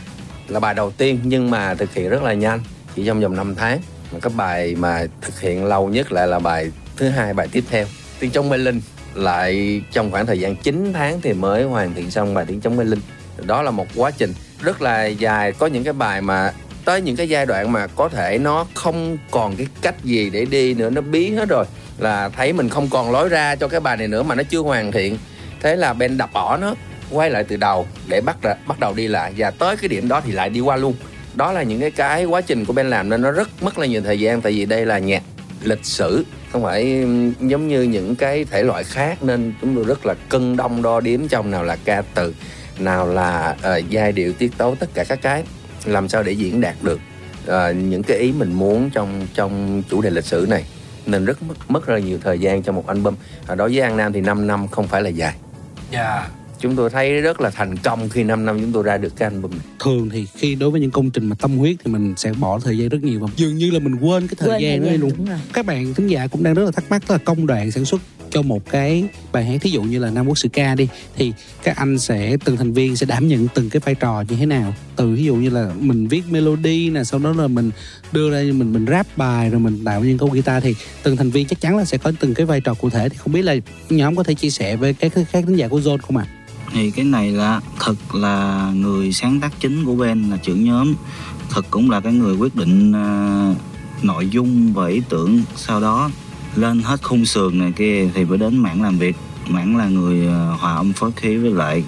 là 0.47 0.59
bài 0.59 0.73
đầu 0.73 0.91
tiên 0.91 1.19
nhưng 1.23 1.49
mà 1.49 1.75
thực 1.75 1.93
hiện 1.93 2.09
rất 2.09 2.23
là 2.23 2.33
nhanh 2.33 2.59
chỉ 2.95 3.05
trong 3.05 3.21
vòng 3.21 3.35
5 3.35 3.55
tháng. 3.55 3.79
Mà 4.11 4.19
cái 4.19 4.33
bài 4.35 4.75
mà 4.75 5.05
thực 5.21 5.39
hiện 5.39 5.65
lâu 5.65 5.89
nhất 5.89 6.11
lại 6.11 6.27
là 6.27 6.39
bài 6.39 6.71
thứ 6.95 7.09
hai 7.09 7.33
bài 7.33 7.47
tiếp 7.51 7.63
theo. 7.69 7.85
Tiếng 8.19 8.31
chống 8.31 8.49
mê 8.49 8.57
linh 8.57 8.81
lại 9.13 9.81
trong 9.91 10.11
khoảng 10.11 10.25
thời 10.25 10.39
gian 10.39 10.55
9 10.55 10.93
tháng 10.93 11.21
thì 11.21 11.33
mới 11.33 11.63
hoàn 11.63 11.93
thiện 11.93 12.11
xong 12.11 12.33
bài 12.33 12.45
tiếng 12.47 12.61
chống 12.61 12.77
mê 12.77 12.83
linh. 12.83 13.01
Đó 13.45 13.61
là 13.61 13.71
một 13.71 13.87
quá 13.95 14.11
trình 14.11 14.33
rất 14.61 14.81
là 14.81 15.05
dài. 15.05 15.51
Có 15.51 15.67
những 15.67 15.83
cái 15.83 15.93
bài 15.93 16.21
mà 16.21 16.53
tới 16.85 17.01
những 17.01 17.15
cái 17.15 17.29
giai 17.29 17.45
đoạn 17.45 17.71
mà 17.71 17.87
có 17.87 18.09
thể 18.09 18.37
nó 18.37 18.65
không 18.73 19.17
còn 19.31 19.55
cái 19.55 19.67
cách 19.81 19.95
gì 20.03 20.29
để 20.29 20.45
đi 20.45 20.73
nữa, 20.73 20.89
nó 20.89 21.01
biến 21.01 21.37
hết 21.37 21.49
rồi. 21.49 21.65
Là 21.97 22.29
thấy 22.29 22.53
mình 22.53 22.69
không 22.69 22.89
còn 22.89 23.11
lối 23.11 23.29
ra 23.29 23.55
cho 23.55 23.67
cái 23.67 23.79
bài 23.79 23.97
này 23.97 24.07
nữa 24.07 24.23
mà 24.23 24.35
nó 24.35 24.43
chưa 24.43 24.59
hoàn 24.59 24.91
thiện. 24.91 25.17
Thế 25.61 25.75
là 25.75 25.93
Ben 25.93 26.17
đập 26.17 26.29
bỏ 26.33 26.57
nó, 26.57 26.75
quay 27.11 27.29
lại 27.29 27.43
từ 27.43 27.57
đầu 27.57 27.87
để 28.07 28.21
bắt 28.21 28.37
bắt 28.67 28.79
đầu 28.79 28.93
đi 28.93 29.07
lại. 29.07 29.33
Và 29.37 29.51
tới 29.51 29.77
cái 29.77 29.87
điểm 29.87 30.07
đó 30.07 30.21
thì 30.25 30.31
lại 30.31 30.49
đi 30.49 30.59
qua 30.59 30.75
luôn. 30.75 30.93
Đó 31.33 31.51
là 31.51 31.63
những 31.63 31.79
cái 31.79 31.91
cái 31.91 32.25
quá 32.25 32.41
trình 32.41 32.65
của 32.65 32.73
Ben 32.73 32.89
làm 32.89 33.09
nên 33.09 33.21
nó 33.21 33.31
rất 33.31 33.49
mất 33.63 33.79
là 33.79 33.85
nhiều 33.85 34.01
thời 34.01 34.19
gian, 34.19 34.41
tại 34.41 34.53
vì 34.53 34.65
đây 34.65 34.85
là 34.85 34.99
nhạc 34.99 35.23
lịch 35.63 35.85
sử, 35.85 36.25
không 36.51 36.63
phải 36.63 37.05
giống 37.39 37.67
như 37.67 37.81
những 37.81 38.15
cái 38.15 38.45
thể 38.45 38.63
loại 38.63 38.83
khác 38.83 39.23
nên 39.23 39.53
chúng 39.61 39.75
tôi 39.75 39.83
rất 39.83 40.05
là 40.05 40.15
cân 40.29 40.57
đong 40.57 40.81
đo 40.81 40.99
điếm 40.99 41.27
trong 41.27 41.51
nào 41.51 41.63
là 41.63 41.77
ca 41.85 42.03
từ 42.13 42.33
nào 42.81 43.07
là 43.07 43.55
uh, 43.59 43.89
giai 43.89 44.11
điệu 44.11 44.33
tiết 44.33 44.57
tấu 44.57 44.75
tất 44.75 44.89
cả 44.93 45.03
các 45.03 45.19
cái 45.21 45.43
làm 45.85 46.09
sao 46.09 46.23
để 46.23 46.31
diễn 46.31 46.61
đạt 46.61 46.75
được 46.81 46.99
uh, 47.47 47.75
những 47.75 48.03
cái 48.03 48.17
ý 48.17 48.31
mình 48.31 48.53
muốn 48.53 48.89
trong 48.89 49.27
trong 49.33 49.83
chủ 49.89 50.01
đề 50.01 50.09
lịch 50.09 50.25
sử 50.25 50.45
này. 50.49 50.65
Nên 51.05 51.25
rất 51.25 51.43
mất 51.43 51.55
mất 51.67 51.87
rất 51.87 51.93
là 51.93 51.99
nhiều 51.99 52.19
thời 52.23 52.39
gian 52.39 52.63
cho 52.63 52.71
một 52.71 52.87
album. 52.87 53.15
Uh, 53.51 53.57
đối 53.57 53.69
với 53.69 53.79
An 53.79 53.97
Nam 53.97 54.13
thì 54.13 54.21
5 54.21 54.47
năm 54.47 54.67
không 54.67 54.87
phải 54.87 55.01
là 55.01 55.09
dài. 55.09 55.35
Dạ. 55.91 56.13
Yeah. 56.13 56.31
chúng 56.59 56.75
tôi 56.75 56.89
thấy 56.89 57.21
rất 57.21 57.41
là 57.41 57.49
thành 57.49 57.77
công 57.77 58.09
khi 58.09 58.23
5 58.23 58.45
năm 58.45 58.59
chúng 58.61 58.71
tôi 58.71 58.83
ra 58.83 58.97
được 58.97 59.15
cái 59.15 59.29
album 59.29 59.51
này. 59.51 59.59
thường 59.79 60.09
thì 60.09 60.25
khi 60.25 60.55
đối 60.55 60.71
với 60.71 60.81
những 60.81 60.91
công 60.91 61.09
trình 61.09 61.25
mà 61.25 61.35
tâm 61.39 61.57
huyết 61.57 61.75
thì 61.83 61.91
mình 61.91 62.13
sẽ 62.17 62.33
bỏ 62.33 62.59
thời 62.59 62.77
gian 62.77 62.89
rất 62.89 63.03
nhiều 63.03 63.19
và 63.19 63.27
dường 63.35 63.57
như 63.57 63.71
là 63.71 63.79
mình 63.79 63.95
quên 63.95 64.27
cái 64.27 64.35
thời 64.37 64.49
quên 64.49 64.61
gian 64.61 64.83
đó 64.83 64.91
luôn. 64.99 65.27
các 65.53 65.65
bạn 65.65 65.93
thính 65.93 66.07
giả 66.07 66.27
cũng 66.27 66.43
đang 66.43 66.53
rất 66.53 66.63
là 66.63 66.71
thắc 66.71 66.83
mắc 66.89 67.11
là 67.11 67.17
công 67.17 67.47
đoạn 67.47 67.71
sản 67.71 67.85
xuất 67.85 68.01
cho 68.31 68.41
một 68.41 68.69
cái 68.69 69.03
bài 69.31 69.45
hát 69.45 69.57
thí 69.61 69.69
dụ 69.69 69.81
như 69.81 69.99
là 69.99 70.09
Nam 70.09 70.27
Quốc 70.27 70.37
Sự 70.37 70.49
Ca 70.49 70.75
đi 70.75 70.87
thì 71.15 71.33
các 71.63 71.77
anh 71.77 71.99
sẽ 71.99 72.37
từng 72.45 72.57
thành 72.57 72.73
viên 72.73 72.95
sẽ 72.95 73.05
đảm 73.05 73.27
nhận 73.27 73.47
từng 73.53 73.69
cái 73.69 73.79
vai 73.85 73.95
trò 73.95 74.23
như 74.29 74.35
thế 74.35 74.45
nào 74.45 74.73
từ 74.95 75.09
ví 75.15 75.23
dụ 75.23 75.35
như 75.35 75.49
là 75.49 75.71
mình 75.79 76.07
viết 76.07 76.21
melody 76.29 76.89
nè 76.89 77.03
sau 77.03 77.19
đó 77.19 77.33
là 77.37 77.47
mình 77.47 77.71
đưa 78.11 78.31
ra 78.31 78.53
mình 78.53 78.73
mình 78.73 78.85
rap 78.89 79.17
bài 79.17 79.49
rồi 79.49 79.59
mình 79.59 79.83
tạo 79.85 80.03
những 80.03 80.17
câu 80.17 80.29
guitar 80.29 80.63
thì 80.63 80.75
từng 81.03 81.17
thành 81.17 81.29
viên 81.29 81.47
chắc 81.47 81.61
chắn 81.61 81.77
là 81.77 81.85
sẽ 81.85 81.97
có 81.97 82.11
từng 82.19 82.33
cái 82.33 82.45
vai 82.45 82.61
trò 82.61 82.73
cụ 82.73 82.89
thể 82.89 83.09
thì 83.09 83.17
không 83.17 83.33
biết 83.33 83.41
là 83.41 83.55
nhóm 83.89 84.15
có 84.15 84.23
thể 84.23 84.33
chia 84.33 84.49
sẻ 84.49 84.75
với 84.75 84.93
các 84.93 85.11
các 85.15 85.27
khán 85.31 85.55
giả 85.55 85.67
của 85.67 85.79
Zone 85.79 85.97
không 85.97 86.17
ạ? 86.17 86.27
À? 86.29 86.35
thì 86.73 86.91
cái 86.91 87.05
này 87.05 87.31
là 87.31 87.61
thật 87.79 88.15
là 88.15 88.71
người 88.75 89.13
sáng 89.13 89.39
tác 89.39 89.53
chính 89.59 89.85
của 89.85 89.95
Ben 89.95 90.29
là 90.29 90.37
trưởng 90.37 90.63
nhóm 90.63 90.93
thật 91.49 91.65
cũng 91.69 91.91
là 91.91 91.99
cái 91.99 92.13
người 92.13 92.35
quyết 92.35 92.55
định 92.55 92.91
uh, 92.91 93.57
nội 94.03 94.29
dung 94.29 94.73
và 94.73 94.87
ý 94.87 95.01
tưởng 95.09 95.41
sau 95.55 95.81
đó 95.81 96.11
lên 96.55 96.81
hết 96.81 97.01
khung 97.03 97.25
sườn 97.25 97.59
này 97.59 97.71
kia 97.71 98.09
thì 98.13 98.25
mới 98.25 98.37
đến 98.37 98.57
mảng 98.57 98.81
làm 98.81 98.97
việc. 98.97 99.15
Mảng 99.47 99.77
là 99.77 99.87
người 99.87 100.27
ờ, 100.27 100.51
hòa 100.59 100.75
âm 100.75 100.93
phối 100.93 101.11
khí 101.15 101.37
với 101.37 101.51
lại 101.51 101.83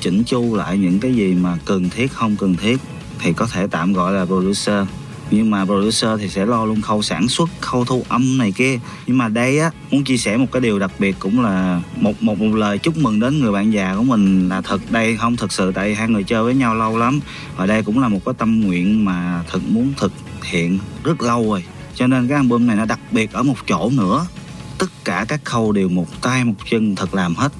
chỉnh 0.00 0.22
chu 0.24 0.54
lại 0.54 0.78
những 0.78 1.00
cái 1.00 1.14
gì 1.14 1.34
mà 1.34 1.58
cần 1.64 1.90
thiết, 1.90 2.12
không 2.12 2.36
cần 2.36 2.54
thiết 2.56 2.80
thì 3.18 3.32
có 3.32 3.46
thể 3.46 3.66
tạm 3.66 3.92
gọi 3.92 4.12
là 4.12 4.24
producer. 4.24 4.86
Nhưng 5.30 5.50
mà 5.50 5.64
producer 5.64 6.10
thì 6.20 6.28
sẽ 6.28 6.46
lo 6.46 6.64
luôn 6.64 6.82
khâu 6.82 7.02
sản 7.02 7.28
xuất, 7.28 7.50
khâu 7.60 7.84
thu 7.84 8.04
âm 8.08 8.38
này 8.38 8.52
kia. 8.52 8.78
Nhưng 9.06 9.18
mà 9.18 9.28
đây 9.28 9.58
á, 9.58 9.70
muốn 9.90 10.04
chia 10.04 10.16
sẻ 10.16 10.36
một 10.36 10.46
cái 10.52 10.60
điều 10.60 10.78
đặc 10.78 10.90
biệt 10.98 11.16
cũng 11.18 11.42
là 11.42 11.82
một 11.96 12.22
một 12.22 12.40
một 12.40 12.56
lời 12.56 12.78
chúc 12.78 12.96
mừng 12.96 13.20
đến 13.20 13.40
người 13.40 13.52
bạn 13.52 13.72
già 13.72 13.94
của 13.96 14.02
mình 14.02 14.48
là 14.48 14.60
thật 14.60 14.80
đây, 14.90 15.16
không 15.16 15.36
thật 15.36 15.52
sự, 15.52 15.72
tại 15.74 15.94
hai 15.94 16.08
người 16.08 16.24
chơi 16.24 16.42
với 16.42 16.54
nhau 16.54 16.74
lâu 16.74 16.98
lắm. 16.98 17.20
Và 17.56 17.66
đây 17.66 17.82
cũng 17.82 18.00
là 18.00 18.08
một 18.08 18.20
cái 18.24 18.34
tâm 18.38 18.60
nguyện 18.60 19.04
mà 19.04 19.44
thật, 19.50 19.60
muốn 19.68 19.92
thực 19.96 20.12
hiện 20.42 20.78
rất 21.04 21.22
lâu 21.22 21.50
rồi 21.50 21.64
cho 21.94 22.06
nên 22.06 22.28
cái 22.28 22.36
album 22.36 22.66
này 22.66 22.76
nó 22.76 22.84
đặc 22.84 23.00
biệt 23.10 23.32
ở 23.32 23.42
một 23.42 23.56
chỗ 23.66 23.90
nữa. 23.90 24.26
Tất 24.78 24.86
cả 25.04 25.24
các 25.28 25.44
khâu 25.44 25.72
đều 25.72 25.88
một 25.88 26.22
tay 26.22 26.44
một 26.44 26.54
chân 26.70 26.96
thật 26.96 27.14
làm 27.14 27.34
hết. 27.34 27.52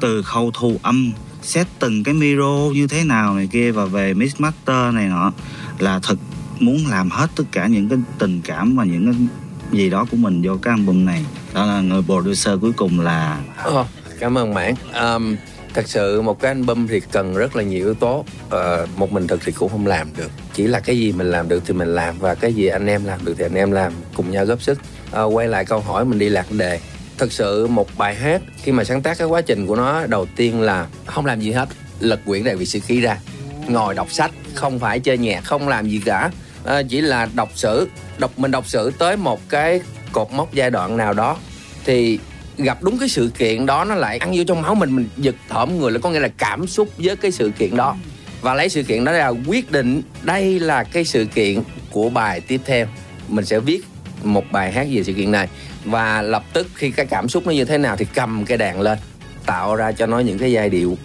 Từ 0.00 0.22
khâu 0.22 0.50
thu 0.54 0.80
âm 0.82 1.12
xét 1.42 1.66
từng 1.78 2.04
cái 2.04 2.14
micro 2.14 2.70
như 2.74 2.86
thế 2.86 3.04
nào 3.04 3.34
này 3.34 3.46
kia 3.52 3.70
và 3.70 3.84
về 3.84 4.14
mix 4.14 4.34
master 4.38 4.94
này 4.94 5.08
nọ 5.08 5.32
là 5.78 6.00
thật 6.02 6.16
muốn 6.60 6.86
làm 6.86 7.10
hết 7.10 7.30
tất 7.36 7.44
cả 7.52 7.66
những 7.66 7.88
cái 7.88 7.98
tình 8.18 8.40
cảm 8.44 8.76
và 8.76 8.84
những 8.84 9.12
cái 9.12 9.26
gì 9.72 9.90
đó 9.90 10.06
của 10.10 10.16
mình 10.16 10.42
vô 10.44 10.56
cái 10.62 10.74
album 10.74 11.04
này. 11.04 11.24
Đó 11.54 11.66
là 11.66 11.80
người 11.80 12.02
producer 12.02 12.60
cuối 12.60 12.72
cùng 12.72 13.00
là 13.00 13.40
oh, 13.68 13.86
cảm 14.20 14.38
ơn 14.38 14.54
bạn. 14.54 14.74
Um, 14.94 15.36
thật 15.74 15.88
sự 15.88 16.22
một 16.22 16.40
cái 16.40 16.52
album 16.52 16.86
thì 16.86 17.00
cần 17.00 17.34
rất 17.34 17.56
là 17.56 17.62
nhiều 17.62 17.84
yếu 17.84 17.94
tố. 17.94 18.24
À, 18.50 18.86
một 18.96 19.12
mình 19.12 19.26
thực 19.26 19.40
thì 19.44 19.52
cũng 19.52 19.68
không 19.68 19.86
làm 19.86 20.08
được. 20.16 20.30
Chỉ 20.54 20.66
là 20.66 20.80
cái 20.80 20.98
gì 20.98 21.12
mình 21.12 21.30
làm 21.30 21.48
được 21.48 21.62
thì 21.66 21.74
mình 21.74 21.94
làm 21.94 22.18
và 22.18 22.34
cái 22.34 22.52
gì 22.52 22.66
anh 22.66 22.86
em 22.86 23.04
làm 23.04 23.24
được 23.24 23.34
thì 23.38 23.44
anh 23.44 23.54
em 23.54 23.70
làm 23.70 23.92
cùng 24.16 24.30
nhau 24.30 24.44
góp 24.44 24.62
sức. 24.62 24.78
À, 25.12 25.22
quay 25.22 25.48
lại 25.48 25.64
câu 25.64 25.80
hỏi 25.80 26.04
mình 26.04 26.18
đi 26.18 26.28
lạc 26.28 26.46
đề. 26.50 26.80
Thực 27.18 27.32
sự 27.32 27.66
một 27.66 27.88
bài 27.98 28.14
hát 28.14 28.42
khi 28.62 28.72
mà 28.72 28.84
sáng 28.84 29.02
tác 29.02 29.18
cái 29.18 29.28
quá 29.28 29.40
trình 29.40 29.66
của 29.66 29.76
nó 29.76 30.06
đầu 30.06 30.26
tiên 30.36 30.60
là 30.60 30.86
không 31.06 31.26
làm 31.26 31.40
gì 31.40 31.52
hết 31.52 31.68
lật 32.00 32.20
quyển 32.26 32.44
đại 32.44 32.56
vị 32.56 32.66
sử 32.66 32.80
ký 32.80 33.00
ra. 33.00 33.18
Ngồi 33.68 33.94
đọc 33.94 34.12
sách 34.12 34.30
không 34.54 34.78
phải 34.78 35.00
chơi 35.00 35.18
nhạc 35.18 35.44
không 35.44 35.68
làm 35.68 35.88
gì 35.88 36.00
cả. 36.04 36.30
À, 36.64 36.82
chỉ 36.82 37.00
là 37.00 37.28
đọc 37.34 37.48
sử 37.54 37.88
đọc 38.18 38.38
mình 38.38 38.50
đọc 38.50 38.68
sử 38.68 38.92
tới 38.98 39.16
một 39.16 39.48
cái 39.48 39.80
cột 40.12 40.32
mốc 40.32 40.54
giai 40.54 40.70
đoạn 40.70 40.96
nào 40.96 41.12
đó. 41.12 41.36
Thì 41.84 42.18
gặp 42.62 42.82
đúng 42.82 42.98
cái 42.98 43.08
sự 43.08 43.30
kiện 43.38 43.66
đó, 43.66 43.84
nó 43.84 43.94
lại 43.94 44.18
ăn 44.18 44.32
vô 44.36 44.44
trong 44.46 44.62
máu 44.62 44.74
mình 44.74 44.96
mình 44.96 45.08
giật 45.16 45.34
thởm 45.48 45.78
người 45.78 45.90
là 45.90 45.98
có 45.98 46.10
nghĩa 46.10 46.20
là 46.20 46.28
cảm 46.28 46.66
xúc 46.66 46.88
với 46.98 47.16
cái 47.16 47.30
sự 47.30 47.50
kiện 47.58 47.76
đó. 47.76 47.96
Và 48.40 48.54
lấy 48.54 48.68
sự 48.68 48.82
kiện 48.82 49.04
đó 49.04 49.12
ra 49.12 49.28
quyết 49.46 49.72
định 49.72 50.02
đây 50.22 50.60
là 50.60 50.84
cái 50.84 51.04
sự 51.04 51.24
kiện 51.24 51.62
của 51.90 52.08
bài 52.08 52.40
tiếp 52.40 52.60
theo. 52.64 52.86
Mình 53.28 53.44
sẽ 53.44 53.60
viết 53.60 53.80
một 54.22 54.44
bài 54.52 54.72
hát 54.72 54.86
về 54.90 55.02
sự 55.02 55.12
kiện 55.12 55.32
này. 55.32 55.48
Và 55.84 56.22
lập 56.22 56.44
tức 56.52 56.66
khi 56.74 56.90
cái 56.90 57.06
cảm 57.06 57.28
xúc 57.28 57.46
nó 57.46 57.52
như 57.52 57.64
thế 57.64 57.78
nào 57.78 57.96
thì 57.96 58.06
cầm 58.14 58.44
cái 58.44 58.58
đàn 58.58 58.80
lên, 58.80 58.98
tạo 59.46 59.76
ra 59.76 59.92
cho 59.92 60.06
nó 60.06 60.18
những 60.18 60.38
cái 60.38 60.52
giai 60.52 60.68
điệu 60.68 60.98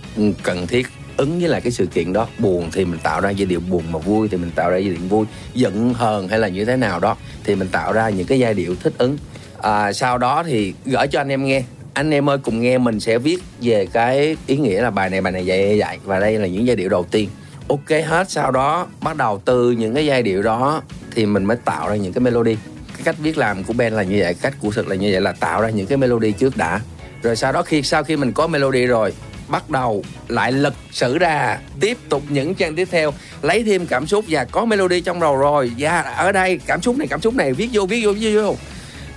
cần 0.43 0.67
thiết, 0.67 0.87
ứng 1.17 1.39
với 1.39 1.49
lại 1.49 1.61
cái 1.61 1.71
sự 1.71 1.85
kiện 1.85 2.13
đó. 2.13 2.27
Buồn 2.39 2.69
thì 2.71 2.85
mình 2.85 2.99
tạo 3.03 3.21
ra 3.21 3.29
giai 3.29 3.45
điệu 3.45 3.59
buồn 3.59 3.83
mà 3.91 3.99
vui 3.99 4.27
thì 4.27 4.37
mình 4.37 4.51
tạo 4.55 4.69
ra 4.69 4.77
giai 4.77 4.89
điệu 4.89 5.07
vui. 5.09 5.25
Giận 5.53 5.93
hờn 5.93 6.27
hay 6.27 6.39
là 6.39 6.47
như 6.47 6.65
thế 6.65 6.75
nào 6.75 6.99
đó 6.99 7.15
thì 7.43 7.55
mình 7.55 7.67
tạo 7.67 7.93
ra 7.93 8.09
những 8.09 8.27
cái 8.27 8.39
giai 8.39 8.53
điệu 8.53 8.75
thích 8.75 8.93
ứng 8.97 9.17
à, 9.65 9.93
sau 9.93 10.17
đó 10.17 10.43
thì 10.43 10.73
gửi 10.85 11.07
cho 11.07 11.19
anh 11.19 11.29
em 11.29 11.45
nghe. 11.45 11.63
Anh 11.93 12.11
em 12.11 12.29
ơi 12.29 12.37
cùng 12.37 12.61
nghe 12.61 12.77
mình 12.77 12.99
sẽ 12.99 13.17
viết 13.17 13.37
về 13.61 13.87
cái 13.93 14.37
ý 14.47 14.57
nghĩa 14.57 14.81
là 14.81 14.89
bài 14.89 15.09
này 15.09 15.21
bài 15.21 15.33
này 15.33 15.43
vậy 15.45 15.79
vậy 15.79 15.97
và 16.03 16.19
đây 16.19 16.39
là 16.39 16.47
những 16.47 16.67
giai 16.67 16.75
điệu 16.75 16.89
đầu 16.89 17.05
tiên. 17.11 17.29
Ok 17.67 17.89
hết. 17.89 18.31
Sau 18.31 18.51
đó 18.51 18.87
bắt 19.01 19.17
đầu 19.17 19.41
từ 19.45 19.71
những 19.71 19.93
cái 19.93 20.05
giai 20.05 20.23
điệu 20.23 20.41
đó 20.41 20.81
thì 21.11 21.25
mình 21.25 21.45
mới 21.45 21.57
tạo 21.65 21.89
ra 21.89 21.95
những 21.95 22.13
cái 22.13 22.21
melody. 22.21 22.57
Cái 22.87 23.01
cách 23.03 23.15
viết 23.19 23.37
làm 23.37 23.63
của 23.63 23.73
Ben 23.73 23.93
là 23.93 24.03
như 24.03 24.17
vậy 24.19 24.33
cách 24.41 24.53
của 24.61 24.71
thực 24.71 24.87
là 24.87 24.95
như 24.95 25.09
vậy 25.11 25.21
là 25.21 25.31
tạo 25.31 25.61
ra 25.61 25.69
những 25.69 25.87
cái 25.87 25.97
melody 25.97 26.31
trước 26.31 26.57
đã. 26.57 26.81
Rồi 27.23 27.35
sau 27.35 27.51
đó 27.51 27.61
khi 27.61 27.81
sau 27.81 28.03
khi 28.03 28.17
mình 28.17 28.31
có 28.31 28.47
melody 28.47 28.85
rồi 28.85 29.13
bắt 29.47 29.69
đầu 29.69 30.03
lại 30.27 30.51
lật 30.51 30.73
sử 30.91 31.17
ra 31.17 31.59
tiếp 31.79 31.97
tục 32.09 32.23
những 32.29 32.55
trang 32.55 32.75
tiếp 32.75 32.87
theo 32.91 33.13
lấy 33.41 33.63
thêm 33.63 33.85
cảm 33.85 34.07
xúc 34.07 34.25
và 34.27 34.45
có 34.45 34.65
melody 34.65 35.01
trong 35.01 35.19
đầu 35.19 35.37
rồi. 35.37 35.71
Và 35.77 36.01
ở 36.01 36.31
đây 36.31 36.59
cảm 36.65 36.81
xúc 36.81 36.97
này 36.97 37.07
cảm 37.07 37.21
xúc 37.21 37.35
này 37.35 37.53
viết 37.53 37.69
vô 37.73 37.85
viết 37.85 38.05
vô 38.05 38.13
viết 38.13 38.35
vô 38.35 38.55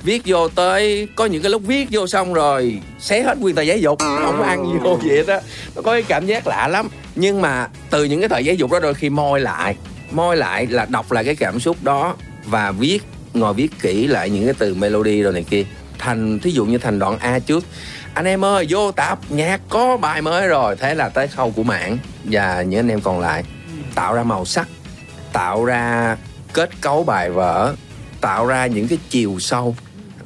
viết 0.08 0.22
vô 0.26 0.48
tới, 0.48 1.08
có 1.16 1.26
những 1.26 1.42
cái 1.42 1.50
lúc 1.50 1.62
viết 1.66 1.88
vô 1.90 2.06
xong 2.06 2.34
rồi, 2.34 2.80
xé 3.00 3.22
hết 3.22 3.38
nguyên 3.38 3.54
tờ 3.54 3.62
giấy 3.62 3.80
dục, 3.80 3.98
không 3.98 4.42
ăn 4.42 4.80
vô 4.82 4.98
vậy 5.02 5.24
đó. 5.26 5.38
Nó 5.76 5.82
có 5.82 5.92
cái 5.92 6.02
cảm 6.02 6.26
giác 6.26 6.46
lạ 6.46 6.68
lắm. 6.68 6.88
Nhưng 7.14 7.42
mà 7.42 7.68
từ 7.90 8.04
những 8.04 8.20
cái 8.20 8.28
tờ 8.28 8.38
giấy 8.38 8.56
dục 8.56 8.72
đó 8.72 8.80
đôi 8.80 8.94
khi 8.94 9.10
môi 9.10 9.40
lại. 9.40 9.76
Môi 10.10 10.36
lại 10.36 10.66
là 10.66 10.86
đọc 10.88 11.12
lại 11.12 11.24
cái 11.24 11.36
cảm 11.36 11.60
xúc 11.60 11.76
đó 11.82 12.16
và 12.44 12.70
viết, 12.70 12.98
ngồi 13.34 13.54
viết 13.54 13.68
kỹ 13.80 14.06
lại 14.06 14.30
những 14.30 14.44
cái 14.44 14.54
từ 14.58 14.74
melody 14.74 15.22
rồi 15.22 15.32
này 15.32 15.44
kia. 15.50 15.64
Thành, 15.98 16.38
thí 16.38 16.50
dụ 16.50 16.64
như 16.64 16.78
thành 16.78 16.98
đoạn 16.98 17.18
A 17.18 17.38
trước. 17.38 17.64
Anh 18.14 18.24
em 18.24 18.44
ơi, 18.44 18.66
vô 18.68 18.92
tập, 18.92 19.18
nhạc 19.28 19.60
có 19.68 19.96
bài 19.96 20.22
mới 20.22 20.48
rồi. 20.48 20.76
Thế 20.76 20.94
là 20.94 21.08
tới 21.08 21.28
khâu 21.28 21.50
của 21.50 21.62
mảng 21.62 21.98
và 22.24 22.62
những 22.62 22.80
anh 22.80 22.88
em 22.88 23.00
còn 23.00 23.20
lại. 23.20 23.44
Tạo 23.94 24.14
ra 24.14 24.22
màu 24.22 24.44
sắc, 24.44 24.68
tạo 25.32 25.64
ra 25.64 26.16
kết 26.52 26.70
cấu 26.80 27.04
bài 27.04 27.30
vở, 27.30 27.74
tạo 28.20 28.46
ra 28.46 28.66
những 28.66 28.88
cái 28.88 28.98
chiều 29.08 29.36
sâu 29.40 29.76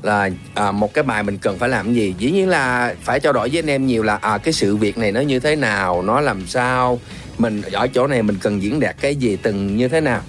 là 0.02 0.30
à, 0.54 0.72
một 0.72 0.94
cái 0.94 1.04
bài 1.04 1.22
mình 1.22 1.38
cần 1.38 1.58
phải 1.58 1.68
làm 1.68 1.94
gì? 1.94 2.14
Dĩ 2.18 2.30
nhiên 2.30 2.48
là 2.48 2.94
phải 3.02 3.20
trao 3.20 3.32
đổi 3.32 3.48
với 3.48 3.58
anh 3.58 3.70
em 3.70 3.86
nhiều 3.86 4.02
là 4.02 4.16
à 4.16 4.38
cái 4.38 4.52
sự 4.52 4.76
việc 4.76 4.98
này 4.98 5.12
nó 5.12 5.20
như 5.20 5.40
thế 5.40 5.56
nào 5.56 6.02
nó 6.02 6.20
làm 6.20 6.46
sao? 6.46 7.00
Mình 7.38 7.62
ở 7.72 7.86
chỗ 7.86 8.06
này 8.06 8.22
mình 8.22 8.36
cần 8.42 8.62
diễn 8.62 8.80
đạt 8.80 8.96
cái 9.00 9.16
gì 9.16 9.36
từng 9.36 9.76
như 9.76 9.88
thế 9.88 10.00
nào? 10.00 10.20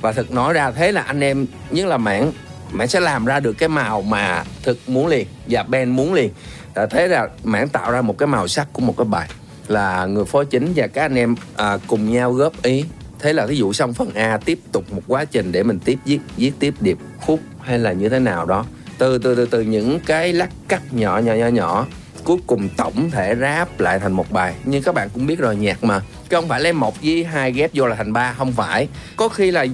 Và 0.00 0.12
thực 0.12 0.30
nói 0.30 0.52
ra 0.52 0.70
thế 0.70 0.92
là 0.92 1.02
anh 1.02 1.20
em 1.20 1.46
nhất 1.70 1.86
là 1.86 1.96
mảng 1.96 2.32
mảng 2.72 2.88
sẽ 2.88 3.00
làm 3.00 3.24
ra 3.24 3.40
được 3.40 3.52
cái 3.52 3.68
màu 3.68 4.02
mà 4.02 4.44
thực 4.62 4.88
muốn 4.88 5.06
liền 5.06 5.26
và 5.46 5.62
Ben 5.62 5.90
muốn 5.90 6.14
liền. 6.14 6.30
À, 6.74 6.86
thế 6.86 7.08
là 7.08 7.28
mảng 7.44 7.68
tạo 7.68 7.90
ra 7.90 8.02
một 8.02 8.18
cái 8.18 8.26
màu 8.26 8.48
sắc 8.48 8.68
của 8.72 8.82
một 8.82 8.94
cái 8.98 9.04
bài 9.04 9.28
là 9.68 10.06
người 10.06 10.24
phối 10.24 10.46
chính 10.46 10.72
và 10.76 10.86
các 10.86 11.02
anh 11.02 11.14
em 11.14 11.34
à, 11.56 11.78
cùng 11.86 12.12
nhau 12.12 12.32
góp 12.32 12.62
ý. 12.62 12.84
Thế 13.18 13.32
là 13.32 13.46
ví 13.46 13.56
dụ 13.56 13.72
xong 13.72 13.94
phần 13.94 14.10
A 14.14 14.38
tiếp 14.44 14.58
tục 14.72 14.92
một 14.92 15.02
quá 15.06 15.24
trình 15.24 15.52
để 15.52 15.62
mình 15.62 15.78
tiếp 15.78 15.98
viết 16.04 16.18
viết 16.36 16.52
tiếp 16.58 16.74
điệp 16.80 16.98
khúc 17.20 17.40
hay 17.60 17.78
là 17.78 17.92
như 17.92 18.08
thế 18.08 18.18
nào 18.18 18.46
đó 18.46 18.64
từ 18.98 19.18
từ 19.18 19.34
từ 19.34 19.46
từ 19.46 19.60
những 19.60 20.00
cái 20.06 20.32
lát 20.32 20.48
cắt 20.68 20.82
nhỏ 20.90 21.18
nhỏ 21.18 21.32
nhỏ 21.32 21.46
nhỏ. 21.46 21.86
Cuối 22.24 22.36
cùng 22.46 22.68
tổng 22.76 23.10
thể 23.10 23.34
ráp 23.40 23.80
lại 23.80 23.98
thành 23.98 24.12
một 24.12 24.32
bài. 24.32 24.54
Nhưng 24.64 24.82
các 24.82 24.94
bạn 24.94 25.08
cũng 25.14 25.26
biết 25.26 25.38
rồi, 25.38 25.56
nhạc 25.56 25.84
mà. 25.84 26.00
Chứ 26.00 26.36
không 26.36 26.48
phải 26.48 26.60
lấy 26.60 26.72
một 26.72 27.02
với 27.02 27.24
hai 27.24 27.52
ghép 27.52 27.70
vô 27.74 27.86
là 27.86 27.96
thành 27.96 28.12
ba, 28.12 28.34
không 28.38 28.52
phải. 28.52 28.88
Có 29.16 29.28
khi 29.28 29.50
là 29.50 29.66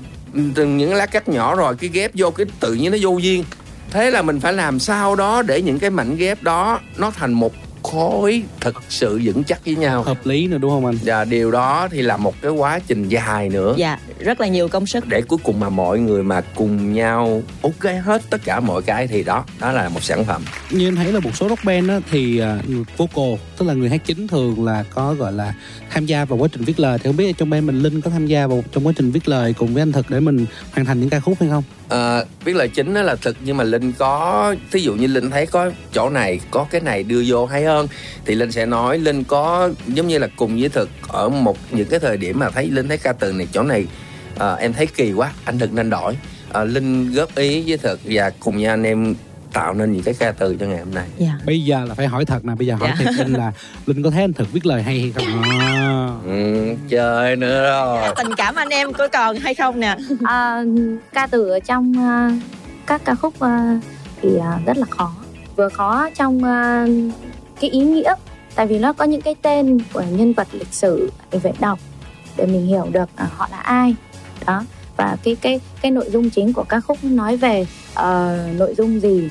từng 0.55 0.76
những 0.76 0.94
lá 0.94 1.06
cắt 1.06 1.28
nhỏ 1.28 1.55
rồi, 1.55 1.76
cái 1.76 1.90
ghép 1.92 2.10
vô 2.14 2.30
cái 2.30 2.46
tự 2.60 2.74
nhiên 2.74 2.92
nó 2.92 2.98
vô 3.01 3.18
duyên. 3.18 3.44
Thế 3.90 4.10
là 4.10 4.22
mình 4.22 4.40
phải 4.40 4.52
làm 4.52 4.78
sao 4.78 5.16
đó 5.16 5.42
để 5.42 5.62
những 5.62 5.78
cái 5.78 5.90
mảnh 5.90 6.16
ghép 6.16 6.42
đó 6.42 6.80
nó 6.96 7.10
thành 7.10 7.32
một 7.32 7.52
khối 7.85 8.43
thực 8.61 8.82
sự 8.89 9.20
vững 9.24 9.44
chắc 9.44 9.65
với 9.65 9.77
nhau. 9.77 10.02
Hợp 10.02 10.27
lý 10.27 10.47
nữa 10.47 10.59
đúng 10.59 10.70
không 10.70 10.86
anh? 10.86 10.98
Và 11.05 11.24
điều 11.24 11.51
đó 11.51 11.89
thì 11.90 12.02
là 12.02 12.16
một 12.16 12.35
cái 12.43 12.51
quá 12.51 12.81
trình 12.86 13.09
dài 13.09 13.48
nữa. 13.48 13.74
Dạ 13.77 13.98
rất 14.19 14.40
là 14.40 14.47
nhiều 14.47 14.69
công 14.69 14.86
sức. 14.86 15.09
Để 15.09 15.23
cuối 15.23 15.39
cùng 15.43 15.61
mà 15.61 15.69
mọi 15.69 15.98
người 15.98 16.23
mà 16.23 16.40
cùng 16.40 16.93
nhau 16.93 17.43
ok 17.62 17.85
hết 18.05 18.23
tất 18.31 18.40
cả 18.44 18.61
mọi 18.61 18.82
cái 18.82 19.06
thì 19.06 19.23
đó 19.23 19.44
đó 19.61 19.73
là 19.73 19.89
một 19.89 20.02
sản 20.02 20.24
phẩm. 20.24 20.43
Như 20.70 20.89
em 20.89 20.97
thấy 20.97 21.12
là 21.12 21.20
một 21.20 21.36
số 21.36 21.48
rock 21.48 21.65
band 21.65 21.90
á, 21.90 22.01
thì 22.11 22.43
uh, 22.43 22.86
vocal 22.97 23.35
tức 23.59 23.66
là 23.66 23.74
người 23.74 23.89
hát 23.89 24.01
chính 24.05 24.28
thường 24.28 24.65
là 24.65 24.85
có 24.94 25.15
gọi 25.15 25.32
là 25.32 25.55
tham 25.90 26.06
gia 26.06 26.24
vào 26.24 26.39
quá 26.39 26.48
trình 26.52 26.65
viết 26.65 26.81
lời. 26.81 26.98
Thì 26.98 27.05
không 27.05 27.16
biết 27.16 27.39
trong 27.39 27.51
band 27.51 27.65
mình 27.65 27.81
linh 27.81 28.01
có 28.01 28.11
tham 28.11 28.27
gia 28.27 28.47
vào 28.47 28.65
trong 28.73 28.86
quá 28.86 28.93
trình 28.97 29.11
viết 29.11 29.28
lời 29.28 29.55
cùng 29.59 29.74
với 29.74 29.82
anh 29.82 29.93
thực 29.93 30.11
để 30.11 30.20
mình 30.20 30.47
hoàn 30.73 30.86
thành 30.86 31.01
những 31.01 31.11
ca 31.11 31.20
khúc 31.20 31.36
hay 31.40 31.48
không 31.48 31.65
à, 31.89 32.24
biết 32.44 32.56
lời 32.56 32.69
chính 32.69 32.94
đó 32.94 33.02
là 33.02 33.16
thực 33.16 33.36
nhưng 33.44 33.56
mà 33.56 33.65
linh 33.65 33.93
có 33.93 34.55
thí 34.70 34.81
dụ 34.81 34.94
như 34.94 35.06
linh 35.06 35.31
thấy 35.31 35.47
có 35.47 35.70
chỗ 35.93 36.11
này 36.11 36.40
có 36.51 36.66
cái 36.70 36.81
này 36.81 37.02
đưa 37.02 37.23
vô 37.27 37.47
hay 37.47 37.65
hơn 37.65 37.89
thì 38.27 38.35
linh 38.35 38.52
sẽ 38.52 38.66
nói 38.66 38.98
linh 38.98 39.24
có 39.24 39.70
giống 39.86 40.09
như 40.09 40.19
là 40.19 40.28
cùng 40.36 40.61
với 40.61 40.69
thực 40.69 40.89
ở 41.09 41.28
một 41.28 41.56
những 41.70 41.89
cái 41.89 42.01
thời 42.01 42.16
điểm 42.16 42.39
mà 42.39 42.51
thấy 42.51 42.70
linh 42.70 42.89
thấy 42.89 42.98
ca 42.98 43.12
từ 43.12 43.32
này 43.32 43.48
chỗ 43.52 43.62
này 43.62 43.86
à, 44.39 44.55
em 44.55 44.73
thấy 44.73 44.86
kỳ 44.86 45.12
quá 45.12 45.32
anh 45.44 45.59
thực 45.59 45.73
nên 45.73 45.90
đổi. 45.90 46.16
À, 46.52 46.65
linh 46.65 47.12
góp 47.12 47.35
ý 47.35 47.65
với 47.66 47.77
thực 47.77 48.01
và 48.05 48.31
cùng 48.40 48.59
nhau 48.59 48.73
anh 48.73 48.82
em 48.82 49.15
tạo 49.55 49.74
nên 49.74 49.93
những 49.93 50.02
cái 50.02 50.14
ca 50.18 50.32
từ 50.32 50.56
cho 50.60 50.66
ngày 50.66 50.78
hôm 50.78 50.94
nay. 50.94 51.09
Yeah. 51.18 51.35
bây 51.47 51.64
giờ 51.64 51.85
là 51.89 51.94
phải 51.94 52.06
hỏi 52.06 52.24
thật 52.24 52.44
nè 52.44 52.55
bây 52.55 52.66
giờ 52.66 52.74
hỏi 52.74 52.89
Dạ. 52.89 52.94
thiệt 52.98 53.14
linh 53.26 53.32
là 53.32 53.52
linh 53.86 54.02
có 54.02 54.10
thấy 54.10 54.20
anh 54.22 54.32
thực 54.32 54.52
viết 54.52 54.66
lời 54.66 54.82
hay 54.82 55.01
hay 55.01 55.12
không? 55.12 55.43
À. 55.60 56.09
ừ, 56.24 56.74
chơi 56.89 57.36
nữa 57.36 57.62
rồi. 57.70 58.14
Tình 58.16 58.35
cảm 58.36 58.55
anh 58.55 58.68
em 58.68 58.93
có 58.93 59.09
còn 59.09 59.36
hay 59.36 59.55
không 59.55 59.81
nè? 59.81 59.97
À, 60.24 60.62
ca 61.12 61.26
từ 61.26 61.48
ở 61.48 61.60
trong 61.60 61.93
à, 61.98 62.31
các 62.86 63.02
ca 63.05 63.14
khúc 63.14 63.40
à, 63.40 63.81
thì 64.22 64.28
à, 64.43 64.59
rất 64.66 64.76
là 64.76 64.86
khó. 64.90 65.12
Vừa 65.56 65.68
khó 65.68 66.09
trong 66.18 66.44
à, 66.44 66.86
cái 67.60 67.70
ý 67.70 67.78
nghĩa 67.81 68.14
tại 68.55 68.66
vì 68.66 68.78
nó 68.78 68.93
có 68.93 69.05
những 69.05 69.20
cái 69.22 69.35
tên 69.43 69.78
của 69.93 70.02
nhân 70.10 70.32
vật 70.32 70.48
lịch 70.52 70.72
sử 70.72 71.10
mình 71.32 71.40
phải 71.40 71.52
đọc 71.60 71.78
để 72.36 72.47
mình 72.47 72.66
hiểu 72.66 72.86
được 72.93 73.09
à, 73.16 73.26
họ 73.36 73.48
là 73.51 73.59
ai. 73.59 73.94
Đó 74.47 74.62
và 74.96 75.16
cái 75.22 75.36
cái 75.40 75.60
cái 75.82 75.90
nội 75.90 76.06
dung 76.10 76.30
chính 76.30 76.52
của 76.52 76.64
ca 76.64 76.80
khúc 76.80 77.04
nói 77.04 77.36
về 77.36 77.66
ờ, 77.94 78.38
nội 78.56 78.74
dung 78.74 79.00
gì. 79.00 79.28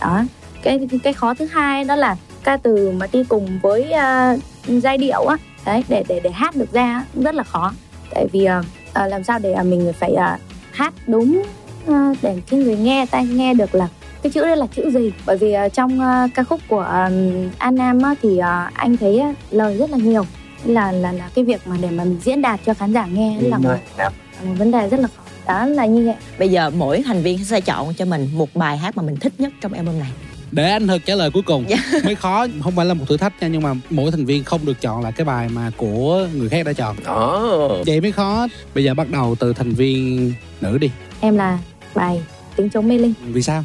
Đó. 0.00 0.24
Cái 0.62 0.88
cái 1.02 1.12
khó 1.12 1.34
thứ 1.34 1.46
hai 1.46 1.84
đó 1.84 1.96
là 1.96 2.16
ca 2.44 2.56
từ 2.56 2.90
mà 2.90 3.06
đi 3.12 3.24
cùng 3.24 3.58
với 3.62 3.92
à, 3.92 4.36
giai 4.66 4.98
điệu 4.98 5.24
á 5.26 5.36
đấy 5.66 5.84
để 5.88 6.04
để 6.08 6.20
để 6.20 6.30
hát 6.30 6.56
được 6.56 6.72
ra 6.72 6.82
á, 6.82 7.04
rất 7.14 7.34
là 7.34 7.42
khó. 7.42 7.72
Tại 8.10 8.26
vì 8.32 8.44
à, 8.92 9.06
làm 9.06 9.24
sao 9.24 9.38
để 9.38 9.56
mình 9.62 9.92
phải 9.98 10.14
à, 10.14 10.38
hát 10.72 10.94
đúng 11.06 11.42
à, 11.88 12.12
để 12.22 12.40
cái 12.50 12.60
người 12.60 12.76
nghe 12.76 13.06
tai 13.10 13.26
nghe 13.26 13.54
được 13.54 13.74
là 13.74 13.88
cái 14.22 14.32
chữ 14.32 14.40
đây 14.40 14.56
là 14.56 14.66
chữ 14.66 14.90
gì. 14.90 15.12
Bởi 15.26 15.36
vì 15.36 15.52
à, 15.52 15.68
trong 15.68 16.00
à, 16.00 16.28
ca 16.34 16.44
khúc 16.44 16.60
của 16.68 16.80
à, 16.80 17.10
An 17.58 17.74
Nam 17.74 18.02
á, 18.02 18.14
thì 18.22 18.38
à, 18.38 18.70
anh 18.74 18.96
thấy 18.96 19.18
à, 19.18 19.34
lời 19.50 19.76
rất 19.76 19.90
là 19.90 19.98
nhiều. 19.98 20.24
Là 20.64 20.92
là 20.92 21.12
là 21.12 21.28
cái 21.34 21.44
việc 21.44 21.60
mà 21.66 21.76
để 21.80 21.90
mà 21.90 22.04
mình 22.04 22.18
diễn 22.24 22.42
đạt 22.42 22.60
cho 22.66 22.74
khán 22.74 22.92
giả 22.92 23.06
nghe 23.06 23.36
là 23.40 23.58
một, 23.58 23.74
là 23.98 24.10
một 24.44 24.54
vấn 24.58 24.70
đề 24.70 24.88
rất 24.88 25.00
là 25.00 25.08
khó. 25.16 25.22
Đó 25.46 25.66
là 25.66 25.86
như 25.86 26.06
vậy. 26.06 26.14
Bây 26.38 26.48
giờ 26.48 26.70
mỗi 26.70 27.02
thành 27.02 27.22
viên 27.22 27.44
sẽ 27.44 27.60
chọn 27.60 27.94
cho 27.94 28.04
mình 28.04 28.28
một 28.34 28.54
bài 28.54 28.76
hát 28.76 28.96
mà 28.96 29.02
mình 29.02 29.16
thích 29.16 29.32
nhất 29.38 29.52
trong 29.60 29.72
album 29.72 29.98
này. 29.98 30.10
Để 30.52 30.70
anh 30.70 30.86
thực 30.86 31.06
trả 31.06 31.14
lời 31.14 31.30
cuối 31.30 31.42
cùng. 31.42 31.64
Dạ. 31.68 31.76
mới 32.04 32.14
khó 32.14 32.46
không 32.62 32.76
phải 32.76 32.86
là 32.86 32.94
một 32.94 33.04
thử 33.08 33.16
thách 33.16 33.42
nha 33.42 33.48
nhưng 33.48 33.62
mà 33.62 33.74
mỗi 33.90 34.10
thành 34.10 34.24
viên 34.24 34.44
không 34.44 34.64
được 34.64 34.80
chọn 34.80 35.02
là 35.02 35.10
cái 35.10 35.24
bài 35.24 35.48
mà 35.48 35.70
của 35.76 36.28
người 36.34 36.48
khác 36.48 36.66
đã 36.66 36.72
chọn. 36.72 36.96
Oh. 36.96 37.86
vậy 37.86 38.00
mới 38.00 38.12
khó. 38.12 38.46
Bây 38.74 38.84
giờ 38.84 38.94
bắt 38.94 39.10
đầu 39.10 39.34
từ 39.38 39.52
thành 39.52 39.72
viên 39.72 40.32
nữ 40.60 40.78
đi. 40.78 40.90
Em 41.20 41.36
là 41.36 41.58
bài 41.94 42.22
tiếng 42.56 42.70
chống 42.70 42.88
mê 42.88 42.98
linh. 42.98 43.14
Vì 43.32 43.42
sao? 43.42 43.64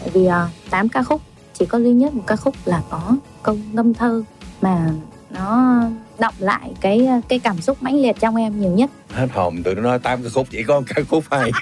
Tại 0.00 0.08
vì 0.14 0.28
tám 0.70 0.88
ca 0.88 1.02
khúc 1.02 1.20
chỉ 1.58 1.66
có 1.66 1.78
duy 1.78 1.92
nhất 1.92 2.14
một 2.14 2.22
ca 2.26 2.36
khúc 2.36 2.54
là 2.64 2.82
có 2.90 3.16
câu 3.42 3.58
ngâm 3.72 3.94
thơ 3.94 4.22
mà 4.60 4.90
nó 5.30 5.80
động 6.20 6.34
lại 6.38 6.70
cái 6.80 7.08
cái 7.28 7.38
cảm 7.38 7.60
xúc 7.60 7.82
mãnh 7.82 8.02
liệt 8.02 8.16
trong 8.20 8.36
em 8.36 8.60
nhiều 8.60 8.70
nhất. 8.70 8.90
Hết 9.12 9.26
hồn 9.32 9.62
tụi 9.62 9.74
nó 9.74 9.82
nói 9.82 9.98
tám 9.98 10.22
ca 10.22 10.28
khúc 10.34 10.46
chỉ 10.50 10.62
có 10.62 10.80
một 10.80 10.86
ca 10.94 11.02
khúc 11.08 11.24
hay. 11.30 11.50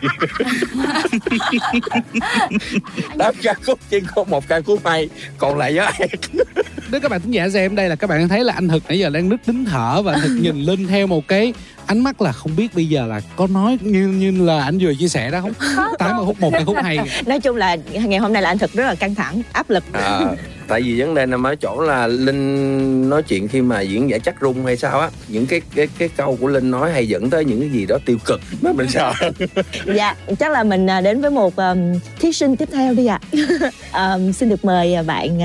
Tám 3.18 3.34
ca 3.42 3.54
khúc 3.66 3.78
chỉ 3.90 4.00
có 4.14 4.24
một 4.24 4.48
ca 4.48 4.60
khúc 4.60 4.80
hay. 4.84 5.08
Còn 5.38 5.58
lại 5.58 5.74
với 5.74 5.86
ai 5.86 6.08
nếu 6.92 7.00
các 7.00 7.10
bạn 7.10 7.20
thính 7.20 7.30
giả 7.30 7.48
xem 7.48 7.76
đây 7.76 7.88
là 7.88 7.96
các 7.96 8.10
bạn 8.10 8.28
thấy 8.28 8.44
là 8.44 8.52
anh 8.52 8.68
thực 8.68 8.82
nãy 8.88 8.98
giờ 8.98 9.10
đang 9.10 9.28
nứt 9.28 9.48
nín 9.48 9.64
thở 9.64 10.02
và 10.02 10.12
anh 10.12 10.20
thực 10.20 10.36
nhìn 10.40 10.56
linh 10.56 10.86
theo 10.86 11.06
một 11.06 11.28
cái 11.28 11.54
ánh 11.86 12.00
mắt 12.00 12.22
là 12.22 12.32
không 12.32 12.56
biết 12.56 12.74
bây 12.74 12.86
giờ 12.86 13.06
là 13.06 13.20
có 13.36 13.46
nói 13.46 13.78
như 13.80 14.08
như 14.08 14.44
là 14.44 14.62
anh 14.62 14.78
vừa 14.78 14.94
chia 14.94 15.08
sẻ 15.08 15.30
đó 15.30 15.40
không? 15.40 15.52
Tám 15.98 16.10
ca 16.10 16.24
khúc 16.26 16.40
một 16.40 16.50
ca 16.52 16.64
khúc 16.64 16.76
hay. 16.82 16.98
Nói 17.26 17.40
chung 17.40 17.56
là 17.56 17.76
ngày 17.92 18.18
hôm 18.18 18.32
nay 18.32 18.42
là 18.42 18.50
anh 18.50 18.58
thực 18.58 18.72
rất 18.72 18.84
là 18.84 18.94
căng 18.94 19.14
thẳng 19.14 19.42
áp 19.52 19.70
lực. 19.70 19.84
À, 19.92 20.20
tại 20.68 20.82
vì 20.82 21.00
vấn 21.00 21.14
đề 21.14 21.26
nằm 21.26 21.42
ở 21.42 21.54
chỗ 21.54 21.80
là 21.80 22.06
linh 22.06 23.10
nói 23.10 23.22
chuyện 23.22 23.48
khi 23.48 23.60
mà 23.62 23.80
diễn 23.80 24.10
giải 24.10 24.20
chắc 24.20 24.41
rung 24.42 24.66
hay 24.66 24.76
sao 24.76 25.00
á 25.00 25.10
những 25.28 25.46
cái 25.46 25.60
cái 25.74 25.88
cái 25.98 26.08
câu 26.08 26.38
của 26.40 26.48
linh 26.48 26.70
nói 26.70 26.92
hay 26.92 27.08
dẫn 27.08 27.30
tới 27.30 27.44
những 27.44 27.60
cái 27.60 27.70
gì 27.70 27.86
đó 27.86 27.98
tiêu 28.06 28.18
cực. 28.24 28.40
Mà 28.62 28.72
mình 28.72 28.88
sợ. 28.90 29.12
Dạ 29.94 30.16
chắc 30.38 30.52
là 30.52 30.64
mình 30.64 30.86
à, 30.86 31.00
đến 31.00 31.20
với 31.20 31.30
một 31.30 31.56
um, 31.56 31.98
thí 32.20 32.32
sinh 32.32 32.56
tiếp 32.56 32.68
theo 32.72 32.94
đi 32.94 33.06
ạ. 33.06 33.20
Um, 33.92 34.32
xin 34.32 34.48
được 34.48 34.64
mời 34.64 34.94
à, 34.94 35.02
bạn 35.02 35.40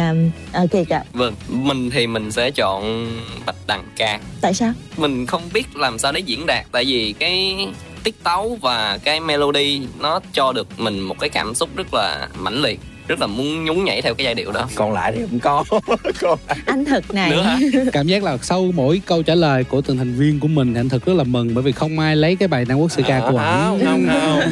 um, 0.53 0.67
kiệt 0.67 0.89
ạ. 0.89 1.03
Vâng, 1.13 1.33
mình 1.47 1.89
thì 1.89 2.07
mình 2.07 2.31
sẽ 2.31 2.51
chọn 2.51 3.07
Bạch 3.45 3.55
Đằng 3.67 3.83
ca 3.97 4.19
tại 4.41 4.53
sao? 4.53 4.73
Mình 4.97 5.25
không 5.25 5.41
biết 5.53 5.75
làm 5.75 5.99
sao 5.99 6.11
để 6.11 6.19
diễn 6.19 6.45
đạt 6.45 6.65
Tại 6.71 6.85
vì 6.85 7.13
cái 7.19 7.67
tiết 8.03 8.23
tấu 8.23 8.57
và 8.61 8.99
cái 9.03 9.19
melody 9.19 9.81
Nó 9.99 10.19
cho 10.33 10.51
được 10.53 10.67
mình 10.77 10.99
một 10.99 11.19
cái 11.19 11.29
cảm 11.29 11.55
xúc 11.55 11.69
rất 11.75 11.93
là 11.93 12.27
mãnh 12.39 12.61
liệt 12.61 12.79
Rất 13.07 13.19
là 13.19 13.27
muốn 13.27 13.65
nhún 13.65 13.83
nhảy 13.83 14.01
theo 14.01 14.13
cái 14.13 14.25
giai 14.25 14.35
điệu 14.35 14.51
đó. 14.51 14.67
Còn 14.75 14.93
lại 14.93 15.13
thì 15.15 15.21
không 15.29 15.39
có. 15.39 15.63
Còn 16.21 16.39
lại. 16.47 16.57
Anh 16.65 16.85
thực 16.85 17.13
này. 17.13 17.29
Nữa 17.29 17.41
hả? 17.41 17.59
cảm 17.93 18.07
giác 18.07 18.23
là 18.23 18.37
sau 18.41 18.71
mỗi 18.75 19.01
câu 19.05 19.23
trả 19.23 19.35
lời 19.35 19.63
của 19.63 19.81
từng 19.81 19.97
thành 19.97 20.13
viên 20.13 20.39
của 20.39 20.47
mình 20.47 20.73
thì 20.73 20.79
anh 20.79 20.89
thực 20.89 21.05
rất 21.05 21.13
là 21.13 21.23
mừng 21.23 21.53
bởi 21.55 21.63
vì 21.63 21.71
không 21.71 21.99
ai 21.99 22.15
lấy 22.15 22.35
cái 22.35 22.47
bài 22.47 22.65
Nam 22.65 22.77
Quốc 22.77 22.91
Sư 22.91 23.03
ca 23.07 23.19
của 23.19 23.37
ảnh. 23.37 23.79
không 23.85 23.85
không. 23.85 24.05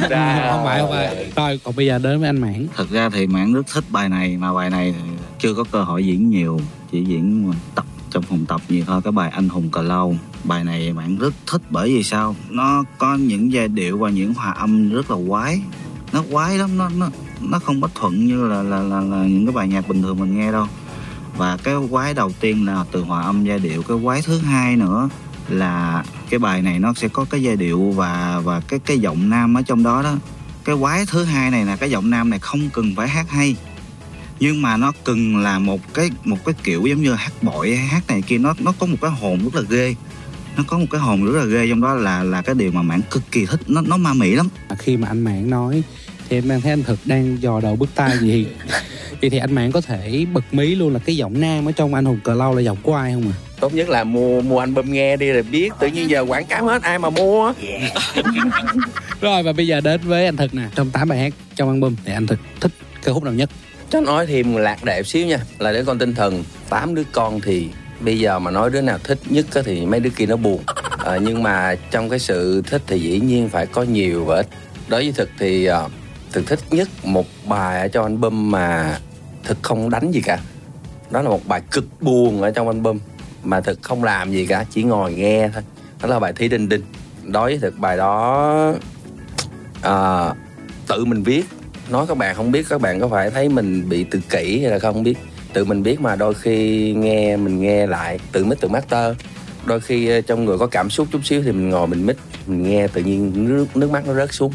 không 0.50 0.64
phải 0.64 0.80
không 0.80 0.90
phải. 0.90 1.26
rồi 1.36 1.60
còn 1.64 1.76
bây 1.76 1.86
giờ 1.86 1.98
đến 1.98 2.20
với 2.20 2.28
anh 2.28 2.40
mãn. 2.40 2.66
Thật 2.76 2.90
ra 2.90 3.10
thì 3.10 3.26
mãn 3.26 3.52
rất 3.52 3.66
thích 3.74 3.84
bài 3.90 4.08
này 4.08 4.36
mà 4.36 4.52
bài 4.52 4.70
này 4.70 4.94
chưa 5.38 5.54
có 5.54 5.64
cơ 5.72 5.82
hội 5.82 6.06
diễn 6.06 6.30
nhiều 6.30 6.60
chỉ 6.92 7.04
diễn 7.04 7.52
tập 7.74 7.84
trong 8.10 8.22
phòng 8.22 8.44
tập 8.48 8.60
nhiều 8.68 8.84
thôi 8.86 9.00
cái 9.04 9.12
bài 9.12 9.30
anh 9.34 9.48
hùng 9.48 9.70
cờ 9.70 9.82
lâu. 9.82 10.16
Bài 10.44 10.64
này 10.64 10.92
mãn 10.92 11.18
rất 11.18 11.34
thích 11.46 11.60
bởi 11.70 11.88
vì 11.88 12.02
sao? 12.02 12.36
Nó 12.50 12.84
có 12.98 13.16
những 13.16 13.52
giai 13.52 13.68
điệu 13.68 13.98
và 13.98 14.10
những 14.10 14.34
hòa 14.34 14.50
âm 14.50 14.90
rất 14.90 15.10
là 15.10 15.16
quái. 15.28 15.60
Nó 16.12 16.24
quái 16.30 16.58
lắm 16.58 16.78
nó 16.78 16.88
nó 16.96 17.10
nó 17.40 17.58
không 17.58 17.80
bất 17.80 17.94
thuận 17.94 18.26
như 18.26 18.48
là 18.48 18.62
là, 18.62 18.80
là 18.80 19.00
là 19.00 19.16
những 19.16 19.46
cái 19.46 19.52
bài 19.52 19.68
nhạc 19.68 19.88
bình 19.88 20.02
thường 20.02 20.18
mình 20.18 20.38
nghe 20.38 20.52
đâu. 20.52 20.66
Và 21.36 21.56
cái 21.56 21.74
quái 21.90 22.14
đầu 22.14 22.32
tiên 22.40 22.66
là 22.66 22.84
từ 22.92 23.02
hòa 23.02 23.22
âm 23.22 23.44
giai 23.44 23.58
điệu 23.58 23.82
cái 23.82 23.96
quái 24.04 24.22
thứ 24.22 24.38
hai 24.38 24.76
nữa 24.76 25.08
là 25.48 26.04
cái 26.30 26.38
bài 26.38 26.62
này 26.62 26.78
nó 26.78 26.94
sẽ 26.94 27.08
có 27.08 27.24
cái 27.30 27.42
giai 27.42 27.56
điệu 27.56 27.90
và 27.90 28.40
và 28.44 28.60
cái 28.60 28.78
cái 28.78 28.98
giọng 28.98 29.30
nam 29.30 29.56
ở 29.56 29.62
trong 29.62 29.82
đó 29.82 30.02
đó. 30.02 30.14
Cái 30.64 30.76
quái 30.80 31.06
thứ 31.06 31.24
hai 31.24 31.50
này 31.50 31.64
là 31.64 31.76
cái 31.76 31.90
giọng 31.90 32.10
nam 32.10 32.30
này 32.30 32.38
không 32.38 32.70
cần 32.72 32.94
phải 32.96 33.08
hát 33.08 33.30
hay 33.30 33.56
nhưng 34.40 34.62
mà 34.62 34.76
nó 34.76 34.92
cần 35.04 35.36
là 35.36 35.58
một 35.58 35.80
cái 35.94 36.10
một 36.24 36.44
cái 36.44 36.54
kiểu 36.62 36.86
giống 36.86 37.02
như 37.02 37.14
hát 37.14 37.32
bội 37.42 37.76
hay 37.76 37.86
hát 37.86 38.06
này 38.08 38.22
kia 38.22 38.38
nó 38.38 38.54
nó 38.58 38.72
có 38.78 38.86
một 38.86 38.96
cái 39.00 39.10
hồn 39.10 39.38
rất 39.44 39.54
là 39.54 39.62
ghê. 39.70 39.94
Nó 40.56 40.62
có 40.66 40.78
một 40.78 40.86
cái 40.90 41.00
hồn 41.00 41.24
rất 41.24 41.38
là 41.38 41.44
ghê 41.44 41.66
trong 41.70 41.80
đó 41.80 41.94
là 41.94 42.22
là 42.22 42.42
cái 42.42 42.54
điều 42.54 42.72
mà 42.72 42.82
mãn 42.82 43.00
cực 43.10 43.22
kỳ 43.30 43.46
thích 43.46 43.60
nó 43.66 43.80
nó 43.80 43.96
ma 43.96 44.12
mị 44.12 44.30
lắm. 44.30 44.48
Khi 44.78 44.96
mà 44.96 45.08
anh 45.08 45.24
mãn 45.24 45.50
nói 45.50 45.82
thì 46.28 46.38
em 46.38 46.48
đang 46.48 46.60
thấy 46.60 46.72
anh 46.72 46.82
thực 46.82 46.98
đang 47.04 47.42
dò 47.42 47.60
đầu 47.60 47.76
bứt 47.76 47.88
tai 47.94 48.18
gì 48.18 48.46
thì 49.10 49.16
vậy 49.20 49.30
thì 49.30 49.38
anh 49.38 49.54
mạng 49.54 49.72
có 49.72 49.80
thể 49.80 50.26
bật 50.32 50.54
mí 50.54 50.74
luôn 50.74 50.92
là 50.92 50.98
cái 50.98 51.16
giọng 51.16 51.40
nam 51.40 51.68
ở 51.68 51.72
trong 51.72 51.94
anh 51.94 52.04
hùng 52.04 52.20
cờ 52.24 52.34
lâu 52.34 52.54
là 52.54 52.60
giọng 52.60 52.78
của 52.82 52.94
ai 52.94 53.12
không 53.12 53.22
à 53.22 53.46
tốt 53.60 53.74
nhất 53.74 53.88
là 53.88 54.04
mua 54.04 54.40
mua 54.40 54.58
album 54.58 54.92
nghe 54.92 55.16
đi 55.16 55.32
rồi 55.32 55.42
biết. 55.42 55.72
Tự 55.80 55.86
nhiên 55.86 56.10
giờ 56.10 56.24
quảng 56.28 56.46
cáo 56.46 56.66
hết 56.66 56.82
ai 56.82 56.98
mà 56.98 57.10
mua? 57.10 57.52
Rồi 59.20 59.42
và 59.42 59.52
bây 59.52 59.66
giờ 59.66 59.80
đến 59.80 60.00
với 60.04 60.24
anh 60.24 60.36
thực 60.36 60.54
nè. 60.54 60.62
Trong 60.74 60.90
8 60.90 61.08
bài 61.08 61.18
hát 61.18 61.32
trong 61.54 61.68
album 61.68 61.96
thì 62.04 62.12
anh 62.12 62.26
thực 62.26 62.38
thích 62.60 62.72
ca 63.04 63.12
khúc 63.12 63.22
nào 63.22 63.34
nhất? 63.34 63.50
Cho 63.90 64.00
nói 64.00 64.26
thêm 64.26 64.56
lạc 64.56 64.84
đẹp 64.84 65.06
xíu 65.06 65.26
nha. 65.26 65.38
Là 65.58 65.72
đứa 65.72 65.84
con 65.84 65.98
tinh 65.98 66.14
thần. 66.14 66.44
Tám 66.68 66.94
đứa 66.94 67.02
con 67.12 67.40
thì 67.40 67.68
bây 68.00 68.18
giờ 68.18 68.38
mà 68.38 68.50
nói 68.50 68.70
đứa 68.70 68.80
nào 68.80 68.98
thích 69.04 69.18
nhất 69.30 69.46
á 69.54 69.62
thì 69.64 69.86
mấy 69.86 70.00
đứa 70.00 70.10
kia 70.10 70.26
nó 70.26 70.36
buồn. 70.36 70.60
À, 71.04 71.18
nhưng 71.22 71.42
mà 71.42 71.74
trong 71.90 72.08
cái 72.08 72.18
sự 72.18 72.62
thích 72.66 72.82
thì 72.86 73.00
dĩ 73.00 73.20
nhiên 73.20 73.48
phải 73.48 73.66
có 73.66 73.82
nhiều 73.82 74.24
và 74.24 74.36
ít. 74.36 74.46
Đối 74.88 75.02
với 75.02 75.12
thực 75.12 75.30
thì 75.38 75.70
uh, 75.70 75.92
thực 76.32 76.46
thích 76.46 76.60
nhất 76.70 76.88
một 77.04 77.26
bài 77.48 77.80
ở 77.80 77.88
trong 77.88 78.04
album 78.04 78.50
mà 78.50 78.98
thực 79.44 79.58
không 79.62 79.90
đánh 79.90 80.10
gì 80.10 80.20
cả. 80.20 80.38
Đó 81.10 81.22
là 81.22 81.28
một 81.28 81.40
bài 81.46 81.62
cực 81.70 82.02
buồn 82.02 82.42
ở 82.42 82.50
trong 82.50 82.66
album 82.66 82.98
mà 83.42 83.60
thực 83.60 83.82
không 83.82 84.04
làm 84.04 84.32
gì 84.32 84.46
cả 84.46 84.64
chỉ 84.70 84.82
ngồi 84.82 85.14
nghe 85.14 85.48
thôi. 85.54 85.62
Đó 86.02 86.08
là 86.08 86.18
bài 86.18 86.32
thi 86.36 86.48
đinh 86.48 86.68
đinh 86.68 86.82
đối 87.24 87.50
với 87.50 87.58
thực 87.58 87.78
bài 87.78 87.96
đó 87.96 88.74
à, 89.82 90.30
tự 90.88 91.04
mình 91.04 91.22
viết. 91.22 91.44
Nói 91.90 92.06
các 92.08 92.18
bạn 92.18 92.34
không 92.34 92.52
biết 92.52 92.66
các 92.68 92.80
bạn 92.80 93.00
có 93.00 93.08
phải 93.08 93.30
thấy 93.30 93.48
mình 93.48 93.88
bị 93.88 94.04
tự 94.04 94.20
kỷ 94.30 94.60
hay 94.60 94.70
là 94.70 94.78
không 94.78 95.02
biết. 95.02 95.18
Tự 95.52 95.64
mình 95.64 95.82
biết 95.82 96.00
mà 96.00 96.16
đôi 96.16 96.34
khi 96.34 96.92
nghe 96.92 97.36
mình 97.36 97.60
nghe 97.60 97.86
lại 97.86 98.18
tự 98.32 98.44
mít 98.44 98.60
tự 98.60 98.68
master. 98.68 99.16
Đôi 99.64 99.80
khi 99.80 100.08
ờ, 100.08 100.20
trong 100.20 100.44
người 100.44 100.58
có 100.58 100.66
cảm 100.66 100.90
xúc 100.90 101.08
chút 101.12 101.20
xíu 101.24 101.42
thì 101.42 101.52
mình 101.52 101.70
ngồi 101.70 101.86
mình 101.86 102.06
mít 102.06 102.16
mình 102.46 102.62
nghe 102.62 102.88
tự 102.88 103.02
nhiên 103.02 103.32
nước 103.48 103.76
nước 103.76 103.90
mắt 103.90 104.06
nó 104.06 104.14
rớt 104.14 104.32
xuống. 104.32 104.52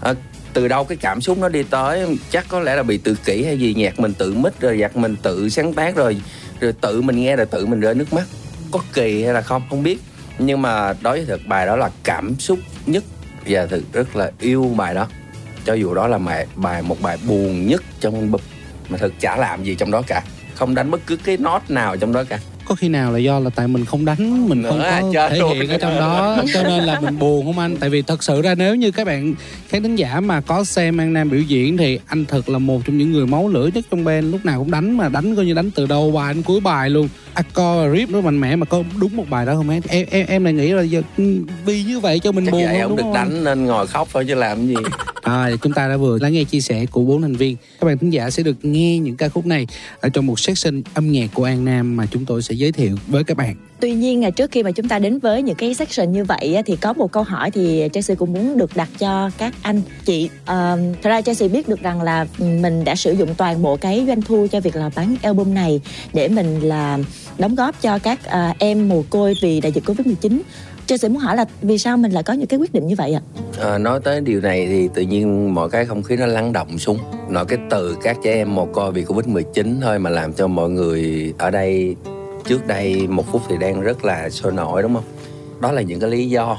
À, 0.00 0.14
từ 0.54 0.68
đâu 0.68 0.84
cái 0.84 0.98
cảm 1.00 1.20
xúc 1.20 1.38
nó 1.38 1.48
đi 1.48 1.62
tới 1.62 2.18
chắc 2.30 2.44
có 2.48 2.60
lẽ 2.60 2.76
là 2.76 2.82
bị 2.82 2.98
tự 2.98 3.16
kỷ 3.24 3.44
hay 3.44 3.58
gì 3.58 3.74
nhạc 3.74 4.00
mình 4.00 4.14
tự 4.14 4.34
mít 4.34 4.60
rồi 4.60 4.76
nhạc 4.76 4.96
mình 4.96 5.16
tự 5.22 5.48
sáng 5.48 5.72
tác 5.72 5.96
rồi 5.96 6.16
rồi 6.60 6.72
tự 6.80 7.02
mình 7.02 7.16
nghe 7.16 7.36
rồi 7.36 7.46
tự 7.46 7.66
mình 7.66 7.80
rơi 7.80 7.94
nước 7.94 8.12
mắt. 8.12 8.24
Có 8.70 8.80
kỳ 8.92 9.24
hay 9.24 9.34
là 9.34 9.40
không 9.40 9.62
không 9.70 9.82
biết. 9.82 9.98
Nhưng 10.38 10.62
mà 10.62 10.92
đối 11.02 11.16
với 11.16 11.26
thực 11.26 11.46
bài 11.46 11.66
đó 11.66 11.76
là 11.76 11.90
cảm 12.04 12.34
xúc 12.38 12.58
nhất 12.86 13.04
và 13.46 13.66
thực 13.66 13.92
rất 13.92 14.16
là 14.16 14.30
yêu 14.40 14.72
bài 14.76 14.94
đó. 14.94 15.08
Cho 15.64 15.74
dù 15.74 15.94
đó 15.94 16.06
là 16.06 16.18
bài, 16.18 16.46
bài 16.56 16.82
một 16.82 17.02
bài 17.02 17.18
buồn 17.28 17.66
nhất 17.66 17.82
trong 18.00 18.14
album 18.14 18.40
mà 18.88 18.98
thực 18.98 19.20
chả 19.20 19.36
làm 19.36 19.64
gì 19.64 19.74
trong 19.74 19.90
đó 19.90 20.02
cả. 20.06 20.22
Không 20.54 20.74
đánh 20.74 20.90
bất 20.90 21.00
cứ 21.06 21.16
cái 21.16 21.36
nốt 21.36 21.62
nào 21.68 21.96
trong 21.96 22.12
đó 22.12 22.24
cả 22.28 22.38
có 22.64 22.74
khi 22.74 22.88
nào 22.88 23.12
là 23.12 23.18
do 23.18 23.38
là 23.38 23.50
tại 23.50 23.68
mình 23.68 23.84
không 23.84 24.04
đánh 24.04 24.48
mình 24.48 24.62
không 24.62 24.78
có 24.78 25.28
thể 25.28 25.38
hiện 25.54 25.68
ở 25.68 25.78
trong 25.78 25.94
đó 25.98 26.42
cho 26.54 26.62
nên 26.62 26.84
là 26.84 27.00
mình 27.00 27.18
buồn 27.18 27.46
không 27.46 27.58
anh? 27.58 27.76
Tại 27.76 27.90
vì 27.90 28.02
thật 28.02 28.22
sự 28.22 28.42
ra 28.42 28.54
nếu 28.54 28.74
như 28.74 28.90
các 28.90 29.06
bạn 29.06 29.34
khán 29.68 29.82
thính 29.82 29.96
giả 29.96 30.20
mà 30.20 30.40
có 30.40 30.64
xem 30.64 31.00
An 31.00 31.12
Nam 31.12 31.30
biểu 31.30 31.40
diễn 31.40 31.76
thì 31.76 31.98
anh 32.06 32.24
thật 32.24 32.48
là 32.48 32.58
một 32.58 32.80
trong 32.86 32.98
những 32.98 33.12
người 33.12 33.26
máu 33.26 33.48
lửa 33.48 33.70
nhất 33.74 33.84
trong 33.90 34.04
band 34.04 34.32
lúc 34.32 34.44
nào 34.44 34.58
cũng 34.58 34.70
đánh 34.70 34.96
mà 34.96 35.08
đánh 35.08 35.36
coi 35.36 35.44
như 35.44 35.54
đánh 35.54 35.70
từ 35.70 35.86
đầu 35.86 36.10
bài 36.10 36.34
đến 36.34 36.42
cuối 36.42 36.60
bài 36.60 36.90
luôn. 36.90 37.08
Accord 37.34 37.78
và 37.78 37.92
rip 37.96 38.10
nó 38.10 38.20
mạnh 38.20 38.40
mẽ 38.40 38.56
mà 38.56 38.66
có 38.66 38.82
đúng 39.00 39.16
một 39.16 39.30
bài 39.30 39.46
đó 39.46 39.54
không 39.56 39.70
em? 39.70 39.82
Em 39.88 40.06
em, 40.10 40.26
em 40.26 40.44
lại 40.44 40.52
nghĩ 40.52 40.68
là 40.68 40.82
giờ, 40.82 41.02
ừ, 41.16 41.36
vì 41.64 41.82
như 41.82 42.00
vậy 42.00 42.18
cho 42.18 42.32
mình 42.32 42.44
chắc 42.46 42.52
buồn 42.52 42.64
vậy 42.64 42.80
không 42.80 42.96
không 42.96 42.96
được 42.96 43.10
đánh 43.14 43.44
nên 43.44 43.64
ngồi 43.64 43.86
khóc 43.86 44.08
thôi 44.12 44.24
chứ 44.28 44.34
làm 44.34 44.66
gì. 44.66 44.74
À, 45.24 45.50
chúng 45.62 45.72
ta 45.72 45.88
đã 45.88 45.96
vừa 45.96 46.18
lắng 46.18 46.32
nghe 46.32 46.44
chia 46.44 46.60
sẻ 46.60 46.86
của 46.86 47.04
bốn 47.04 47.22
thành 47.22 47.32
viên. 47.32 47.56
Các 47.80 47.86
bạn 47.86 47.98
thính 47.98 48.10
giả 48.10 48.30
sẽ 48.30 48.42
được 48.42 48.56
nghe 48.62 48.98
những 48.98 49.16
ca 49.16 49.28
khúc 49.28 49.46
này 49.46 49.66
ở 50.00 50.08
trong 50.08 50.26
một 50.26 50.40
section 50.40 50.82
âm 50.94 51.12
nhạc 51.12 51.26
của 51.34 51.44
An 51.44 51.64
Nam 51.64 51.96
mà 51.96 52.06
chúng 52.10 52.24
tôi 52.24 52.42
sẽ 52.42 52.53
giới 52.54 52.72
thiệu 52.72 52.96
với 53.06 53.24
các 53.24 53.36
bạn. 53.36 53.56
Tuy 53.80 53.92
nhiên 53.92 54.22
là 54.22 54.30
trước 54.30 54.50
khi 54.50 54.62
mà 54.62 54.70
chúng 54.70 54.88
ta 54.88 54.98
đến 54.98 55.18
với 55.18 55.42
những 55.42 55.56
cái 55.56 55.74
section 55.74 56.12
như 56.12 56.24
vậy 56.24 56.54
á, 56.54 56.62
thì 56.66 56.76
có 56.76 56.92
một 56.92 57.12
câu 57.12 57.22
hỏi 57.22 57.50
thì 57.50 57.88
Chelsea 57.92 58.16
cũng 58.16 58.32
muốn 58.32 58.58
được 58.58 58.76
đặt 58.76 58.88
cho 58.98 59.30
các 59.38 59.54
anh 59.62 59.82
chị. 60.04 60.30
À, 60.44 60.76
thật 61.02 61.10
ra 61.10 61.20
Chelsea 61.22 61.48
biết 61.48 61.68
được 61.68 61.82
rằng 61.82 62.02
là 62.02 62.26
mình 62.38 62.84
đã 62.84 62.94
sử 62.94 63.12
dụng 63.12 63.34
toàn 63.34 63.62
bộ 63.62 63.76
cái 63.76 64.04
doanh 64.06 64.22
thu 64.22 64.46
cho 64.52 64.60
việc 64.60 64.76
là 64.76 64.90
bán 64.96 65.16
album 65.22 65.54
này 65.54 65.80
để 66.12 66.28
mình 66.28 66.60
là 66.60 66.98
đóng 67.38 67.54
góp 67.54 67.82
cho 67.82 67.98
các 67.98 68.24
à, 68.24 68.54
em 68.58 68.88
mồ 68.88 69.02
côi 69.10 69.34
vì 69.42 69.60
đại 69.60 69.72
dịch 69.72 69.84
Covid 69.86 70.06
19 70.06 70.42
Chelsea 70.86 71.08
muốn 71.08 71.18
hỏi 71.18 71.36
là 71.36 71.44
vì 71.62 71.78
sao 71.78 71.96
mình 71.96 72.12
lại 72.12 72.22
có 72.22 72.32
những 72.32 72.46
cái 72.46 72.58
quyết 72.58 72.72
định 72.72 72.86
như 72.86 72.94
vậy 72.98 73.14
ạ? 73.14 73.20
à, 73.60 73.78
nói 73.78 74.00
tới 74.04 74.20
điều 74.20 74.40
này 74.40 74.66
thì 74.66 74.88
tự 74.94 75.02
nhiên 75.02 75.54
mọi 75.54 75.70
cái 75.70 75.86
không 75.86 76.02
khí 76.02 76.16
nó 76.16 76.26
lắng 76.26 76.52
động 76.52 76.78
xuống 76.78 76.98
nói 77.28 77.44
cái 77.48 77.58
từ 77.70 77.96
các 78.02 78.16
trẻ 78.24 78.34
em 78.34 78.54
mồ 78.54 78.66
côi 78.66 78.92
vì 78.92 79.04
covid 79.04 79.26
19 79.26 79.80
thôi 79.82 79.98
mà 79.98 80.10
làm 80.10 80.32
cho 80.32 80.46
mọi 80.46 80.70
người 80.70 81.32
ở 81.38 81.50
đây 81.50 81.96
trước 82.44 82.66
đây 82.66 83.06
một 83.08 83.32
phút 83.32 83.42
thì 83.48 83.56
đang 83.56 83.80
rất 83.80 84.04
là 84.04 84.30
sôi 84.30 84.52
nổi 84.52 84.82
đúng 84.82 84.94
không? 84.94 85.04
Đó 85.60 85.72
là 85.72 85.82
những 85.82 86.00
cái 86.00 86.10
lý 86.10 86.28
do. 86.28 86.56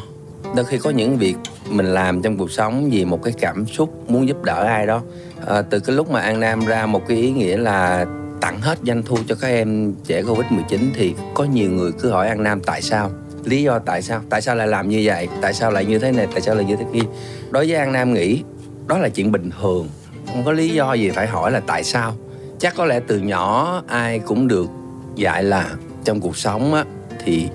Đôi 0.55 0.65
khi 0.65 0.77
có 0.77 0.89
những 0.89 1.17
việc 1.17 1.35
mình 1.69 1.85
làm 1.85 2.21
trong 2.21 2.37
cuộc 2.37 2.51
sống 2.51 2.89
vì 2.91 3.05
một 3.05 3.23
cái 3.23 3.33
cảm 3.39 3.65
xúc 3.65 4.09
muốn 4.11 4.27
giúp 4.27 4.43
đỡ 4.43 4.63
ai 4.63 4.85
đó. 4.85 5.01
À, 5.45 5.61
từ 5.61 5.79
cái 5.79 5.95
lúc 5.95 6.11
mà 6.11 6.19
an 6.19 6.39
nam 6.39 6.65
ra 6.65 6.85
một 6.85 7.01
cái 7.07 7.17
ý 7.17 7.31
nghĩa 7.31 7.57
là 7.57 8.05
tặng 8.41 8.61
hết 8.61 8.79
doanh 8.83 9.03
thu 9.03 9.17
cho 9.27 9.35
các 9.35 9.47
em 9.47 9.93
trẻ 10.05 10.21
covid 10.21 10.51
19 10.51 10.91
thì 10.95 11.15
có 11.33 11.43
nhiều 11.43 11.71
người 11.71 11.91
cứ 11.91 12.09
hỏi 12.09 12.27
an 12.27 12.43
nam 12.43 12.61
tại 12.65 12.81
sao? 12.81 13.11
Lý 13.43 13.63
do 13.63 13.79
tại 13.79 14.01
sao? 14.01 14.21
Tại 14.29 14.41
sao 14.41 14.55
lại 14.55 14.67
làm 14.67 14.89
như 14.89 15.01
vậy? 15.05 15.27
Tại 15.41 15.53
sao 15.53 15.71
lại 15.71 15.85
như 15.85 15.99
thế 15.99 16.11
này? 16.11 16.27
Tại 16.31 16.41
sao 16.41 16.55
lại 16.55 16.65
như 16.65 16.75
thế 16.75 16.85
kia? 16.93 17.07
Đối 17.49 17.67
với 17.67 17.75
an 17.75 17.91
nam 17.91 18.13
nghĩ 18.13 18.43
đó 18.87 18.97
là 18.97 19.09
chuyện 19.09 19.31
bình 19.31 19.49
thường. 19.61 19.87
Không 20.27 20.43
có 20.45 20.51
lý 20.51 20.69
do 20.69 20.93
gì 20.93 21.09
phải 21.09 21.27
hỏi 21.27 21.51
là 21.51 21.61
tại 21.67 21.83
sao. 21.83 22.13
Chắc 22.59 22.75
có 22.75 22.85
lẽ 22.85 22.99
từ 23.07 23.19
nhỏ 23.19 23.81
ai 23.87 24.19
cũng 24.19 24.47
được 24.47 24.67
dạy 25.15 25.43
là 25.43 25.75
trong 26.03 26.21
cuộc 26.21 26.37
sống 26.37 26.73
á 26.73 26.85
thì 27.25 27.47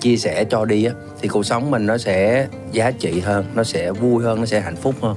chia 0.00 0.16
sẻ 0.16 0.44
cho 0.44 0.64
đi 0.64 0.84
á 0.84 0.92
thì 1.20 1.28
cuộc 1.28 1.46
sống 1.46 1.70
mình 1.70 1.86
nó 1.86 1.98
sẽ 1.98 2.46
giá 2.72 2.90
trị 2.90 3.20
hơn 3.20 3.44
nó 3.54 3.64
sẽ 3.64 3.92
vui 3.92 4.24
hơn 4.24 4.40
nó 4.40 4.46
sẽ 4.46 4.60
hạnh 4.60 4.76
phúc 4.76 4.94
hơn. 5.02 5.16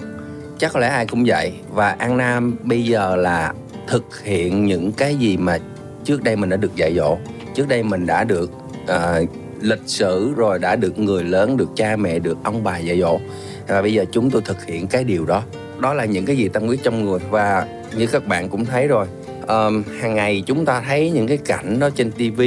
Chắc 0.57 0.73
có 0.73 0.79
lẽ 0.79 0.87
ai 0.87 1.05
cũng 1.05 1.23
vậy. 1.27 1.53
Và 1.73 1.89
an 1.89 2.17
nam 2.17 2.57
bây 2.63 2.83
giờ 2.83 3.15
là 3.15 3.53
thực 3.87 4.23
hiện 4.23 4.65
những 4.65 4.91
cái 4.91 5.15
gì 5.15 5.37
mà 5.37 5.57
trước 6.03 6.23
đây 6.23 6.35
mình 6.35 6.49
đã 6.49 6.57
được 6.57 6.75
dạy 6.75 6.93
dỗ. 6.95 7.17
Trước 7.55 7.67
đây 7.67 7.83
mình 7.83 8.05
đã 8.05 8.23
được 8.23 8.51
uh, 8.83 9.29
lịch 9.61 9.81
sử 9.85 10.33
rồi 10.37 10.59
đã 10.59 10.75
được 10.75 10.99
người 10.99 11.23
lớn 11.23 11.57
được 11.57 11.69
cha 11.75 11.95
mẹ 11.95 12.19
được 12.19 12.37
ông 12.43 12.63
bà 12.63 12.77
dạy 12.77 12.99
dỗ. 12.99 13.19
Và 13.67 13.81
bây 13.81 13.93
giờ 13.93 14.05
chúng 14.11 14.29
tôi 14.29 14.41
thực 14.45 14.65
hiện 14.65 14.87
cái 14.87 15.03
điều 15.03 15.25
đó. 15.25 15.43
Đó 15.79 15.93
là 15.93 16.05
những 16.05 16.25
cái 16.25 16.37
gì 16.37 16.49
tâm 16.49 16.67
quyết 16.67 16.83
trong 16.83 17.05
người. 17.05 17.19
Và 17.29 17.67
như 17.97 18.07
các 18.07 18.27
bạn 18.27 18.49
cũng 18.49 18.65
thấy 18.65 18.87
rồi 18.87 19.07
um, 19.47 19.83
hàng 19.99 20.15
ngày 20.15 20.43
chúng 20.45 20.65
ta 20.65 20.81
thấy 20.81 21.11
những 21.11 21.27
cái 21.27 21.37
cảnh 21.37 21.79
đó 21.79 21.89
trên 21.89 22.11
TV 22.11 22.41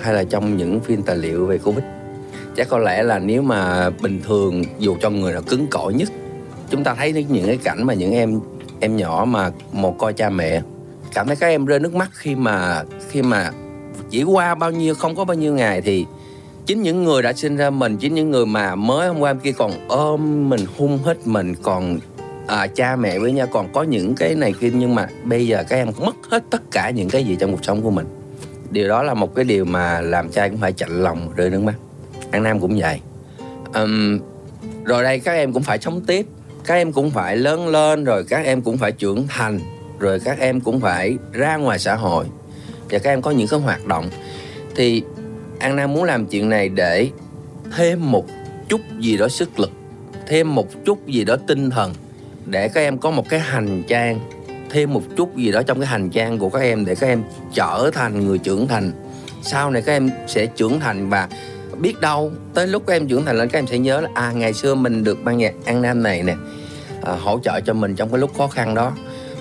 hay 0.00 0.14
là 0.14 0.24
trong 0.24 0.56
những 0.56 0.80
phim 0.80 1.02
tài 1.02 1.16
liệu 1.16 1.46
về 1.46 1.58
covid. 1.58 1.84
Chắc 2.56 2.68
có 2.68 2.78
lẽ 2.78 3.02
là 3.02 3.18
nếu 3.18 3.42
mà 3.42 3.90
bình 3.90 4.20
thường 4.24 4.64
dù 4.78 4.96
cho 5.00 5.10
người 5.10 5.32
nào 5.32 5.42
cứng 5.42 5.66
cỏi 5.66 5.94
nhất 5.94 6.08
chúng 6.70 6.84
ta 6.84 6.94
thấy 6.94 7.12
những 7.12 7.46
cái 7.46 7.56
cảnh 7.56 7.86
mà 7.86 7.94
những 7.94 8.12
em 8.12 8.40
em 8.80 8.96
nhỏ 8.96 9.24
mà 9.28 9.50
một 9.72 9.98
coi 9.98 10.12
cha 10.12 10.30
mẹ 10.30 10.62
cảm 11.14 11.26
thấy 11.26 11.36
các 11.36 11.46
em 11.46 11.66
rơi 11.66 11.80
nước 11.80 11.94
mắt 11.94 12.10
khi 12.12 12.34
mà 12.34 12.82
khi 13.10 13.22
mà 13.22 13.50
chỉ 14.10 14.22
qua 14.22 14.54
bao 14.54 14.70
nhiêu 14.70 14.94
không 14.94 15.14
có 15.14 15.24
bao 15.24 15.34
nhiêu 15.34 15.54
ngày 15.54 15.80
thì 15.80 16.06
chính 16.66 16.82
những 16.82 17.04
người 17.04 17.22
đã 17.22 17.32
sinh 17.32 17.56
ra 17.56 17.70
mình 17.70 17.96
chính 17.96 18.14
những 18.14 18.30
người 18.30 18.46
mà 18.46 18.74
mới 18.74 19.08
hôm 19.08 19.20
qua 19.20 19.34
kia 19.34 19.52
còn 19.52 19.72
ôm 19.88 20.48
mình 20.48 20.60
hung 20.76 20.98
hết 20.98 21.26
mình 21.26 21.54
còn 21.62 21.98
à, 22.46 22.66
cha 22.66 22.96
mẹ 22.96 23.18
với 23.18 23.32
nhau. 23.32 23.46
Còn 23.46 23.72
có 23.72 23.82
những 23.82 24.14
cái 24.14 24.34
này 24.34 24.54
kia 24.60 24.70
nhưng 24.74 24.94
mà 24.94 25.06
bây 25.24 25.46
giờ 25.46 25.64
các 25.68 25.76
em 25.76 25.88
mất 25.98 26.16
hết 26.30 26.42
tất 26.50 26.62
cả 26.70 26.90
những 26.90 27.10
cái 27.10 27.24
gì 27.24 27.36
trong 27.40 27.52
cuộc 27.52 27.64
sống 27.64 27.82
của 27.82 27.90
mình. 27.90 28.06
Điều 28.70 28.88
đó 28.88 29.02
là 29.02 29.14
một 29.14 29.34
cái 29.34 29.44
điều 29.44 29.64
mà 29.64 30.00
làm 30.00 30.28
cha 30.28 30.48
cũng 30.48 30.58
phải 30.58 30.72
chạnh 30.72 31.02
lòng 31.02 31.30
rơi 31.36 31.50
nước 31.50 31.62
mắt. 31.62 31.74
An 32.30 32.42
nam 32.42 32.60
cũng 32.60 32.78
vậy. 32.78 33.00
Um, 33.74 34.20
rồi 34.84 35.02
đây 35.02 35.18
các 35.18 35.32
em 35.32 35.52
cũng 35.52 35.62
phải 35.62 35.78
sống 35.78 36.00
tiếp. 36.00 36.26
Các 36.64 36.74
em 36.74 36.92
cũng 36.92 37.10
phải 37.10 37.36
lớn 37.36 37.68
lên 37.68 38.04
rồi 38.04 38.24
các 38.24 38.44
em 38.44 38.62
cũng 38.62 38.76
phải 38.76 38.92
trưởng 38.92 39.26
thành 39.28 39.60
rồi 39.98 40.20
các 40.20 40.38
em 40.38 40.60
cũng 40.60 40.80
phải 40.80 41.16
ra 41.32 41.56
ngoài 41.56 41.78
xã 41.78 41.94
hội. 41.94 42.24
Và 42.90 42.98
các 42.98 43.10
em 43.10 43.22
có 43.22 43.30
những 43.30 43.48
cái 43.48 43.60
hoạt 43.60 43.86
động. 43.86 44.10
Thì 44.76 45.02
An 45.58 45.76
Nam 45.76 45.92
muốn 45.92 46.04
làm 46.04 46.26
chuyện 46.26 46.48
này 46.48 46.68
để 46.68 47.08
thêm 47.76 48.10
một 48.10 48.26
chút 48.68 48.80
gì 49.00 49.16
đó 49.16 49.28
sức 49.28 49.60
lực 49.60 49.70
thêm 50.26 50.54
một 50.54 50.84
chút 50.84 51.06
gì 51.06 51.24
đó 51.24 51.36
tinh 51.46 51.70
thần 51.70 51.94
để 52.46 52.68
các 52.68 52.80
em 52.80 52.98
có 52.98 53.10
một 53.10 53.28
cái 53.28 53.40
hành 53.40 53.82
trang 53.88 54.20
thêm 54.70 54.92
một 54.92 55.02
chút 55.16 55.36
gì 55.36 55.52
đó 55.52 55.62
trong 55.62 55.78
cái 55.80 55.86
hành 55.86 56.10
trang 56.10 56.38
của 56.38 56.48
các 56.48 56.60
em 56.60 56.84
để 56.84 56.94
các 56.94 57.06
em 57.06 57.22
trở 57.54 57.90
thành 57.94 58.26
người 58.26 58.38
trưởng 58.38 58.68
thành. 58.68 58.92
Sau 59.42 59.70
này 59.70 59.82
các 59.82 59.92
em 59.92 60.10
sẽ 60.26 60.46
trưởng 60.46 60.80
thành 60.80 61.10
và 61.10 61.28
biết 61.78 62.00
đâu 62.00 62.32
tới 62.54 62.66
lúc 62.66 62.82
các 62.86 62.94
em 62.94 63.08
trưởng 63.08 63.24
thành 63.24 63.38
lên 63.38 63.48
các 63.48 63.58
em 63.58 63.66
sẽ 63.66 63.78
nhớ 63.78 64.00
là 64.00 64.08
à 64.14 64.32
ngày 64.32 64.52
xưa 64.52 64.74
mình 64.74 65.04
được 65.04 65.24
ban 65.24 65.38
nhạc 65.38 65.54
An 65.64 65.82
Nam 65.82 66.02
này 66.02 66.22
nè 66.22 66.34
à, 67.02 67.12
hỗ 67.12 67.38
trợ 67.44 67.60
cho 67.60 67.72
mình 67.72 67.94
trong 67.94 68.10
cái 68.10 68.18
lúc 68.18 68.38
khó 68.38 68.46
khăn 68.46 68.74
đó. 68.74 68.92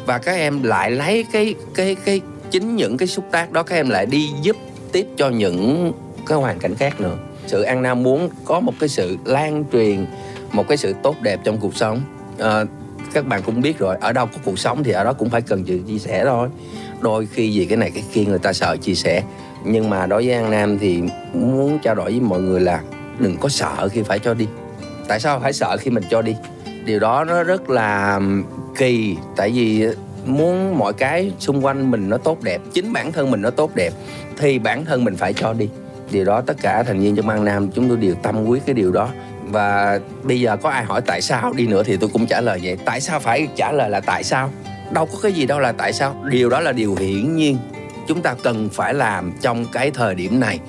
Và 0.05 0.17
các 0.17 0.31
em 0.31 0.63
lại 0.63 0.91
lấy 0.91 1.25
cái 1.31 1.55
cái 1.75 1.95
cái 1.95 2.21
chính 2.51 2.75
những 2.75 2.97
cái 2.97 3.07
xúc 3.07 3.25
tác 3.31 3.51
đó 3.51 3.63
các 3.63 3.75
em 3.75 3.89
lại 3.89 4.05
đi 4.05 4.30
giúp 4.41 4.57
tiếp 4.91 5.07
cho 5.17 5.30
những 5.30 5.93
cái 6.27 6.38
hoàn 6.38 6.59
cảnh 6.59 6.75
khác 6.75 7.01
nữa. 7.01 7.17
Sự 7.47 7.61
an 7.61 7.81
nam 7.81 8.03
muốn 8.03 8.30
có 8.45 8.59
một 8.59 8.73
cái 8.80 8.89
sự 8.89 9.17
lan 9.25 9.63
truyền 9.71 10.05
một 10.51 10.67
cái 10.67 10.77
sự 10.77 10.93
tốt 11.03 11.15
đẹp 11.21 11.39
trong 11.43 11.57
cuộc 11.57 11.75
sống. 11.75 12.01
À, 12.39 12.65
các 13.14 13.27
bạn 13.27 13.41
cũng 13.45 13.61
biết 13.61 13.80
rồi, 13.80 13.98
ở 14.02 14.14
đâu 14.14 14.26
có 14.26 14.38
cuộc 14.45 14.60
sống 14.60 14.84
thì 14.84 14.91
ở 14.91 15.03
đó 15.03 15.14
cũng 15.14 15.30
phải 15.30 15.41
cần 15.41 15.64
sự 15.68 15.80
chia 15.88 15.98
sẻ 15.98 16.26
thôi. 16.26 16.49
Đôi 17.02 17.27
khi 17.34 17.60
vì 17.60 17.65
cái 17.65 17.77
này 17.77 17.91
cái 17.91 18.03
kia 18.14 18.26
người 18.26 18.40
ta 18.40 18.53
sợ 18.53 18.77
chia 18.77 18.94
sẻ, 18.94 19.23
nhưng 19.65 19.90
mà 19.90 20.06
đối 20.06 20.26
với 20.26 20.34
an 20.34 20.52
nam 20.52 20.80
thì 20.80 21.02
muốn 21.34 21.80
trao 21.84 21.95
đổi 21.95 22.11
với 22.11 22.19
mọi 22.19 22.41
người 22.41 22.61
là 22.61 22.81
đừng 23.19 23.38
có 23.38 23.49
sợ 23.49 23.90
khi 23.91 24.02
phải 24.02 24.19
cho 24.19 24.34
đi. 24.34 24.48
Tại 25.07 25.19
sao 25.19 25.40
phải 25.40 25.53
sợ 25.53 25.77
khi 25.80 25.91
mình 25.91 26.03
cho 26.10 26.22
đi? 26.22 26.35
Điều 26.85 26.99
đó 26.99 27.23
nó 27.23 27.44
rất 27.44 27.69
là 27.69 28.19
kỳ, 28.77 29.15
tại 29.35 29.52
vì 29.52 29.88
muốn 30.26 30.77
mọi 30.77 30.94
cái 30.94 31.31
xung 31.40 31.65
quanh 31.65 31.91
mình 31.91 32.10
nó 32.10 32.18
tốt 32.18 32.41
đẹp, 32.41 32.61
chính 32.73 32.94
bản 32.94 33.11
thân 33.11 33.31
mình 33.31 33.41
nó 33.41 33.49
tốt 33.49 33.76
đẹp, 33.76 33.94
thì 34.38 34.60
bản 34.60 34.85
thân 34.85 35.03
mình 35.03 35.15
phải 35.15 35.34
cho 35.34 35.53
đi. 35.53 35.69
Điều 36.11 36.26
đó 36.26 36.41
tất 36.41 36.57
cả 36.61 36.84
thành 36.84 36.99
viên 36.99 37.15
trong 37.15 37.27
ban 37.27 37.45
nam 37.45 37.72
chúng 37.72 37.90
tôi 37.90 37.98
đều 37.98 38.15
tâm 38.15 38.45
quyết 38.45 38.65
cái 38.65 38.73
điều 38.73 38.91
đó 38.91 39.10
và 39.53 39.99
bây 40.23 40.39
giờ 40.39 40.57
có 40.57 40.69
ai 40.69 40.84
hỏi 40.84 41.01
tại 41.05 41.21
sao 41.21 41.53
đi 41.53 41.67
nữa 41.67 41.84
thì 41.85 41.97
tôi 41.97 42.09
cũng 42.13 42.27
trả 42.27 42.41
lời 42.41 42.59
vậy. 42.63 42.77
Tại 42.85 43.01
sao 43.01 43.19
phải 43.19 43.47
trả 43.55 43.71
lời 43.71 43.89
là 43.89 43.99
tại 43.99 44.23
sao? 44.23 44.51
Đâu 44.91 45.05
có 45.05 45.17
cái 45.21 45.31
gì 45.31 45.45
đâu 45.45 45.59
là 45.59 45.71
tại 45.71 45.93
sao. 45.93 46.23
Điều 46.30 46.49
đó 46.49 46.59
là 46.59 46.71
điều 46.71 46.95
hiển 46.95 47.35
nhiên. 47.35 47.57
Chúng 48.07 48.21
ta 48.21 48.35
cần 48.43 48.69
phải 48.69 48.93
làm 48.93 49.31
trong 49.41 49.65
cái 49.71 49.91
thời 49.91 50.15
điểm 50.15 50.39
này 50.39 50.59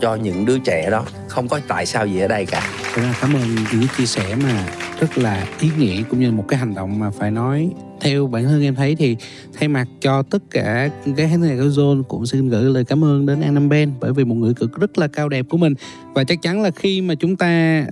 cho 0.00 0.14
những 0.14 0.44
đứa 0.44 0.58
trẻ 0.58 0.90
đó. 0.90 1.04
Không 1.28 1.48
có 1.48 1.60
tại 1.68 1.86
sao 1.86 2.06
gì 2.06 2.20
ở 2.20 2.28
đây 2.28 2.46
cả. 2.46 2.70
Thật 2.94 3.02
ra 3.02 3.14
cảm 3.20 3.34
ơn 3.34 3.54
những 3.72 3.82
chia 3.98 4.06
sẻ 4.06 4.34
mà 4.42 4.66
rất 5.00 5.18
là 5.18 5.46
ý 5.60 5.70
nghĩa 5.78 6.02
cũng 6.10 6.20
như 6.20 6.32
một 6.32 6.44
cái 6.48 6.58
hành 6.58 6.74
động 6.74 6.98
mà 6.98 7.10
phải 7.10 7.30
nói. 7.30 7.70
Theo 8.00 8.26
bản 8.26 8.44
thân 8.44 8.62
em 8.62 8.74
thấy 8.74 8.96
thì 8.96 9.16
thay 9.58 9.68
mặt 9.68 9.86
cho 10.00 10.22
tất 10.22 10.42
cả 10.50 10.90
cái 11.16 11.28
khán 11.30 11.42
giả 11.42 11.54
của 11.54 11.82
Zone 11.82 12.02
cũng 12.02 12.26
xin 12.26 12.48
gửi 12.48 12.64
lời 12.64 12.84
cảm 12.84 13.04
ơn 13.04 13.26
đến 13.26 13.40
annam 13.40 13.68
Ben 13.68 13.92
bởi 14.00 14.12
vì 14.12 14.24
một 14.24 14.34
người 14.34 14.54
cực 14.54 14.80
rất 14.80 14.98
là 14.98 15.08
cao 15.08 15.28
đẹp 15.28 15.46
của 15.50 15.56
mình. 15.56 15.74
Và 16.14 16.24
chắc 16.24 16.42
chắn 16.42 16.62
là 16.62 16.70
khi 16.70 17.00
mà 17.00 17.14
chúng 17.14 17.36
ta 17.36 17.82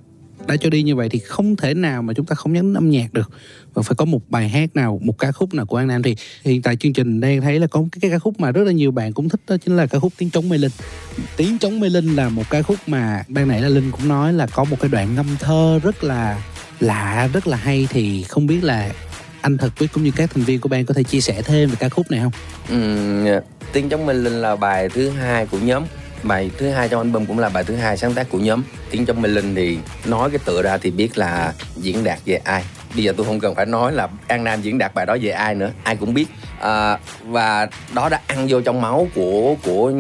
đã 0.46 0.56
cho 0.56 0.70
đi 0.70 0.82
như 0.82 0.96
vậy 0.96 1.08
thì 1.08 1.18
không 1.18 1.56
thể 1.56 1.74
nào 1.74 2.02
mà 2.02 2.12
chúng 2.12 2.26
ta 2.26 2.34
không 2.34 2.52
nhấn 2.52 2.74
âm 2.74 2.90
nhạc 2.90 3.12
được. 3.12 3.30
Và 3.74 3.82
phải 3.82 3.94
có 3.94 4.04
một 4.04 4.30
bài 4.30 4.48
hát 4.48 4.76
nào 4.76 5.00
một 5.02 5.18
ca 5.18 5.32
khúc 5.32 5.54
nào 5.54 5.66
của 5.66 5.76
An 5.76 5.88
Nam. 5.88 6.02
Thì 6.02 6.16
hiện 6.44 6.62
tại 6.62 6.76
chương 6.76 6.92
trình 6.92 7.20
đang 7.20 7.40
thấy 7.40 7.60
là 7.60 7.66
có 7.66 7.84
cái, 7.92 7.98
cái 8.00 8.10
ca 8.10 8.18
khúc 8.18 8.40
mà 8.40 8.50
rất 8.50 8.64
là 8.64 8.72
nhiều 8.72 8.90
bạn 8.90 9.12
cũng 9.12 9.28
thích 9.28 9.40
đó 9.48 9.56
chính 9.64 9.76
là 9.76 9.86
ca 9.86 9.98
khúc 9.98 10.12
tiếng 10.18 10.30
trống 10.30 10.48
mê 10.48 10.58
linh. 10.58 10.72
Tiếng 11.36 11.58
trống 11.58 11.80
mê 11.80 11.88
linh 11.88 12.16
là 12.16 12.28
một 12.28 12.50
ca 12.50 12.62
khúc 12.62 12.78
mà 12.86 13.24
ban 13.28 13.48
nãy 13.48 13.62
là 13.62 13.68
linh 13.68 13.90
cũng 13.90 14.08
nói 14.08 14.32
là 14.32 14.46
có 14.46 14.64
một 14.64 14.76
cái 14.80 14.88
đoạn 14.88 15.14
ngâm 15.14 15.26
thơ 15.38 15.80
rất 15.82 16.04
là 16.04 16.42
lạ 16.80 17.28
rất 17.32 17.46
là 17.46 17.56
hay. 17.56 17.88
Thì 17.90 18.22
không 18.22 18.46
biết 18.46 18.64
là 18.64 18.92
anh 19.40 19.58
thật 19.58 19.70
quyết 19.78 19.92
cũng 19.92 20.04
như 20.04 20.10
các 20.16 20.30
thành 20.34 20.44
viên 20.44 20.60
của 20.60 20.68
ban 20.68 20.86
có 20.86 20.94
thể 20.94 21.02
chia 21.02 21.20
sẻ 21.20 21.42
thêm 21.42 21.68
về 21.68 21.76
ca 21.78 21.88
khúc 21.88 22.10
này 22.10 22.20
không? 22.20 22.32
Ừ, 22.68 23.24
dạ. 23.24 23.40
tiếng 23.72 23.88
chống 23.88 24.06
mê 24.06 24.14
linh 24.14 24.40
là 24.40 24.56
bài 24.56 24.88
thứ 24.88 25.10
hai 25.10 25.46
của 25.46 25.58
nhóm 25.58 25.82
bài 26.24 26.50
thứ 26.58 26.70
hai 26.70 26.88
trong 26.88 27.00
album 27.00 27.26
cũng 27.26 27.38
là 27.38 27.48
bài 27.48 27.64
thứ 27.64 27.76
hai 27.76 27.96
sáng 27.96 28.14
tác 28.14 28.30
của 28.30 28.38
nhóm. 28.38 28.62
Tiếng 28.90 29.06
trong 29.06 29.22
mê 29.22 29.28
linh 29.28 29.54
thì 29.54 29.78
nói 30.04 30.30
cái 30.30 30.38
tựa 30.44 30.62
ra 30.62 30.78
thì 30.78 30.90
biết 30.90 31.18
là 31.18 31.52
diễn 31.76 32.04
đạt 32.04 32.18
về 32.24 32.40
ai. 32.44 32.64
Bây 32.94 33.04
giờ 33.04 33.14
tôi 33.16 33.26
không 33.26 33.40
cần 33.40 33.54
phải 33.54 33.66
nói 33.66 33.92
là 33.92 34.08
an 34.28 34.44
nam 34.44 34.62
diễn 34.62 34.78
đạt 34.78 34.94
bài 34.94 35.06
đó 35.06 35.16
về 35.22 35.30
ai 35.30 35.54
nữa 35.54 35.70
ai 35.82 35.96
cũng 35.96 36.14
biết. 36.14 36.26
À, 36.60 36.98
và 37.24 37.68
đó 37.94 38.08
đã 38.08 38.20
ăn 38.26 38.46
vô 38.48 38.60
trong 38.60 38.80
máu 38.80 39.08
của 39.14 39.56
của 39.62 39.92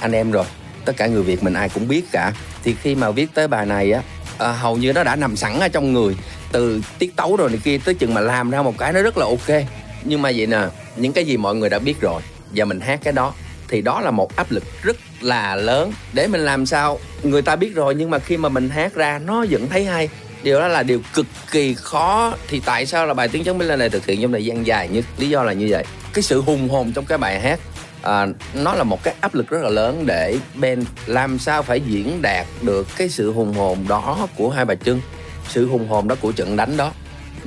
anh 0.00 0.12
em 0.12 0.30
rồi. 0.30 0.44
Tất 0.84 0.96
cả 0.96 1.06
người 1.06 1.22
việt 1.22 1.42
mình 1.42 1.54
ai 1.54 1.68
cũng 1.68 1.88
biết 1.88 2.04
cả. 2.12 2.32
Thì 2.64 2.74
khi 2.82 2.94
mà 2.94 3.10
viết 3.10 3.26
tới 3.34 3.48
bài 3.48 3.66
này 3.66 3.92
á 3.92 4.02
à, 4.38 4.52
hầu 4.52 4.76
như 4.76 4.92
nó 4.92 5.04
đã 5.04 5.16
nằm 5.16 5.36
sẵn 5.36 5.60
ở 5.60 5.68
trong 5.68 5.92
người. 5.92 6.16
Từ 6.52 6.80
tiết 6.98 7.16
tấu 7.16 7.36
rồi 7.36 7.50
này 7.50 7.58
kia 7.64 7.78
tới 7.78 7.94
chừng 7.94 8.14
mà 8.14 8.20
làm 8.20 8.50
ra 8.50 8.62
một 8.62 8.78
cái 8.78 8.92
nó 8.92 9.02
rất 9.02 9.18
là 9.18 9.26
ok. 9.26 9.64
Nhưng 10.04 10.22
mà 10.22 10.30
vậy 10.36 10.46
nè 10.46 10.60
những 10.96 11.12
cái 11.12 11.24
gì 11.24 11.36
mọi 11.36 11.54
người 11.54 11.70
đã 11.70 11.78
biết 11.78 12.00
rồi 12.00 12.22
và 12.54 12.64
mình 12.64 12.80
hát 12.80 13.00
cái 13.04 13.12
đó 13.12 13.34
thì 13.68 13.80
đó 13.80 14.00
là 14.00 14.10
một 14.10 14.36
áp 14.36 14.46
lực 14.50 14.64
rất 14.82 14.96
là 15.24 15.56
lớn. 15.56 15.92
Để 16.12 16.26
mình 16.26 16.40
làm 16.40 16.66
sao? 16.66 16.98
Người 17.22 17.42
ta 17.42 17.56
biết 17.56 17.74
rồi 17.74 17.94
nhưng 17.94 18.10
mà 18.10 18.18
khi 18.18 18.36
mà 18.36 18.48
mình 18.48 18.68
hát 18.68 18.94
ra 18.94 19.20
nó 19.26 19.44
vẫn 19.50 19.68
thấy 19.68 19.84
hay. 19.84 20.08
Điều 20.42 20.60
đó 20.60 20.68
là 20.68 20.82
điều 20.82 21.00
cực 21.14 21.26
kỳ 21.50 21.74
khó. 21.74 22.34
Thì 22.48 22.60
tại 22.64 22.86
sao 22.86 23.06
là 23.06 23.14
bài 23.14 23.28
tiếng 23.28 23.44
chống 23.44 23.60
lên 23.60 23.78
này 23.78 23.90
thực 23.90 24.06
hiện 24.06 24.22
trong 24.22 24.32
thời 24.32 24.44
gian 24.44 24.66
dài 24.66 24.88
nhất? 24.88 25.04
Lý 25.18 25.28
do 25.28 25.42
là 25.42 25.52
như 25.52 25.66
vậy. 25.70 25.84
Cái 26.12 26.22
sự 26.22 26.40
hùng 26.40 26.68
hồn 26.68 26.92
trong 26.92 27.04
cái 27.04 27.18
bài 27.18 27.40
hát 27.40 27.60
à, 28.04 28.26
nó 28.54 28.74
là 28.74 28.84
một 28.84 29.02
cái 29.02 29.14
áp 29.20 29.34
lực 29.34 29.48
rất 29.48 29.62
là 29.62 29.68
lớn 29.68 30.06
để 30.06 30.38
Ben 30.54 30.84
làm 31.06 31.38
sao 31.38 31.62
phải 31.62 31.80
diễn 31.80 32.22
đạt 32.22 32.46
được 32.62 32.86
cái 32.96 33.08
sự 33.08 33.32
hùng 33.32 33.54
hồn 33.54 33.84
đó 33.88 34.28
của 34.36 34.50
hai 34.50 34.64
bà 34.64 34.74
Trưng 34.74 35.00
sự 35.48 35.68
hùng 35.68 35.88
hồn 35.88 36.08
đó 36.08 36.16
của 36.20 36.32
trận 36.32 36.56
đánh 36.56 36.76
đó 36.76 36.92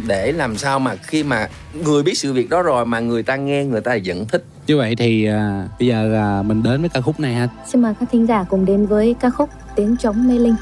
để 0.07 0.31
làm 0.31 0.57
sao 0.57 0.79
mà 0.79 0.95
khi 0.95 1.23
mà 1.23 1.49
người 1.73 2.03
biết 2.03 2.17
sự 2.17 2.33
việc 2.33 2.49
đó 2.49 2.61
rồi 2.61 2.85
mà 2.85 2.99
người 2.99 3.23
ta 3.23 3.35
nghe 3.35 3.65
người 3.65 3.81
ta 3.81 3.97
vẫn 4.05 4.25
thích 4.27 4.43
như 4.67 4.77
vậy 4.77 4.95
thì 4.95 5.25
à, 5.25 5.67
bây 5.79 5.87
giờ 5.87 6.13
à, 6.13 6.41
mình 6.41 6.63
đến 6.63 6.81
với 6.81 6.89
ca 6.89 7.01
khúc 7.01 7.19
này 7.19 7.33
ha 7.33 7.47
Xin 7.67 7.81
mời 7.81 7.93
các 7.99 8.09
thính 8.11 8.25
giả 8.27 8.43
cùng 8.43 8.65
đến 8.65 8.85
với 8.85 9.15
ca 9.19 9.29
khúc 9.29 9.49
Tiếng 9.75 9.97
trống 9.97 10.27
mê 10.27 10.39
linh. 10.39 10.55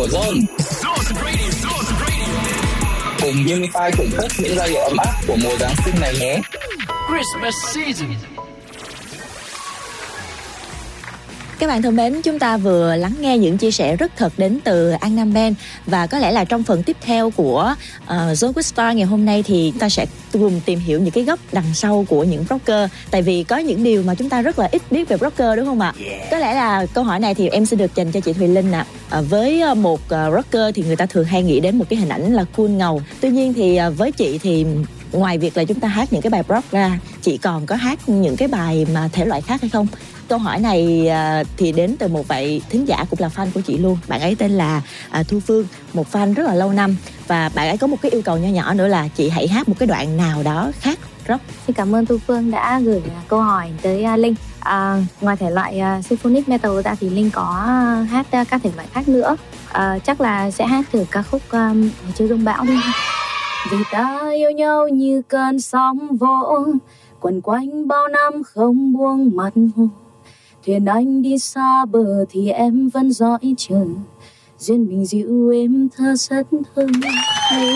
Của 0.00 0.06
Zone. 0.06 0.40
Cùng 3.20 3.34
Unify 3.34 3.90
thưởng 3.90 4.10
thức 4.10 4.32
những 4.38 4.56
giai 4.56 4.68
điệu 4.68 4.82
ấm 4.82 4.96
áp 4.96 5.12
của 5.26 5.36
mùa 5.42 5.56
Giáng 5.60 5.74
sinh 5.84 5.94
này 6.00 6.14
nhé. 6.20 6.40
Christmas 7.08 7.54
season. 7.74 8.16
Các 11.58 11.66
bạn 11.66 11.82
thân 11.82 11.96
mến, 11.96 12.22
chúng 12.22 12.38
ta 12.38 12.56
vừa 12.56 12.96
lắng 12.96 13.14
nghe 13.20 13.38
những 13.38 13.58
chia 13.58 13.70
sẻ 13.70 13.96
rất 13.96 14.12
thật 14.16 14.32
đến 14.36 14.58
từ 14.64 14.90
An 14.90 15.16
Nam 15.16 15.32
Ben 15.32 15.54
và 15.86 16.06
có 16.06 16.18
lẽ 16.18 16.32
là 16.32 16.44
trong 16.44 16.62
phần 16.62 16.82
tiếp 16.82 16.96
theo 17.00 17.30
của 17.30 17.74
uh, 18.04 18.10
Zone 18.10 18.52
With 18.52 18.62
Star 18.62 18.96
ngày 18.96 19.06
hôm 19.06 19.24
nay 19.24 19.42
thì 19.42 19.72
ta 19.78 19.88
sẽ 19.88 20.06
cùng 20.38 20.60
tìm 20.64 20.78
hiểu 20.78 21.00
những 21.00 21.10
cái 21.10 21.24
góc 21.24 21.38
đằng 21.52 21.74
sau 21.74 22.06
của 22.08 22.24
những 22.24 22.44
rocker 22.50 22.90
tại 23.10 23.22
vì 23.22 23.42
có 23.42 23.58
những 23.58 23.84
điều 23.84 24.02
mà 24.02 24.14
chúng 24.14 24.28
ta 24.28 24.42
rất 24.42 24.58
là 24.58 24.68
ít 24.72 24.82
biết 24.90 25.08
về 25.08 25.16
rocker 25.20 25.56
đúng 25.56 25.66
không 25.66 25.80
ạ? 25.80 25.92
Có 26.30 26.38
lẽ 26.38 26.54
là 26.54 26.86
câu 26.94 27.04
hỏi 27.04 27.20
này 27.20 27.34
thì 27.34 27.48
em 27.48 27.66
sẽ 27.66 27.76
được 27.76 27.94
dành 27.94 28.12
cho 28.12 28.20
chị 28.20 28.32
Thùy 28.32 28.48
Linh 28.48 28.72
ạ. 28.72 28.86
À, 29.10 29.20
với 29.20 29.60
ờ, 29.60 29.74
một 29.74 30.00
uh, 30.04 30.34
rocker 30.34 30.74
thì 30.74 30.82
người 30.82 30.96
ta 30.96 31.06
thường 31.06 31.24
hay 31.24 31.42
nghĩ 31.42 31.60
đến 31.60 31.78
một 31.78 31.84
cái 31.88 31.98
hình 31.98 32.08
ảnh 32.08 32.32
là 32.32 32.44
cool 32.56 32.68
ngầu. 32.68 33.02
Tuy 33.20 33.30
nhiên 33.30 33.54
thì 33.54 33.78
uh, 33.88 33.98
với 33.98 34.12
chị 34.12 34.38
thì 34.38 34.66
ngoài 35.12 35.38
việc 35.38 35.56
là 35.56 35.64
chúng 35.64 35.80
ta 35.80 35.88
hát 35.88 36.12
những 36.12 36.22
cái 36.22 36.30
bài 36.30 36.42
rock 36.48 36.70
ra, 36.70 36.98
chị 37.22 37.38
còn 37.38 37.66
có 37.66 37.76
hát 37.76 38.08
những 38.08 38.36
cái 38.36 38.48
bài 38.48 38.86
mà 38.94 39.08
thể 39.12 39.24
loại 39.24 39.40
khác 39.40 39.60
hay 39.60 39.70
không? 39.70 39.86
câu 40.30 40.38
hỏi 40.38 40.60
này 40.60 41.08
à, 41.08 41.44
thì 41.56 41.72
đến 41.72 41.96
từ 41.98 42.08
một 42.08 42.28
vị 42.28 42.62
thính 42.70 42.88
giả 42.88 43.04
cũng 43.10 43.20
là 43.20 43.28
fan 43.28 43.46
của 43.54 43.60
chị 43.60 43.78
luôn 43.78 43.98
bạn 44.08 44.20
ấy 44.20 44.34
tên 44.34 44.50
là 44.50 44.82
à, 45.10 45.22
thu 45.22 45.40
phương 45.40 45.66
một 45.92 46.12
fan 46.12 46.34
rất 46.34 46.46
là 46.46 46.54
lâu 46.54 46.72
năm 46.72 46.96
và 47.26 47.50
bạn 47.54 47.68
ấy 47.68 47.76
có 47.76 47.86
một 47.86 47.96
cái 48.02 48.10
yêu 48.10 48.22
cầu 48.22 48.38
nho 48.38 48.48
nhỏ 48.48 48.74
nữa 48.74 48.86
là 48.86 49.08
chị 49.08 49.28
hãy 49.28 49.48
hát 49.48 49.68
một 49.68 49.74
cái 49.78 49.86
đoạn 49.86 50.16
nào 50.16 50.42
đó 50.42 50.72
khác 50.80 50.98
rock 51.28 51.42
Xin 51.66 51.76
cảm 51.76 51.94
ơn 51.94 52.06
Thu 52.06 52.18
Phương 52.26 52.50
đã 52.50 52.80
gửi 52.80 53.02
à, 53.16 53.22
câu 53.28 53.40
hỏi 53.40 53.70
tới 53.82 54.18
Linh. 54.18 54.34
À, 54.60 54.96
ngoài 55.20 55.36
thể 55.36 55.50
loại 55.50 55.80
uh, 55.98 56.04
symphonic 56.04 56.48
metal 56.48 56.72
ra 56.84 56.94
thì 57.00 57.10
Linh 57.10 57.30
có 57.30 57.44
hát 58.10 58.26
uh, 58.40 58.48
các 58.48 58.60
thể 58.64 58.70
loại 58.76 58.88
khác 58.92 59.08
nữa. 59.08 59.36
uh, 59.70 60.04
chắc 60.04 60.20
là 60.20 60.50
sẽ 60.50 60.66
hát 60.66 60.84
thử 60.92 61.04
ca 61.10 61.22
khúc 61.22 61.42
à, 61.50 61.74
chưa 62.14 62.26
rông 62.26 62.44
bão 62.44 62.64
đi. 62.64 62.76
Vì 63.68 63.76
ta 63.92 64.30
yêu 64.36 64.50
nhau 64.50 64.88
như 64.88 65.22
cơn 65.28 65.60
sóng 65.60 66.16
vỗ 66.16 66.66
quẩn 67.20 67.40
quanh 67.40 67.88
bao 67.88 68.08
năm 68.08 68.42
không 68.42 68.92
buông 68.92 69.30
mặt 69.34 69.52
hồ 69.76 69.88
thuyền 70.66 70.84
anh 70.84 71.22
đi 71.22 71.38
xa 71.38 71.84
bờ 71.84 72.24
thì 72.30 72.50
em 72.50 72.88
vẫn 72.88 73.12
dõi 73.12 73.38
chờ 73.56 73.84
duyên 74.58 74.88
mình 74.88 75.06
dịu 75.06 75.48
êm 75.48 75.88
thơ 75.96 76.14
rất 76.16 76.46
hay 77.50 77.68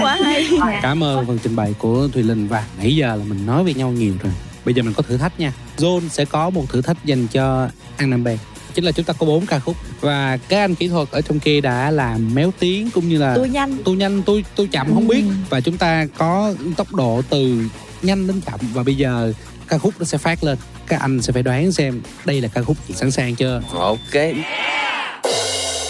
quá 0.00 0.18
hay 0.22 0.46
Cảm 0.82 1.04
ơn 1.04 1.26
phần 1.26 1.38
trình 1.42 1.56
bày 1.56 1.74
của 1.78 2.08
Thùy 2.12 2.22
Linh 2.22 2.48
và 2.48 2.66
nãy 2.78 2.96
giờ 2.96 3.16
là 3.16 3.24
mình 3.24 3.46
nói 3.46 3.64
với 3.64 3.74
nhau 3.74 3.90
nhiều 3.90 4.14
rồi. 4.22 4.32
Bây 4.64 4.74
giờ 4.74 4.82
mình 4.82 4.94
có 4.96 5.02
thử 5.02 5.16
thách 5.16 5.40
nha. 5.40 5.52
Zone 5.76 6.08
sẽ 6.08 6.24
có 6.24 6.50
một 6.50 6.64
thử 6.68 6.82
thách 6.82 7.04
dành 7.04 7.26
cho 7.26 7.68
An 7.96 8.10
Nam 8.10 8.24
Band. 8.24 8.38
Chính 8.74 8.84
là 8.84 8.92
chúng 8.92 9.04
ta 9.04 9.12
có 9.12 9.26
4 9.26 9.46
ca 9.46 9.58
khúc. 9.58 9.76
Và 10.00 10.36
các 10.48 10.60
anh 10.60 10.74
kỹ 10.74 10.88
thuật 10.88 11.08
ở 11.10 11.20
trong 11.20 11.40
kia 11.40 11.60
đã 11.60 11.90
làm 11.90 12.34
méo 12.34 12.52
tiếng 12.58 12.90
cũng 12.90 13.08
như 13.08 13.18
là 13.18 13.34
tôi 13.36 13.48
nhanh. 13.48 13.76
Tôi 13.84 13.96
nhanh 13.96 14.22
tôi 14.22 14.44
tôi 14.56 14.66
chậm 14.72 14.94
không 14.94 15.08
biết. 15.08 15.24
Và 15.50 15.60
chúng 15.60 15.76
ta 15.76 16.06
có 16.18 16.54
tốc 16.76 16.94
độ 16.94 17.22
từ 17.30 17.58
nhanh 18.02 18.26
đến 18.26 18.40
chậm. 18.40 18.60
Và 18.74 18.82
bây 18.82 18.94
giờ 18.94 19.32
ca 19.68 19.78
khúc 19.78 19.94
nó 19.98 20.04
sẽ 20.04 20.18
phát 20.18 20.44
lên. 20.44 20.58
Các 20.86 21.00
anh 21.00 21.22
sẽ 21.22 21.32
phải 21.32 21.42
đoán 21.42 21.72
xem 21.72 22.02
đây 22.24 22.40
là 22.40 22.48
ca 22.48 22.62
khúc 22.62 22.76
gì 22.88 22.94
sẵn 22.94 23.10
sàng 23.10 23.34
chưa? 23.34 23.62
Ok. 23.74 24.14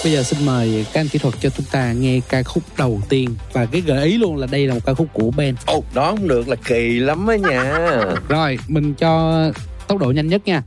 Bây 0.05 0.13
giờ 0.13 0.23
xin 0.23 0.47
mời 0.47 0.87
các 0.93 1.01
anh 1.01 1.09
kỹ 1.09 1.19
thuật 1.19 1.35
cho 1.41 1.51
chúng 1.51 1.67
ta 1.73 1.93
nghe 1.93 2.21
ca 2.29 2.43
khúc 2.43 2.63
đầu 2.77 3.01
tiên. 3.09 3.35
Và 3.53 3.67
cái 3.67 3.81
gợi 3.81 4.07
ý 4.07 4.19
luôn 4.19 4.37
là 4.37 4.47
đây 4.51 4.67
là 4.67 4.75
một 4.75 4.81
ca 4.87 4.95
khúc 4.95 5.09
của 5.13 5.31
Ben. 5.31 5.55
Ồ 5.67 5.85
đó 5.95 6.11
không 6.11 6.29
được 6.29 6.49
là 6.49 6.57
kỳ 6.57 6.99
lắm 6.99 7.27
á 7.27 7.37
nha. 7.37 7.79
Rồi 8.29 8.59
mình 8.69 8.95
cho 8.95 9.43
tốc 9.89 9.99
độ 9.99 10.13
nhanh 10.13 10.29
nhất 10.29 10.43
nha 10.47 10.63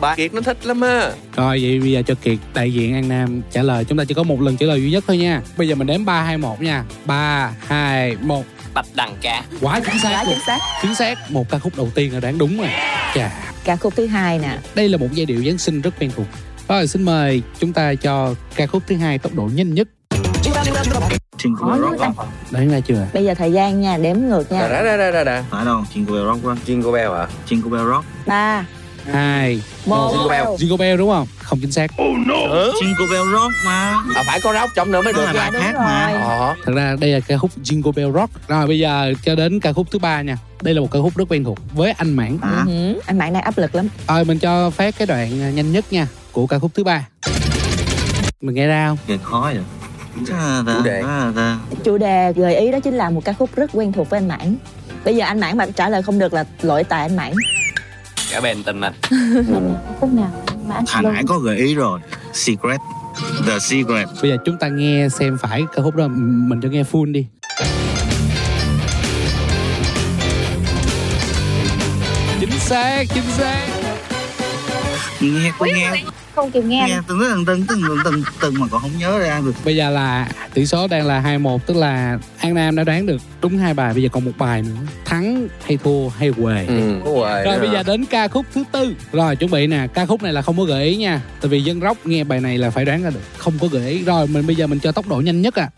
bà 0.00 0.14
kiệt 0.16 0.34
nó 0.34 0.40
thích 0.40 0.66
lắm 0.66 0.80
á. 0.80 1.10
Rồi 1.36 1.58
vậy 1.62 1.80
bây 1.80 1.92
giờ 1.92 2.02
cho 2.06 2.14
Kiệt 2.22 2.38
đại 2.54 2.72
diện 2.72 2.94
An 2.94 3.08
Nam 3.08 3.42
trả 3.50 3.62
lời. 3.62 3.84
Chúng 3.84 3.98
ta 3.98 4.04
chỉ 4.04 4.14
có 4.14 4.22
một 4.22 4.40
lần 4.40 4.56
trả 4.56 4.66
lời 4.66 4.82
duy 4.82 4.90
nhất 4.90 5.04
thôi 5.06 5.18
nha. 5.18 5.42
Bây 5.56 5.68
giờ 5.68 5.74
mình 5.74 5.86
đếm 5.86 6.04
3, 6.04 6.22
2, 6.22 6.38
1 6.38 6.62
nha. 6.62 6.84
3, 7.04 7.52
2, 7.66 8.16
1 8.20 8.44
Bạch 8.74 8.86
đằng 8.94 9.16
ca 9.22 9.42
Quá 9.60 9.80
chính 9.86 9.98
xác 10.02 10.10
Quá 10.12 10.24
chính 10.26 10.38
xác. 10.46 10.58
Chính 10.82 10.94
xác. 10.94 11.30
Một 11.30 11.50
ca 11.50 11.58
khúc 11.58 11.76
đầu 11.76 11.90
tiên 11.94 12.14
là 12.14 12.20
đoán 12.20 12.38
đúng 12.38 12.58
rồi. 12.58 12.68
Chà. 13.14 13.30
Ca 13.64 13.76
khúc 13.76 13.96
thứ 13.96 14.06
hai 14.06 14.38
nè. 14.38 14.58
Đây 14.74 14.88
là 14.88 14.98
một 14.98 15.08
giai 15.12 15.26
điệu 15.26 15.44
Giáng 15.44 15.58
sinh 15.58 15.80
rất 15.80 15.94
quen 16.00 16.10
thuộc. 16.16 16.26
Rồi 16.68 16.86
xin 16.86 17.02
mời 17.02 17.42
chúng 17.58 17.72
ta 17.72 17.94
cho 17.94 18.34
ca 18.56 18.66
khúc 18.66 18.82
thứ 18.86 18.96
hai 18.96 19.18
tốc 19.18 19.34
độ 19.34 19.50
nhanh 19.54 19.74
nhất 19.74 19.88
Đoán 22.50 22.68
ra 22.70 22.80
chưa 22.80 23.06
bây 23.12 23.24
giờ 23.24 23.34
thời 23.34 23.52
gian 23.52 23.80
nha 23.80 23.96
đếm 23.96 24.16
ngược 24.18 24.52
nha 24.52 24.60
Đà, 24.68 24.82
đà, 24.82 24.96
đà, 24.96 25.10
đà, 25.10 25.24
đà. 25.24 25.44
Phải 25.50 25.64
đâu, 25.64 25.84
Jingle 25.94 26.12
Bell 26.14 26.26
Rock 26.26 26.44
quá. 26.46 26.56
Jingle 26.66 26.92
Bell 26.92 27.12
à? 27.12 27.26
Jingle 27.48 27.70
Bell 27.70 27.84
Rock. 27.90 28.04
ba 28.26 28.64
hai 29.12 29.62
Một. 29.86 30.12
Jingle 30.14 30.28
Bell. 30.28 30.44
Jingle 30.46 30.76
Bell 30.76 30.98
đúng 30.98 31.10
không? 31.10 31.26
Không 31.42 31.58
chính 31.60 31.72
xác 31.72 31.90
Jingle 31.98 33.10
Bell 33.12 33.32
Rock 33.32 33.52
mà. 33.66 33.94
À, 34.14 34.22
phải 34.26 34.40
có 34.40 34.52
rock 34.52 34.74
trong 34.76 34.92
nữa 34.92 35.02
mới 35.02 35.12
Đó 35.12 35.18
được 35.20 35.26
là 35.26 35.32
bài 35.32 35.50
rồi. 35.52 35.72
mà. 35.72 36.20
Ờ. 36.22 36.54
Thật 36.64 36.72
ra 36.76 36.96
đây 37.00 37.10
là 37.10 37.20
ca 37.20 37.36
khúc 37.38 37.50
Jingle 37.64 37.92
Bell 37.92 38.12
Rock 38.14 38.48
Rồi 38.48 38.66
bây 38.66 38.78
giờ 38.78 39.12
cho 39.24 39.34
đến 39.34 39.60
ca 39.60 39.72
khúc 39.72 39.86
thứ 39.90 39.98
ba 39.98 40.22
nha 40.22 40.36
Đây 40.62 40.74
là 40.74 40.80
một 40.80 40.90
ca 40.90 40.98
khúc 41.02 41.16
rất 41.16 41.24
quen 41.28 41.44
thuộc 41.44 41.58
với 41.74 41.92
anh 41.92 42.12
Mãn 42.12 42.38
À, 42.42 42.64
Ừ, 42.66 43.00
anh 43.06 43.18
bạn 43.18 43.32
đang 43.32 43.42
áp 43.42 43.58
lực 43.58 43.74
lắm 43.74 43.88
Rồi 44.08 44.24
mình 44.24 44.38
cho 44.38 44.70
phát 44.70 44.94
cái 44.98 45.06
đoạn 45.06 45.42
à, 45.42 45.50
nhanh 45.50 45.72
nhất 45.72 45.84
nha 45.92 46.06
Của 46.32 46.46
ca 46.46 46.58
khúc 46.58 46.70
thứ 46.74 46.84
ba 46.84 47.06
Mình 48.40 48.54
nghe 48.54 48.66
ra 48.66 48.88
không? 48.88 48.98
nghe 49.08 49.16
khó 49.22 49.40
vậy. 49.54 49.62
Chủ 50.26 50.82
đề. 50.84 51.02
chủ 51.84 51.98
đề 51.98 52.32
gợi 52.32 52.56
ý 52.56 52.70
đó 52.72 52.80
chính 52.80 52.94
là 52.94 53.10
một 53.10 53.24
ca 53.24 53.32
khúc 53.32 53.50
rất 53.56 53.70
quen 53.72 53.92
thuộc 53.92 54.10
với 54.10 54.18
anh 54.20 54.28
mãn 54.28 54.56
bây 55.04 55.16
giờ 55.16 55.24
anh 55.24 55.40
mãn 55.40 55.56
mà 55.56 55.66
trả 55.66 55.88
lời 55.88 56.02
không 56.02 56.18
được 56.18 56.32
là 56.34 56.44
lỗi 56.62 56.84
tại 56.84 57.02
anh 57.02 57.16
mãn 57.16 57.32
cả 58.32 58.40
bền 58.40 58.62
tình 58.62 58.78
mạch 58.78 58.94
khúc 60.00 60.12
nào 60.12 60.30
mà 60.68 60.80
Hồi 60.88 61.12
nãy 61.12 61.22
có 61.28 61.38
gợi 61.38 61.56
ý 61.56 61.74
rồi. 61.74 62.00
Secret. 62.32 62.80
The 63.46 63.58
Secret. 63.58 64.08
Bây 64.22 64.30
giờ 64.30 64.36
chúng 64.44 64.56
ta 64.58 64.68
nghe 64.68 65.08
xem 65.08 65.38
phải 65.42 65.62
ca 65.74 65.82
khúc 65.82 65.96
đó 65.96 66.08
Mình 66.08 66.60
cho 66.62 66.68
nghe 66.68 66.82
full 66.82 67.12
đi 67.12 67.26
Chính 72.40 72.50
xác, 72.58 73.04
chính 73.14 73.24
xác 73.36 73.66
Nghe, 75.20 75.52
tôi 75.58 75.68
nghe. 75.76 76.02
Không 76.36 76.50
kịp 76.50 76.64
nghe 76.64 76.84
Nghe 76.88 76.98
từng 77.08 77.18
từng 77.20 77.44
từng 77.46 77.64
từng 77.68 77.80
từng 77.88 77.98
từng 78.04 78.22
từng 78.40 78.54
mà 78.58 78.66
còn 78.70 78.80
không 78.80 78.90
nhớ 78.98 79.18
ra 79.18 79.40
được. 79.44 79.52
Bây 79.64 79.76
giờ 79.76 79.90
là 79.90 80.28
tỷ 80.54 80.66
số 80.66 80.86
đang 80.88 81.06
là 81.06 81.20
2-1 81.22 81.58
Tức 81.58 81.76
là 81.76 82.18
An 82.40 82.54
Nam 82.54 82.76
đã 82.76 82.84
đoán 82.84 83.06
được 83.06 83.16
đúng 83.42 83.58
hai 83.58 83.74
bài 83.74 83.92
Bây 83.94 84.02
giờ 84.02 84.08
còn 84.12 84.24
một 84.24 84.32
bài 84.38 84.62
nữa 84.62 84.76
Thắng 85.04 85.48
hay 85.66 85.78
thua 85.84 86.08
hay 86.08 86.32
què 86.32 86.66
Ừ, 86.66 87.00
Rồi 87.04 87.44
nữa 87.44 87.58
bây 87.60 87.70
giờ 87.70 87.82
đến 87.82 88.04
ca 88.04 88.28
khúc 88.28 88.46
thứ 88.54 88.64
tư 88.72 88.94
Rồi 89.12 89.36
chuẩn 89.36 89.50
bị 89.50 89.66
nè 89.66 89.86
Ca 89.94 90.06
khúc 90.06 90.22
này 90.22 90.32
là 90.32 90.42
không 90.42 90.56
có 90.58 90.64
gợi 90.64 90.84
ý 90.84 90.96
nha 90.96 91.20
Tại 91.40 91.48
vì 91.48 91.62
dân 91.62 91.80
rock 91.80 92.06
nghe 92.06 92.24
bài 92.24 92.40
này 92.40 92.58
là 92.58 92.70
phải 92.70 92.84
đoán 92.84 93.02
ra 93.02 93.10
được 93.10 93.20
Không 93.38 93.52
có 93.60 93.66
gợi 93.66 93.90
ý 93.90 94.02
Rồi 94.04 94.26
mình 94.26 94.46
bây 94.46 94.56
giờ 94.56 94.66
mình 94.66 94.78
cho 94.80 94.92
tốc 94.92 95.08
độ 95.08 95.16
nhanh 95.16 95.42
nhất 95.42 95.54
à 95.54 95.68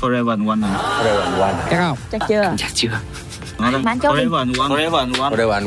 Forever 0.00 0.28
and 0.30 0.48
One? 0.48 0.58
Forever 0.58 1.20
and 1.20 1.40
One. 1.40 1.54
Chắc 1.70 1.78
không? 1.78 1.98
chắc 2.12 2.22
chưa 2.28 2.54
chắc 2.58 2.70
chưa. 2.74 2.88
Forever 3.58 4.36
and 4.36 4.58
One. 4.58 4.68
Forever 4.68 4.96
and 4.96 5.16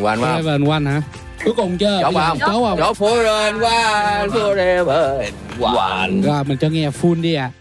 One. 0.04 0.18
Forever 0.18 0.52
and 0.52 0.68
One 0.70 0.86
hả? 0.86 1.02
Cuối 1.45 1.53
cùng 1.57 1.78
chưa? 1.78 1.99
Giờ 2.02 2.11
không? 2.28 2.40
Chốt 2.40 2.76
không? 2.78 2.80
Forever 2.80 3.44
and 3.44 3.61
One. 3.64 4.28
Forever 4.28 5.24
One. 5.61 6.10
Rồi 6.24 6.44
mình 6.44 6.57
cho 6.57 6.70
nghe 6.70 6.90
full 6.90 7.22
đi 7.22 7.34
ạ. 7.34 7.52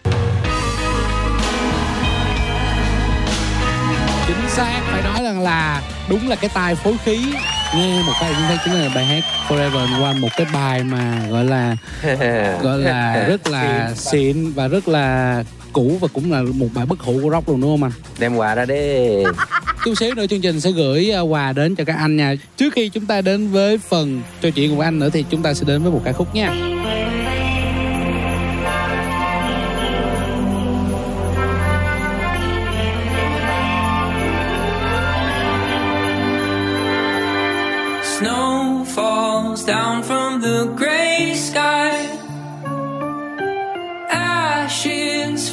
Chính 4.27 4.49
xác 4.49 4.81
phải 4.91 5.01
nói 5.01 5.23
rằng 5.23 5.43
là 5.43 5.81
đúng 6.09 6.29
là 6.29 6.35
cái 6.35 6.49
tai 6.53 6.75
phối 6.75 6.93
khí 7.05 7.25
nghe 7.75 8.01
một 8.07 8.13
cái 8.21 8.33
chính 8.33 8.47
xác 8.49 8.57
chính 8.65 8.73
là 8.73 8.89
bài 8.95 9.05
hát 9.05 9.23
Forever 9.47 9.79
and 9.79 10.03
One 10.03 10.13
một 10.13 10.27
cái 10.37 10.47
bài 10.53 10.83
mà 10.83 11.19
gọi 11.29 11.45
là 11.45 11.75
gọi 12.61 12.77
là 12.77 13.25
rất 13.27 13.47
là 13.47 13.91
xịn 13.95 14.51
và 14.53 14.67
rất 14.67 14.87
là 14.87 15.43
cũ 15.73 15.97
và 16.01 16.07
cũng 16.13 16.31
là 16.31 16.41
một 16.41 16.67
bài 16.73 16.85
bất 16.85 16.99
hủ 16.99 17.19
của 17.23 17.29
rock 17.29 17.49
luôn 17.49 17.61
đúng 17.61 17.71
không 17.71 17.83
anh? 17.83 17.91
Đem 18.19 18.35
quà 18.35 18.55
ra 18.55 18.65
đi. 18.65 18.75
Chút 19.85 19.95
xíu 19.95 20.15
nữa 20.15 20.27
chương 20.27 20.41
trình 20.41 20.61
sẽ 20.61 20.71
gửi 20.71 21.11
uh, 21.21 21.31
quà 21.31 21.53
đến 21.53 21.75
cho 21.75 21.83
các 21.83 21.95
anh 21.97 22.17
nha. 22.17 22.35
Trước 22.57 22.73
khi 22.73 22.89
chúng 22.89 23.05
ta 23.05 23.21
đến 23.21 23.47
với 23.47 23.77
phần 23.77 24.21
trò 24.41 24.49
chuyện 24.49 24.69
cùng 24.69 24.79
anh 24.79 24.99
nữa 24.99 25.09
thì 25.13 25.25
chúng 25.29 25.41
ta 25.41 25.53
sẽ 25.53 25.65
đến 25.67 25.83
với 25.83 25.91
một 25.91 26.01
ca 26.05 26.11
khúc 26.11 26.35
nha. 26.35 26.53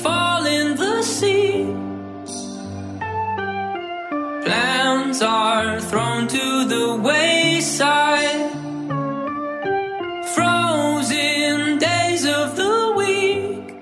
Fall 0.02 0.46
in 0.46 0.76
the 0.76 1.02
sea. 1.02 1.64
Plans 4.44 5.22
are 5.22 5.80
thrown 5.80 6.28
to 6.28 6.46
the 6.72 6.86
wayside. 7.08 8.50
Frozen 10.34 11.78
days 11.78 12.24
of 12.26 12.56
the 12.56 12.94
week. 12.96 13.74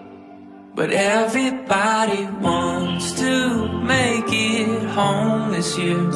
But 0.74 0.90
everybody 0.90 2.24
wants 2.40 3.12
to 3.23 3.69
make 3.82 4.31
it 4.31 4.85
home 4.99 5.53
this 5.53 5.78
year. 5.78 6.11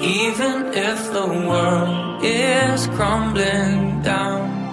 Even 0.00 0.56
if 0.88 1.12
the 1.12 1.26
world 1.48 2.22
is 2.22 2.86
crumbling 2.88 4.02
down. 4.02 4.63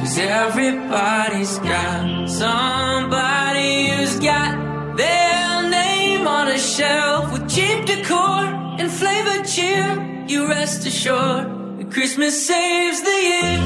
Cause 0.00 0.18
everybody's 0.18 1.58
got 1.58 2.26
somebody 2.26 3.90
who's 3.90 4.18
got 4.18 4.96
their 4.96 5.68
name 5.68 6.26
on 6.26 6.48
a 6.48 6.58
shelf 6.58 7.30
with 7.34 7.46
cheap 7.50 7.84
decor 7.84 8.46
and 8.80 8.90
flavored 8.90 9.46
cheer. 9.46 10.24
You 10.26 10.48
rest 10.48 10.86
assured 10.86 11.78
that 11.78 11.90
Christmas 11.92 12.46
saves 12.46 13.02
the 13.02 13.18
year. 13.28 13.58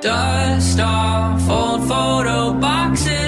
Dust 0.00 0.78
off 0.78 1.50
old 1.50 1.88
photo 1.88 2.52
boxes. 2.60 3.25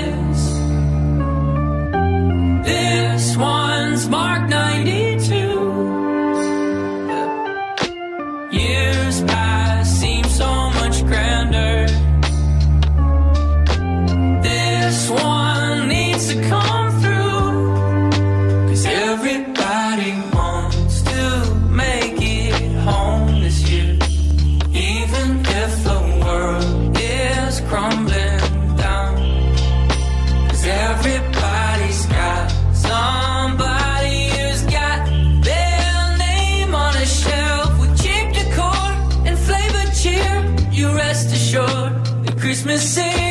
Christmas 42.49 42.95
saves 42.95 43.28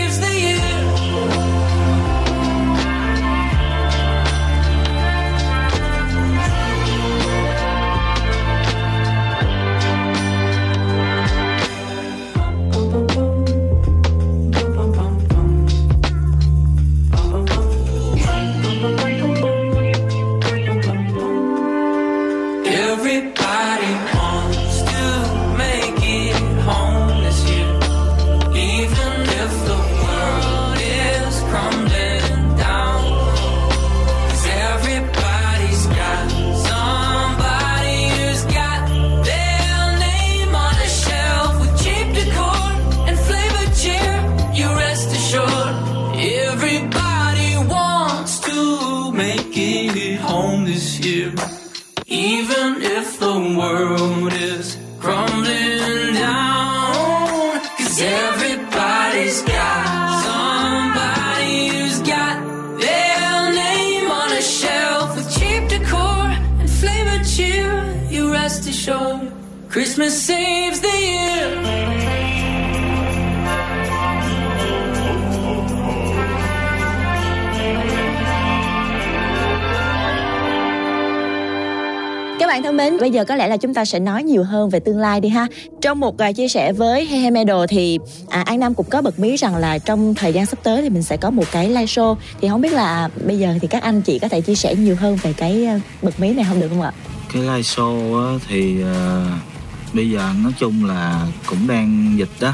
chúng 83.58 83.74
ta 83.74 83.86
sẽ 83.86 84.00
nói 84.00 84.24
nhiều 84.24 84.44
hơn 84.44 84.70
về 84.70 84.80
tương 84.80 85.00
lai 85.00 85.22
đi 85.22 85.30
ha. 85.30 85.48
Trong 85.82 86.00
một 86.00 86.16
uh, 86.30 86.36
chia 86.36 86.48
sẻ 86.48 86.74
với 86.74 87.06
Hehe 87.06 87.32
Medal 87.32 87.66
thì 87.70 88.00
à, 88.30 88.42
An 88.42 88.60
Nam 88.60 88.74
cũng 88.74 88.86
có 88.90 89.02
bật 89.02 89.20
mí 89.20 89.36
rằng 89.36 89.56
là 89.56 89.80
trong 89.80 90.16
thời 90.16 90.34
gian 90.34 90.46
sắp 90.46 90.60
tới 90.64 90.82
thì 90.82 90.90
mình 90.90 91.04
sẽ 91.04 91.18
có 91.18 91.30
một 91.30 91.46
cái 91.52 91.68
live 91.68 91.86
show. 91.86 92.16
Thì 92.42 92.50
không 92.50 92.62
biết 92.62 92.74
là 92.74 92.84
à, 92.84 93.10
bây 93.26 93.40
giờ 93.40 93.54
thì 93.62 93.68
các 93.68 93.84
anh 93.84 94.02
chị 94.02 94.20
có 94.20 94.28
thể 94.28 94.42
chia 94.42 94.56
sẻ 94.56 94.76
nhiều 94.76 94.96
hơn 94.96 95.18
về 95.22 95.34
cái 95.34 95.68
uh, 95.76 95.82
bật 96.02 96.20
mí 96.20 96.34
này 96.34 96.46
không 96.50 96.60
được 96.60 96.68
không 96.70 96.82
ạ? 96.82 96.92
cái 97.34 97.42
live 97.42 97.62
show 97.62 98.26
á, 98.26 98.40
thì 98.48 98.84
uh, 98.84 99.94
bây 99.94 100.10
giờ 100.10 100.34
nói 100.44 100.54
chung 100.60 100.86
là 100.86 101.28
cũng 101.46 101.68
đang 101.68 102.14
dịch 102.18 102.30
đó 102.40 102.54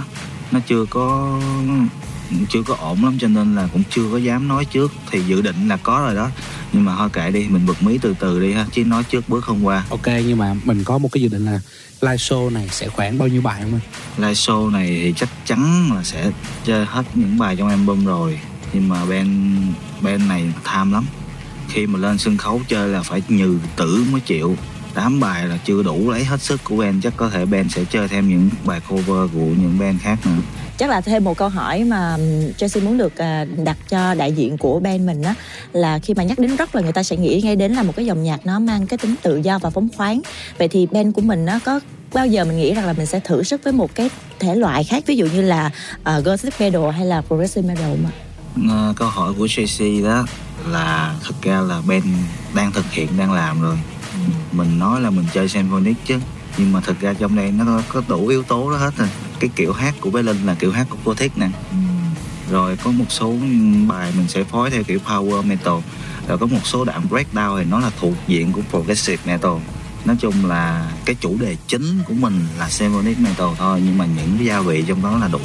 nó 0.51 0.59
chưa 0.67 0.85
có 0.89 1.39
chưa 2.49 2.63
có 2.63 2.75
ổn 2.79 3.03
lắm 3.03 3.17
cho 3.19 3.27
nên 3.27 3.55
là 3.55 3.67
cũng 3.73 3.83
chưa 3.89 4.11
có 4.11 4.17
dám 4.17 4.47
nói 4.47 4.65
trước. 4.65 4.91
Thì 5.11 5.21
dự 5.27 5.41
định 5.41 5.67
là 5.67 5.77
có 5.77 5.99
rồi 5.99 6.15
đó. 6.15 6.29
Nhưng 6.73 6.85
mà 6.85 6.95
thôi 6.95 7.09
kệ 7.13 7.31
đi 7.31 7.47
mình 7.49 7.65
bật 7.65 7.83
mí 7.83 7.97
từ 8.01 8.15
từ 8.19 8.39
đi 8.39 8.53
ha 8.53 8.65
chứ 8.71 8.85
nói 8.85 9.03
trước 9.03 9.29
bước 9.29 9.43
không 9.43 9.65
qua. 9.65 9.85
Ok 9.89 10.07
nhưng 10.07 10.37
mà 10.37 10.55
mình 10.63 10.83
có 10.83 10.97
một 10.97 11.11
cái 11.11 11.23
dự 11.23 11.29
định 11.29 11.45
là 11.45 11.59
live 12.01 12.15
show 12.15 12.53
này 12.53 12.67
sẽ 12.71 12.89
khoảng 12.89 13.17
bao 13.17 13.27
nhiêu 13.27 13.41
bài 13.41 13.61
không 13.61 13.71
anh? 13.71 13.81
Live 14.17 14.33
show 14.33 14.71
này 14.71 14.87
thì 14.87 15.13
chắc 15.15 15.29
chắn 15.45 15.91
là 15.95 16.03
sẽ 16.03 16.31
chơi 16.63 16.85
hết 16.85 17.03
những 17.13 17.37
bài 17.37 17.55
trong 17.55 17.69
album 17.69 18.05
rồi. 18.05 18.39
Nhưng 18.73 18.89
mà 18.89 19.05
band 19.05 19.29
band 20.01 20.27
này 20.27 20.53
tham 20.63 20.91
lắm. 20.91 21.05
Khi 21.69 21.87
mà 21.87 21.99
lên 21.99 22.17
sân 22.17 22.37
khấu 22.37 22.61
chơi 22.67 22.89
là 22.89 23.01
phải 23.01 23.21
nhừ 23.27 23.57
tử 23.75 24.05
mới 24.11 24.21
chịu. 24.21 24.57
Tám 24.93 25.19
bài 25.19 25.47
là 25.47 25.57
chưa 25.57 25.83
đủ 25.83 26.11
lấy 26.11 26.25
hết 26.25 26.41
sức 26.41 26.63
của 26.63 26.75
band. 26.75 27.03
Chắc 27.03 27.13
có 27.17 27.29
thể 27.29 27.45
band 27.45 27.73
sẽ 27.75 27.83
chơi 27.85 28.07
thêm 28.07 28.29
những 28.29 28.49
bài 28.65 28.81
cover 28.89 29.31
của 29.33 29.39
những 29.39 29.75
band 29.79 30.01
khác 30.01 30.19
nữa 30.25 30.41
Chắc 30.77 30.89
là 30.89 31.01
thêm 31.01 31.23
một 31.23 31.37
câu 31.37 31.49
hỏi 31.49 31.83
mà 31.83 32.17
Tracy 32.57 32.81
muốn 32.81 32.97
được 32.97 33.17
à, 33.17 33.45
đặt 33.63 33.77
cho 33.89 34.13
đại 34.13 34.31
diện 34.31 34.57
của 34.57 34.79
band 34.79 35.01
mình 35.01 35.23
á 35.23 35.33
là 35.73 35.99
khi 35.99 36.13
mà 36.13 36.23
nhắc 36.23 36.39
đến 36.39 36.57
rock 36.57 36.75
là 36.75 36.81
người 36.81 36.93
ta 36.93 37.03
sẽ 37.03 37.17
nghĩ 37.17 37.41
ngay 37.43 37.55
đến 37.55 37.73
là 37.73 37.83
một 37.83 37.93
cái 37.95 38.05
dòng 38.05 38.23
nhạc 38.23 38.45
nó 38.45 38.59
mang 38.59 38.87
cái 38.87 38.97
tính 38.97 39.15
tự 39.21 39.37
do 39.37 39.59
và 39.59 39.69
phóng 39.69 39.87
khoáng. 39.97 40.21
Vậy 40.57 40.67
thì 40.67 40.87
band 40.91 41.15
của 41.15 41.21
mình 41.21 41.45
nó 41.45 41.59
có 41.65 41.79
bao 42.13 42.27
giờ 42.27 42.45
mình 42.45 42.57
nghĩ 42.57 42.73
rằng 42.73 42.85
là 42.85 42.93
mình 42.93 43.05
sẽ 43.05 43.19
thử 43.19 43.43
sức 43.43 43.63
với 43.63 43.73
một 43.73 43.95
cái 43.95 44.09
thể 44.39 44.55
loại 44.55 44.83
khác 44.83 45.03
ví 45.07 45.15
dụ 45.15 45.25
như 45.25 45.41
là 45.41 45.71
uh, 45.99 46.25
gothic 46.25 46.61
metal 46.61 46.91
hay 46.91 47.05
là 47.05 47.21
progressive 47.21 47.67
metal 47.67 47.91
ạ? 47.91 48.11
Ờ, 48.69 48.93
câu 48.95 49.07
hỏi 49.07 49.33
của 49.37 49.47
Tracy 49.47 50.01
đó 50.01 50.25
là 50.67 51.15
thật 51.23 51.35
ra 51.41 51.61
là 51.61 51.81
band 51.87 52.05
đang 52.55 52.71
thực 52.71 52.91
hiện 52.91 53.07
đang 53.17 53.33
làm 53.33 53.61
rồi 53.61 53.77
mình 54.51 54.79
nói 54.79 55.01
là 55.01 55.09
mình 55.09 55.25
chơi 55.33 55.49
symphonic 55.49 55.97
chứ 56.05 56.19
nhưng 56.57 56.71
mà 56.71 56.79
thực 56.79 56.99
ra 56.99 57.13
trong 57.13 57.35
đây 57.35 57.51
nó 57.51 57.65
có, 57.65 57.81
có 57.87 58.01
đủ 58.07 58.27
yếu 58.27 58.43
tố 58.43 58.71
đó 58.71 58.77
hết 58.77 58.91
rồi. 58.97 59.09
Cái 59.39 59.49
kiểu 59.55 59.73
hát 59.73 59.95
của 60.01 60.09
bé 60.09 60.21
linh 60.21 60.45
là 60.45 60.55
kiểu 60.55 60.71
hát 60.71 60.87
của 60.89 60.97
gothic 61.05 61.37
nè. 61.37 61.49
Rồi 62.51 62.77
có 62.83 62.91
một 62.91 63.05
số 63.09 63.33
bài 63.87 64.13
mình 64.17 64.27
sẽ 64.27 64.43
phối 64.43 64.69
theo 64.69 64.83
kiểu 64.83 64.99
power 65.05 65.43
metal. 65.43 65.73
Rồi 66.27 66.37
có 66.37 66.45
một 66.45 66.61
số 66.63 66.85
đoạn 66.85 67.01
breakdown 67.09 67.57
thì 67.57 67.65
nó 67.69 67.79
là 67.79 67.91
thuộc 67.99 68.13
diện 68.27 68.51
của 68.51 68.61
progressive 68.69 69.23
metal 69.25 69.51
nói 70.05 70.15
chung 70.19 70.45
là 70.45 70.91
cái 71.05 71.15
chủ 71.19 71.37
đề 71.39 71.55
chính 71.67 71.99
của 72.07 72.13
mình 72.13 72.39
là 72.59 72.69
symphonic 72.69 73.19
metal 73.19 73.47
thôi 73.57 73.81
nhưng 73.85 73.97
mà 73.97 74.05
những 74.05 74.35
cái 74.37 74.45
gia 74.45 74.61
vị 74.61 74.83
trong 74.87 75.03
đó 75.03 75.17
là 75.17 75.27
đủ 75.27 75.39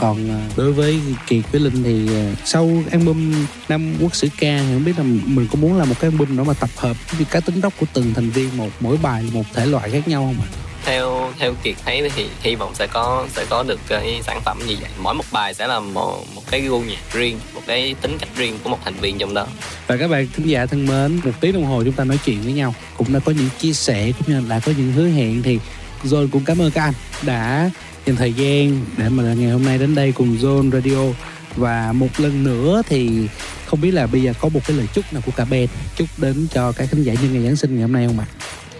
còn 0.00 0.30
à, 0.30 0.48
đối 0.56 0.72
với 0.72 1.00
kiệt 1.26 1.52
với 1.52 1.60
linh 1.60 1.82
thì 1.82 2.16
à, 2.16 2.34
sau 2.44 2.70
album 2.90 3.46
năm 3.68 3.94
quốc 4.00 4.14
sử 4.14 4.28
ca 4.38 4.58
thì 4.58 4.72
không 4.72 4.84
biết 4.84 4.98
là 4.98 5.04
mình 5.04 5.46
có 5.52 5.58
muốn 5.60 5.78
làm 5.78 5.88
một 5.88 5.94
cái 6.00 6.10
album 6.10 6.36
đó 6.36 6.44
mà 6.44 6.54
tập 6.54 6.70
hợp 6.76 6.96
cái 7.12 7.24
cá 7.30 7.40
tính 7.40 7.60
rock 7.62 7.80
của 7.80 7.86
từng 7.92 8.14
thành 8.14 8.30
viên 8.30 8.56
một 8.56 8.70
mỗi 8.80 8.96
bài 9.02 9.24
một 9.32 9.44
thể 9.54 9.66
loại 9.66 9.90
khác 9.90 10.08
nhau 10.08 10.22
không 10.36 10.44
ạ 10.44 10.48
theo 10.84 11.32
theo 11.38 11.54
kiệt 11.62 11.74
thấy 11.84 12.10
thì 12.16 12.26
hy 12.40 12.54
vọng 12.54 12.74
sẽ 12.74 12.86
có 12.86 13.26
sẽ 13.36 13.44
có 13.50 13.62
được 13.62 13.80
cái 13.88 14.20
sản 14.22 14.40
phẩm 14.44 14.58
như 14.66 14.76
vậy. 14.80 14.90
Mỗi 15.02 15.14
một 15.14 15.24
bài 15.32 15.54
sẽ 15.54 15.66
là 15.66 15.80
một 15.80 16.24
một 16.34 16.42
cái 16.50 16.60
gu 16.60 16.80
nhạc 16.80 17.12
riêng 17.12 17.38
một 17.54 17.60
cái 17.66 17.94
tính 18.00 18.16
cách 18.18 18.28
riêng 18.36 18.58
của 18.64 18.70
một 18.70 18.78
thành 18.84 18.94
viên 18.94 19.18
trong 19.18 19.34
đó. 19.34 19.46
Và 19.86 19.96
các 19.96 20.08
bạn 20.08 20.26
thính 20.36 20.46
giả 20.46 20.66
thân 20.66 20.86
mến 20.86 21.20
một 21.24 21.30
tiếng 21.40 21.52
đồng 21.52 21.64
hồ 21.64 21.82
chúng 21.84 21.92
ta 21.92 22.04
nói 22.04 22.18
chuyện 22.24 22.42
với 22.42 22.52
nhau. 22.52 22.74
Cũng 22.96 23.12
đã 23.12 23.20
có 23.24 23.32
những 23.32 23.48
chia 23.58 23.72
sẻ 23.72 24.12
cũng 24.18 24.28
như 24.28 24.40
là 24.40 24.46
đã 24.48 24.60
có 24.60 24.72
những 24.76 24.92
hứa 24.92 25.08
hẹn 25.08 25.42
thì 25.42 25.58
John 26.04 26.28
cũng 26.32 26.44
cảm 26.44 26.58
ơn 26.58 26.70
các 26.70 26.82
anh 26.82 26.94
đã 27.22 27.70
dành 28.06 28.16
thời 28.16 28.32
gian 28.32 28.80
để 28.96 29.08
mà 29.08 29.22
ngày 29.22 29.50
hôm 29.50 29.64
nay 29.64 29.78
đến 29.78 29.94
đây 29.94 30.12
cùng 30.12 30.36
John 30.36 30.70
Radio. 30.70 31.14
Và 31.56 31.92
một 31.92 32.08
lần 32.18 32.44
nữa 32.44 32.82
thì 32.88 33.28
không 33.66 33.80
biết 33.80 33.90
là 33.90 34.06
bây 34.06 34.22
giờ 34.22 34.32
có 34.40 34.48
một 34.48 34.60
cái 34.66 34.76
lời 34.76 34.86
chúc 34.94 35.12
nào 35.12 35.22
của 35.26 35.32
cả 35.36 35.44
band. 35.44 35.68
Chúc 35.96 36.08
đến 36.16 36.46
cho 36.54 36.72
các 36.72 36.88
khán 36.90 37.02
giả 37.02 37.12
nhân 37.12 37.32
ngày 37.32 37.42
Giáng 37.42 37.56
sinh 37.56 37.74
ngày 37.74 37.82
hôm 37.82 37.92
nay 37.92 38.06
không 38.06 38.18
ạ? 38.18 38.26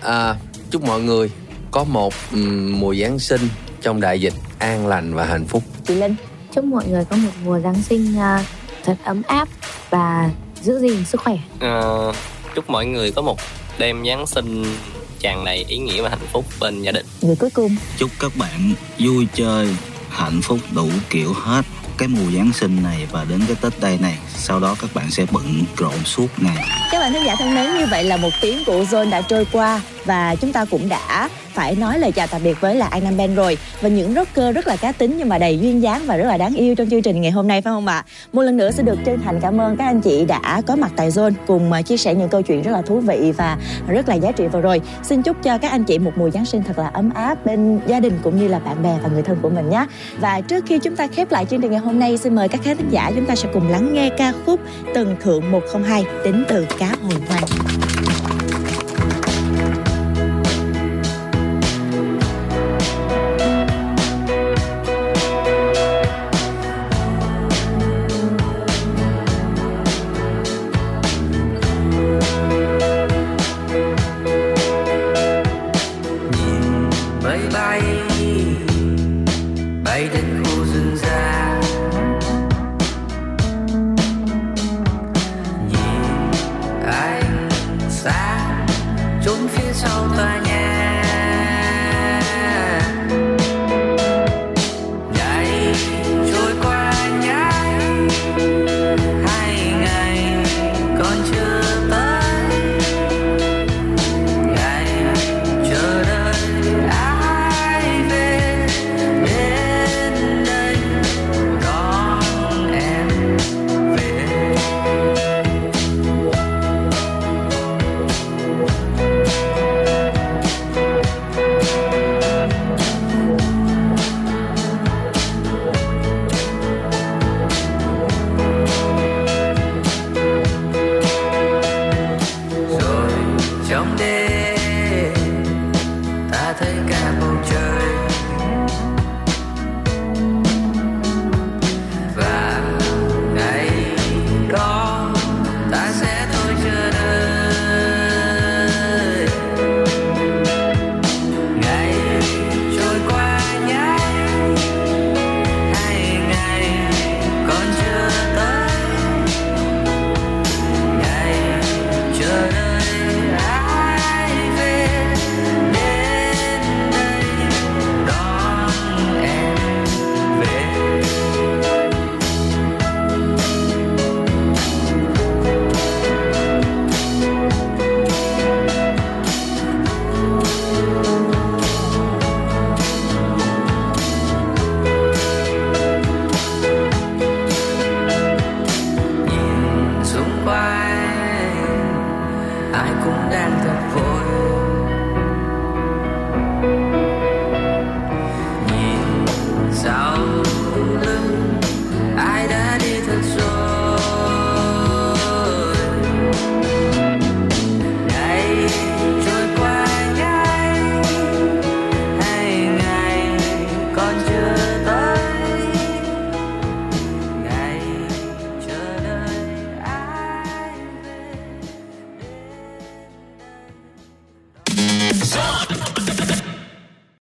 à, 0.05 0.36
chúc 0.70 0.82
mọi 0.82 1.01
người 1.01 1.31
có 1.75 1.85
một 1.85 2.15
um, 2.33 2.81
mùa 2.81 2.95
giáng 2.95 3.19
sinh 3.19 3.49
trong 3.83 4.01
đại 4.01 4.21
dịch 4.21 4.35
an 4.59 4.87
lành 4.87 5.15
và 5.15 5.25
hạnh 5.25 5.47
phúc. 5.47 5.63
Chị 5.87 5.95
linh 5.95 6.15
chúc 6.55 6.65
mọi 6.65 6.85
người 6.89 7.05
có 7.05 7.17
một 7.17 7.31
mùa 7.45 7.61
giáng 7.61 7.83
sinh 7.83 8.15
uh, 8.17 8.47
thật 8.85 8.97
ấm 9.05 9.23
áp 9.27 9.49
và 9.91 10.31
giữ 10.63 10.81
gìn 10.81 11.05
sức 11.05 11.21
khỏe. 11.21 11.37
À, 11.61 11.83
chúc 12.55 12.71
mọi 12.71 12.87
người 12.87 13.13
có 13.13 13.23
một 13.23 13.39
đêm 13.79 14.05
giáng 14.07 14.27
sinh 14.27 14.65
tràn 15.19 15.45
đầy 15.45 15.65
ý 15.69 15.79
nghĩa 15.79 16.03
và 16.03 16.09
hạnh 16.09 16.27
phúc 16.33 16.45
bên 16.61 16.83
gia 16.83 16.93
đình. 16.93 17.07
Người 17.21 17.37
cuối 17.37 17.51
cùng. 17.51 17.77
Chúc 17.99 18.11
các 18.21 18.33
bạn 18.37 18.73
vui 18.99 19.27
chơi 19.35 19.77
hạnh 20.11 20.41
phúc 20.43 20.59
đủ 20.75 20.89
kiểu 21.11 21.33
hết 21.33 21.63
cái 21.99 22.09
mùa 22.09 22.31
Giáng 22.37 22.53
sinh 22.53 22.83
này 22.83 23.07
và 23.11 23.25
đến 23.25 23.41
cái 23.47 23.57
Tết 23.61 23.81
đây 23.81 23.99
này. 24.03 24.19
Sau 24.35 24.61
đó 24.61 24.77
các 24.81 24.95
bạn 24.95 25.11
sẽ 25.11 25.27
bận 25.31 25.65
rộn 25.77 26.05
suốt 26.05 26.27
ngày. 26.37 26.69
Các 26.93 27.01
bạn 27.01 27.13
khán 27.13 27.25
giả 27.27 27.35
thân 27.39 27.55
mến 27.55 27.75
như 27.75 27.87
vậy 27.91 28.05
là 28.05 28.17
một 28.17 28.31
tiếng 28.41 28.65
của 28.67 28.83
Zone 28.83 29.11
đã 29.11 29.21
trôi 29.21 29.47
qua 29.53 29.81
và 30.05 30.35
chúng 30.35 30.52
ta 30.52 30.64
cũng 30.64 30.89
đã 30.89 31.28
phải 31.55 31.76
nói 31.76 31.98
lời 31.98 32.12
chào 32.12 32.26
tạm 32.26 32.43
biệt 32.44 32.60
với 32.60 32.74
là 32.74 32.86
An 32.86 33.05
Nam 33.05 33.16
Ben 33.16 33.35
rồi 33.35 33.59
và 33.81 33.89
những 33.89 34.14
rocker 34.14 34.55
rất 34.55 34.66
là 34.66 34.76
cá 34.76 34.93
tính 34.93 35.14
nhưng 35.18 35.28
mà 35.28 35.39
đầy 35.39 35.59
duyên 35.59 35.82
dáng 35.82 36.02
và 36.06 36.16
rất 36.16 36.24
là 36.24 36.36
đáng 36.36 36.55
yêu 36.55 36.74
trong 36.74 36.90
chương 36.90 37.02
trình 37.02 37.20
ngày 37.20 37.31
hôm 37.31 37.48
nay, 37.48 37.62
phải 37.62 37.70
không 37.70 37.86
ạ? 37.86 38.05
Một 38.32 38.43
lần 38.43 38.56
nữa 38.56 38.70
sẽ 38.70 38.82
được 38.82 38.98
chân 39.05 39.20
thành 39.24 39.40
cảm 39.40 39.60
ơn 39.60 39.76
các 39.76 39.85
anh 39.85 40.01
chị 40.01 40.24
đã 40.24 40.62
có 40.66 40.76
mặt 40.76 40.93
tại 40.97 41.10
Zone 41.10 41.32
cùng 41.47 41.72
à, 41.72 41.82
chia 41.82 41.97
sẻ 41.97 42.14
những 42.14 42.28
câu 42.28 42.43
chuyện 42.43 42.62
rất 42.62 42.70
là 42.70 42.82
thú 42.82 43.01
vị 43.01 43.32
và 43.36 43.59
rất 43.89 44.09
là 44.09 44.14
giá 44.14 44.32
trị 44.32 44.47
vừa 44.47 44.60
rồi. 44.60 44.81
Xin 45.02 45.22
chúc 45.22 45.36
cho 45.43 45.59
các 45.59 45.70
anh 45.70 45.85
chị 45.85 45.98
một 45.98 46.12
mùa 46.16 46.31
Giáng 46.31 46.44
sinh 46.44 46.62
thật 46.62 46.78
là 46.78 46.90
ấm 46.93 47.10
áp 47.14 47.47
bên 47.47 47.81
gia 47.86 48.01
đình 48.01 48.18
cũng 48.22 48.40
như 48.40 48.48
là 48.48 48.59
bạn 48.59 48.82
bè 48.82 48.98
và 49.02 49.09
người 49.09 49.22
thân 49.22 49.36
của 49.43 49.51
mình 49.51 49.70
nhé. 49.70 49.86
Và 50.18 50.40
trước 50.40 50.64
khi 50.66 50.78
chúng 50.78 50.97
ta 50.97 51.06
khép 51.06 51.32
lại 51.32 51.47
chương 51.51 51.60
trình 51.60 51.70
ngày 51.70 51.81
hôm 51.81 51.98
nay, 51.98 52.18
xin 52.18 52.35
mời 52.35 52.48
các 52.48 52.60
khán 52.64 52.76
giả 52.90 53.12
chúng 53.14 53.26
ta 53.26 53.35
sẽ 53.35 53.48
cùng 53.55 53.68
lắng 53.68 53.94
nghe 53.94 54.10
ca 54.18 54.32
khúc 54.47 54.60
Tầng 54.94 55.16
Thượng 55.22 55.51
102 55.51 56.05
đến 56.24 56.44
từ 56.48 56.66
Cá 56.78 56.97
Hồi 57.02 57.20
Hoang. 57.28 57.94